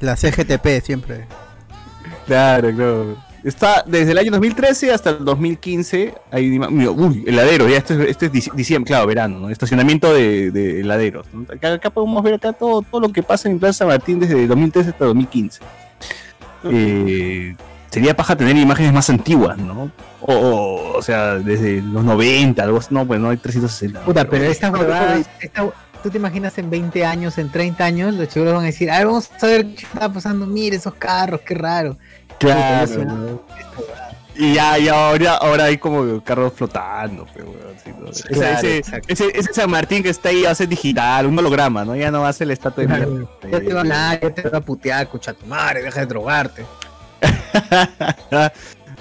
La 0.00 0.16
CGTP 0.16 0.82
siempre. 0.84 1.26
Claro, 2.26 2.70
claro. 2.74 3.16
Está 3.44 3.84
desde 3.86 4.10
el 4.10 4.18
año 4.18 4.32
2013 4.32 4.92
hasta 4.92 5.10
el 5.10 5.24
2015. 5.24 6.14
Hay, 6.32 6.58
uy, 6.58 7.24
heladeros, 7.26 7.70
ya 7.70 7.76
este 7.76 7.94
es, 7.94 8.00
este 8.10 8.26
es 8.26 8.32
dic- 8.32 8.52
diciembre, 8.54 8.88
claro, 8.88 9.06
verano, 9.06 9.38
¿no? 9.38 9.50
Estacionamiento 9.50 10.12
de, 10.12 10.50
de 10.50 10.80
heladeros. 10.80 11.26
acá 11.62 11.90
podemos 11.90 12.22
ver 12.24 12.34
acá 12.34 12.52
todo, 12.52 12.82
todo 12.82 13.00
lo 13.02 13.12
que 13.12 13.22
pasa 13.22 13.48
en 13.48 13.58
Plaza 13.60 13.78
San 13.80 13.88
Martín 13.88 14.18
desde 14.18 14.46
2013 14.48 14.90
hasta 14.90 15.04
2015. 15.04 15.60
Eh, 16.72 17.56
sería 17.90 18.14
paja 18.16 18.36
tener 18.36 18.56
imágenes 18.56 18.92
más 18.92 19.08
antiguas, 19.10 19.56
¿no? 19.58 19.90
O, 20.20 20.32
o, 20.34 20.96
o 20.98 21.02
sea, 21.02 21.34
desde 21.36 21.80
los 21.82 22.04
90, 22.04 22.62
algo 22.62 22.78
así. 22.78 22.88
No, 22.92 23.06
pues 23.06 23.20
no 23.20 23.30
hay 23.30 23.36
360. 23.36 24.00
Puta, 24.04 24.24
pero 24.28 24.44
estas 24.44 24.72
huevadas, 24.72 25.26
esta- 25.40 25.64
tú 26.02 26.10
te 26.10 26.18
imaginas 26.18 26.56
en 26.58 26.68
20 26.70 27.04
años, 27.04 27.38
en 27.38 27.50
30 27.50 27.84
años, 27.84 28.14
los 28.14 28.28
chicos 28.28 28.52
van 28.52 28.62
a 28.62 28.66
decir, 28.66 28.90
a 28.90 28.98
ver, 28.98 29.06
vamos 29.06 29.30
a 29.40 29.46
ver 29.46 29.66
qué 29.74 29.82
está 29.84 30.12
pasando, 30.12 30.46
mire 30.46 30.76
esos 30.76 30.94
carros, 30.94 31.40
qué 31.40 31.54
raro. 31.54 31.96
Claro. 32.38 33.42
Y 34.38 34.54
ya, 34.54 34.76
ya 34.78 35.08
ahora, 35.08 35.36
ahora 35.36 35.64
hay 35.64 35.78
como 35.78 36.22
carros 36.22 36.52
flotando, 36.54 37.26
pero 37.32 37.46
weón, 37.50 37.76
sí, 37.82 37.90
¿no? 37.98 38.10
Ese- 38.10 38.28
Claro, 38.28 38.68
ese, 38.68 38.82
ese, 39.08 39.24
ese 39.38 39.52
San 39.54 39.70
Martín 39.70 40.02
que 40.02 40.10
está 40.10 40.28
ahí 40.28 40.42
va 40.42 40.50
a 40.50 40.54
ser 40.54 40.68
digital, 40.68 41.26
un 41.26 41.38
holograma, 41.38 41.84
¿no? 41.84 41.96
Ya 41.96 42.10
no 42.10 42.20
va 42.20 42.28
a 42.28 42.32
ser 42.32 42.46
el 42.46 42.50
estatua 42.52 42.84
de 42.84 42.88
mierda. 42.88 43.30
Ya 43.50 43.60
te 43.60 43.72
va 43.72 43.80
a 43.80 44.20
ya 44.20 44.30
te 44.34 44.48
va 44.48 44.58
a 44.58 44.60
putear, 44.60 45.02
escucha 45.04 45.32
tu 45.32 45.46
madre, 45.46 45.82
deja 45.82 46.00
de 46.00 46.06
drogarte. 46.06 46.66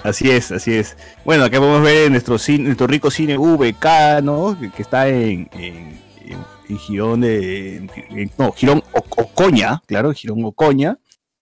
Así 0.02 0.30
es, 0.30 0.52
así 0.52 0.72
es. 0.74 0.96
Bueno, 1.24 1.44
acá 1.44 1.58
podemos 1.58 1.82
ver 1.82 2.10
nuestro, 2.10 2.38
cine, 2.38 2.64
nuestro 2.64 2.86
rico 2.86 3.10
cine 3.10 3.36
VK, 3.36 4.22
¿no? 4.22 4.56
Que, 4.58 4.70
que 4.70 4.82
está 4.82 5.08
en, 5.08 5.48
en, 5.52 5.98
en- 6.24 6.44
en 6.68 6.78
Girón 6.78 7.22
de... 7.22 7.76
en- 8.10 8.30
no, 8.38 8.52
Girón 8.52 8.82
O- 8.92 9.22
Ocoña, 9.22 9.82
claro, 9.86 10.12
Girón 10.12 10.44
Ocoña. 10.44 10.98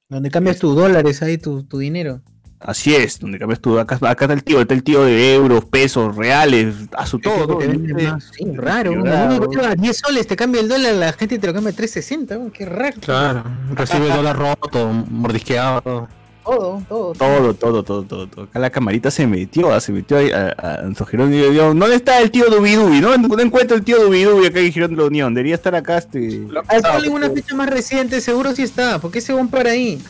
Donde 0.08 0.30
cambias 0.30 0.58
tus 0.58 0.74
dólares 0.76 1.20
ahí, 1.22 1.36
tu, 1.36 1.64
tu 1.64 1.78
dinero. 1.78 2.22
Así 2.66 2.94
es, 2.94 3.20
donde 3.20 3.38
cambias 3.38 3.60
tú. 3.60 3.78
Acá, 3.78 3.96
acá 3.96 4.24
está 4.24 4.32
el 4.32 4.42
tío, 4.42 4.62
está 4.62 4.72
el 4.72 4.82
tío 4.82 5.04
de 5.04 5.34
euros, 5.34 5.66
pesos, 5.66 6.16
reales, 6.16 6.74
a 6.96 7.04
su 7.04 7.18
todo. 7.18 7.60
Sí, 7.60 8.46
raro. 8.54 8.92
Uno, 8.92 9.04
Raro. 9.04 9.36
uno 9.36 9.50
que 9.50 9.56
lleva 9.56 9.74
10 9.74 9.96
soles, 9.98 10.26
te 10.26 10.34
cambia 10.34 10.62
el 10.62 10.68
dólar, 10.68 10.94
la 10.94 11.12
gente 11.12 11.38
te 11.38 11.46
lo 11.46 11.52
cambia 11.52 11.72
a 11.72 11.76
360, 11.76 12.38
weón, 12.38 12.50
qué 12.50 12.64
raro. 12.64 12.96
Claro, 13.00 13.44
recibe 13.74 14.06
el 14.06 14.14
dólar 14.14 14.38
roto, 14.38 14.88
mordisqueado. 14.88 16.08
Todo. 16.44 16.82
Todo, 16.88 17.12
todo. 17.12 17.12
Todo, 17.14 17.54
todo, 17.54 17.82
todo, 17.82 18.02
todo, 18.04 18.26
todo. 18.28 18.44
Acá 18.44 18.58
la 18.58 18.70
camarita 18.70 19.10
se 19.10 19.26
metió, 19.26 19.72
ah, 19.72 19.80
se 19.80 19.92
metió 19.92 20.18
ahí 20.18 20.30
a, 20.30 20.54
a, 20.56 20.74
a 20.86 21.06
Girón 21.06 21.32
y 21.32 21.38
le 21.38 21.50
dio, 21.50 21.74
¿dónde 21.74 21.94
está 21.94 22.20
el 22.20 22.30
tío 22.30 22.46
Dubidubi? 22.50 23.00
No, 23.00 23.16
no 23.16 23.40
encuentro 23.40 23.76
el 23.76 23.84
tío 23.84 24.02
Dubidubi 24.02 24.46
acá 24.46 24.60
en 24.60 24.72
Girón 24.72 24.90
de 24.92 24.96
la 25.02 25.04
Unión. 25.08 25.34
Debería 25.34 25.54
estar 25.54 25.74
acá 25.74 25.98
este. 25.98 26.46
Al 26.68 26.82
ponle 26.82 27.08
una 27.08 27.30
fecha 27.30 27.54
más 27.54 27.68
reciente, 27.70 28.20
seguro 28.20 28.54
sí 28.54 28.62
está, 28.62 28.98
porque 29.00 29.18
ese 29.18 29.32
van 29.32 29.48
para 29.48 29.70
ahí. 29.70 30.00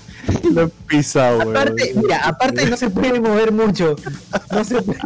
Lo 0.52 0.62
he 0.62 0.68
pisado. 0.86 1.42
Aparte, 1.42 1.92
mira, 1.96 2.16
aparte 2.26 2.66
no 2.66 2.76
se 2.76 2.88
puede 2.90 3.20
mover 3.20 3.52
mucho. 3.52 3.94
No 4.50 4.64
se 4.64 4.80
puede- 4.82 4.98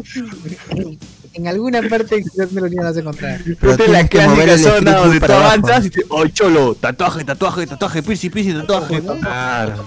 En 1.34 1.46
alguna 1.46 1.82
parte 1.88 2.16
de 2.16 2.46
la 2.52 2.62
Unión 2.62 2.84
vas 2.84 2.96
a 2.96 3.00
encontrar. 3.00 3.40
Esta 3.46 3.84
es 3.84 3.90
la 3.90 4.08
clásica 4.08 4.58
zona 4.58 4.96
donde 4.96 5.20
tú 5.20 5.32
avanzas 5.32 5.86
y 5.86 5.90
te. 5.90 6.02
¡Oh, 6.08 6.26
cholo! 6.28 6.74
Tatuaje, 6.74 7.24
tatuaje, 7.24 7.66
tatuaje, 7.66 8.02
piercing, 8.02 8.30
piercing, 8.30 8.60
tatuaje. 8.60 9.02
Claro. 9.02 9.84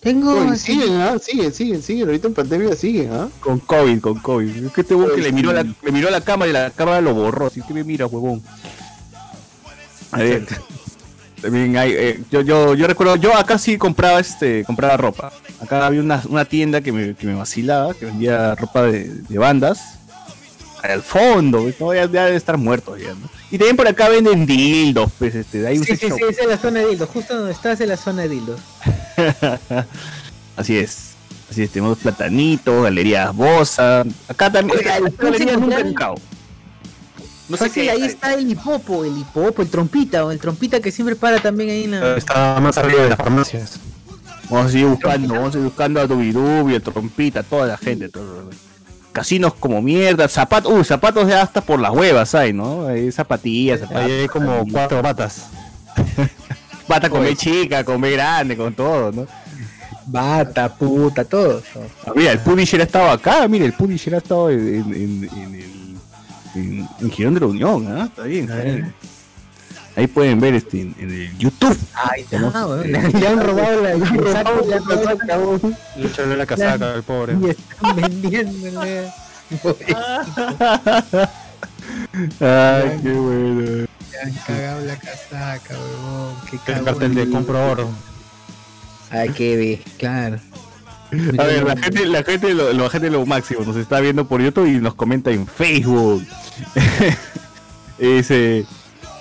Tengo. 0.00 0.32
Oye, 0.32 0.56
siguen, 0.56 0.94
¿ah? 1.00 1.16
Siguen, 1.20 1.52
siguen, 1.52 1.82
siguen. 1.82 2.06
Ahorita 2.06 2.28
en 2.28 2.34
pandemia 2.34 2.76
siguen, 2.76 3.12
¿ah? 3.12 3.28
Con 3.40 3.58
COVID, 3.58 4.00
con 4.00 4.18
COVID. 4.20 4.66
Es 4.66 4.72
que 4.72 4.82
este 4.82 4.94
huevón 4.94 5.16
que 5.16 5.22
le 5.22 5.32
miró, 5.32 5.50
a 5.50 5.54
la, 5.54 5.62
le 5.64 5.92
miró 5.92 6.08
a 6.08 6.12
la 6.12 6.20
cámara 6.20 6.48
y 6.48 6.52
la 6.52 6.70
cámara 6.70 7.00
lo 7.00 7.14
borró. 7.14 7.46
Así 7.46 7.62
que 7.62 7.74
me 7.74 7.82
mira, 7.82 8.06
huevón. 8.06 8.42
A 10.12 10.18
ver. 10.18 10.46
También 11.42 11.76
hay. 11.76 11.92
eh, 11.92 12.22
yo, 12.30 12.40
yo, 12.40 12.74
yo 12.74 12.86
recuerdo, 12.86 13.16
yo 13.16 13.36
acá 13.36 13.58
sí 13.58 13.76
compraba 13.78 14.20
este, 14.20 14.64
compraba 14.64 14.96
ropa. 14.96 15.32
Acá 15.60 15.86
había 15.86 16.00
una, 16.00 16.22
una 16.28 16.44
tienda 16.44 16.80
que 16.80 16.92
me, 16.92 17.14
que 17.14 17.26
me 17.26 17.34
vacilaba, 17.34 17.94
que 17.94 18.06
vendía 18.06 18.54
ropa 18.54 18.82
de, 18.82 19.04
de 19.04 19.38
bandas. 19.38 19.98
Al 20.82 21.02
fondo, 21.02 21.68
¿no? 21.80 21.94
ya, 21.94 22.06
ya 22.10 22.24
debe 22.26 22.36
estar 22.36 22.56
muerto 22.56 22.96
ya, 22.96 23.10
¿no? 23.10 23.28
Y 23.50 23.56
también 23.58 23.76
por 23.76 23.88
acá 23.88 24.08
venden 24.08 24.44
dildos, 24.44 25.10
pues 25.18 25.34
este, 25.34 25.66
hay 25.66 25.78
un 25.78 25.84
Sí, 25.84 25.96
sí, 25.96 26.08
shop. 26.08 26.18
sí, 26.18 26.24
esa 26.28 26.42
es 26.42 26.48
la 26.48 26.58
zona 26.58 26.80
de 26.80 26.88
dildos. 26.88 27.08
Justo 27.08 27.34
donde 27.36 27.52
estás 27.52 27.80
en 27.80 27.88
la 27.88 27.96
zona 27.96 28.22
de 28.22 28.28
dildos. 28.28 28.60
Así 30.56 30.76
es. 30.76 31.12
Así 31.50 31.62
es, 31.62 31.70
tenemos 31.70 31.98
Platanito, 31.98 32.82
Galerías 32.82 33.34
Bosa. 33.34 34.04
Acá 34.28 34.52
también. 34.52 34.78
Oiga, 34.78 34.98
esta 34.98 35.22
galería 35.24 35.58
¿puedes 35.58 35.84
nunca. 35.86 36.14
No 37.48 37.56
sé 37.56 37.64
Fácil, 37.68 37.84
qué 37.84 37.90
ahí 37.90 38.02
está 38.02 38.34
el 38.34 38.50
hipopo, 38.50 39.04
el 39.06 39.16
hipopo, 39.16 39.62
el 39.62 39.70
trompita, 39.70 40.26
o 40.26 40.30
el 40.30 40.38
trompita 40.38 40.80
que 40.80 40.90
siempre 40.90 41.16
para 41.16 41.40
también 41.40 41.70
ahí 41.70 41.84
en 41.84 41.92
la. 41.92 42.16
Está 42.18 42.60
más 42.60 42.76
arriba 42.76 43.04
de 43.04 43.08
las 43.08 43.18
farmacias. 43.18 43.80
Vamos 44.50 44.66
a 44.66 44.70
seguir 44.72 44.86
buscando, 44.88 45.32
vamos 45.34 45.48
a 45.48 45.52
seguir 45.52 45.68
buscando 45.68 46.00
a 46.00 46.06
Dubidubi, 46.06 46.74
a 46.74 46.80
Trompita, 46.80 47.40
a 47.40 47.42
toda 47.42 47.66
la 47.66 47.78
gente. 47.78 48.10
Todo. 48.10 48.50
Casinos 49.18 49.54
como 49.54 49.80
mierda, 49.82 50.28
zapatos, 50.28 50.72
uh, 50.72 50.84
zapatos 50.84 51.26
de 51.26 51.34
hasta 51.34 51.60
por 51.60 51.78
las 51.80 51.90
huevas 51.92 52.34
hay, 52.34 52.52
¿no? 52.52 52.86
Hay 52.86 53.10
zapatillas, 53.12 53.80
zapatos. 53.80 54.02
Hay 54.02 54.28
como 54.28 54.64
cuatro 54.70 55.02
batas. 55.02 55.46
Bata 56.88 57.10
con 57.10 57.22
B 57.22 57.36
chica, 57.36 57.84
con 57.84 58.00
B 58.00 58.10
grande, 58.12 58.56
con 58.56 58.72
todo, 58.74 59.12
¿no? 59.12 59.26
Bata, 60.06 60.74
puta, 60.74 61.24
todo. 61.24 61.62
Ah, 62.06 62.12
mira, 62.16 62.32
el 62.32 62.38
Punisher 62.38 62.80
ha 62.80 62.84
estado 62.84 63.10
acá, 63.10 63.46
mira, 63.46 63.66
el 63.66 63.74
Punisher 63.74 64.14
ha 64.14 64.18
estado 64.18 64.48
en, 64.50 64.58
en, 64.58 64.94
en- 64.94 65.30
en 65.36 65.54
el 65.54 65.78
en, 66.54 66.88
en 67.00 67.10
Girón 67.10 67.34
de 67.34 67.40
la 67.40 67.46
Unión, 67.46 67.86
¿ah? 67.88 68.04
Está 68.06 68.22
bien, 68.22 68.44
está 68.44 68.56
bien. 68.62 68.94
Ahí 69.98 70.06
pueden 70.06 70.38
ver 70.38 70.54
este 70.54 70.80
en, 70.80 70.94
en 71.00 71.10
el 71.10 71.36
YouTube. 71.38 71.76
Ahí 71.92 72.20
está, 72.20 72.38
¿no? 72.38 72.82
Eh, 72.82 72.86
Le, 72.86 73.26
han 73.26 73.42
robado 73.42 73.82
la, 73.82 73.98
casaca, 73.98 74.52
la 76.36 76.46
casaca 76.46 76.94
al 76.94 77.02
pobre. 77.02 77.36
Y 77.42 77.48
están 77.50 77.96
vendiéndole. 77.96 79.08
Ay, 82.38 83.00
qué 83.02 83.10
bueno. 83.10 83.60
Le 83.60 84.20
han 84.22 84.32
cagado 84.46 84.84
la 84.84 84.96
casaca, 84.98 85.74
weón. 85.74 86.34
Qué 86.48 86.56
El 86.56 86.62
cagón. 86.62 86.84
cartel 86.84 87.14
de 87.16 87.30
compro 87.30 87.70
oro. 87.70 87.90
Ay, 89.10 89.30
qué 89.30 89.56
ve, 89.56 89.82
claro. 89.98 90.38
A 91.38 91.42
ver, 91.42 91.64
la 91.64 91.76
gente, 91.76 92.06
la 92.06 92.22
gente, 92.22 92.54
lo, 92.54 92.72
la 92.72 92.88
gente 92.88 93.10
lo 93.10 93.26
máximo, 93.26 93.64
nos 93.64 93.74
está 93.74 93.98
viendo 93.98 94.28
por 94.28 94.40
YouTube 94.40 94.66
y 94.68 94.78
nos 94.78 94.94
comenta 94.94 95.32
en 95.32 95.44
Facebook. 95.48 96.24
Dice, 97.98 98.64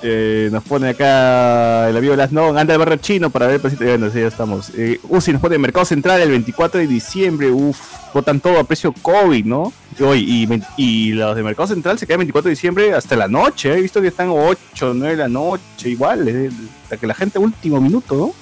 eh, 0.03 0.49
nos 0.51 0.63
pone 0.63 0.89
acá 0.89 1.89
el 1.89 1.97
amigo 1.97 2.15
Las 2.15 2.31
No, 2.31 2.55
anda 2.57 2.73
al 2.73 2.79
barrio 2.79 2.97
chino 2.97 3.29
para 3.29 3.47
ver 3.47 3.59
pasito. 3.59 3.83
Bueno, 3.83 4.09
sí, 4.11 4.19
estamos. 4.19 4.71
Eh, 4.75 4.99
nos 5.09 5.41
pone 5.41 5.57
Mercado 5.57 5.85
Central 5.85 6.21
el 6.21 6.29
24 6.29 6.79
de 6.79 6.87
diciembre. 6.87 7.49
Uf, 7.51 7.79
votan 8.13 8.39
todo 8.39 8.59
a 8.59 8.63
precio 8.63 8.93
COVID, 8.93 9.45
¿no? 9.45 9.73
Y, 9.99 10.03
hoy, 10.03 10.63
y, 10.77 11.11
los 11.13 11.35
de 11.35 11.43
Mercado 11.43 11.67
Central 11.67 11.97
se 11.97 12.05
quedan 12.05 12.21
el 12.21 12.25
24 12.27 12.49
de 12.49 12.55
diciembre 12.55 12.93
hasta 12.93 13.15
la 13.15 13.27
noche. 13.27 13.73
He 13.73 13.81
visto 13.81 14.01
que 14.01 14.07
están 14.07 14.29
8, 14.29 14.93
9 14.93 15.15
de 15.15 15.21
la 15.23 15.29
noche, 15.29 15.89
igual. 15.89 16.27
eh, 16.27 16.51
Hasta 16.83 16.97
que 16.97 17.07
la 17.07 17.15
gente 17.15 17.39
último 17.39 17.81
minuto, 17.81 18.15
¿no? 18.15 18.33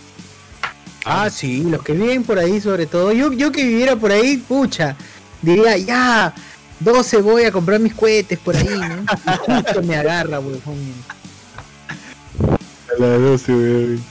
Ah, 1.05 1.29
sí, 1.29 1.63
los 1.63 1.83
que 1.83 1.93
viven 1.93 2.23
por 2.23 2.39
ahí 2.39 2.59
sobre 2.59 2.87
todo. 2.87 3.13
Yo, 3.13 3.31
yo 3.31 3.51
que 3.51 3.63
viviera 3.63 3.95
por 3.95 4.11
ahí, 4.11 4.37
pucha, 4.37 4.95
diría, 5.41 5.77
ya, 5.77 6.33
12 6.79 7.21
voy 7.21 7.43
a 7.43 7.51
comprar 7.51 7.79
mis 7.79 7.93
cohetes 7.93 8.39
por 8.39 8.55
ahí, 8.55 8.67
¿no? 8.67 9.05
Y 9.81 9.85
me 9.85 9.95
agarra. 9.95 10.41
A 12.97 13.01
las 13.01 13.19
12, 13.21 13.53
weón. 13.53 14.03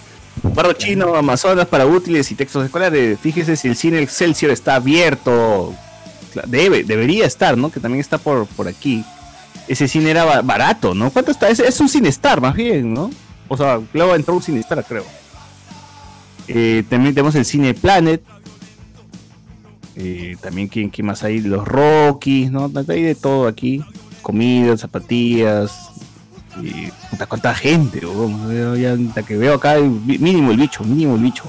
Barro 0.54 0.72
chino, 0.74 1.14
Amazonas 1.14 1.66
para 1.66 1.86
útiles 1.86 2.30
y 2.30 2.34
textos 2.34 2.64
escolares. 2.64 3.18
Fíjese 3.20 3.56
si 3.56 3.68
el 3.68 3.76
cine 3.76 4.00
Excelsior 4.02 4.50
está 4.50 4.74
abierto. 4.76 5.74
Debe, 6.46 6.82
debería 6.84 7.26
estar, 7.26 7.56
¿no? 7.56 7.70
Que 7.70 7.80
también 7.80 8.00
está 8.00 8.18
por, 8.18 8.46
por 8.48 8.66
aquí. 8.68 9.04
Ese 9.68 9.88
cine 9.88 10.10
era 10.10 10.24
ba- 10.24 10.42
barato, 10.42 10.94
¿no? 10.94 11.10
¿Cuánto 11.10 11.30
está? 11.30 11.48
Es, 11.48 11.60
es 11.60 11.80
un 11.80 11.88
Cinestar, 11.88 12.40
más 12.40 12.54
bien, 12.54 12.92
¿no? 12.92 13.10
O 13.48 13.56
sea, 13.56 13.80
luego 13.92 14.14
entró 14.16 14.34
un 14.34 14.42
Cinestar, 14.42 14.84
creo. 14.86 15.04
Eh, 16.48 16.82
también 16.90 17.14
tenemos 17.14 17.34
el 17.36 17.44
Cine 17.44 17.72
Planet. 17.72 18.20
Eh, 19.96 20.36
también, 20.42 20.66
¿quién, 20.68 20.90
quién 20.90 21.06
más 21.06 21.22
hay? 21.22 21.40
Los 21.40 21.66
Rockies, 21.66 22.50
¿no? 22.50 22.70
Hay 22.88 23.02
de 23.02 23.14
todo 23.14 23.46
aquí. 23.46 23.82
Comidas, 24.22 24.80
zapatillas. 24.80 25.90
Y 26.60 26.90
puta, 27.10 27.26
cuánta 27.26 27.54
gente, 27.54 28.04
weón. 28.06 28.80
Ya, 28.80 28.96
hasta 29.08 29.22
que 29.22 29.36
veo 29.36 29.54
acá, 29.54 29.76
mínimo 29.76 30.50
el 30.50 30.56
bicho, 30.56 30.84
mínimo 30.84 31.16
el 31.16 31.22
bicho. 31.22 31.44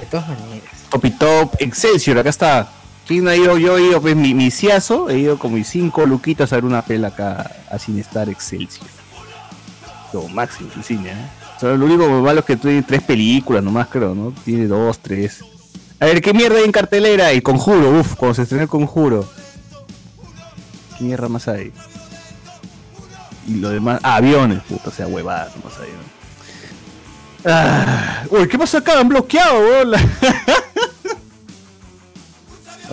De 0.00 0.06
todas 0.06 0.28
maneras. 0.28 0.70
Top 0.90 1.04
y 1.04 1.10
top, 1.10 1.54
Excelsior, 1.58 2.18
acá 2.18 2.30
está. 2.30 2.68
¿Quién 3.06 3.26
ha 3.26 3.34
ido? 3.34 3.56
Yo 3.58 3.78
he 3.78 3.82
ido, 3.82 4.00
pues 4.00 4.14
mi, 4.14 4.34
mi 4.34 4.50
ciazo, 4.50 5.08
he 5.08 5.18
ido 5.18 5.38
con 5.38 5.54
mis 5.54 5.66
cinco 5.66 6.04
luquitas 6.06 6.52
a 6.52 6.56
ver 6.56 6.64
una 6.64 6.82
pela 6.82 7.08
acá 7.08 7.50
a 7.70 7.78
Cinestar 7.78 8.28
Excelsior. 8.28 8.86
Lo 10.12 10.28
máximo 10.28 10.70
el 10.76 10.84
cine, 10.84 11.10
¿eh? 11.10 11.30
O 11.56 11.60
sea, 11.60 11.70
lo 11.74 11.86
único 11.86 12.08
malo 12.20 12.40
es 12.40 12.46
que 12.46 12.56
tiene 12.56 12.82
tres 12.82 13.02
películas 13.02 13.64
nomás, 13.64 13.88
creo, 13.88 14.14
¿no? 14.14 14.32
Tiene 14.44 14.66
dos, 14.66 15.00
tres. 15.00 15.40
A 15.98 16.06
ver, 16.06 16.20
¿qué 16.20 16.32
mierda 16.32 16.58
hay 16.58 16.64
en 16.64 16.72
cartelera? 16.72 17.32
El 17.32 17.42
Conjuro, 17.42 17.98
uff, 17.98 18.14
cuando 18.14 18.34
se 18.34 18.42
estrenó 18.42 18.62
el 18.62 18.68
Conjuro. 18.68 19.28
¿Qué 20.96 21.04
mierda 21.04 21.28
más 21.28 21.48
hay? 21.48 21.72
Y 23.48 23.54
lo 23.60 23.70
demás, 23.70 23.98
ah, 24.02 24.16
aviones, 24.16 24.60
puta, 24.68 24.88
o 24.90 24.92
sea, 24.92 25.06
huevadas, 25.06 25.56
¿no? 25.56 25.62
Ah, 27.44 28.24
uy, 28.30 28.46
¿qué 28.48 28.58
pasa 28.58 28.78
acá? 28.78 28.98
Han 29.00 29.08
bloqueado, 29.08 29.60
weón. 29.60 29.92
la- 29.92 30.00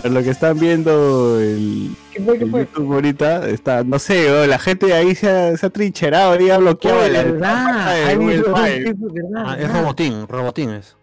Por 0.02 0.10
lo 0.12 0.22
que 0.22 0.30
están 0.30 0.58
viendo 0.58 1.40
el, 1.40 1.90
el 2.14 2.24
YouTube 2.38 2.92
ahorita, 2.92 3.48
está, 3.48 3.82
no 3.82 3.98
sé, 3.98 4.26
weón, 4.30 4.48
la 4.50 4.58
gente 4.58 4.92
ahí 4.94 5.14
se 5.14 5.28
ha, 5.28 5.56
se 5.56 5.66
ha 5.66 5.70
trincherado 5.70 6.40
y 6.40 6.50
ha 6.50 6.58
bloqueado 6.58 7.00
Oh, 7.04 7.08
la- 7.08 7.22
verdad, 7.22 7.88
hay 7.92 8.14
es 8.14 8.42
verdad, 8.42 9.44
Ah, 9.44 9.56
es 9.58 9.70
robotín, 9.72 10.26
robotín 10.28 10.70
es. 10.70 10.96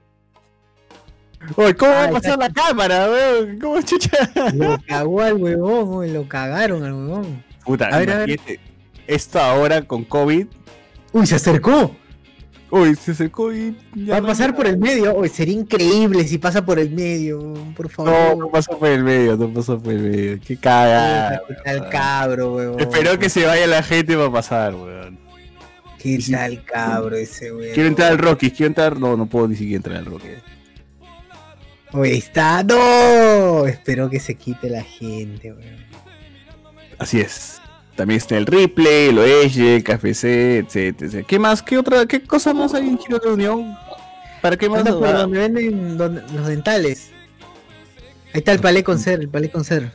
Uy, 1.57 1.73
¿cómo 1.73 1.91
va 1.91 2.05
a 2.05 2.09
pasar 2.11 2.37
la 2.39 2.49
cámara, 2.49 3.09
weón? 3.09 3.59
¿Cómo 3.59 3.81
chucha? 3.81 4.17
Lo 4.53 4.77
cagó 4.87 5.21
al 5.21 5.33
huevón, 5.33 5.89
weón, 5.89 6.13
lo 6.13 6.27
cagaron 6.29 6.83
al 6.85 6.93
huevón. 6.93 7.43
Puta, 7.65 7.87
A 7.87 7.97
ver, 7.99 8.11
a 8.11 8.17
ver. 8.19 8.39
Esto 9.07 9.39
ahora 9.39 9.81
con 9.83 10.03
COVID. 10.03 10.47
Uy, 11.11 11.27
se 11.27 11.35
acercó. 11.35 11.95
Uy, 12.71 12.95
se 12.95 13.11
acercó 13.11 13.53
y 13.53 13.77
ya 13.93 14.13
Va 14.13 14.17
a 14.17 14.21
no- 14.21 14.27
pasar 14.27 14.55
por 14.55 14.65
el 14.65 14.77
medio. 14.79 15.13
Uy, 15.15 15.29
sería 15.29 15.53
increíble 15.53 16.23
si 16.27 16.39
pasa 16.39 16.65
por 16.65 16.79
el 16.79 16.89
medio, 16.89 17.53
por 17.75 17.87
favor. 17.89 18.11
No, 18.11 18.35
no 18.35 18.49
pasó 18.49 18.79
por 18.79 18.87
el 18.89 19.03
medio, 19.03 19.37
no 19.37 19.47
pasó 19.53 19.77
por 19.79 19.93
el 19.93 19.99
medio. 19.99 20.39
Qué 20.43 20.57
cagada. 20.57 21.39
¿Qué 21.47 21.53
tal 21.63 21.89
cabro, 21.89 22.53
weón? 22.55 22.79
Espero 22.79 23.19
que 23.19 23.29
se 23.29 23.45
vaya 23.45 23.67
la 23.67 23.83
gente 23.83 24.15
para 24.17 24.31
pasar, 24.31 24.73
weón. 24.73 25.19
¿Qué 25.99 26.17
tal 26.31 26.63
cabro 26.65 27.15
ese, 27.15 27.53
weón? 27.53 27.73
Quiero 27.75 27.89
entrar 27.89 28.11
al 28.11 28.17
Rocky, 28.17 28.49
quiero 28.49 28.67
entrar. 28.69 28.99
No, 28.99 29.15
no 29.15 29.27
puedo 29.27 29.47
ni 29.47 29.55
siquiera 29.55 29.77
entrar 29.77 29.97
al 29.97 30.05
Rocky. 30.05 30.29
Uy, 31.91 32.09
está. 32.13 32.63
¡No! 32.63 33.67
Espero 33.67 34.09
que 34.09 34.19
se 34.19 34.33
quite 34.33 34.67
la 34.69 34.81
gente, 34.81 35.53
weón. 35.53 35.83
Así 36.97 37.19
es. 37.21 37.59
También 37.95 38.17
está 38.17 38.37
el 38.37 38.45
Ripley, 38.47 39.09
el 39.09 39.19
Oeje, 39.19 39.75
el 39.77 39.83
KFC, 39.83 40.57
etcétera. 40.57 41.23
¿Qué 41.27 41.37
más? 41.37 41.61
¿Qué 41.61 41.77
otra? 41.77 42.05
¿Qué 42.07 42.23
cosa 42.23 42.53
más 42.53 42.73
hay 42.73 42.87
en 42.87 42.97
Giro 42.97 43.19
de 43.19 43.29
Unión? 43.31 43.75
¿Para 44.41 44.57
qué 44.57 44.67
más? 44.67 44.81
Por 44.83 44.99
donde 45.13 45.39
venden 45.39 45.97
donde- 45.97 46.21
los 46.33 46.47
dentales. 46.47 47.11
Ahí 48.33 48.39
está 48.39 48.51
el 48.51 48.59
palé 48.59 48.83
con 48.83 48.97
ser, 48.99 49.19
el 49.19 49.29
palé 49.29 49.51
con 49.51 49.63
ser. 49.63 49.91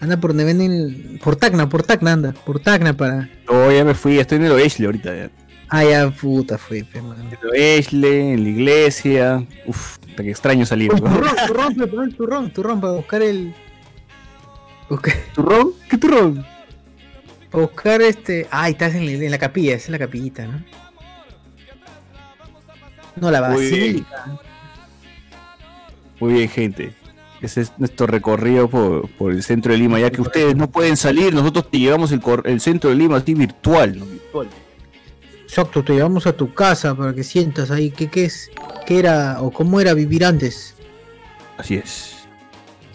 Anda 0.00 0.16
por 0.16 0.30
donde 0.30 0.44
venden. 0.44 0.72
el- 0.72 1.20
Por 1.22 1.36
Tacna, 1.36 1.68
por 1.68 1.82
Tacna 1.82 2.12
anda. 2.14 2.32
Por 2.32 2.60
Tacna 2.60 2.96
para. 2.96 3.28
No, 3.48 3.70
ya 3.70 3.84
me 3.84 3.94
fui, 3.94 4.18
estoy 4.18 4.38
en 4.38 4.44
el 4.46 4.52
Oeje 4.52 4.84
ahorita. 4.86 5.14
Ya. 5.14 5.30
Ah, 5.68 5.84
ya, 5.84 6.10
puta, 6.10 6.58
fue, 6.58 6.82
pe, 6.84 7.00
man. 7.02 7.16
En 7.20 7.28
el 7.42 7.48
Oeje, 7.50 8.32
en 8.32 8.42
la 8.42 8.48
iglesia. 8.48 9.46
Uf, 9.66 9.98
hasta 10.08 10.22
que 10.22 10.30
extraño 10.30 10.64
salir. 10.66 10.92
Uy, 10.92 10.98
turrón, 11.00 11.36
turrón, 11.46 11.74
turrón, 11.76 12.12
turrón, 12.12 12.50
turrón, 12.52 12.80
para 12.80 12.92
buscar 12.94 13.22
el. 13.22 13.54
Buscar, 14.88 15.14
¿Turrón? 15.34 15.72
¿Qué 15.88 15.98
turrón? 15.98 16.44
Buscar 17.52 18.00
este. 18.02 18.46
Ah, 18.50 18.68
estás 18.68 18.94
en 18.94 19.06
la, 19.06 19.12
en 19.12 19.30
la 19.30 19.38
capilla, 19.38 19.74
esa 19.74 19.84
es 19.86 19.90
la 19.90 19.98
capillita, 19.98 20.46
¿no? 20.46 20.62
No, 23.16 23.30
la 23.30 23.48
Muy 23.50 23.60
bien. 23.68 23.72
basílica. 23.72 24.38
Muy 26.20 26.32
bien, 26.34 26.48
gente. 26.48 26.94
Ese 27.40 27.62
es 27.62 27.72
nuestro 27.76 28.06
recorrido 28.06 28.68
por, 28.68 29.08
por 29.10 29.32
el 29.32 29.42
centro 29.42 29.72
de 29.72 29.78
Lima. 29.78 29.98
Ya 29.98 30.10
que 30.10 30.20
ustedes 30.20 30.54
no 30.56 30.70
pueden 30.70 30.96
salir, 30.96 31.34
nosotros 31.34 31.68
te 31.70 31.78
llevamos 31.80 32.12
el, 32.12 32.20
cor- 32.20 32.44
el 32.46 32.60
centro 32.60 32.90
de 32.90 32.96
Lima 32.96 33.16
así 33.16 33.34
virtual. 33.34 33.98
¿no? 33.98 34.06
Virtual. 34.06 34.48
Exacto, 35.42 35.82
te 35.84 35.92
llevamos 35.94 36.26
a 36.26 36.32
tu 36.32 36.54
casa 36.54 36.94
para 36.94 37.12
que 37.12 37.24
sientas 37.24 37.70
ahí 37.70 37.90
qué, 37.90 38.08
qué 38.08 38.24
es, 38.24 38.50
qué 38.86 39.00
era 39.00 39.42
o 39.42 39.50
cómo 39.50 39.80
era 39.80 39.92
vivir 39.92 40.24
antes. 40.24 40.74
Así 41.58 41.74
es. 41.74 42.21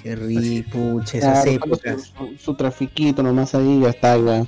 Qué 0.02 0.16
rico, 0.16 0.72
pucha, 0.78 1.18
esas 1.18 1.44
Claro, 1.44 1.52
épocas. 1.52 2.14
Su, 2.18 2.38
su 2.38 2.54
trafiquito 2.56 3.24
nomás 3.24 3.54
ahí 3.56 3.80
ya 3.82 3.90
está 3.90 4.18
ya. 4.18 4.46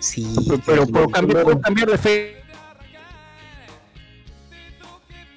Sí, 0.00 0.26
Pero, 0.46 0.62
pero 0.64 0.86
puedo, 0.86 1.08
cambiar, 1.08 1.42
puedo 1.42 1.60
cambiar 1.60 1.90
de 1.90 1.98
fe. 1.98 2.34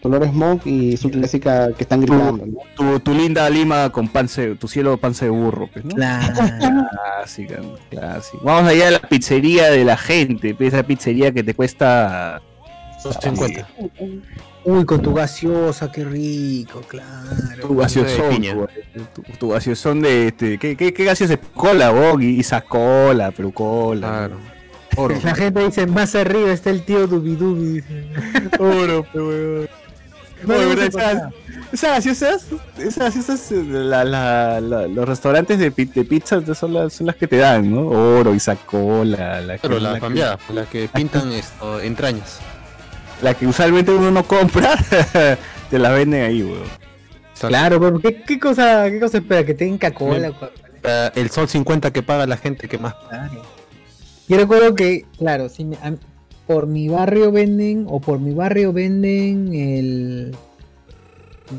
Color 0.01 0.27
Smoke 0.29 0.65
y 0.65 0.97
su 0.97 1.11
clásica 1.11 1.71
que 1.73 1.83
están 1.83 2.01
gritando, 2.01 2.43
¿no? 2.45 2.57
Tu, 2.75 2.99
tu 3.01 3.13
linda 3.13 3.47
Lima 3.51 3.91
con 3.91 4.07
panza, 4.07 4.41
tu 4.59 4.67
cielo 4.67 4.97
panza 4.97 5.25
de 5.25 5.31
burro. 5.31 5.69
Pues, 5.71 5.85
¿no? 5.85 5.93
Claro. 5.95 6.33
Clásica, 6.89 7.59
clásica. 7.91 8.37
Vamos 8.43 8.71
allá 8.71 8.87
a 8.87 8.91
la 8.91 8.99
pizzería 8.99 9.69
de 9.69 9.85
la 9.85 9.97
gente. 9.97 10.55
pues, 10.55 10.73
Esa 10.73 10.81
pizzería 10.83 11.31
que 11.31 11.43
te 11.43 11.53
cuesta 11.53 12.41
250. 13.03 13.67
Uy, 14.63 14.85
con 14.85 15.01
tu 15.01 15.13
gaseosa, 15.13 15.91
qué 15.91 16.03
rico, 16.05 16.81
claro. 16.87 17.67
Tu 17.67 17.75
gaseosón, 17.75 18.67
tu, 19.13 19.21
tu 19.39 19.49
gaseosón 19.49 20.01
de 20.01 20.27
este, 20.27 20.57
¿qué, 20.59 20.75
qué, 20.75 20.93
qué 20.93 21.03
gaseosa? 21.03 21.37
Cola, 21.55 21.89
vos, 21.89 22.21
y 22.21 22.41
cola, 22.67 23.31
pero 23.31 23.51
cola. 23.51 24.07
Claro. 24.07 24.35
Oro. 24.97 25.15
La 25.23 25.33
gente 25.35 25.65
dice, 25.65 25.87
más 25.87 26.13
arriba 26.15 26.51
está 26.51 26.69
el 26.69 26.83
tío 26.83 27.07
Dubi 27.07 27.35
Dubi. 27.35 27.81
dice. 27.81 28.05
Oro, 28.59 29.05
pero 29.11 29.27
weón. 29.29 29.69
No, 30.45 30.55
Oye, 30.55 30.63
no 30.63 30.69
¿verdad? 30.69 30.85
se 30.85 30.91
pasa. 30.91 31.29
¿Sabes, 31.73 32.05
Esas 32.05 32.19
gaseosas, 32.41 32.45
esas 32.79 32.97
gaseosas, 33.15 33.51
eh, 33.53 33.63
la, 33.63 34.03
la, 34.03 34.59
la- 34.59 34.87
los 34.87 35.07
restaurantes 35.07 35.57
de, 35.59 35.69
de 35.69 36.03
pizza 36.03 36.41
son 36.53 36.73
las, 36.73 36.93
son 36.93 37.07
las 37.07 37.15
que 37.15 37.27
te 37.27 37.37
dan, 37.37 37.71
¿no? 37.71 37.87
Oro, 37.87 38.33
Isacola, 38.35 39.39
la, 39.41 39.57
Pero 39.57 39.79
la 39.79 39.93
que- 39.93 39.99
cambiada, 40.01 40.37
la 40.53 40.65
que 40.65 40.89
pintan 40.93 41.31
esto, 41.31 41.79
entrañas. 41.79 42.39
La 43.21 43.33
que 43.33 43.47
usualmente 43.47 43.91
uno 43.91 44.11
no 44.11 44.23
compra, 44.23 44.75
te 45.69 45.79
la 45.79 45.91
venden 45.91 46.23
ahí, 46.23 46.43
weón. 46.43 46.63
Claro, 47.39 47.79
pero 47.79 47.99
¿qué, 47.99 48.21
qué 48.21 48.39
cosa, 48.39 48.85
qué 48.89 48.99
cosa 48.99 49.17
espera? 49.17 49.43
Que 49.45 49.53
tenga 49.55 49.91
Coca-Cola. 49.91 50.31
Eh, 50.83 51.09
el 51.15 51.29
sol 51.31 51.47
50 51.49 51.91
que 51.91 52.03
paga 52.03 52.27
la 52.27 52.37
gente 52.37 52.67
que 52.67 52.77
más. 52.77 52.93
Claro. 53.09 53.41
Yo 54.27 54.37
recuerdo 54.37 54.75
que, 54.75 55.05
claro, 55.17 55.49
si 55.49 55.65
me- 55.65 55.77
a- 55.77 55.95
por 56.47 56.67
mi 56.67 56.87
barrio 56.89 57.31
venden, 57.31 57.85
o 57.89 57.99
por 57.99 58.19
mi 58.19 58.33
barrio 58.33 58.73
venden 58.73 59.53
el. 59.55 60.35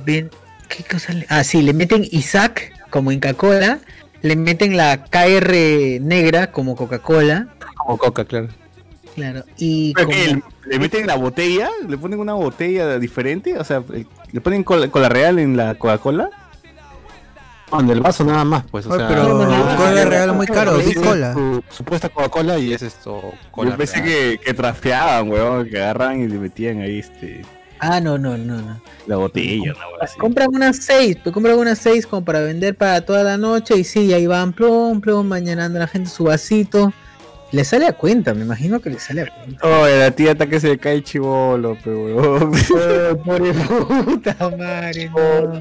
Ven, 0.05 0.31
¿Qué 0.69 0.85
cosa? 0.85 1.13
le- 1.15 1.27
ah, 1.29 1.43
sí, 1.45 1.63
le 1.63 1.73
meten 1.73 2.07
Isaac 2.11 2.73
como 2.91 3.11
en 3.13 3.19
Coca-Cola, 3.21 3.81
le 4.23 4.37
meten 4.37 4.77
la 4.77 5.05
KR 5.05 5.99
negra 6.01 6.53
como 6.53 6.77
Coca-Cola. 6.77 7.49
Como 7.77 7.99
Coca, 7.99 8.25
claro. 8.25 8.49
Claro, 9.15 9.45
y. 9.59 9.93
¿Pero 9.95 10.07
como- 10.07 10.19
qué, 10.19 10.43
¿Le 10.67 10.79
meten 10.79 11.07
la 11.07 11.17
botella? 11.17 11.69
¿Le 11.89 11.99
ponen 11.99 12.19
una 12.21 12.35
botella 12.35 12.99
diferente? 12.99 13.59
O 13.59 13.65
sea, 13.65 13.83
eh, 13.93 14.07
¿le 14.31 14.41
ponen 14.41 14.63
cola, 14.65 14.89
cola 14.89 15.09
real 15.09 15.39
en 15.39 15.57
la 15.57 15.75
Coca-Cola? 15.75 16.31
En 17.79 17.89
el 17.89 18.01
vaso 18.01 18.23
nada 18.25 18.45
más, 18.45 18.65
pues. 18.71 18.87
O 18.87 18.91
Oye, 18.91 18.99
sea, 18.99 19.09
pero 19.09 19.39
cola 19.77 20.05
real 20.05 20.35
muy 20.35 20.47
caro, 20.47 20.79
sí, 20.81 20.91
es 20.91 20.99
cola. 20.99 21.33
su 21.33 21.63
supuesta 21.71 22.09
Coca-Cola 22.11 22.59
y 22.59 22.73
es 22.75 22.83
esto. 22.83 23.33
Cola 23.51 23.71
Yo 23.71 23.77
pensé 23.79 23.97
real. 24.01 24.07
que, 24.07 24.41
que 24.45 24.55
trafeaban, 24.55 25.31
weón, 25.31 25.69
que 25.69 25.79
agarran 25.79 26.21
y 26.23 26.29
le 26.29 26.39
metían 26.39 26.81
ahí 26.81 26.99
este 26.99 27.43
Ah, 27.85 27.99
no, 28.01 28.17
no, 28.17 28.37
no, 28.39 28.61
no. 28.63 28.81
la 29.09 29.17
botella. 29.17 29.75
Compran 30.19 30.55
unas 30.55 30.77
seis, 30.77 31.17
pues 31.23 31.33
compran 31.33 31.59
unas 31.59 31.79
seis 31.79 32.07
como 32.07 32.25
para 32.25 32.41
vender 32.41 32.77
para 32.77 33.01
toda 33.01 33.25
la 33.25 33.37
noche 33.39 33.77
y 33.77 33.83
sí, 33.85 34.13
ahí 34.15 34.27
van 34.27 34.53
plom, 34.53 35.01
plom, 35.01 35.27
mañanando 35.27 35.79
a 35.79 35.81
la 35.81 35.89
gente 35.89 36.09
su 36.09 36.25
vasito. 36.25 36.93
Le 37.53 37.65
sale 37.65 37.87
a 37.87 37.93
cuenta, 37.93 38.33
me 38.33 38.43
imagino 38.43 38.81
que 38.81 38.89
le 38.89 38.99
sale 38.99 39.23
a 39.23 39.27
cuenta. 39.27 39.67
Oye, 39.67 39.99
la 39.99 40.11
tía 40.11 40.33
hasta 40.33 40.47
que 40.47 40.59
se 40.59 40.69
le 40.69 40.79
cae 40.79 40.95
el 40.95 41.05
chivolo, 41.05 41.77
pe 41.85 41.91
weón. 41.91 42.51
Pobre 43.25 43.53
puta 43.53 44.35
madre, 44.57 45.11
no. 45.11 45.53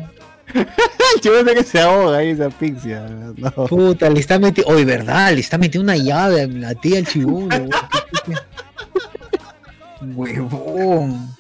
el 0.54 1.22
chivolo 1.22 1.54
que 1.54 1.64
se 1.64 1.82
ahoga 1.82 2.20
ahí 2.20 2.30
esa 2.30 2.50
pizza. 2.50 3.10
No. 3.36 3.52
Puta, 3.68 4.10
le 4.10 4.22
está 4.22 4.40
metiendo. 4.40 4.74
Oye, 4.74 4.86
verdad, 4.86 5.34
le 5.34 5.42
está 5.42 5.58
metiendo 5.58 5.92
una 5.92 6.02
llave 6.02 6.44
a 6.44 6.48
la 6.48 6.76
tía 6.76 7.00
al 7.00 7.06
chibolo. 7.06 7.50
Huevón. 10.16 11.36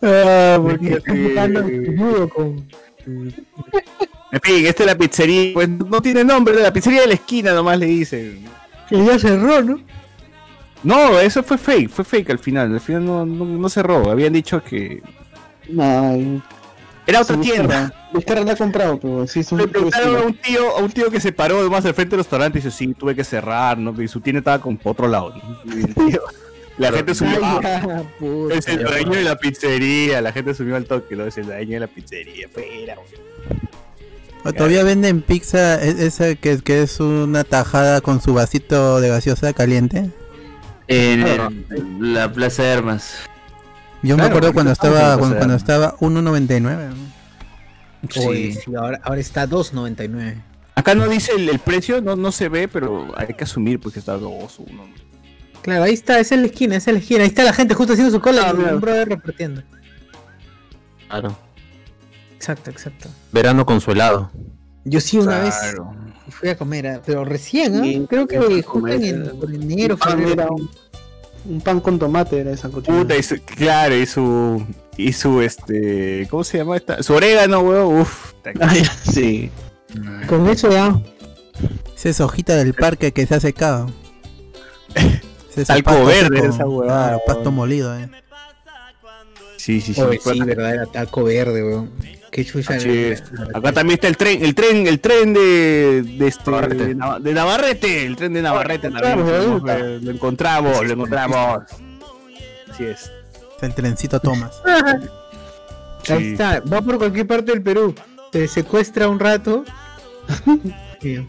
Ah, 0.00 0.58
porque 0.62 0.94
está 0.94 1.12
buscando 1.12 1.60
el 1.60 2.30
con. 2.30 2.68
En 4.32 4.40
fin, 4.42 4.66
esta 4.66 4.84
es 4.84 4.86
la 4.86 4.96
pizzería, 4.96 5.52
pues 5.54 5.68
no 5.68 6.00
tiene 6.00 6.22
nombre, 6.22 6.54
la 6.54 6.72
pizzería 6.72 7.00
de 7.00 7.08
la 7.08 7.14
esquina 7.14 7.52
nomás 7.52 7.76
le 7.78 7.86
dicen. 7.86 8.44
Que 8.90 9.04
ya 9.04 9.18
cerró, 9.18 9.62
¿no? 9.62 9.80
No, 10.82 11.18
eso 11.20 11.42
fue 11.42 11.56
fake, 11.58 11.90
fue 11.90 12.04
fake 12.04 12.30
al 12.30 12.38
final, 12.38 12.72
al 12.72 12.80
final 12.80 13.04
no, 13.04 13.26
no, 13.26 13.44
no 13.44 13.68
cerró, 13.68 14.10
habían 14.10 14.32
dicho 14.32 14.62
que 14.62 15.02
No, 15.68 16.42
era 17.06 17.20
otra 17.20 17.40
tienda. 17.40 17.92
Vizcarra 18.12 18.42
la 18.42 18.52
ha 18.52 18.56
comprado, 18.56 18.98
pero 18.98 19.26
sí, 19.26 19.42
son 19.44 19.58
Le 19.58 19.68
preguntaron 19.68 20.16
a 20.16 20.20
un 20.22 20.34
tío, 20.34 20.76
a 20.76 20.80
un 20.80 20.90
tío 20.90 21.10
que 21.10 21.20
se 21.20 21.32
paró 21.32 21.68
más 21.70 21.84
al 21.84 21.94
frente 21.94 22.12
del 22.16 22.20
restaurante 22.24 22.58
y 22.58 22.62
dice, 22.62 22.76
sí, 22.76 22.92
tuve 22.94 23.14
que 23.14 23.24
cerrar, 23.24 23.78
¿no? 23.78 24.00
Y 24.02 24.08
su 24.08 24.20
tienda 24.20 24.38
estaba 24.38 24.60
con 24.60 24.76
por 24.76 24.92
otro 24.92 25.06
lado, 25.06 25.34
¿no? 25.36 25.74
Y 25.76 25.80
el 25.80 25.94
tío- 25.94 26.22
la 26.78 26.90
gente 26.92 27.14
subió, 27.14 27.38
Ay, 27.42 27.60
ah, 27.62 28.02
es 28.52 28.66
el 28.68 28.82
dueño 28.82 29.12
de 29.12 29.24
la 29.24 29.36
pizzería, 29.36 30.22
la 30.22 30.32
gente 30.32 30.54
subió 30.54 30.76
al 30.76 30.86
toque, 30.86 31.14
¿no? 31.14 31.26
Es 31.26 31.36
el 31.36 31.44
dueño 31.46 31.74
de 31.74 31.80
la 31.80 31.86
pizzería, 31.88 32.48
fuera, 32.48 32.94
güey. 32.94 33.29
O 34.44 34.52
todavía 34.52 34.82
venden 34.84 35.20
pizza, 35.22 35.82
e- 35.84 36.06
esa 36.06 36.34
que, 36.34 36.58
que 36.58 36.82
es 36.82 36.98
una 37.00 37.44
tajada 37.44 38.00
con 38.00 38.20
su 38.22 38.32
vasito 38.34 39.00
de 39.00 39.08
gaseosa 39.08 39.52
caliente. 39.52 40.10
En 40.88 41.22
Ah. 41.24 41.50
el- 41.70 42.14
la 42.14 42.32
Plaza 42.32 42.62
de 42.62 42.72
Armas. 42.72 43.14
Yo 44.02 44.16
me 44.16 44.22
Claro, 44.22 44.28
acuerdo 44.28 44.52
cuando 44.54 44.72
estaba 44.72 45.18
cuando, 45.18 45.54
estaba 45.54 45.94
1.99. 46.00 46.88
Oye, 48.26 48.54
sí, 48.54 48.74
ahora, 48.74 48.98
ahora 49.04 49.20
está 49.20 49.46
2.99. 49.46 50.36
Acá 50.74 50.94
no 50.94 51.06
dice 51.06 51.32
el, 51.36 51.48
el 51.50 51.58
precio, 51.58 52.00
no, 52.00 52.16
no 52.16 52.32
se 52.32 52.48
ve, 52.48 52.66
pero 52.66 53.12
hay 53.16 53.34
que 53.34 53.44
asumir 53.44 53.78
porque 53.78 53.98
está 53.98 54.14
dos 54.16 54.58
o 54.58 54.62
uno. 54.62 54.88
Claro, 55.60 55.84
ahí 55.84 55.92
está, 55.92 56.18
esa 56.18 56.34
es 56.36 56.40
la 56.40 56.46
esquina, 56.46 56.76
esa 56.76 56.90
es 56.90 56.94
la 56.94 57.00
esquina. 57.00 57.20
Ahí 57.24 57.28
está 57.28 57.44
la 57.44 57.52
gente 57.52 57.74
justo 57.74 57.92
haciendo 57.92 58.10
su 58.10 58.22
cola 58.22 58.54
y 58.56 58.72
un 58.72 58.80
brother 58.80 59.06
repartiendo. 59.10 59.62
Claro. 61.08 61.36
Exacto, 62.40 62.70
exacto. 62.70 63.08
Verano 63.32 63.66
consuelado. 63.66 64.30
Yo 64.84 64.98
sí 65.02 65.18
una 65.18 65.40
vez 65.40 65.54
fui 66.30 66.48
a 66.48 66.56
comer, 66.56 66.86
ah, 66.86 67.02
pero 67.04 67.22
recién, 67.22 67.76
¿ah? 67.76 67.82
Sí, 67.82 68.06
creo 68.08 68.26
que 68.26 68.38
justo 68.38 68.62
comer, 68.72 69.04
en, 69.04 69.38
por 69.38 69.54
enero, 69.54 69.98
Ah, 70.00 70.08
febrero. 70.10 70.48
un, 70.54 70.70
un 71.44 71.60
pan 71.60 71.80
con 71.80 71.98
tomate 71.98 72.38
era 72.40 72.52
esa 72.52 72.70
cochina. 72.70 72.96
Puta, 72.96 73.14
y 73.14 73.22
su, 73.22 73.36
claro, 73.42 73.94
y 73.94 74.06
su, 74.06 74.64
y 74.96 75.12
su, 75.12 75.42
este, 75.42 76.26
¿cómo 76.30 76.42
se 76.42 76.56
llama 76.56 76.78
esta? 76.78 77.02
Su 77.02 77.12
orégano, 77.12 77.60
weón, 77.60 78.00
uff. 78.00 78.32
Ay, 78.60 78.84
sí. 79.02 79.50
Con 80.26 80.48
eso 80.48 80.70
ya. 80.70 80.98
Esa 81.94 82.08
es 82.08 82.20
hojita 82.22 82.56
del 82.56 82.72
parque 82.72 83.12
que 83.12 83.26
se 83.26 83.34
ha 83.34 83.40
secado. 83.40 83.86
Es 85.56 85.66
Talco 85.66 85.90
pasto 85.90 86.04
verde 86.06 86.40
seco. 86.40 86.54
esa 86.54 86.66
huevada, 86.66 87.06
Claro, 87.08 87.22
pasto 87.26 87.50
molido, 87.52 87.98
eh. 87.98 88.08
Sí, 89.58 89.80
sí, 89.82 89.92
sí. 89.92 90.00
Oye, 90.00 90.18
sí, 90.24 90.40
verdad, 90.42 90.72
era 90.74 90.86
taco 90.86 91.24
verde, 91.24 91.62
weón. 91.62 91.90
Qué 92.30 92.44
chucha. 92.44 92.74
Acá 93.54 93.72
también 93.72 93.94
está 93.96 94.08
el 94.08 94.16
tren, 94.16 94.44
el 94.44 94.54
tren, 94.54 94.86
el 94.86 95.00
tren 95.00 95.32
de, 95.34 96.02
de 96.02 96.26
este 96.28 96.50
de, 96.50 96.94
Nav- 96.96 97.20
de 97.20 97.34
Navarrete, 97.34 98.06
el 98.06 98.14
tren 98.16 98.32
de 98.32 98.42
Navarrete 98.42 98.88
también. 98.90 99.18
encontramos, 99.18 99.62
Lo, 99.62 99.70
encontramos, 99.72 100.02
lo 100.02 100.10
encontramos, 100.12 100.86
lo 100.86 100.92
encontramos. 100.92 101.62
Así 102.70 102.84
es. 102.84 103.10
Es 103.56 103.62
el 103.62 103.74
trencito 103.74 104.20
Thomas. 104.20 104.62
Ahí 106.08 106.18
Sí. 106.24 106.32
está, 106.32 106.60
va 106.60 106.80
por 106.80 106.96
cualquier 106.98 107.26
parte 107.26 107.52
del 107.52 107.62
Perú. 107.62 107.94
Te 108.30 108.46
secuestra 108.48 109.08
un 109.08 109.18
rato. 109.18 109.64
Sí. 111.02 111.26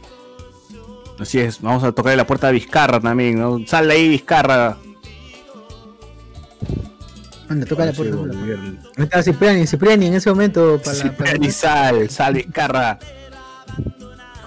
Así 1.18 1.40
es, 1.40 1.62
vamos 1.62 1.82
a 1.86 1.92
tocarle 1.94 2.18
la 2.18 2.28
puerta 2.28 2.48
de 2.48 2.54
Vizcarra 2.54 3.00
también, 3.00 3.40
¿no? 3.40 3.60
Sal 3.66 3.88
de 3.88 3.94
ahí, 3.94 4.10
Vizcarra. 4.10 4.76
Anda, 7.52 7.66
toca 7.66 7.86
la 7.86 7.94
puerta. 7.94 8.18
Ahí 8.98 9.04
está 9.04 9.24
Cipriani, 9.24 9.68
Cipriani 9.68 10.08
en 10.08 10.14
ese 10.16 10.30
momento. 10.30 10.80
Para 10.84 11.38
la- 11.38 11.52
sal, 11.52 12.10
sal. 12.10 12.38
Hijo 12.38 12.50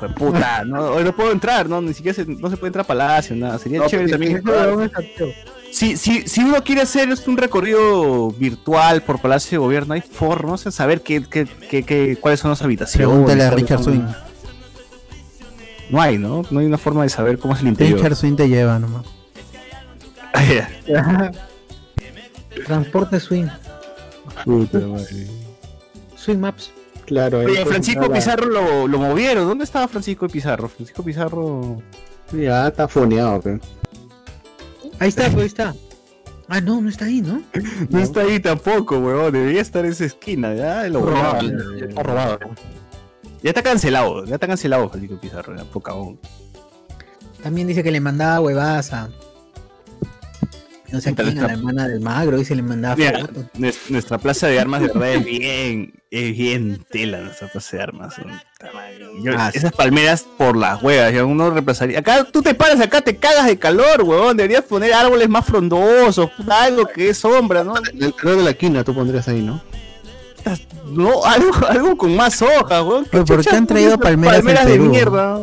de 0.08 0.14
puta, 0.14 0.64
no, 0.64 0.88
hoy 0.90 1.04
no 1.04 1.14
puedo 1.14 1.32
entrar, 1.32 1.68
no, 1.68 1.80
ni 1.80 1.94
siquiera 1.94 2.14
se, 2.16 2.26
no 2.26 2.50
se 2.50 2.56
puede 2.56 2.68
entrar 2.68 2.84
a 2.84 2.86
Palacio, 2.86 3.34
nada. 3.36 3.58
Sería 3.58 3.80
No, 3.80 3.86
chévere 3.86 4.10
también. 4.10 4.42
Si, 5.70 5.96
si, 5.96 6.28
si 6.28 6.40
uno 6.42 6.62
quiere 6.62 6.82
hacer 6.82 7.08
un 7.26 7.36
recorrido 7.36 8.30
virtual 8.30 9.02
por 9.02 9.20
Palacio 9.20 9.52
de 9.52 9.58
Gobierno, 9.64 9.94
hay 9.94 10.02
formas 10.02 10.64
de 10.64 10.70
saber 10.72 11.00
qué, 11.02 11.22
qué, 11.28 11.46
qué, 11.68 11.82
qué- 11.82 12.16
cuáles 12.20 12.40
son 12.40 12.50
las 12.50 12.62
habitaciones. 12.62 13.08
Pregúntale 13.08 13.44
a 13.44 13.50
Richard 13.50 13.82
son- 13.82 13.94
Swing. 13.94 14.06
No 15.90 16.00
hay, 16.00 16.16
¿no? 16.16 16.42
No 16.50 16.60
hay 16.60 16.66
una 16.66 16.78
forma 16.78 17.02
de 17.02 17.08
saber 17.08 17.38
cómo 17.38 17.54
es 17.54 17.60
el 17.60 17.68
interior. 17.68 17.98
Richard 17.98 18.16
Swing 18.16 18.36
te 18.36 18.48
lleva 18.48 18.78
nomás. 18.78 19.04
Transporte 22.64 23.20
Swing. 23.20 23.48
Puta 24.44 24.78
madre. 24.80 25.26
Swing 26.16 26.38
Maps. 26.38 26.72
Claro, 27.06 27.40
Oye, 27.40 27.66
Francisco 27.66 28.10
Pizarro 28.10 28.46
lo, 28.46 28.88
lo 28.88 28.98
movieron. 28.98 29.46
¿Dónde 29.46 29.64
estaba 29.64 29.86
Francisco 29.88 30.26
Pizarro? 30.26 30.68
Francisco 30.68 31.02
Pizarro. 31.02 31.82
Ya 32.32 32.68
está 32.68 32.88
foneado, 32.88 33.40
pero. 33.42 33.60
Ahí 34.98 35.08
está, 35.08 35.24
pues 35.24 35.36
ahí 35.36 35.46
está. 35.46 35.74
Ah, 36.48 36.60
no, 36.60 36.80
no 36.80 36.88
está 36.88 37.06
ahí, 37.06 37.20
¿no? 37.20 37.42
No 37.90 37.98
está 37.98 38.22
ahí 38.22 38.40
tampoco, 38.40 38.98
weón. 38.98 39.32
Debería 39.32 39.60
estar 39.60 39.84
en 39.84 39.92
esa 39.92 40.04
esquina. 40.04 40.54
Ya 40.54 40.84
lo 40.88 41.00
Robado, 41.00 41.42
ya 41.78 41.86
está 41.86 42.02
robado. 42.02 42.38
Ya 43.42 43.50
está 43.50 43.62
cancelado. 43.62 44.24
Ya 44.24 44.34
está 44.34 44.46
cancelado 44.46 44.88
Francisco 44.88 45.18
Pizarro. 45.20 45.56
Ya, 45.56 45.64
poca 45.64 45.92
aún. 45.92 46.18
También 47.42 47.66
dice 47.66 47.82
que 47.82 47.90
le 47.90 48.00
mandaba 48.00 48.40
huevadas 48.40 48.92
a. 48.92 49.10
No 50.94 51.00
sé 51.00 51.12
quién, 51.12 51.38
a 51.40 51.46
la 51.48 51.52
hermana 51.54 51.88
del 51.88 52.00
magro, 52.00 52.36
dice 52.38 52.54
le 52.54 52.62
mandaba 52.62 52.94
Mira, 52.94 53.18
fotos. 53.18 53.44
nuestra 53.88 54.16
plaza 54.18 54.46
de 54.46 54.60
armas 54.60 54.80
de 54.80 54.86
verdad 54.88 55.08
es 55.14 55.24
bien, 55.24 55.92
es 56.08 56.36
bien 56.38 56.84
tela 56.88 57.18
nuestra 57.18 57.48
plaza 57.48 57.76
de 57.76 57.82
armas. 57.82 58.14
Yo- 59.20 59.32
Ah, 59.36 59.50
sí. 59.50 59.58
esas 59.58 59.72
palmeras 59.72 60.24
por 60.38 60.56
las 60.56 60.80
huevas, 60.82 61.12
ya 61.12 61.24
uno 61.24 61.50
reemplazaría. 61.50 61.98
Acá 61.98 62.22
tú 62.30 62.42
te 62.42 62.54
paras, 62.54 62.80
acá 62.80 63.00
te 63.00 63.16
cagas 63.16 63.46
de 63.46 63.58
calor, 63.58 64.02
huevón. 64.02 64.36
Deberías 64.36 64.62
poner 64.62 64.92
árboles 64.94 65.28
más 65.28 65.44
frondosos, 65.44 66.30
puta, 66.30 66.62
algo 66.62 66.86
que 66.86 67.08
es 67.08 67.18
sombra, 67.18 67.64
¿no? 67.64 67.74
El 67.98 68.14
calor 68.14 68.36
de 68.38 68.44
la 68.44 68.54
quina 68.54 68.84
tú 68.84 68.94
pondrías 68.94 69.26
ahí, 69.26 69.42
¿no? 69.42 69.60
No, 70.86 71.24
algo, 71.24 71.50
algo 71.68 71.96
con 71.96 72.14
más 72.14 72.40
hojas, 72.40 72.82
huevón. 72.82 73.06
Oye, 73.12 73.24
¿por 73.24 73.44
qué 73.44 73.56
han 73.56 73.66
traído 73.66 73.98
palmeras 73.98 74.44
al 74.46 74.66
de 74.68 74.78
mierda. 74.78 75.40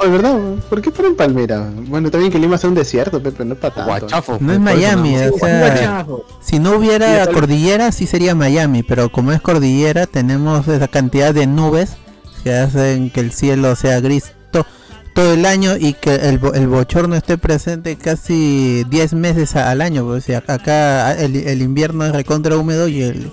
Oh, 0.00 0.08
¿verdad? 0.10 0.38
¿Por 0.70 0.80
qué 0.80 0.90
ponen 0.92 1.16
Palmera? 1.16 1.68
Bueno, 1.88 2.08
también 2.10 2.30
que 2.30 2.38
Lima 2.38 2.56
sea 2.56 2.68
un 2.68 2.76
desierto, 2.76 3.20
Pepe, 3.20 3.44
no 3.44 3.54
es 3.54 3.58
para 3.60 3.74
tanto. 3.74 3.90
Guachafo. 3.90 4.38
No 4.40 4.52
es 4.52 4.60
Miami, 4.60 5.16
o 5.16 5.36
sea, 5.36 5.58
Guachafo. 5.60 6.24
si 6.40 6.58
no 6.60 6.76
hubiera 6.76 7.26
cordillera 7.26 7.90
sí 7.90 8.06
sería 8.06 8.34
Miami, 8.36 8.84
pero 8.84 9.10
como 9.10 9.32
es 9.32 9.40
cordillera 9.40 10.06
tenemos 10.06 10.68
esa 10.68 10.86
cantidad 10.86 11.34
de 11.34 11.48
nubes 11.48 11.96
que 12.44 12.54
hacen 12.54 13.10
que 13.10 13.18
el 13.20 13.32
cielo 13.32 13.74
sea 13.74 13.98
gris 14.00 14.32
to- 14.52 14.64
todo 15.14 15.32
el 15.34 15.44
año 15.44 15.76
y 15.76 15.94
que 15.94 16.14
el, 16.14 16.38
bo- 16.38 16.54
el 16.54 16.68
bochorno 16.68 17.16
esté 17.16 17.36
presente 17.36 17.96
casi 17.96 18.84
10 18.88 19.14
meses 19.14 19.56
al 19.56 19.80
año, 19.80 20.04
pues, 20.06 20.22
o 20.22 20.26
sea, 20.26 20.44
acá 20.46 21.12
el, 21.18 21.34
el 21.34 21.60
invierno 21.60 22.04
es 22.06 22.12
recontra 22.12 22.56
húmedo 22.56 22.86
y 22.86 23.02
el 23.02 23.32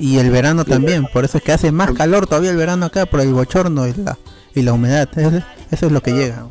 y 0.00 0.18
el 0.18 0.30
verano 0.30 0.64
también, 0.64 1.06
por 1.12 1.24
eso 1.24 1.38
es 1.38 1.44
que 1.44 1.52
hace 1.52 1.70
más 1.70 1.92
calor 1.92 2.26
todavía 2.26 2.50
el 2.50 2.56
verano 2.56 2.86
acá 2.86 3.06
por 3.06 3.20
el 3.20 3.32
bochorno 3.32 3.86
y 3.86 3.92
la 3.94 4.18
y 4.54 4.62
la 4.62 4.72
humedad, 4.72 5.08
eso, 5.18 5.42
eso 5.70 5.86
es 5.86 5.92
lo 5.92 6.00
que 6.00 6.12
llega. 6.12 6.46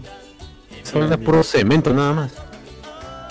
Solo 0.84 1.10
es 1.12 1.18
puro 1.18 1.44
cemento 1.44 1.94
nada 1.94 2.14
más. 2.14 2.32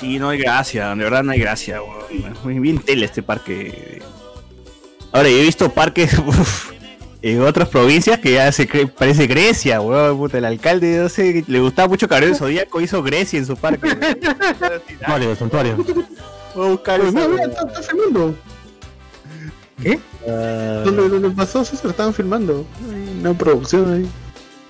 Sí, 0.00 0.18
no 0.18 0.30
hay 0.30 0.38
gracia, 0.38 0.88
de 0.94 1.04
verdad 1.04 1.22
no 1.22 1.32
hay 1.32 1.40
gracia, 1.40 1.82
weón. 1.82 2.32
Es 2.32 2.44
muy 2.44 2.58
bien 2.58 2.78
tele 2.78 3.04
este 3.06 3.22
parque. 3.22 4.02
Ahora, 5.12 5.28
yo 5.28 5.36
he 5.36 5.42
visto 5.42 5.68
parques 5.70 6.16
uf, 6.26 6.70
en 7.20 7.42
otras 7.42 7.68
provincias 7.68 8.18
que 8.18 8.32
ya 8.32 8.50
se 8.52 8.66
cre- 8.68 8.90
parece 8.90 9.26
Grecia, 9.26 9.80
weón. 9.80 10.16
Puta, 10.16 10.38
el 10.38 10.44
alcalde, 10.46 10.98
no 10.98 11.08
sé, 11.08 11.44
le 11.46 11.60
gustaba 11.60 11.88
mucho 11.88 12.08
Cabrera 12.08 12.34
Zodíaco, 12.34 12.80
hizo 12.80 13.02
Grecia 13.02 13.38
en 13.38 13.46
su 13.46 13.56
parque. 13.56 13.88
Santuario, 15.00 15.36
santuario. 15.36 15.76
Voy 16.54 16.66
a 16.66 16.70
buscar 16.70 17.00
está, 17.00 17.66
está 17.66 17.82
filmando. 17.82 18.34
¿Qué? 19.82 19.98
¿Dónde, 20.26 21.08
dónde 21.08 21.30
pasó? 21.30 21.64
Sí, 21.64 21.76
se 21.76 21.84
lo 21.84 21.90
estaban 21.90 22.12
filmando. 22.14 22.66
Hay 22.90 23.18
Una 23.20 23.34
producción 23.34 23.92
ahí. 23.94 24.08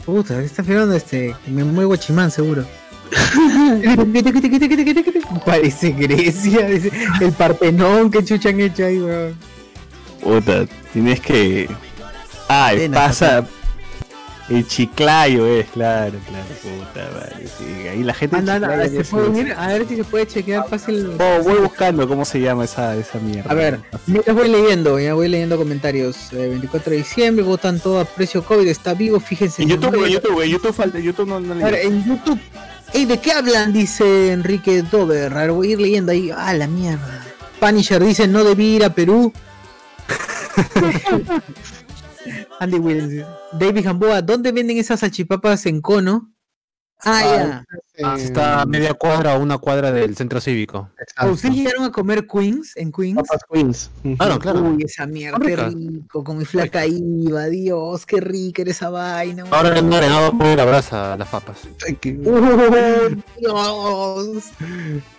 Puta, 0.04 0.42
está 0.42 0.64
filmando 0.64 0.94
este. 0.94 1.34
Me 1.46 1.64
muevo 1.64 1.88
Guachimán, 1.88 2.30
seguro. 2.30 2.64
Parece 5.46 5.90
Grecia, 5.90 6.68
el 7.20 7.32
Partenón 7.32 8.10
que 8.10 8.24
chucha 8.24 8.50
han 8.50 8.60
hecho 8.60 8.84
ahí, 8.84 9.00
weón. 9.00 9.34
Puta, 10.22 10.66
tienes 10.92 11.20
que. 11.20 11.68
Ah, 12.48 12.72
pasa. 12.92 13.46
El 14.50 14.66
chiclayo 14.66 15.46
es, 15.46 15.66
claro, 15.70 16.18
claro, 16.28 16.44
puta 16.60 17.08
madre. 17.14 17.46
sí, 17.56 17.86
ahí 17.88 18.02
la 18.02 18.12
gente. 18.12 18.36
Anda, 18.36 18.54
anda, 18.56 18.68
Chiclayo 18.68 18.90
se 18.90 19.00
es- 19.02 19.08
puede 19.08 19.28
unir, 19.28 19.54
a 19.56 19.66
ver 19.68 19.86
si 19.86 19.96
se 19.96 20.04
puede 20.04 20.26
chequear 20.26 20.68
fácil. 20.68 21.12
Oh, 21.20 21.42
voy 21.44 21.60
buscando 21.60 22.08
cómo 22.08 22.24
se 22.24 22.40
llama 22.40 22.64
esa, 22.64 22.96
esa 22.96 23.18
mierda. 23.20 23.48
A 23.50 23.54
ver, 23.54 23.78
mientras 24.06 24.34
voy 24.36 24.48
leyendo, 24.48 24.98
ya 24.98 25.14
voy 25.14 25.28
leyendo 25.28 25.56
comentarios. 25.56 26.32
Eh, 26.32 26.48
24 26.48 26.90
de 26.90 26.96
diciembre, 26.98 27.44
votan 27.44 27.78
todo 27.78 28.00
a 28.00 28.04
precio 28.04 28.42
COVID, 28.44 28.66
está 28.66 28.92
vivo, 28.94 29.20
fíjense. 29.20 29.62
En 29.62 29.68
YouTube, 29.68 30.04
en 30.04 30.10
YouTube, 30.12 30.40
en 30.42 30.50
YouTube 30.50 30.72
falta, 30.74 30.98
YouTube 30.98 31.28
no, 31.28 31.38
no 31.40 31.52
A 31.66 31.70
ver, 31.70 31.86
en 31.86 32.04
YouTube. 32.04 32.40
Ey, 32.92 33.04
¿de 33.04 33.18
qué 33.18 33.30
hablan? 33.32 33.72
Dice 33.72 34.32
Enrique 34.32 34.82
Dover. 34.82 35.32
A 35.32 35.42
ver, 35.42 35.52
voy 35.52 35.68
a 35.68 35.72
ir 35.74 35.80
leyendo 35.80 36.10
ahí. 36.10 36.32
Ah, 36.36 36.52
la 36.54 36.66
mierda. 36.66 37.24
Punisher 37.60 38.02
dice, 38.02 38.26
no 38.26 38.42
debí 38.42 38.74
ir 38.76 38.84
a 38.84 38.92
Perú. 38.92 39.32
Andy 42.58 42.78
Williams. 42.78 43.26
David 43.52 43.84
Gamboa, 43.84 44.22
¿dónde 44.22 44.52
venden 44.52 44.78
esas 44.78 45.00
salchipapas 45.00 45.66
en 45.66 45.80
cono? 45.80 46.32
Ah, 47.02 47.22
ya. 47.22 47.64
Está 48.16 48.62
a 48.62 48.66
media 48.66 48.94
cuadra 48.94 49.34
o 49.34 49.40
una 49.40 49.58
cuadra 49.58 49.90
del 49.92 50.16
centro 50.16 50.40
cívico. 50.40 50.90
¿Ustedes 51.30 51.54
llegaron 51.54 51.84
a 51.84 51.92
comer 51.92 52.26
Queens 52.26 52.76
en 52.76 52.92
Queens? 52.92 53.16
Papas 53.16 53.40
Queens. 53.50 53.90
Claro, 54.16 54.38
claro. 54.38 54.60
Uy, 54.62 54.82
esa 54.84 55.06
mierda, 55.06 55.38
qué 55.38 55.56
rico, 55.56 56.24
con 56.24 56.38
mi 56.38 56.44
flaca 56.44 56.86
iba, 56.86 57.46
Dios, 57.46 58.04
qué 58.06 58.20
rica 58.20 58.62
era 58.62 58.70
esa 58.70 58.90
vaina. 58.90 59.44
Ahora 59.50 59.78
han 59.78 59.92
agregado 59.92 60.36
por 60.36 60.46
la 60.46 60.64
brasa 60.64 61.16
las 61.16 61.28
papas. 61.28 61.58
Dios. 63.38 64.44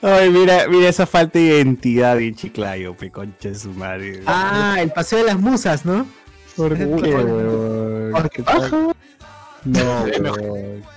Ay, 0.01 0.29
mira, 0.29 0.67
mira 0.67 0.89
esa 0.89 1.05
falta 1.05 1.39
de 1.39 1.45
identidad 1.45 2.19
en 2.19 2.35
Chiclayo, 2.35 2.95
pe 2.95 3.11
concha 3.11 3.49
de 3.49 3.55
su 3.55 3.69
madre. 3.71 4.21
Ah, 4.25 4.77
el 4.79 4.91
paseo 4.91 5.19
de 5.19 5.25
las 5.25 5.39
musas, 5.39 5.85
¿no? 5.85 6.05
¿Por 6.55 6.77
qué, 6.77 6.87
qué 8.33 8.43
paja. 8.43 8.69
No, 9.63 10.07
Es 10.07 10.19
mejor, 10.19 10.41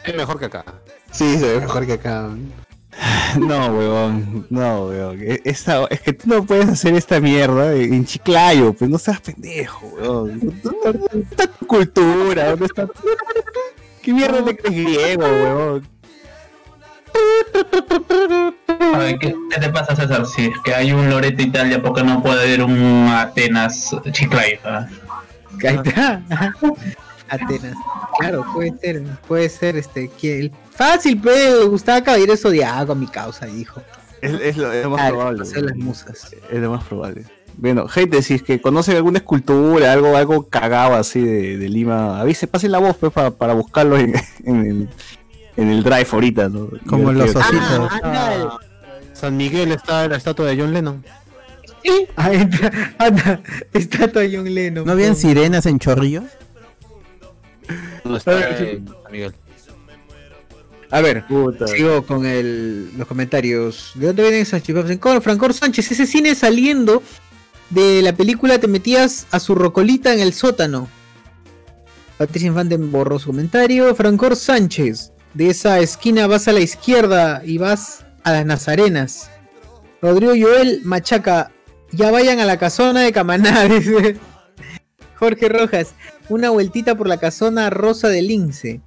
es 0.04 0.14
mejor 0.16 0.38
que 0.38 0.44
acá. 0.46 0.64
Sí, 1.12 1.38
se 1.38 1.46
ve 1.54 1.60
mejor 1.60 1.86
que 1.86 1.92
acá. 1.94 2.30
No, 3.38 3.66
weón, 3.76 4.46
no, 4.50 4.84
weón. 4.86 5.18
E- 5.20 5.42
es 5.44 5.64
que 6.00 6.12
tú 6.12 6.28
no 6.28 6.44
puedes 6.44 6.68
hacer 6.68 6.94
esta 6.94 7.18
mierda 7.18 7.74
en 7.74 8.04
Chiclayo, 8.06 8.72
pues 8.72 8.88
no 8.88 8.98
seas 8.98 9.20
pendejo, 9.20 9.86
weón. 9.88 10.60
¿Dónde 10.62 11.26
está 11.30 11.46
tu 11.48 11.66
cultura? 11.66 12.50
¿Dónde 12.50 12.66
está 12.66 12.86
tu- 12.86 12.92
¿Qué 14.02 14.12
mierda 14.12 14.44
te 14.44 14.56
crees 14.56 14.84
griego, 14.84 15.24
weón? 15.24 15.88
Ay, 18.94 19.18
¿qué, 19.18 19.34
qué 19.50 19.60
te 19.60 19.68
pasa, 19.70 19.94
César? 19.96 20.26
Si 20.26 20.46
es 20.46 20.58
que 20.64 20.74
hay 20.74 20.92
un 20.92 21.08
Loreto 21.10 21.42
Italia, 21.42 21.82
¿por 21.82 21.94
qué 21.94 22.02
no 22.04 22.22
puede 22.22 22.42
haber 22.42 22.62
un 22.62 23.08
Atenas 23.08 23.94
Chiclayo? 24.12 24.58
ah? 24.64 24.86
Ahí 25.66 25.76
está. 25.84 26.22
Atenas. 27.28 27.74
Claro, 28.18 28.44
puede 28.52 28.74
ser, 28.78 29.02
puede 29.26 29.48
ser 29.48 29.76
este. 29.76 30.08
que 30.08 30.38
el- 30.40 30.52
Fácil, 30.70 31.20
pues, 31.20 31.58
le 31.60 31.64
gustaba 31.64 32.02
Caballero 32.02 32.36
Zodiaco 32.36 32.92
a 32.92 32.94
mi 32.94 33.06
causa, 33.06 33.46
dijo. 33.46 33.80
Es, 34.20 34.32
es 34.40 34.56
lo, 34.56 34.72
es 34.72 34.84
lo 34.84 34.90
más 34.90 35.00
Claro, 35.00 35.16
probable. 35.16 35.48
de 35.48 35.62
las 35.62 35.76
musas. 35.76 36.34
Es 36.50 36.60
lo 36.60 36.70
más 36.70 36.84
probable. 36.84 37.24
Bueno, 37.56 37.86
gente, 37.88 38.20
si 38.22 38.34
es 38.34 38.42
que 38.42 38.60
conocen 38.60 38.96
alguna 38.96 39.18
escultura, 39.18 39.92
algo, 39.92 40.16
algo 40.16 40.48
cagado 40.48 40.94
así 40.96 41.20
de, 41.22 41.56
de 41.56 41.68
Lima, 41.68 42.20
avise, 42.20 42.46
pasen 42.46 42.72
la 42.72 42.78
voz 42.78 42.96
pues, 42.96 43.12
para, 43.12 43.30
para 43.30 43.54
buscarlo 43.54 43.96
en, 43.96 44.14
en 44.44 44.66
el, 44.66 44.88
en 45.56 45.70
el 45.70 45.82
drive 45.84 46.08
ahorita, 46.10 46.48
¿no? 46.48 46.68
Como 46.88 47.06
ver 47.06 47.16
los 47.16 47.34
ositos. 47.36 47.92
Anda, 48.02 48.58
San 49.12 49.36
Miguel 49.36 49.70
está 49.72 50.08
la 50.08 50.16
estatua 50.16 50.46
de 50.46 50.58
John 50.60 50.72
Lennon. 50.72 51.04
Ahí 52.16 52.36
está, 52.36 52.94
anda, 52.98 53.42
estatua 53.72 54.22
de 54.22 54.36
John 54.36 54.54
Lennon. 54.54 54.84
¿No 54.84 54.92
habían 54.92 55.16
sirenas 55.16 55.66
en 55.66 55.78
Chorrillos? 55.78 56.24
No 58.04 58.16
está 58.16 58.32
Miguel. 59.10 59.34
A 60.90 61.00
ver, 61.00 61.26
Puta. 61.26 61.66
sigo 61.66 62.06
con 62.06 62.24
el, 62.24 62.96
los 62.96 63.08
comentarios. 63.08 63.92
¿De 63.94 64.06
dónde 64.06 64.22
vienen 64.22 64.42
esas 64.42 64.62
Cono, 65.00 65.20
Francor 65.20 65.52
Sánchez, 65.52 65.90
ese 65.90 66.06
cine 66.06 66.34
saliendo 66.34 67.02
de 67.70 68.02
la 68.02 68.14
película 68.14 68.58
te 68.58 68.68
metías 68.68 69.26
a 69.30 69.40
su 69.40 69.54
rocolita 69.54 70.12
en 70.14 70.20
el 70.20 70.32
sótano. 70.32 70.88
Patricia 72.18 72.46
Infante 72.46 72.76
borró 72.76 73.18
su 73.18 73.28
comentario. 73.28 73.94
Francor 73.94 74.36
Sánchez, 74.36 75.12
de 75.34 75.50
esa 75.50 75.80
esquina 75.80 76.26
vas 76.26 76.46
a 76.46 76.52
la 76.52 76.60
izquierda 76.60 77.42
y 77.44 77.58
vas 77.58 78.04
a 78.22 78.32
las 78.32 78.46
Nazarenas. 78.46 79.30
Rodrigo 80.00 80.32
Joel 80.38 80.82
Machaca, 80.84 81.50
ya 81.94 82.10
vayan 82.10 82.40
a 82.40 82.44
la 82.44 82.58
casona 82.58 83.02
de 83.02 83.12
Camaná, 83.12 83.64
dice. 83.68 84.16
Jorge 85.16 85.48
Rojas, 85.48 85.94
una 86.28 86.50
vueltita 86.50 86.96
por 86.96 87.08
la 87.08 87.18
casona 87.18 87.70
Rosa 87.70 88.08
del 88.08 88.26
Lince. 88.28 88.80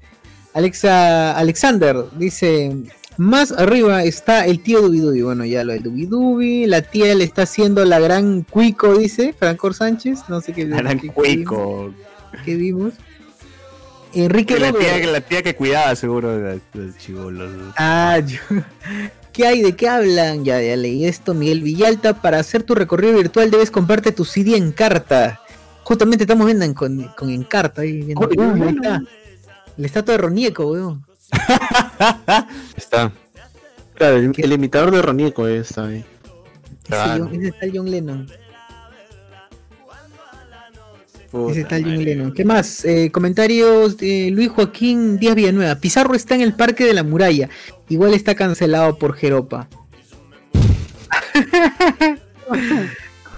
Alexa 0.54 1.38
Alexander 1.38 1.96
dice, 2.18 2.76
más 3.18 3.52
arriba 3.52 4.04
está 4.04 4.46
el 4.46 4.62
tío 4.62 4.82
Dubidubi. 4.82 5.22
Bueno, 5.22 5.46
ya 5.46 5.64
lo 5.64 5.74
del 5.74 5.84
Dubidubi. 5.84 6.66
La 6.66 6.82
tía 6.82 7.14
le 7.16 7.24
está 7.24 7.44
haciendo 7.44 7.86
la 7.86 8.00
gran 8.00 8.42
cuico, 8.42 8.98
dice 8.98 9.34
Francor 9.34 9.74
Sánchez. 9.74 10.22
No 10.30 10.42
sé 10.42 10.54
qué 10.54 10.66
La 10.66 10.78
gran 10.78 11.00
qué- 11.00 11.08
cuico. 11.10 11.94
¿Qué 12.44 12.56
vimos? 12.56 12.94
Enrique 14.14 14.60
La 14.60 14.72
tía, 14.74 14.98
la 15.08 15.22
tía 15.22 15.44
que 15.44 15.56
cuidaba 15.56 15.96
seguro 15.96 16.38
de 16.38 16.60
los 16.74 16.98
chivolos. 16.98 17.52
Ah, 17.78 18.20
yo- 18.26 18.40
¿Qué 19.38 19.46
hay? 19.46 19.62
¿De 19.62 19.76
qué 19.76 19.88
hablan? 19.88 20.44
Ya, 20.44 20.60
ya 20.60 20.76
leí 20.76 21.06
esto, 21.06 21.36
Miguel 21.36 21.62
Villalta. 21.62 22.20
Para 22.24 22.40
hacer 22.40 22.64
tu 22.64 22.74
recorrido 22.74 23.14
virtual 23.18 23.52
debes 23.52 23.70
comprarte 23.70 24.12
tu 24.12 24.26
CD 24.26 24.58
en 24.58 24.72
carta. 24.72 25.40
Justamente 25.84 26.24
estamos 26.24 26.48
viendo 26.48 26.66
en- 26.66 26.74
con, 26.74 27.04
con 27.16 27.30
Encarta 27.30 27.84
ahí. 27.84 28.02
Viendo. 28.02 28.28
Ahí 28.28 28.70
está. 28.76 29.04
La 29.78 29.86
estatua 29.86 30.14
de 30.14 30.18
Ronieco, 30.18 30.72
weón. 30.72 31.06
Está. 32.76 33.12
Claro, 33.94 34.16
el, 34.18 34.34
el 34.36 34.52
imitador 34.54 34.90
de 34.90 35.02
Ronieco 35.04 35.48
es 35.48 35.78
ahí. 35.78 35.98
Ese, 35.98 36.06
Claro. 36.88 37.26
John- 37.26 37.36
ese 37.36 37.48
está 37.50 37.66
el 37.68 37.78
John 37.78 37.92
Lennon. 37.92 38.28
Ese 41.52 41.62
está 41.62 41.76
el 41.78 41.84
John 41.84 42.04
Lennon. 42.04 42.34
¿Qué 42.34 42.44
más? 42.44 42.84
Eh, 42.86 43.12
comentarios 43.12 43.98
de 43.98 44.32
Luis 44.32 44.50
Joaquín 44.50 45.18
Díaz 45.20 45.36
Villanueva. 45.36 45.76
Pizarro 45.76 46.16
está 46.16 46.34
en 46.36 46.42
el 46.42 46.54
Parque 46.54 46.86
de 46.86 46.94
la 46.96 47.04
Muralla. 47.04 47.50
Igual 47.90 48.14
está 48.14 48.36
cancelado 48.36 48.98
por 48.98 49.16
Jeropa. 49.16 49.70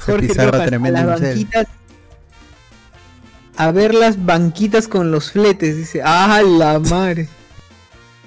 Jorge 0.06 0.42
a 0.42 0.66
tremendo 0.66 1.02
las 1.02 1.20
museo. 1.20 1.30
banquitas. 1.30 1.68
A 3.58 3.72
ver 3.72 3.94
las 3.94 4.26
banquitas 4.26 4.88
con 4.88 5.12
los 5.12 5.32
fletes, 5.32 5.76
dice. 5.78 6.02
¡Ah, 6.04 6.42
la 6.42 6.80
madre! 6.80 7.28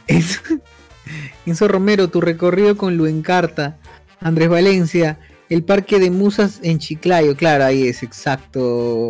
Enzo 1.46 1.68
Romero, 1.68 2.08
tu 2.08 2.20
recorrido 2.20 2.76
con 2.76 2.96
Luencarta. 2.96 3.78
Andrés 4.20 4.48
Valencia. 4.48 5.18
El 5.52 5.64
parque 5.64 5.98
de 5.98 6.10
musas 6.10 6.60
en 6.62 6.78
Chiclayo, 6.78 7.36
claro, 7.36 7.66
ahí 7.66 7.86
es 7.86 8.02
exacto. 8.02 8.60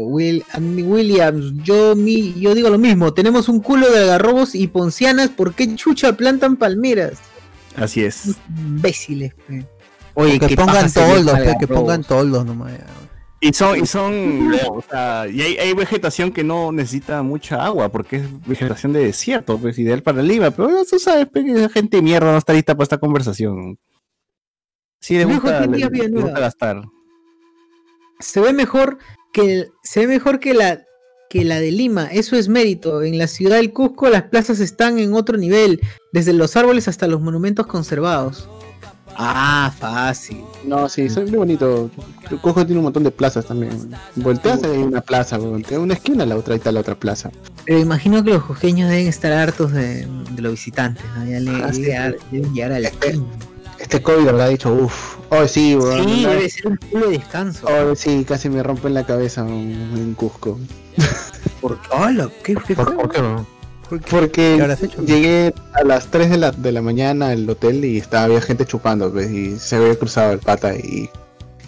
Will, 0.00 0.44
Andy 0.52 0.82
Williams, 0.82 1.52
yo 1.62 1.94
mi, 1.94 2.34
yo 2.34 2.52
digo 2.52 2.68
lo 2.68 2.78
mismo, 2.78 3.14
tenemos 3.14 3.48
un 3.48 3.60
culo 3.60 3.88
de 3.88 4.00
algarrobos 4.00 4.56
y 4.56 4.66
poncianas, 4.66 5.28
¿por 5.28 5.54
qué 5.54 5.72
chucha 5.76 6.16
plantan 6.16 6.56
palmeras? 6.56 7.20
Así 7.76 8.02
es. 8.02 8.36
Imbéciles. 8.48 9.34
pe. 9.34 9.64
que 10.16 10.48
qué 10.48 10.56
paja 10.56 10.66
pongan 10.66 10.92
toldos, 10.92 11.38
pe, 11.38 11.54
que 11.60 11.68
pongan 11.68 12.02
toldos 12.02 12.44
nomás. 12.44 12.72
ya. 12.72 12.86
Y 13.40 13.52
son, 13.52 13.78
y 13.78 13.86
son, 13.86 14.52
o 14.68 14.82
sea, 14.90 15.28
y 15.28 15.42
hay, 15.42 15.56
hay 15.58 15.72
vegetación 15.74 16.32
que 16.32 16.42
no 16.42 16.72
necesita 16.72 17.22
mucha 17.22 17.64
agua, 17.64 17.88
porque 17.88 18.16
es 18.16 18.46
vegetación 18.46 18.92
de 18.92 19.04
desierto, 19.04 19.58
pues 19.58 19.78
ideal 19.78 20.02
para 20.02 20.22
Lima, 20.22 20.50
pero 20.50 20.70
tú 20.90 20.98
sabes, 20.98 21.28
pe, 21.28 21.44
que 21.44 21.52
esa 21.52 21.68
gente 21.68 21.98
de 21.98 22.02
mierda 22.02 22.32
no 22.32 22.38
está 22.38 22.52
lista 22.52 22.74
para 22.74 22.82
esta 22.82 22.98
conversación. 22.98 23.78
Sí, 25.02 25.18
le 25.18 25.24
gusta, 25.24 25.60
de 25.62 25.66
le, 25.66 26.08
le 26.08 26.08
gusta 26.08 26.38
gastar. 26.38 26.82
Se 28.20 28.40
ve 28.40 28.52
mejor 28.52 28.98
que 29.32 29.68
se 29.82 30.00
ve 30.00 30.06
mejor 30.06 30.38
que 30.38 30.54
la 30.54 30.84
que 31.28 31.44
la 31.44 31.58
de 31.60 31.72
Lima, 31.72 32.06
eso 32.06 32.36
es 32.36 32.48
mérito. 32.48 33.02
En 33.02 33.18
la 33.18 33.26
ciudad 33.26 33.56
del 33.56 33.72
Cusco 33.72 34.08
las 34.08 34.24
plazas 34.24 34.60
están 34.60 34.98
en 34.98 35.14
otro 35.14 35.36
nivel, 35.38 35.80
desde 36.12 36.32
los 36.32 36.56
árboles 36.56 36.86
hasta 36.88 37.08
los 37.08 37.20
monumentos 37.20 37.66
conservados. 37.66 38.48
Ah, 39.16 39.72
fácil. 39.76 40.42
No, 40.64 40.88
sí, 40.88 41.02
es 41.02 41.16
muy 41.16 41.30
bonito. 41.32 41.90
Cusco 42.40 42.64
tiene 42.64 42.78
un 42.78 42.84
montón 42.84 43.02
de 43.02 43.10
plazas 43.10 43.44
también. 43.46 43.90
Volteas 44.16 44.60
y 44.62 44.66
hay 44.66 44.78
una 44.78 45.00
plaza, 45.00 45.36
volteas 45.36 45.80
una 45.80 45.94
esquina 45.94 46.22
a 46.22 46.26
la 46.26 46.36
otra 46.36 46.54
y 46.54 46.58
está 46.58 46.70
la 46.70 46.80
otra 46.80 46.94
plaza. 46.94 47.30
Pero 47.66 47.78
imagino 47.80 48.22
que 48.22 48.30
los 48.30 48.44
cusqueños 48.44 48.88
deben 48.88 49.08
estar 49.08 49.32
hartos 49.32 49.72
de, 49.72 50.06
de 50.30 50.42
los 50.42 50.52
visitantes, 50.52 51.04
¿no? 51.16 51.26
Ya 51.26 51.40
le 51.40 51.50
Ah, 51.50 51.72
sí, 51.72 51.82
llegar, 51.82 52.16
deben 52.30 52.54
llegar 52.54 52.72
al 52.72 52.86
fin. 52.86 53.26
Este 53.82 54.00
COVID 54.00 54.28
habrá 54.28 54.46
dicho, 54.46 54.72
uff, 54.72 55.16
hoy 55.28 55.48
sí, 55.48 55.74
weón. 55.74 56.08
Sí, 56.08 56.24
debe 56.24 56.48
ser 56.48 56.68
un 56.68 56.76
culo 56.76 57.06
de 57.08 57.18
descanso. 57.18 57.66
Hoy 57.66 57.96
sí, 57.96 58.24
casi 58.26 58.48
me 58.48 58.62
rompen 58.62 58.94
la 58.94 59.04
cabeza 59.04 59.40
en 59.40 59.72
en 59.96 60.14
Cusco. 60.14 60.56
¿Por 61.60 61.80
qué? 61.82 61.88
Hola, 61.90 62.30
¿qué, 62.44 62.54
qué 62.54 62.76
fue? 62.76 62.84
¿Por 62.94 63.10
qué 63.10 63.20
no? 63.20 63.44
Porque 64.08 64.78
llegué 65.04 65.52
a 65.74 65.82
las 65.82 66.06
3 66.06 66.30
de 66.30 66.36
la, 66.38 66.52
de 66.52 66.72
la 66.72 66.80
mañana 66.80 67.30
al 67.30 67.50
hotel 67.50 67.84
y 67.84 67.98
estaba, 67.98 68.24
había 68.24 68.40
gente 68.40 68.64
chupando, 68.64 69.12
pues, 69.12 69.30
y 69.30 69.58
se 69.58 69.76
había 69.76 69.96
cruzado 69.96 70.32
el 70.32 70.38
pata 70.38 70.74
y, 70.74 71.10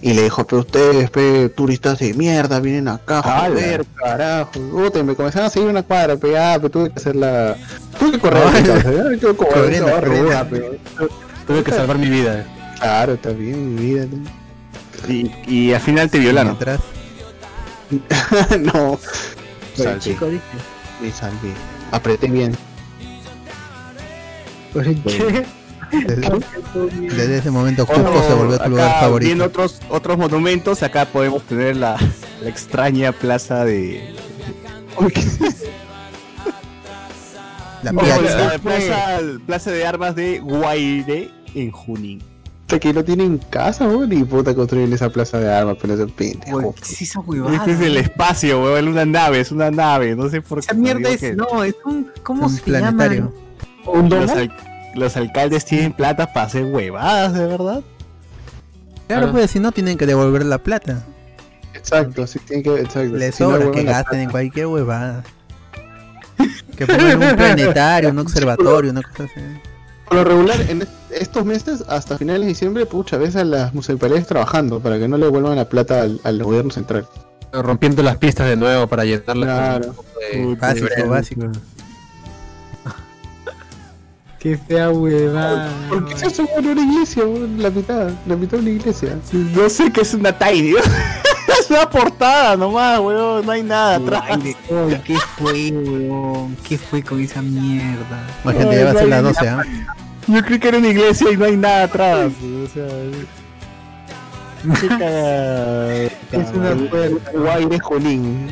y 0.01 0.15
le 0.15 0.23
dijo, 0.23 0.47
pero 0.47 0.61
ustedes, 0.61 1.11
pe, 1.11 1.49
turistas 1.49 1.99
de 1.99 2.15
mierda, 2.15 2.61
vienen 2.61 2.89
acá, 2.89 3.23
joder, 3.23 3.85
carajo. 3.97 4.53
Puta, 4.53 5.01
y 5.01 5.03
me 5.03 5.17
comenzaron 5.17 5.49
a 5.49 5.51
seguir 5.51 5.69
una 5.69 5.83
cuadra, 5.83 6.17
pe, 6.17 6.39
ah, 6.39 6.55
pero 6.57 6.71
tuve 6.71 6.91
que 6.91 7.01
hacer 7.01 7.17
la... 7.17 7.57
Tuve 7.99 8.13
que 8.13 8.19
correr, 8.21 8.57
entonces, 8.57 8.87
¿eh? 8.87 9.19
Yo 9.21 9.37
como 9.37 9.51
Tuve 11.47 11.63
que 11.63 11.71
salvar 11.73 11.99
mi 11.99 12.09
vida. 12.09 12.47
Claro, 12.79 13.15
está 13.15 13.31
bien, 13.31 13.75
mi 13.75 13.83
vida. 13.83 14.07
¿no? 14.07 15.13
Y, 15.13 15.31
y 15.47 15.73
al 15.73 15.81
final 15.81 16.11
te 16.11 16.19
violaron. 16.19 16.57
Mientras- 16.59 16.81
no. 18.61 18.99
Salvé, 19.77 19.99
chico, 19.99 20.27
dice. 20.27 20.43
me 21.01 21.11
salvé. 21.13 21.53
Apreté 21.91 22.29
bien. 22.29 22.57
¿Por 24.73 24.85
qué? 24.85 25.45
Desde, 25.93 26.29
desde 27.15 27.39
ese 27.39 27.51
momento 27.53 27.87
Cusco 27.87 28.03
Bueno, 28.03 28.23
se 28.27 28.35
volvió 28.35 28.59
tu 28.59 28.71
lugar 28.71 28.99
favorito. 29.01 29.27
Viendo 29.27 29.45
otros, 29.45 29.81
otros 29.91 30.19
monumentos, 30.19 30.83
acá 30.83 31.05
podemos 31.05 31.43
tener 31.45 31.77
la, 31.77 31.97
la 32.43 32.49
extraña 32.49 33.13
plaza 33.13 33.65
de. 33.65 34.13
La 37.83 37.93
piazza. 37.93 38.23
la 38.23 38.59
plaza, 38.59 39.21
plaza 39.47 39.71
de 39.71 39.87
armas 39.87 40.15
de 40.17 40.39
Guaire 40.41 41.31
en 41.55 41.71
Junín. 41.71 42.23
Hasta 42.63 42.79
que 42.79 42.93
no 42.95 43.05
tienen 43.05 43.39
casa, 43.51 43.87
weón, 43.87 44.11
y 44.13 44.25
puta 44.25 44.55
construyen 44.55 44.93
esa 44.93 45.11
plaza 45.11 45.39
de 45.39 45.53
armas, 45.53 45.77
pero 45.81 45.95
eso 45.95 46.09
pendejo. 46.09 46.75
¿Qué 46.75 46.81
es 46.95 47.03
esa 47.03 47.21
huevada? 47.21 47.55
Este 47.57 47.73
es 47.73 47.81
el 47.81 47.97
espacio, 47.99 48.63
weón, 48.63 48.89
una 48.89 49.05
nave, 49.05 49.41
es 49.41 49.53
una 49.53 49.71
nave, 49.71 50.17
no 50.17 50.29
sé 50.31 50.41
por 50.41 50.61
qué. 50.61 50.67
Esa 50.67 50.75
mierda 50.75 51.11
es, 51.11 51.21
que 51.21 51.35
no, 51.37 51.63
es 51.63 51.75
un, 51.85 52.11
¿cómo 52.23 52.47
Un 52.47 52.51
se 52.51 52.63
planetario. 52.63 53.33
llama? 53.85 53.99
¿Un 54.01 54.09
Los, 54.09 54.31
al- 54.31 54.53
los 54.95 55.17
alcaldes 55.17 55.65
tienen 55.67 55.93
plata 55.93 56.33
para 56.33 56.47
hacer 56.47 56.65
huevadas, 56.65 57.35
de 57.35 57.47
verdad. 57.47 57.83
Claro, 59.09 59.31
pues 59.33 59.51
si 59.51 59.61
no 59.61 59.71
tienen 59.71 59.99
que 59.99 60.07
devolver 60.07 60.47
la 60.47 60.57
plata. 60.57 61.05
Exacto, 61.75 62.27
sí, 62.27 62.39
tiene 62.39 62.63
que. 62.63 62.75
Exacto. 62.81 63.15
Les 63.15 63.35
Si 63.35 63.43
no, 63.43 63.51
sobra 63.51 63.61
weón, 63.67 63.73
que 63.73 63.83
gasten 63.85 64.21
en 64.21 64.31
cualquier 64.31 64.67
huevada. 64.69 65.23
Que 66.79 66.87
pongan 66.87 67.23
un 67.23 67.37
planetario, 67.37 68.09
un 68.09 68.19
observatorio, 68.21 68.91
una 68.91 69.03
cosa 69.03 69.25
así. 69.25 69.41
Por 70.07 70.15
lo 70.19 70.25
regular, 70.25 70.61
en 70.69 70.83
est- 70.83 70.91
estos 71.11 71.45
meses, 71.45 71.85
hasta 71.89 72.19
finales 72.19 72.43
de 72.43 72.49
diciembre, 72.49 72.87
pucha, 72.87 73.17
ves 73.17 73.37
a 73.37 73.45
las 73.45 73.73
municipalidades 73.73 74.27
trabajando 74.27 74.81
para 74.81 74.99
que 74.99 75.09
no 75.09 75.17
le 75.17 75.25
devuelvan 75.27 75.57
la 75.57 75.69
plata 75.69 76.03
al, 76.03 76.21
al 76.25 76.43
gobierno 76.43 76.71
central. 76.71 77.07
Rompiendo 77.53 78.03
las 78.03 78.17
pistas 78.19 78.49
de 78.49 78.57
nuevo 78.57 78.87
para 78.87 79.05
llenarlas. 79.05 79.47
Claro. 79.79 79.95
con- 80.33 80.59
Básico, 80.59 81.09
básico. 81.09 81.43
Qué 84.39 84.59
fea 84.59 84.91
huevada. 84.91 85.71
¿Por 85.89 86.05
qué 86.05 86.19
se 86.19 86.27
hace 86.27 86.43
una 86.59 86.73
iglesia? 86.83 87.25
La 87.59 87.71
mitad, 87.71 88.11
la 88.27 88.37
mitad 88.37 88.59
de 88.59 88.63
una 88.65 88.71
iglesia. 88.73 89.17
No 89.33 89.71
sé 89.71 89.91
qué 89.91 90.03
es 90.03 90.13
una 90.13 90.37
tiny. 90.39 90.75
es 91.61 91.71
una 91.71 91.89
portada 91.89 92.57
nomás, 92.57 92.99
weón, 93.01 93.45
no 93.47 93.53
hay 93.53 93.63
nada 93.63 93.97
atrás. 93.97 94.23
Ay, 94.29 94.57
¿Qué 95.05 95.17
fue, 95.37 95.71
weón? 95.73 96.57
¿Qué 96.67 96.79
fue 96.79 97.03
con 97.03 97.21
esa 97.21 97.43
mierda? 97.43 98.27
La 98.45 98.53
gente 98.53 98.77
ya 98.77 98.85
va 98.85 98.91
a 98.91 98.95
ser 98.95 99.09
las 99.09 99.23
12, 99.23 99.49
¿ah? 99.49 99.63
Yo 100.27 100.43
creí 100.43 100.59
que 100.59 100.69
era 100.69 100.79
una 100.79 100.89
iglesia 100.89 101.31
y 101.31 101.37
no 101.37 101.45
hay 101.45 101.57
nada 101.57 101.83
atrás. 101.85 102.33
O 102.43 102.67
sea, 102.73 102.87
qué 104.81 104.89
cagada. 104.89 106.03
Es 106.03 106.13
una. 106.55 106.75
Guaire 107.35 107.79
Junín. 107.81 108.51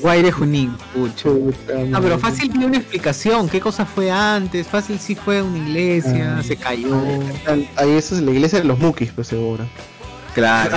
Guaire 0.00 0.30
Junín, 0.30 0.76
pucho. 0.94 1.36
No, 1.88 2.00
pero 2.00 2.20
fácil 2.20 2.50
tiene 2.50 2.66
una 2.66 2.76
explicación. 2.76 3.48
¿Qué 3.48 3.60
cosa 3.60 3.84
fue 3.84 4.12
antes? 4.12 4.68
Fácil 4.68 5.00
sí 5.00 5.16
fue 5.16 5.42
una 5.42 5.58
iglesia, 5.58 6.36
Ah. 6.38 6.42
se 6.44 6.56
cayó. 6.56 7.00
Ahí 7.74 7.90
eso 7.96 8.14
es 8.14 8.22
la 8.22 8.30
iglesia 8.30 8.60
de 8.60 8.64
los 8.66 8.78
Mukis, 8.78 9.10
pues 9.10 9.26
seguro. 9.26 9.64
Claro. 10.34 10.76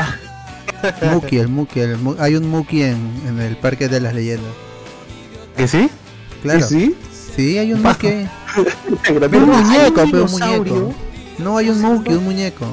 Muki, 1.13 1.37
el 1.37 1.47
Muki, 1.47 1.79
el 1.79 1.97
Mu- 1.97 2.15
hay 2.19 2.35
un 2.35 2.49
Muki 2.49 2.83
en, 2.83 2.97
en 3.27 3.39
el 3.39 3.55
Parque 3.57 3.87
de 3.87 3.99
las 4.01 4.13
Leyendas. 4.13 4.51
¿Que 5.57 5.67
sí? 5.67 5.89
Claro. 6.43 6.65
¿Sí? 6.67 6.95
Sí, 7.35 7.57
hay 7.57 7.73
un 7.73 7.81
Muki. 7.81 8.07
ahí. 8.07 8.29
Un 9.09 9.49
muñeco, 9.49 10.03
pero 10.11 10.25
un 10.25 10.31
muñeco. 10.31 10.93
No, 11.37 11.57
hay 11.57 11.69
un 11.69 11.81
Muki, 11.81 12.13
un 12.13 12.23
muñeco. 12.25 12.65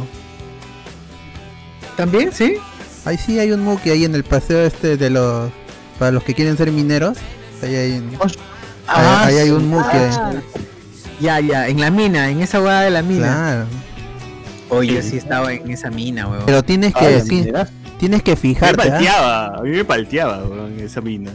¿También? 1.97 2.33
¿Sí? 2.33 2.57
Ahí 3.05 3.17
sí 3.17 3.39
hay 3.39 3.53
un 3.53 3.61
Muki 3.63 3.91
ahí 3.91 4.05
en 4.05 4.15
el 4.15 4.25
paseo 4.25 4.65
este 4.67 4.97
de 4.97 5.11
los... 5.11 5.51
Para 5.99 6.11
los 6.13 6.23
que 6.25 6.35
quieren 6.35 6.57
ser 6.57 6.71
mineros. 6.73 7.19
Ahí 7.63 7.75
hay, 7.75 7.93
un- 7.99 8.11
Ah, 8.87 9.25
ahí 9.27 9.37
hay 9.37 9.51
un. 9.51 9.69
Muki. 9.69 9.97
ahí. 9.97 10.11
Ah. 10.13 10.33
Ya, 11.21 11.41
ya, 11.41 11.69
en 11.69 11.81
la 11.81 11.91
mina, 11.91 12.31
en 12.31 12.41
esa 12.41 12.61
hueá 12.61 12.83
de 12.83 12.91
la 12.91 13.03
mina. 13.03 13.27
Claro. 13.27 13.67
Oye, 14.71 15.03
sí 15.03 15.17
estaba 15.17 15.53
en 15.53 15.69
esa 15.71 15.91
mina, 15.91 16.29
weón. 16.29 16.45
Pero 16.47 16.63
tienes 16.63 16.95
que, 16.95 17.07
Ah, 17.17 17.21
sí. 17.21 17.51
Tienes 17.99 18.23
que 18.23 18.33
Me 18.33 18.37
fijarte. 18.37 18.83
¿ah? 18.83 18.91
palteaba, 18.91 19.47
a 19.59 19.63
mí 19.63 19.71
me 19.71 19.85
palteaba, 19.85 20.45
weón, 20.45 20.79
esa 20.81 21.01
mina. 21.01 21.31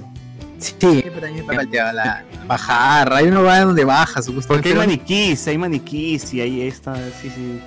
Sí, 0.57 0.75
pero 0.79 1.19
también 1.19 1.45
me 1.45 1.55
faltaba 1.55 1.91
la 1.93 2.23
bajar. 2.47 3.13
Hay 3.13 3.27
una 3.27 3.41
hueá 3.41 3.61
donde 3.61 3.83
baja, 3.83 4.13
Porque 4.15 4.23
supuestamente. 4.25 4.69
hay 4.69 4.73
pero- 4.75 4.85
maniquís, 4.87 5.47
hay 5.47 5.57
maniquís 5.57 6.33
y 6.33 6.41
ahí 6.41 6.61
está, 6.61 6.95
sí, 7.21 7.29
sí. 7.35 7.59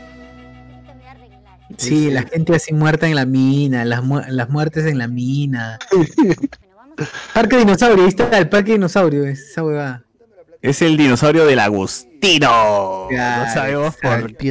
Sí, 1.76 2.10
la 2.10 2.22
gente 2.22 2.54
así 2.54 2.72
muerta 2.72 3.06
en 3.08 3.16
la 3.16 3.26
mina, 3.26 3.84
las, 3.84 4.02
mu- 4.02 4.22
las 4.28 4.48
muertes 4.48 4.86
en 4.86 4.98
la 4.98 5.08
mina. 5.08 5.78
Parque 7.34 7.58
dinosaurio, 7.58 8.04
ahí 8.04 8.08
está 8.08 8.38
el 8.38 8.48
parque 8.48 8.72
dinosaurio, 8.72 9.26
esa 9.26 9.62
huevada. 9.62 10.02
Es 10.62 10.80
el 10.80 10.96
dinosaurio 10.96 11.44
del 11.44 11.58
Agustino. 11.58 13.06
Claro, 13.10 13.44
no 13.46 13.52
sabemos 13.52 13.96
por 13.96 14.34
qué. 14.36 14.50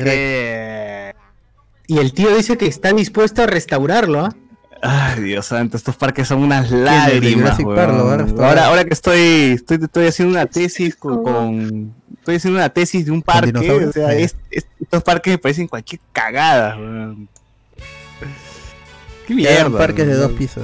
Y 1.87 1.99
el 1.99 2.13
tío 2.13 2.35
dice 2.35 2.57
que 2.57 2.65
está 2.67 2.93
dispuesto 2.93 3.43
a 3.43 3.45
restaurarlo, 3.45 4.25
¿ah? 4.25 4.35
Ay, 4.81 5.21
Dios 5.21 5.47
santo, 5.47 5.77
estos 5.77 5.95
parques 5.95 6.27
son 6.27 6.39
unas 6.43 6.69
lágrimas. 6.69 7.57
Park 7.61 7.91
ahora, 8.39 8.65
ahora 8.67 8.85
que 8.85 8.93
estoy, 8.93 9.19
estoy, 9.55 9.79
estoy 9.81 10.07
haciendo 10.07 10.33
una 10.33 10.45
tesis 10.45 10.95
con, 10.95 11.23
con- 11.23 11.93
estoy 12.19 12.35
haciendo 12.35 12.59
una 12.59 12.69
tesis 12.69 13.05
de 13.05 13.11
un 13.11 13.21
parque, 13.21 13.57
o 13.87 13.91
sea, 13.91 14.13
es- 14.13 14.35
es- 14.51 14.67
estos 14.79 15.01
parques 15.03 15.33
me 15.33 15.37
parecen 15.39 15.67
cualquier 15.67 16.01
cagada. 16.11 16.75
weón. 16.77 17.27
Qué 19.27 19.33
mierda. 19.33 19.75
parques 19.77 20.05
de 20.05 20.13
dos 20.15 20.31
pisos. 20.33 20.63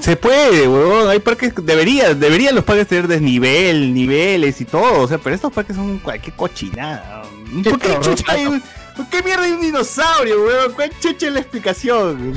Se 0.00 0.16
puede, 0.16 0.66
weón. 0.68 1.08
Hay 1.08 1.20
parques, 1.20 1.52
debería, 1.62 2.14
deberían 2.14 2.54
los 2.54 2.64
parques 2.64 2.86
tener 2.88 3.08
desnivel, 3.08 3.92
niveles 3.94 4.60
y 4.60 4.64
todo. 4.64 5.02
O 5.02 5.08
sea, 5.08 5.18
pero 5.18 5.34
estos 5.36 5.52
parques 5.52 5.76
son 5.76 5.98
cualquier 5.98 6.34
cochinada. 6.36 7.22
weón. 7.50 7.62
¿Por 7.62 7.78
qué, 7.78 7.98
chucha 8.00 8.24
hay 8.32 8.46
un- 8.46 8.60
¿Por 8.60 8.81
qué 9.10 9.22
mierda 9.22 9.44
hay 9.44 9.52
un 9.52 9.60
dinosaurio, 9.60 10.44
weón? 10.44 10.72
¿Cuál 10.72 10.90
chucha 11.00 11.28
es 11.28 11.32
la 11.32 11.40
explicación? 11.40 12.34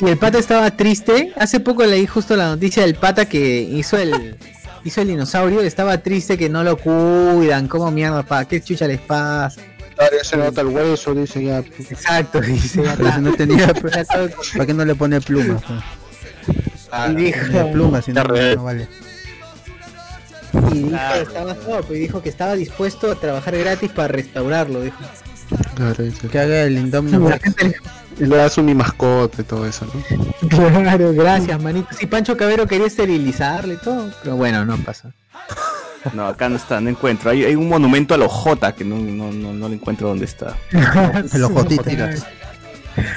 Y, 0.00 0.06
el 0.06 0.18
pata 0.18 0.38
estaba 0.38 0.70
triste. 0.70 1.32
Hace 1.36 1.60
poco 1.60 1.84
leí 1.84 2.06
justo 2.06 2.36
la 2.36 2.48
noticia 2.48 2.82
del 2.82 2.94
pata 2.94 3.26
que 3.26 3.60
hizo 3.60 3.96
el 3.96 4.36
hizo 4.84 5.00
el 5.00 5.08
dinosaurio. 5.08 5.60
Estaba 5.60 5.98
triste 5.98 6.36
que 6.36 6.48
no 6.48 6.64
lo 6.64 6.76
cuidan. 6.76 7.68
¿Cómo 7.68 7.90
mierda, 7.90 8.22
pa? 8.22 8.44
¿Qué 8.44 8.60
chucha 8.60 8.86
les 8.86 9.00
pasa? 9.00 9.60
Claro, 9.96 10.16
ya 10.16 10.24
se 10.24 10.36
nota 10.36 10.60
el 10.62 10.68
hueso, 10.68 11.14
dice 11.14 11.44
ya. 11.44 11.58
Exacto, 11.58 12.40
dice 12.40 12.82
ya 12.84 12.96
Pero 12.96 13.12
si 13.12 13.20
no 13.20 13.32
tenía, 13.34 13.74
¿para 13.74 14.66
qué 14.66 14.74
no 14.74 14.84
le 14.84 14.94
pone 14.94 15.20
plumas? 15.20 15.62
pues? 15.62 15.82
Y 17.10 17.14
dijo, 17.14 17.72
plumas, 17.72 18.04
si 18.04 18.12
no, 18.12 18.24
no 18.24 18.64
vale. 18.64 18.88
Y 20.52 20.82
dijo 20.82 20.98
que 21.14 21.22
estaba 21.22 21.54
no, 21.54 21.80
pues 21.82 21.98
dijo 21.98 22.22
que 22.22 22.28
estaba 22.28 22.54
dispuesto 22.54 23.12
a 23.12 23.14
trabajar 23.14 23.56
gratis 23.56 23.90
para 23.90 24.08
restaurarlo, 24.08 24.82
dijo. 24.82 24.98
Claro. 25.74 26.04
Que 26.30 26.38
haga 26.38 26.62
el 26.62 26.78
Indomino 26.78 27.30
Y 28.18 28.24
le 28.24 28.36
das 28.36 28.56
un 28.58 28.66
mi 28.66 28.74
mascota 28.74 29.42
y 29.42 29.44
todo 29.44 29.66
eso, 29.66 29.86
¿no? 29.86 30.48
Claro, 30.48 31.12
gracias, 31.12 31.62
manito. 31.62 31.88
Sí, 31.98 32.06
Pancho 32.06 32.36
Cabero 32.36 32.66
quería 32.66 32.86
esterilizarle 32.86 33.74
y 33.74 33.76
todo, 33.78 34.10
pero 34.22 34.36
bueno, 34.36 34.64
no 34.64 34.76
pasó. 34.78 35.12
No, 36.14 36.26
acá 36.26 36.48
no 36.48 36.56
está, 36.56 36.80
no 36.80 36.90
encuentro. 36.90 37.30
Hay, 37.30 37.44
hay 37.44 37.54
un 37.54 37.68
monumento 37.68 38.14
a 38.14 38.18
los 38.18 38.30
J 38.30 38.74
que 38.74 38.84
no, 38.84 38.96
no, 38.96 39.30
no, 39.30 39.52
no 39.52 39.68
lo 39.68 39.74
encuentro 39.74 40.08
dónde 40.08 40.24
está. 40.24 40.56
A 40.72 41.38
los 41.38 41.52
jotitas. 41.52 42.26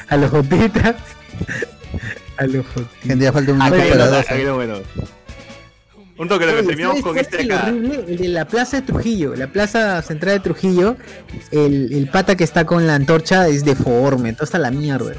A 0.08 0.18
los 0.18 0.30
jotitas. 0.30 0.96
A 2.38 2.46
los 2.46 2.66
jotitas. 2.68 2.98
Gente, 3.02 3.24
ya 3.24 3.34
falta 3.34 3.52
un 3.52 3.58
minuto 3.58 3.78
para 3.90 4.08
dos. 4.08 4.26
Un 6.18 6.30
toque, 6.30 6.46
lo 6.46 6.56
que 6.56 6.64
terminamos 6.64 7.02
con 7.02 7.14
¿Sabes 7.16 7.28
este 7.34 7.54
acá. 7.54 7.68
horrible? 7.68 8.06
El 8.08 8.18
de 8.18 8.28
la 8.30 8.46
plaza 8.46 8.78
de 8.78 8.84
Trujillo, 8.84 9.36
la 9.36 9.48
plaza 9.48 10.02
central 10.02 10.36
de 10.36 10.40
Trujillo, 10.40 10.96
el, 11.52 11.92
el 11.92 12.08
pata 12.10 12.38
que 12.38 12.46
está 12.46 12.66
con 12.66 12.88
la 12.88 12.96
antorcha 12.96 13.48
es 13.50 13.66
deforme, 13.66 14.32
todo 14.32 14.46
está 14.46 14.58
la 14.58 14.72
mierda. 14.72 15.14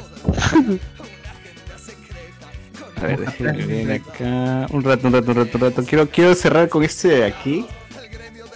A 2.97 3.07
ver, 3.07 3.21
déjenme 3.21 3.67
ver 3.85 4.01
acá. 4.01 4.67
Un 4.71 4.83
rato, 4.83 5.09
un 5.09 5.13
rato, 5.13 5.31
un 5.33 5.37
rato, 5.37 5.51
un 5.59 5.61
rato. 5.61 5.85
Quiero, 5.85 6.09
quiero 6.09 6.35
cerrar 6.35 6.69
con 6.71 6.83
este 6.83 7.09
de 7.09 7.25
aquí. 7.27 7.67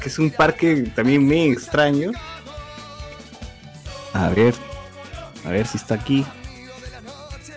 Que 0.01 0.09
es 0.09 0.19
un 0.19 0.31
parque 0.31 0.91
también 0.95 1.23
muy 1.27 1.51
extraño. 1.51 2.13
A 4.15 4.31
ver. 4.31 4.55
A 5.45 5.51
ver 5.51 5.67
si 5.67 5.77
está 5.77 5.95
aquí. 5.97 6.25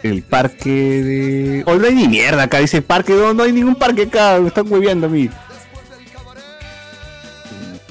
El 0.04 0.22
parque 0.22 0.70
de. 0.70 1.64
Oh, 1.66 1.76
no 1.76 1.88
hay 1.88 1.96
ni 1.96 2.08
mierda 2.10 2.44
acá, 2.44 2.60
dice 2.60 2.82
parque. 2.82 3.14
No, 3.14 3.34
no 3.34 3.44
hay 3.44 3.54
ningún 3.54 3.76
parque 3.76 4.04
acá. 4.04 4.38
Me 4.40 4.50
están 4.50 4.70
hueveando 4.72 5.08
a 5.08 5.10
mí. 5.10 5.30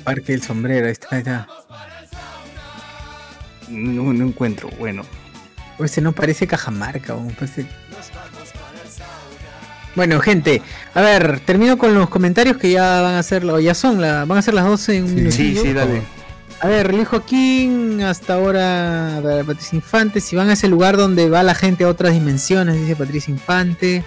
Parque 0.05 0.33
del 0.33 0.43
sombrero, 0.43 0.87
ahí 0.87 0.93
está, 0.93 1.09
ahí 1.11 1.19
está. 1.21 1.47
No, 3.69 4.13
no 4.13 4.27
encuentro. 4.27 4.69
Bueno. 4.79 5.03
O 5.79 5.85
ese 5.85 6.01
no 6.03 6.13
parece 6.13 6.47
Cajamarca, 6.47 7.15
o 7.15 7.27
parece- 7.29 7.67
Bueno, 9.95 10.21
gente, 10.21 10.63
a 10.95 11.01
ver, 11.03 11.41
termino 11.41 11.77
con 11.79 11.95
los 11.95 12.09
comentarios 12.09 12.57
que 12.57 12.71
ya 12.73 13.01
van 13.01 13.15
a 13.15 13.23
ser, 13.23 13.45
o 13.47 13.59
ya 13.61 13.75
son, 13.75 14.01
la, 14.01 14.25
van 14.25 14.39
a 14.39 14.43
ser 14.43 14.55
las 14.55 14.65
12 14.67 14.97
en 14.97 15.05
un 15.05 15.09
Sí, 15.11 15.15
minutillo. 15.17 15.63
sí, 15.63 15.73
dale. 15.73 16.03
A 16.63 16.69
ver, 16.69 16.95
Luis 16.95 17.09
Joaquín, 17.09 18.03
hasta 18.03 18.35
ahora, 18.35 19.17
a 19.17 19.21
ver, 19.21 19.45
Patricia 19.45 19.75
Infante, 19.75 20.21
si 20.21 20.37
van 20.37 20.49
a 20.49 20.53
ese 20.53 20.69
lugar 20.69 20.97
donde 20.97 21.29
va 21.29 21.43
la 21.43 21.57
gente 21.57 21.83
a 21.83 21.89
otras 21.89 22.13
dimensiones, 22.13 22.77
dice 22.77 22.95
Patricia 22.95 23.33
Infante. 23.33 24.05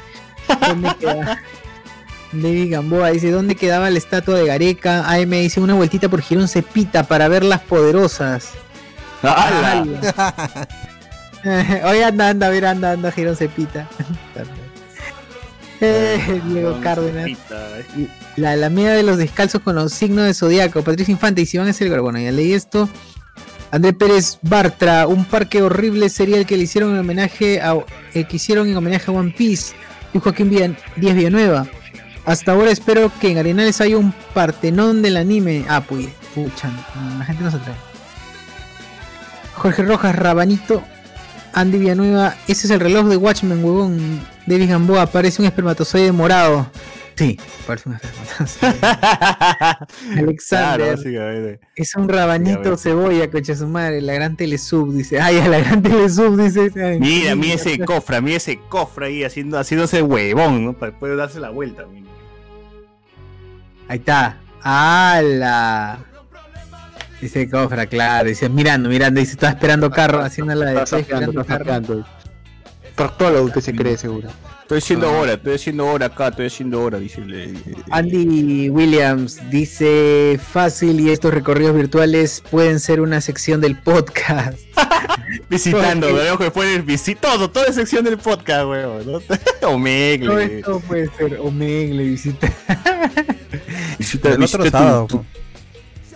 ¿Dónde 0.65 0.89
queda? 0.97 1.41
David 2.31 2.71
Gamboa 2.71 3.09
dice, 3.09 3.29
¿dónde 3.29 3.55
quedaba 3.55 3.89
la 3.89 3.97
estatua 3.97 4.37
de 4.37 4.45
Gareca? 4.45 5.03
AM 5.11 5.31
dice, 5.31 5.59
una 5.59 5.73
vueltita 5.73 6.07
por 6.07 6.21
Girón 6.21 6.47
Cepita 6.47 7.03
para 7.03 7.27
ver 7.27 7.43
las 7.43 7.59
poderosas. 7.59 8.51
¡Hala! 9.21 9.85
Oye, 11.89 12.05
anda, 12.05 12.29
anda, 12.29 12.47
a 12.47 12.51
ver, 12.51 12.67
anda, 12.67 12.91
anda, 12.93 13.11
Girón 13.11 13.35
Cepita. 13.35 13.89
Eh, 15.81 16.41
Diego 16.47 16.79
Cárdenas. 16.81 17.31
La 18.37 18.51
Alameda 18.51 18.93
de 18.93 19.03
los 19.03 19.17
Descalzos 19.17 19.61
con 19.61 19.75
los 19.75 19.91
signos 19.93 20.25
de 20.25 20.33
zodiaco. 20.33 20.83
Patricia 20.83 21.11
Infante, 21.11 21.41
y 21.41 21.45
si 21.45 21.57
van 21.57 21.67
a 21.67 21.73
ser 21.73 21.99
bueno, 22.01 22.17
ya 22.19 22.31
leí 22.31 22.53
esto. 22.53 22.89
André 23.71 23.91
Pérez 23.93 24.37
Bartra, 24.41 25.05
un 25.07 25.25
parque 25.25 25.61
horrible 25.61 26.09
sería 26.09 26.37
el 26.37 26.45
que 26.45 26.55
le 26.55 26.63
hicieron 26.63 26.93
en 26.93 26.99
homenaje 26.99 27.61
a 27.61 27.75
el 28.13 28.25
que 28.27 28.37
hicieron 28.37 28.69
en 28.69 28.77
homenaje 28.77 29.11
a 29.11 29.13
One 29.13 29.33
Piece. 29.37 29.75
Y 30.13 30.19
Joaquín 30.19 30.49
Villan- 30.49 30.77
Díaz 30.95 31.15
Villanueva. 31.15 31.67
Hasta 32.25 32.53
ahora 32.53 32.71
espero 32.71 33.11
que 33.19 33.31
en 33.31 33.37
Arenales 33.37 33.81
haya 33.81 33.97
un 33.97 34.13
partenón 34.33 35.01
del 35.01 35.17
anime. 35.17 35.65
Ah, 35.67 35.81
pues, 35.81 36.07
pucha, 36.33 36.71
la 37.19 37.25
gente 37.25 37.43
no 37.43 37.51
se 37.51 37.57
atreve. 37.57 37.77
Jorge 39.55 39.83
Rojas, 39.83 40.15
Rabanito, 40.15 40.83
Andy 41.53 41.77
Villanueva, 41.79 42.35
ese 42.47 42.67
es 42.67 42.71
el 42.71 42.79
reloj 42.79 43.07
de 43.07 43.17
Watchmen, 43.17 43.63
huevón. 43.63 44.21
David 44.45 44.69
Gamboa, 44.69 45.05
parece 45.07 45.41
un 45.41 45.47
espermatozoide 45.47 46.11
morado. 46.11 46.67
Sí, 47.15 47.39
parece 47.65 47.89
un 47.89 47.95
espermatozoide. 47.95 48.75
Alexander, 50.19 51.59
es 51.75 51.95
un 51.95 52.09
rabanito 52.09 52.77
cebolla, 52.77 53.29
coche 53.31 53.55
su 53.55 53.67
madre, 53.67 54.01
la 54.01 54.13
gran 54.13 54.35
telesub, 54.35 54.93
dice. 54.93 55.19
Ay, 55.19 55.39
a 55.39 55.47
la 55.47 55.59
gran 55.59 55.81
telesub, 55.81 56.37
dice. 56.37 56.71
Ay, 56.81 56.99
Mira, 56.99 57.35
mira 57.35 57.55
ese 57.55 57.79
cofre, 57.79 58.21
mira 58.21 58.37
ese 58.37 58.59
cofre 58.69 59.07
ahí 59.07 59.23
haciendo, 59.23 59.57
haciéndose 59.57 60.01
huevón, 60.01 60.65
¿no? 60.65 60.73
Para 60.73 60.91
después 60.91 61.15
darse 61.17 61.39
la 61.39 61.49
vuelta. 61.49 61.85
mira. 61.91 62.05
Ahí 63.87 63.99
está. 63.99 64.37
¡Hala! 64.61 65.99
Dice 67.21 67.49
Cofra, 67.49 67.85
claro. 67.85 68.27
Dice, 68.29 68.49
mirando, 68.49 68.89
mirando. 68.89 69.19
Dice, 69.19 69.33
estaba 69.33 69.53
esperando 69.53 69.89
carro, 69.91 70.21
haciendo 70.21 70.55
la 70.55 70.71
de. 70.71 70.83
Está 70.83 71.03
carro. 71.03 72.05
Proctólogo 72.95 73.51
que 73.51 73.61
se 73.61 73.73
cree 73.75 73.97
seguro. 73.97 74.29
Estoy 74.61 74.77
haciendo 74.79 75.07
Ah. 75.09 75.19
hora, 75.19 75.33
estoy 75.33 75.55
haciendo 75.55 75.85
hora 75.85 76.05
acá, 76.07 76.29
estoy 76.29 76.47
haciendo 76.47 76.81
hora, 76.81 76.97
dice. 76.97 77.21
el- 77.21 77.57
Andy 77.91 78.69
Williams 78.69 79.39
dice 79.51 80.39
fácil 80.41 80.99
y 81.01 81.11
estos 81.11 81.33
recorridos 81.33 81.75
virtuales 81.75 82.41
pueden 82.49 82.79
ser 82.79 83.01
una 83.01 83.21
sección 83.21 83.61
del 83.61 83.77
podcast. 83.77 84.57
Visitando, 85.49 86.13
veo 86.13 86.37
que 86.37 86.49
puedes 86.51 86.85
visitar 86.85 87.33
todo, 87.33 87.49
toda 87.51 87.71
sección 87.73 88.03
del 88.05 88.17
podcast, 88.17 88.65
weón. 88.65 89.05
¿no? 89.11 89.19
Todo 89.61 89.71
Omegle. 89.71 90.59
esto 90.59 90.79
puede 90.81 91.09
ser 91.17 91.37
Omegle 91.41 92.03
visita. 92.03 92.51
Visita, 93.99 94.29
El 94.29 94.43
otro 94.43 94.59
visita 94.59 94.69
sábado, 94.79 95.07
tu, 95.07 95.17
tu- 95.17 95.25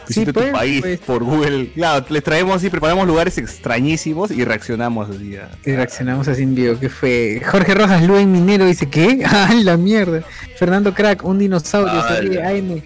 visita 0.10 0.34
tu 0.34 0.40
pues, 0.42 0.52
país 0.52 0.82
pues. 0.82 1.00
por 1.00 1.24
Google. 1.24 1.72
Claro, 1.74 2.06
les 2.10 2.24
traemos 2.24 2.56
así, 2.58 2.70
preparamos 2.70 3.08
lugares 3.08 3.38
extrañísimos 3.38 4.32
y 4.32 4.44
reaccionamos 4.44 5.10
así. 5.10 5.38
a- 5.38 5.50
Y 5.66 5.72
reaccionamos 5.76 6.28
así 6.28 6.44
en 6.44 6.56
vivo. 6.56 6.78
¿Qué 6.80 6.90
fue? 6.90 7.42
Jorge 7.46 7.74
Rojas, 7.74 8.04
Luen 8.04 8.32
Minero 8.32 8.66
dice 8.66 8.90
¿qué? 8.90 9.24
¡Ay, 9.26 9.64
la 9.64 9.78
mierda! 9.78 10.22
Fernando 10.58 10.94
Crack, 10.94 11.24
un 11.24 11.40
dinosaurio. 11.40 11.94
Ah, 11.94 12.50
AM. 12.50 12.82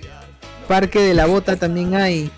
Parque 0.67 0.99
de 0.99 1.13
la 1.13 1.25
Bota 1.25 1.55
también 1.55 1.95
hay. 1.95 2.29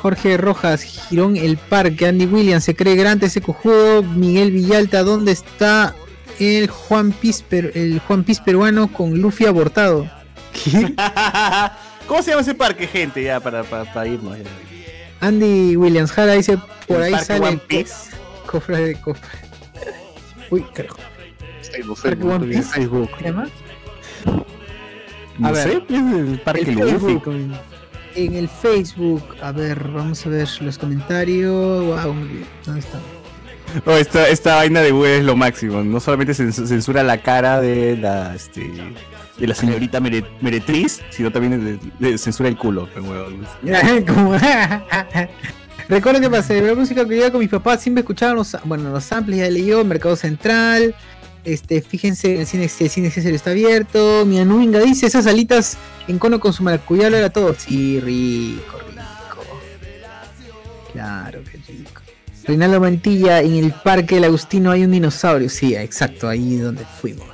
Jorge 0.00 0.36
Rojas, 0.38 0.82
Girón 0.82 1.36
el 1.36 1.58
Parque, 1.58 2.06
Andy 2.06 2.24
Williams, 2.24 2.64
se 2.64 2.74
cree 2.74 2.96
grande 2.96 3.26
ese 3.26 3.42
cojudo, 3.42 4.02
Miguel 4.02 4.50
Villalta, 4.50 5.02
¿dónde 5.02 5.32
está 5.32 5.94
el 6.38 6.68
Juan 6.68 7.12
Piz, 7.12 7.42
per- 7.42 7.72
el 7.74 7.98
Juan 8.00 8.24
Piz 8.24 8.40
peruano 8.40 8.90
con 8.90 9.18
Luffy 9.20 9.44
abortado? 9.44 10.08
¿Qué? 10.54 10.94
¿Cómo 12.10 12.22
se 12.24 12.30
llama 12.30 12.42
ese 12.42 12.56
parque, 12.56 12.88
gente? 12.88 13.22
Ya, 13.22 13.38
para, 13.38 13.62
para, 13.62 13.84
para 13.92 14.08
irnos. 14.08 14.36
ya. 14.36 14.44
Andy 15.20 15.76
Williams 15.76 16.10
Jara 16.10 16.32
dice, 16.32 16.58
por 16.88 17.00
ahí 17.00 17.14
sale 17.24 17.46
One 17.46 17.58
Piece. 17.68 18.10
co- 18.46 18.52
cofre 18.54 18.78
de 18.78 19.00
cofre. 19.00 19.38
Uy, 20.50 20.64
carajo. 20.74 20.98
Facebook, 21.70 21.98
Facebook, 21.98 22.30
One 22.32 22.46
Piece. 22.48 22.62
Facebook. 22.64 23.10
¿Qué 23.16 23.24
llama? 23.26 23.48
No 25.38 25.48
A 25.48 25.52
ver, 25.52 25.62
sé, 25.68 25.82
es 25.88 26.00
el 26.14 26.40
parque 26.44 26.62
el. 26.62 26.78
Facebook, 26.82 27.22
en 28.16 28.34
el 28.34 28.48
Facebook, 28.48 29.22
a 29.40 29.52
ver, 29.52 29.78
vamos 29.90 30.26
a 30.26 30.30
ver 30.30 30.48
los 30.62 30.78
comentarios. 30.78 31.84
Wow, 31.86 32.12
muy 32.12 32.26
bien. 32.28 32.46
¿Dónde 32.66 32.80
está? 32.80 32.98
Oh, 33.86 33.92
esta, 33.92 34.28
esta 34.28 34.56
vaina 34.56 34.80
de 34.80 34.90
Google 34.90 35.18
es 35.18 35.24
lo 35.24 35.36
máximo. 35.36 35.84
No 35.84 36.00
solamente 36.00 36.32
cens- 36.32 36.66
censura 36.66 37.04
la 37.04 37.22
cara 37.22 37.60
de 37.60 37.96
la 37.96 38.34
este 38.34 38.68
de 39.40 39.46
la 39.46 39.54
señorita 39.54 39.98
mere- 40.00 40.24
meretriz, 40.40 41.00
sino 41.10 41.32
también 41.32 41.80
de- 41.98 42.18
censura 42.18 42.48
el 42.48 42.56
culo. 42.56 42.88
Recuerden 45.88 46.22
que 46.22 46.30
para 46.30 46.42
celebrar 46.42 46.76
música 46.76 47.04
que 47.06 47.16
iba 47.16 47.30
con 47.30 47.40
mis 47.40 47.48
papás 47.48 47.82
siempre 47.82 48.00
escuchaban 48.02 48.36
los, 48.36 48.56
bueno, 48.64 48.90
los 48.90 49.02
samples, 49.02 49.38
ya 49.38 49.50
leyó, 49.50 49.84
Mercado 49.84 50.14
Central. 50.14 50.94
Este, 51.42 51.80
fíjense, 51.80 52.38
el 52.38 52.46
cine, 52.46 52.64
el 52.78 52.90
cine 52.90 53.10
César 53.10 53.32
está 53.32 53.50
abierto. 53.50 54.24
Mi 54.26 54.38
Anuinga 54.38 54.78
dice, 54.78 55.06
esas 55.06 55.26
alitas 55.26 55.78
en 56.06 56.18
cono 56.18 56.38
con 56.38 56.52
su 56.52 56.62
maracuyá 56.62 57.10
lo 57.10 57.16
era 57.16 57.30
todo. 57.30 57.54
Sí, 57.58 57.98
rico, 57.98 58.78
rico. 58.88 59.42
Claro, 60.92 61.40
qué 61.50 61.58
rico. 61.72 62.02
Reinaldo 62.44 62.80
Mantilla, 62.80 63.40
en 63.40 63.54
el 63.56 63.72
Parque 63.72 64.16
del 64.16 64.24
Agustino 64.24 64.70
hay 64.70 64.84
un 64.84 64.90
dinosaurio. 64.92 65.48
Sí, 65.48 65.74
exacto, 65.74 66.28
ahí 66.28 66.56
donde 66.58 66.84
fuimos. 67.00 67.29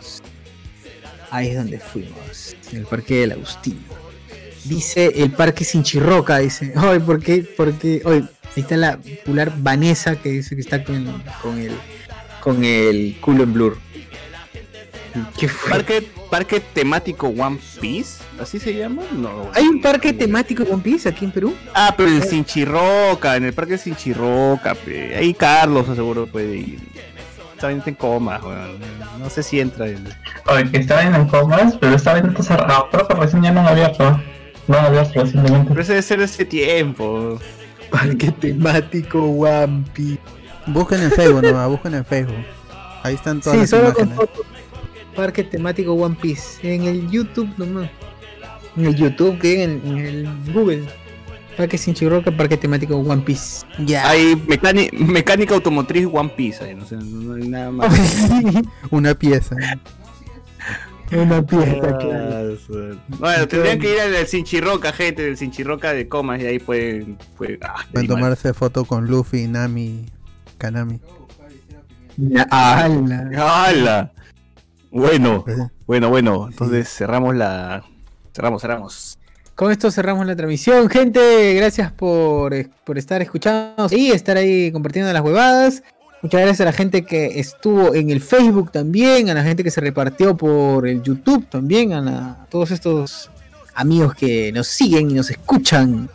Ahí 1.37 1.49
es 1.49 1.57
donde 1.57 1.79
fuimos. 1.79 2.57
En 2.73 2.79
el 2.79 2.87
Parque 2.87 3.17
del 3.17 3.33
Agustino. 3.33 3.81
Dice 4.65 5.13
el 5.17 5.33
Parque 5.33 5.65
Sinchirroca, 5.65 6.39
dice. 6.39 6.73
Ay, 6.77 6.99
¿por 6.99 7.23
qué? 7.23 7.47
Porque, 7.57 8.01
hoy 8.07 8.27
ahí 8.57 8.63
está 8.63 8.79
la 8.79 8.97
popular 8.97 9.53
Vanessa 9.59 10.17
que 10.17 10.31
dice 10.31 10.55
que 10.55 10.63
está 10.63 10.83
con, 10.83 11.23
con 11.43 11.59
el 11.59 11.73
con 12.41 12.65
el 12.65 13.19
culo 13.21 13.43
en 13.43 13.53
blur. 13.53 13.79
¿Qué 15.39 15.47
fue? 15.49 15.73
Parque, 15.73 16.09
parque 16.31 16.61
temático 16.61 17.27
One 17.27 17.59
Piece, 17.83 18.23
¿así 18.41 18.59
se 18.59 18.75
llama? 18.75 19.03
No. 19.13 19.51
¿Hay 19.53 19.65
un 19.65 19.83
parque 19.83 20.15
temático 20.15 20.63
One 20.63 20.83
Piece 20.83 21.07
aquí 21.07 21.27
en 21.27 21.33
Perú? 21.33 21.55
Ah, 21.75 21.93
pero 21.95 22.09
en 22.09 22.23
Sinchirroca, 22.23 23.37
en 23.37 23.45
el 23.45 23.53
parque 23.53 23.77
Sinchirroca, 23.77 24.75
pe. 24.75 25.17
ahí 25.17 25.35
Carlos 25.35 25.87
seguro 25.95 26.27
puede 26.27 26.57
ir. 26.57 26.79
Está 27.57 27.69
bien 27.69 27.83
en 27.87 27.95
coma, 27.95 28.39
weón. 28.45 28.79
No 29.19 29.31
sé 29.31 29.43
si 29.43 29.61
entra 29.61 29.87
el... 29.87 30.07
Oye, 30.47 30.71
que 30.71 30.77
estaba 30.77 31.03
en 31.03 31.27
comas, 31.27 31.75
pero 31.81 31.97
estaba 31.97 32.19
en 32.19 32.37
cerrado. 32.43 32.89
Creo 32.93 33.09
que 33.09 33.15
recién 33.15 33.43
ya 33.43 33.51
no 33.51 33.61
han 33.61 33.69
abierto. 33.69 34.21
No 34.69 34.77
han 34.77 34.85
abierto 34.85 35.23
recientemente. 35.23 35.69
Pero 35.71 35.81
ese 35.81 35.93
debe 35.93 36.03
ser 36.03 36.21
ese 36.21 36.45
tiempo. 36.45 37.39
Parque 37.91 38.31
temático 38.31 39.23
One 39.23 39.85
Piece. 39.95 40.19
Busquen 40.67 41.01
en 41.03 41.11
Facebook 41.13 41.43
nomás, 41.45 41.69
busquen 41.71 41.95
en 41.95 42.05
Facebook. 42.05 42.45
Ahí 43.03 43.15
están 43.15 43.41
todas 43.41 43.55
Sí, 43.55 43.61
las 43.63 43.71
solo 43.71 43.95
con 43.95 44.05
imágenes. 44.05 44.17
fotos. 44.17 44.47
Parque 45.15 45.43
temático 45.45 45.93
One 45.95 46.17
Piece. 46.21 46.75
En 46.75 46.83
el 46.85 47.11
YouTube 47.11 47.49
nomás. 47.57 47.89
En 48.77 48.85
el 48.85 48.95
YouTube, 48.97 49.39
que 49.39 49.63
en, 49.63 49.81
en 49.87 49.99
el 49.99 50.29
Google. 50.53 50.85
Parque 51.57 51.79
Sinchiroca, 51.79 52.31
parque 52.37 52.57
temático 52.57 52.97
One 52.97 53.23
Piece. 53.23 53.67
Ya. 53.85 54.09
Hay 54.09 54.37
mecánica 54.93 55.55
automotriz 55.55 56.07
One 56.13 56.31
Piece, 56.37 56.65
ahí, 56.65 56.75
no, 56.75 56.85
sé, 56.85 56.97
no 56.97 57.35
hay 57.35 57.49
nada 57.49 57.71
más. 57.71 58.29
Una 58.91 59.15
pieza. 59.15 59.57
Una 61.13 61.37
Ah, 61.39 62.43
su- 62.67 62.99
Bueno, 63.21 63.47
tendrían 63.47 63.79
que 63.79 63.93
ir 63.95 64.01
al 64.01 64.27
Sinchirroca, 64.27 64.93
gente, 64.93 65.23
del 65.23 65.37
Sinchirroca 65.37 65.93
de 65.93 66.09
comas, 66.09 66.41
y 66.41 66.47
ahí 66.47 66.59
pueden. 66.59 67.17
pueden 67.37 67.59
ah, 67.63 67.77
Pueden 67.93 68.09
tomarse 68.09 68.53
foto 68.53 68.85
con 68.85 69.07
Luffy, 69.07 69.47
Nami, 69.47 70.07
Kanami. 70.59 71.01
¡Hala! 72.51 73.31
¡Hala! 73.37 74.13
Bueno, 74.91 75.45
bueno, 75.87 76.09
bueno. 76.09 76.49
Entonces 76.51 76.89
cerramos 76.89 77.37
la. 77.37 77.85
Cerramos, 78.35 78.63
cerramos. 78.63 79.19
Con 79.57 79.73
esto 79.73 79.91
cerramos 79.91 80.27
la 80.27 80.37
transmisión, 80.37 80.89
gente. 80.91 81.55
Gracias 81.55 81.91
por, 81.91 82.53
eh, 82.55 82.69
por 82.85 82.99
estar 82.99 83.23
escuchando 83.23 83.89
y 83.91 84.11
estar 84.11 84.37
ahí 84.37 84.71
compartiendo 84.71 85.11
las 85.13 85.23
huevadas. 85.25 85.83
Muchas 86.23 86.41
gracias 86.43 86.61
a 86.61 86.65
la 86.67 86.73
gente 86.73 87.05
que 87.07 87.39
estuvo 87.41 87.95
en 87.95 88.11
el 88.11 88.21
Facebook 88.21 88.71
también, 88.71 89.31
a 89.31 89.35
la 89.35 89.43
gente 89.43 89.65
que 89.65 89.71
se 89.71 89.81
repartió 89.81 90.37
por 90.37 90.87
el 90.87 91.03
YouTube 91.03 91.47
también, 91.49 91.93
a, 91.95 92.01
la- 92.03 92.29
a 92.43 92.47
todos 92.51 92.71
estos 92.71 93.31
amigos 93.75 94.15
que 94.15 94.53
nos 94.53 94.67
siguen 94.67 95.11
y 95.11 95.15
nos 95.15 95.31
escuchan. 95.31 96.11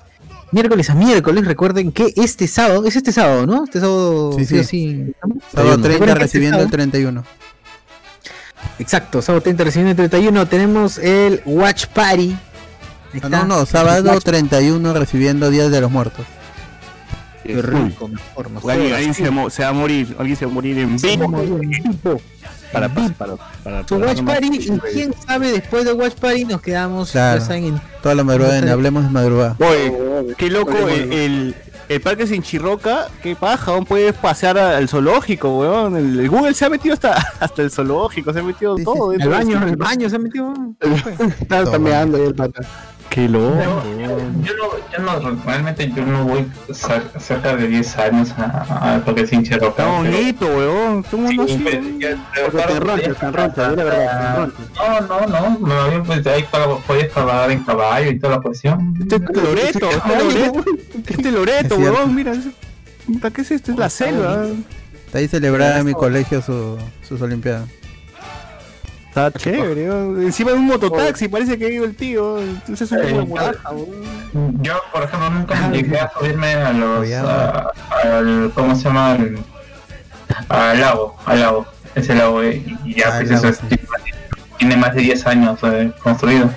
Miércoles 0.51 0.89
a 0.89 0.95
miércoles, 0.95 1.45
recuerden 1.45 1.91
que 1.91 2.13
este 2.17 2.45
sábado, 2.47 2.85
es 2.85 2.95
este 2.95 3.11
sábado, 3.11 3.47
¿no? 3.47 3.63
Este 3.63 3.79
sábado, 3.79 4.33
Sí, 4.37 4.45
sí, 4.45 4.59
o 4.59 4.63
sí. 4.63 5.13
Sábado 5.53 5.77
30 5.81 5.87
Recuerden 5.87 5.99
que 5.99 6.11
este 6.11 6.37
recibiendo 6.37 6.57
el 6.57 6.63
sábado- 6.65 6.71
31. 6.71 7.23
Exacto, 8.79 9.21
sábado 9.21 9.41
30 9.41 9.63
recibiendo 9.63 9.91
el 9.91 9.95
31 10.09 10.47
tenemos 10.47 10.97
el 10.97 11.41
Watch 11.45 11.85
Party. 11.87 12.35
Está. 13.13 13.29
no, 13.29 13.45
no, 13.45 13.65
sábado 13.65 14.11
Watch 14.11 14.23
31 14.23 14.93
recibiendo 14.93 15.49
Días 15.49 15.69
de 15.71 15.81
los 15.81 15.91
Muertos. 15.91 16.25
Qué 17.43 17.59
rico, 17.61 18.07
mejor, 18.07 18.49
mejor. 18.51 18.71
Alguien, 18.71 18.93
alguien 18.93 19.13
se, 19.15 19.29
va 19.63 19.69
a 19.69 19.73
morir, 19.73 20.15
alguien 20.19 20.37
se 20.37 20.45
va 20.45 20.51
a 20.51 20.53
morir 20.53 20.77
en 20.77 20.95
vivo. 20.97 22.21
Para, 22.71 22.87
para, 22.87 23.09
para, 23.09 23.35
para, 23.63 23.87
Su 23.87 23.95
para- 23.99 24.05
Watch 24.11 24.23
Party 24.23 24.47
y 24.53 24.79
quién 24.93 25.13
sabe 25.27 25.51
después 25.51 25.83
de 25.83 25.91
Watch 25.91 26.13
Party 26.15 26.45
nos 26.45 26.61
quedamos 26.61 27.11
Claro. 27.11 27.43
en 27.53 27.81
Toda 28.01 28.15
la 28.15 28.23
madrugada 28.23 28.57
en 28.59 28.69
Hablemos 28.69 29.03
de 29.03 29.09
Madrugada. 29.09 29.57
Oye, 29.59 30.35
qué 30.37 30.49
loco 30.49 30.87
el, 30.87 31.11
el, 31.11 31.55
el 31.89 32.01
parque 32.01 32.27
sin 32.27 32.43
chirroca, 32.43 33.09
qué 33.21 33.35
paja, 33.35 33.71
aún 33.71 33.85
puedes 33.85 34.13
pasear 34.13 34.57
al 34.57 34.87
zoológico, 34.87 35.59
weón. 35.59 35.97
El, 35.97 36.19
el 36.19 36.29
Google 36.29 36.53
se 36.53 36.63
ha 36.65 36.69
metido 36.69 36.93
hasta, 36.93 37.13
hasta 37.41 37.61
el 37.63 37.71
zoológico, 37.71 38.31
se 38.31 38.39
ha 38.39 38.43
metido 38.43 38.75
todo. 38.77 39.09
dentro 39.09 39.31
baño, 39.31 39.59
del- 39.59 39.69
al 39.69 39.75
baño 39.75 40.09
se 40.09 40.15
ha 40.15 40.19
metido. 40.19 40.53
Está 41.41 41.63
está 41.63 41.79
meando 41.79 42.17
ahí 42.17 42.23
el 42.23 42.35
pata. 42.35 42.61
Qué 43.11 43.27
loco. 43.27 43.57
Yo 44.41 44.53
no, 44.55 44.69
yo 44.89 44.99
no, 45.29 45.43
realmente 45.45 45.91
yo 45.93 46.05
no 46.05 46.23
voy 46.23 46.45
cer- 46.69 47.19
cerca 47.19 47.55
de 47.57 47.67
10 47.67 47.97
años 47.97 48.31
a, 48.37 48.95
a 48.95 49.05
Parque 49.05 49.27
sin. 49.27 49.41
Está 49.45 49.85
bonito, 49.85 50.45
weón. 50.47 51.03
¿Cómo 51.03 51.31
no 51.33 51.45
Sí. 51.47 51.61
No, 55.09 55.27
no, 55.27 55.57
no, 55.59 55.89
bien 55.89 56.03
pues 56.03 56.25
ahí 56.27 56.43
para- 56.49 56.67
podías 56.77 57.09
cabalgar 57.13 57.51
en 57.51 57.63
caballo 57.63 58.11
y 58.11 58.19
toda 58.19 58.35
la 58.37 58.41
cuestión. 58.41 58.93
Este 58.99 59.15
es 59.15 59.21
Loreto, 59.43 59.89
este 59.89 60.13
es 60.13 60.23
Loreto. 60.23 60.65
Este 61.07 61.27
es 61.27 61.33
Loreto, 61.33 61.75
weón, 61.75 62.15
mira. 62.15 62.33
¿Para 63.21 63.33
qué 63.33 63.41
es 63.41 63.51
esto? 63.51 63.71
Es 63.71 63.77
la 63.77 63.89
selva. 63.89 64.45
Está 65.05 65.17
ahí 65.19 65.27
celebrada 65.27 65.79
en 65.79 65.85
mi 65.85 65.93
colegio 65.93 66.41
su, 66.41 66.77
sus 67.07 67.21
olimpiadas. 67.21 67.67
Está 69.11 69.29
chévere. 69.29 69.85
Encima 70.23 70.51
de 70.51 70.57
un 70.57 70.67
mototaxi, 70.67 71.27
parece 71.27 71.57
que 71.59 71.67
vive 71.69 71.85
el 71.85 71.95
tío. 71.97 72.39
Entonces 72.39 72.89
es 72.93 73.11
una. 73.11 73.51
Yo, 74.61 74.73
por 74.93 75.03
ejemplo, 75.03 75.29
nunca 75.31 75.55
me 75.67 75.75
llegué 75.77 75.99
a 75.99 76.09
subirme 76.17 76.53
a 76.53 76.71
los. 76.71 77.11
A- 77.11 77.71
al, 78.03 78.51
¿Cómo 78.55 78.73
se 78.73 78.83
llama? 78.85 79.11
Al, 79.11 79.37
al 80.47 80.79
lago, 80.79 81.17
al 81.25 81.39
lago. 81.41 81.65
Ese 81.93 82.15
lago, 82.15 82.41
eh, 82.41 82.63
y 82.85 82.95
ya, 82.95 83.09
Ah, 83.09 83.19
pues 83.19 83.31
eso 83.31 83.51
tiene 84.57 84.77
más 84.77 84.95
de 84.95 85.01
10 85.01 85.27
años 85.27 85.59
eh, 85.63 85.91
construido. 86.01 86.49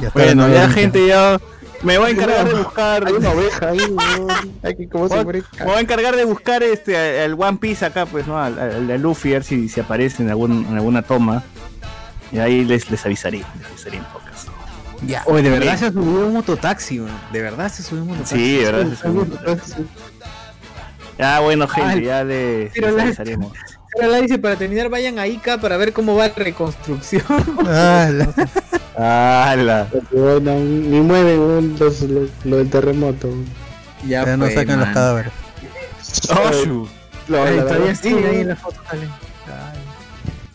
Y 0.00 0.06
hasta 0.06 0.18
Bueno, 0.22 0.48
ya 0.48 0.70
gente, 0.70 1.06
ya 1.06 1.38
me 1.82 1.98
voy 1.98 2.08
a 2.08 2.10
encargar 2.10 2.48
de 2.48 2.54
buscar. 2.54 3.06
Hay 3.06 3.12
una 3.14 3.30
oveja 3.30 3.68
ahí, 3.68 3.78
que 4.76 4.88
cómo 4.88 5.08
se 5.08 5.24
Me 5.24 5.42
voy 5.64 5.76
a 5.76 5.80
encargar 5.80 6.16
de 6.16 6.24
buscar 6.24 6.62
este 6.62 7.22
al 7.22 7.34
One 7.34 7.58
Piece 7.58 7.84
acá, 7.84 8.06
pues, 8.06 8.26
¿no? 8.26 8.38
Al, 8.38 8.58
al- 8.58 8.90
al 8.90 9.02
Luffy, 9.02 9.30
a 9.30 9.34
ver 9.34 9.44
si, 9.44 9.68
si 9.68 9.80
aparece 9.80 10.22
en, 10.22 10.30
algún, 10.30 10.66
en 10.68 10.74
alguna 10.74 11.02
toma. 11.02 11.42
Y 12.30 12.38
ahí 12.38 12.64
les, 12.64 12.90
les 12.90 13.04
avisaré, 13.04 13.38
les 13.58 13.66
avisaré 13.68 13.96
en 13.98 14.04
todo 14.04 14.18
caso. 14.20 14.52
Ya. 15.06 15.22
Oye, 15.26 15.42
de 15.42 15.50
verdad 15.50 15.76
se 15.78 15.90
subió 15.92 16.26
un 16.26 16.32
mototaxi. 16.32 17.02
De 17.32 17.42
verdad 17.42 17.70
se 17.70 17.82
subió 17.82 18.02
un 18.02 18.08
mototaxi. 18.08 18.36
Sí, 18.36 18.56
de 18.58 18.72
verdad. 18.72 18.90
se 18.90 18.96
subió. 18.96 19.86
Ya, 21.18 21.40
bueno, 21.40 21.68
gente, 21.68 21.90
Ay, 21.90 22.04
ya 22.04 22.24
les, 22.24 22.72
avisaremos. 22.82 23.52
La 24.00 24.18
dice 24.18 24.38
para 24.38 24.56
terminar, 24.56 24.88
vayan 24.88 25.18
a 25.18 25.26
Ica 25.26 25.58
para 25.58 25.76
ver 25.76 25.92
cómo 25.92 26.14
va 26.16 26.28
la 26.28 26.34
reconstrucción. 26.34 27.22
La- 27.64 28.32
¡Hala! 28.96 29.88
Bueno, 30.10 30.54
ni 30.58 31.00
mueven 31.00 31.76
los, 31.78 32.00
los- 32.02 32.30
lo 32.44 32.56
del 32.58 32.70
terremoto. 32.70 33.28
ya 34.06 34.24
ya 34.24 34.36
no 34.36 34.46
fue, 34.46 34.54
sacan 34.54 34.80
los 34.80 34.88
cadáveres. 34.90 35.32
¡Oh, 36.30 36.86
La- 37.28 37.44
Ay, 37.44 37.56
la 37.56 37.66
todavía 37.66 37.94
sí, 37.94 38.08
ahí 38.08 38.40
en 38.40 38.48
la 38.48 38.56
foto, 38.56 38.80
sale. 38.88 39.06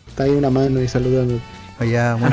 Está 0.09 0.23
ahí 0.23 0.31
una 0.31 0.49
mano 0.49 0.81
y 0.81 0.87
saludando. 0.87 1.39
Allá. 1.79 2.17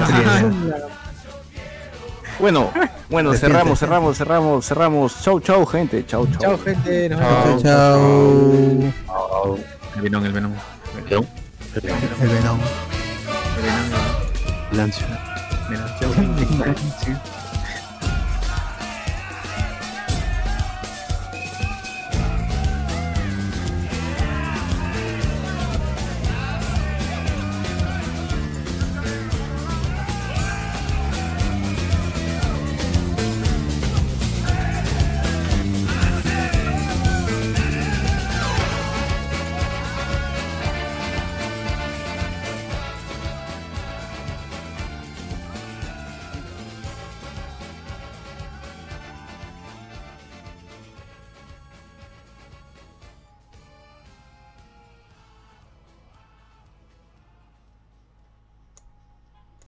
Bueno, 2.40 2.72
bueno, 3.08 3.32
cerramos, 3.34 3.78
cerramos, 3.78 4.18
cerramos, 4.18 4.66
cerramos. 4.66 5.22
Chau, 5.22 5.38
chau, 5.38 5.64
gente. 5.66 6.04
Chau, 6.04 6.26
chau. 6.26 6.40
Chao, 6.40 6.58
gente. 6.58 7.08
Nos 7.08 7.20
vemos. 7.20 7.62
chao. 7.62 9.58
El 10.02 10.73
Venom, 11.02 11.26
el 11.74 12.28
Venom. 12.28 12.60
El 13.56 13.62
Venom. 13.62 13.94
Lancio. 14.72 15.06
Chao. 16.00 17.43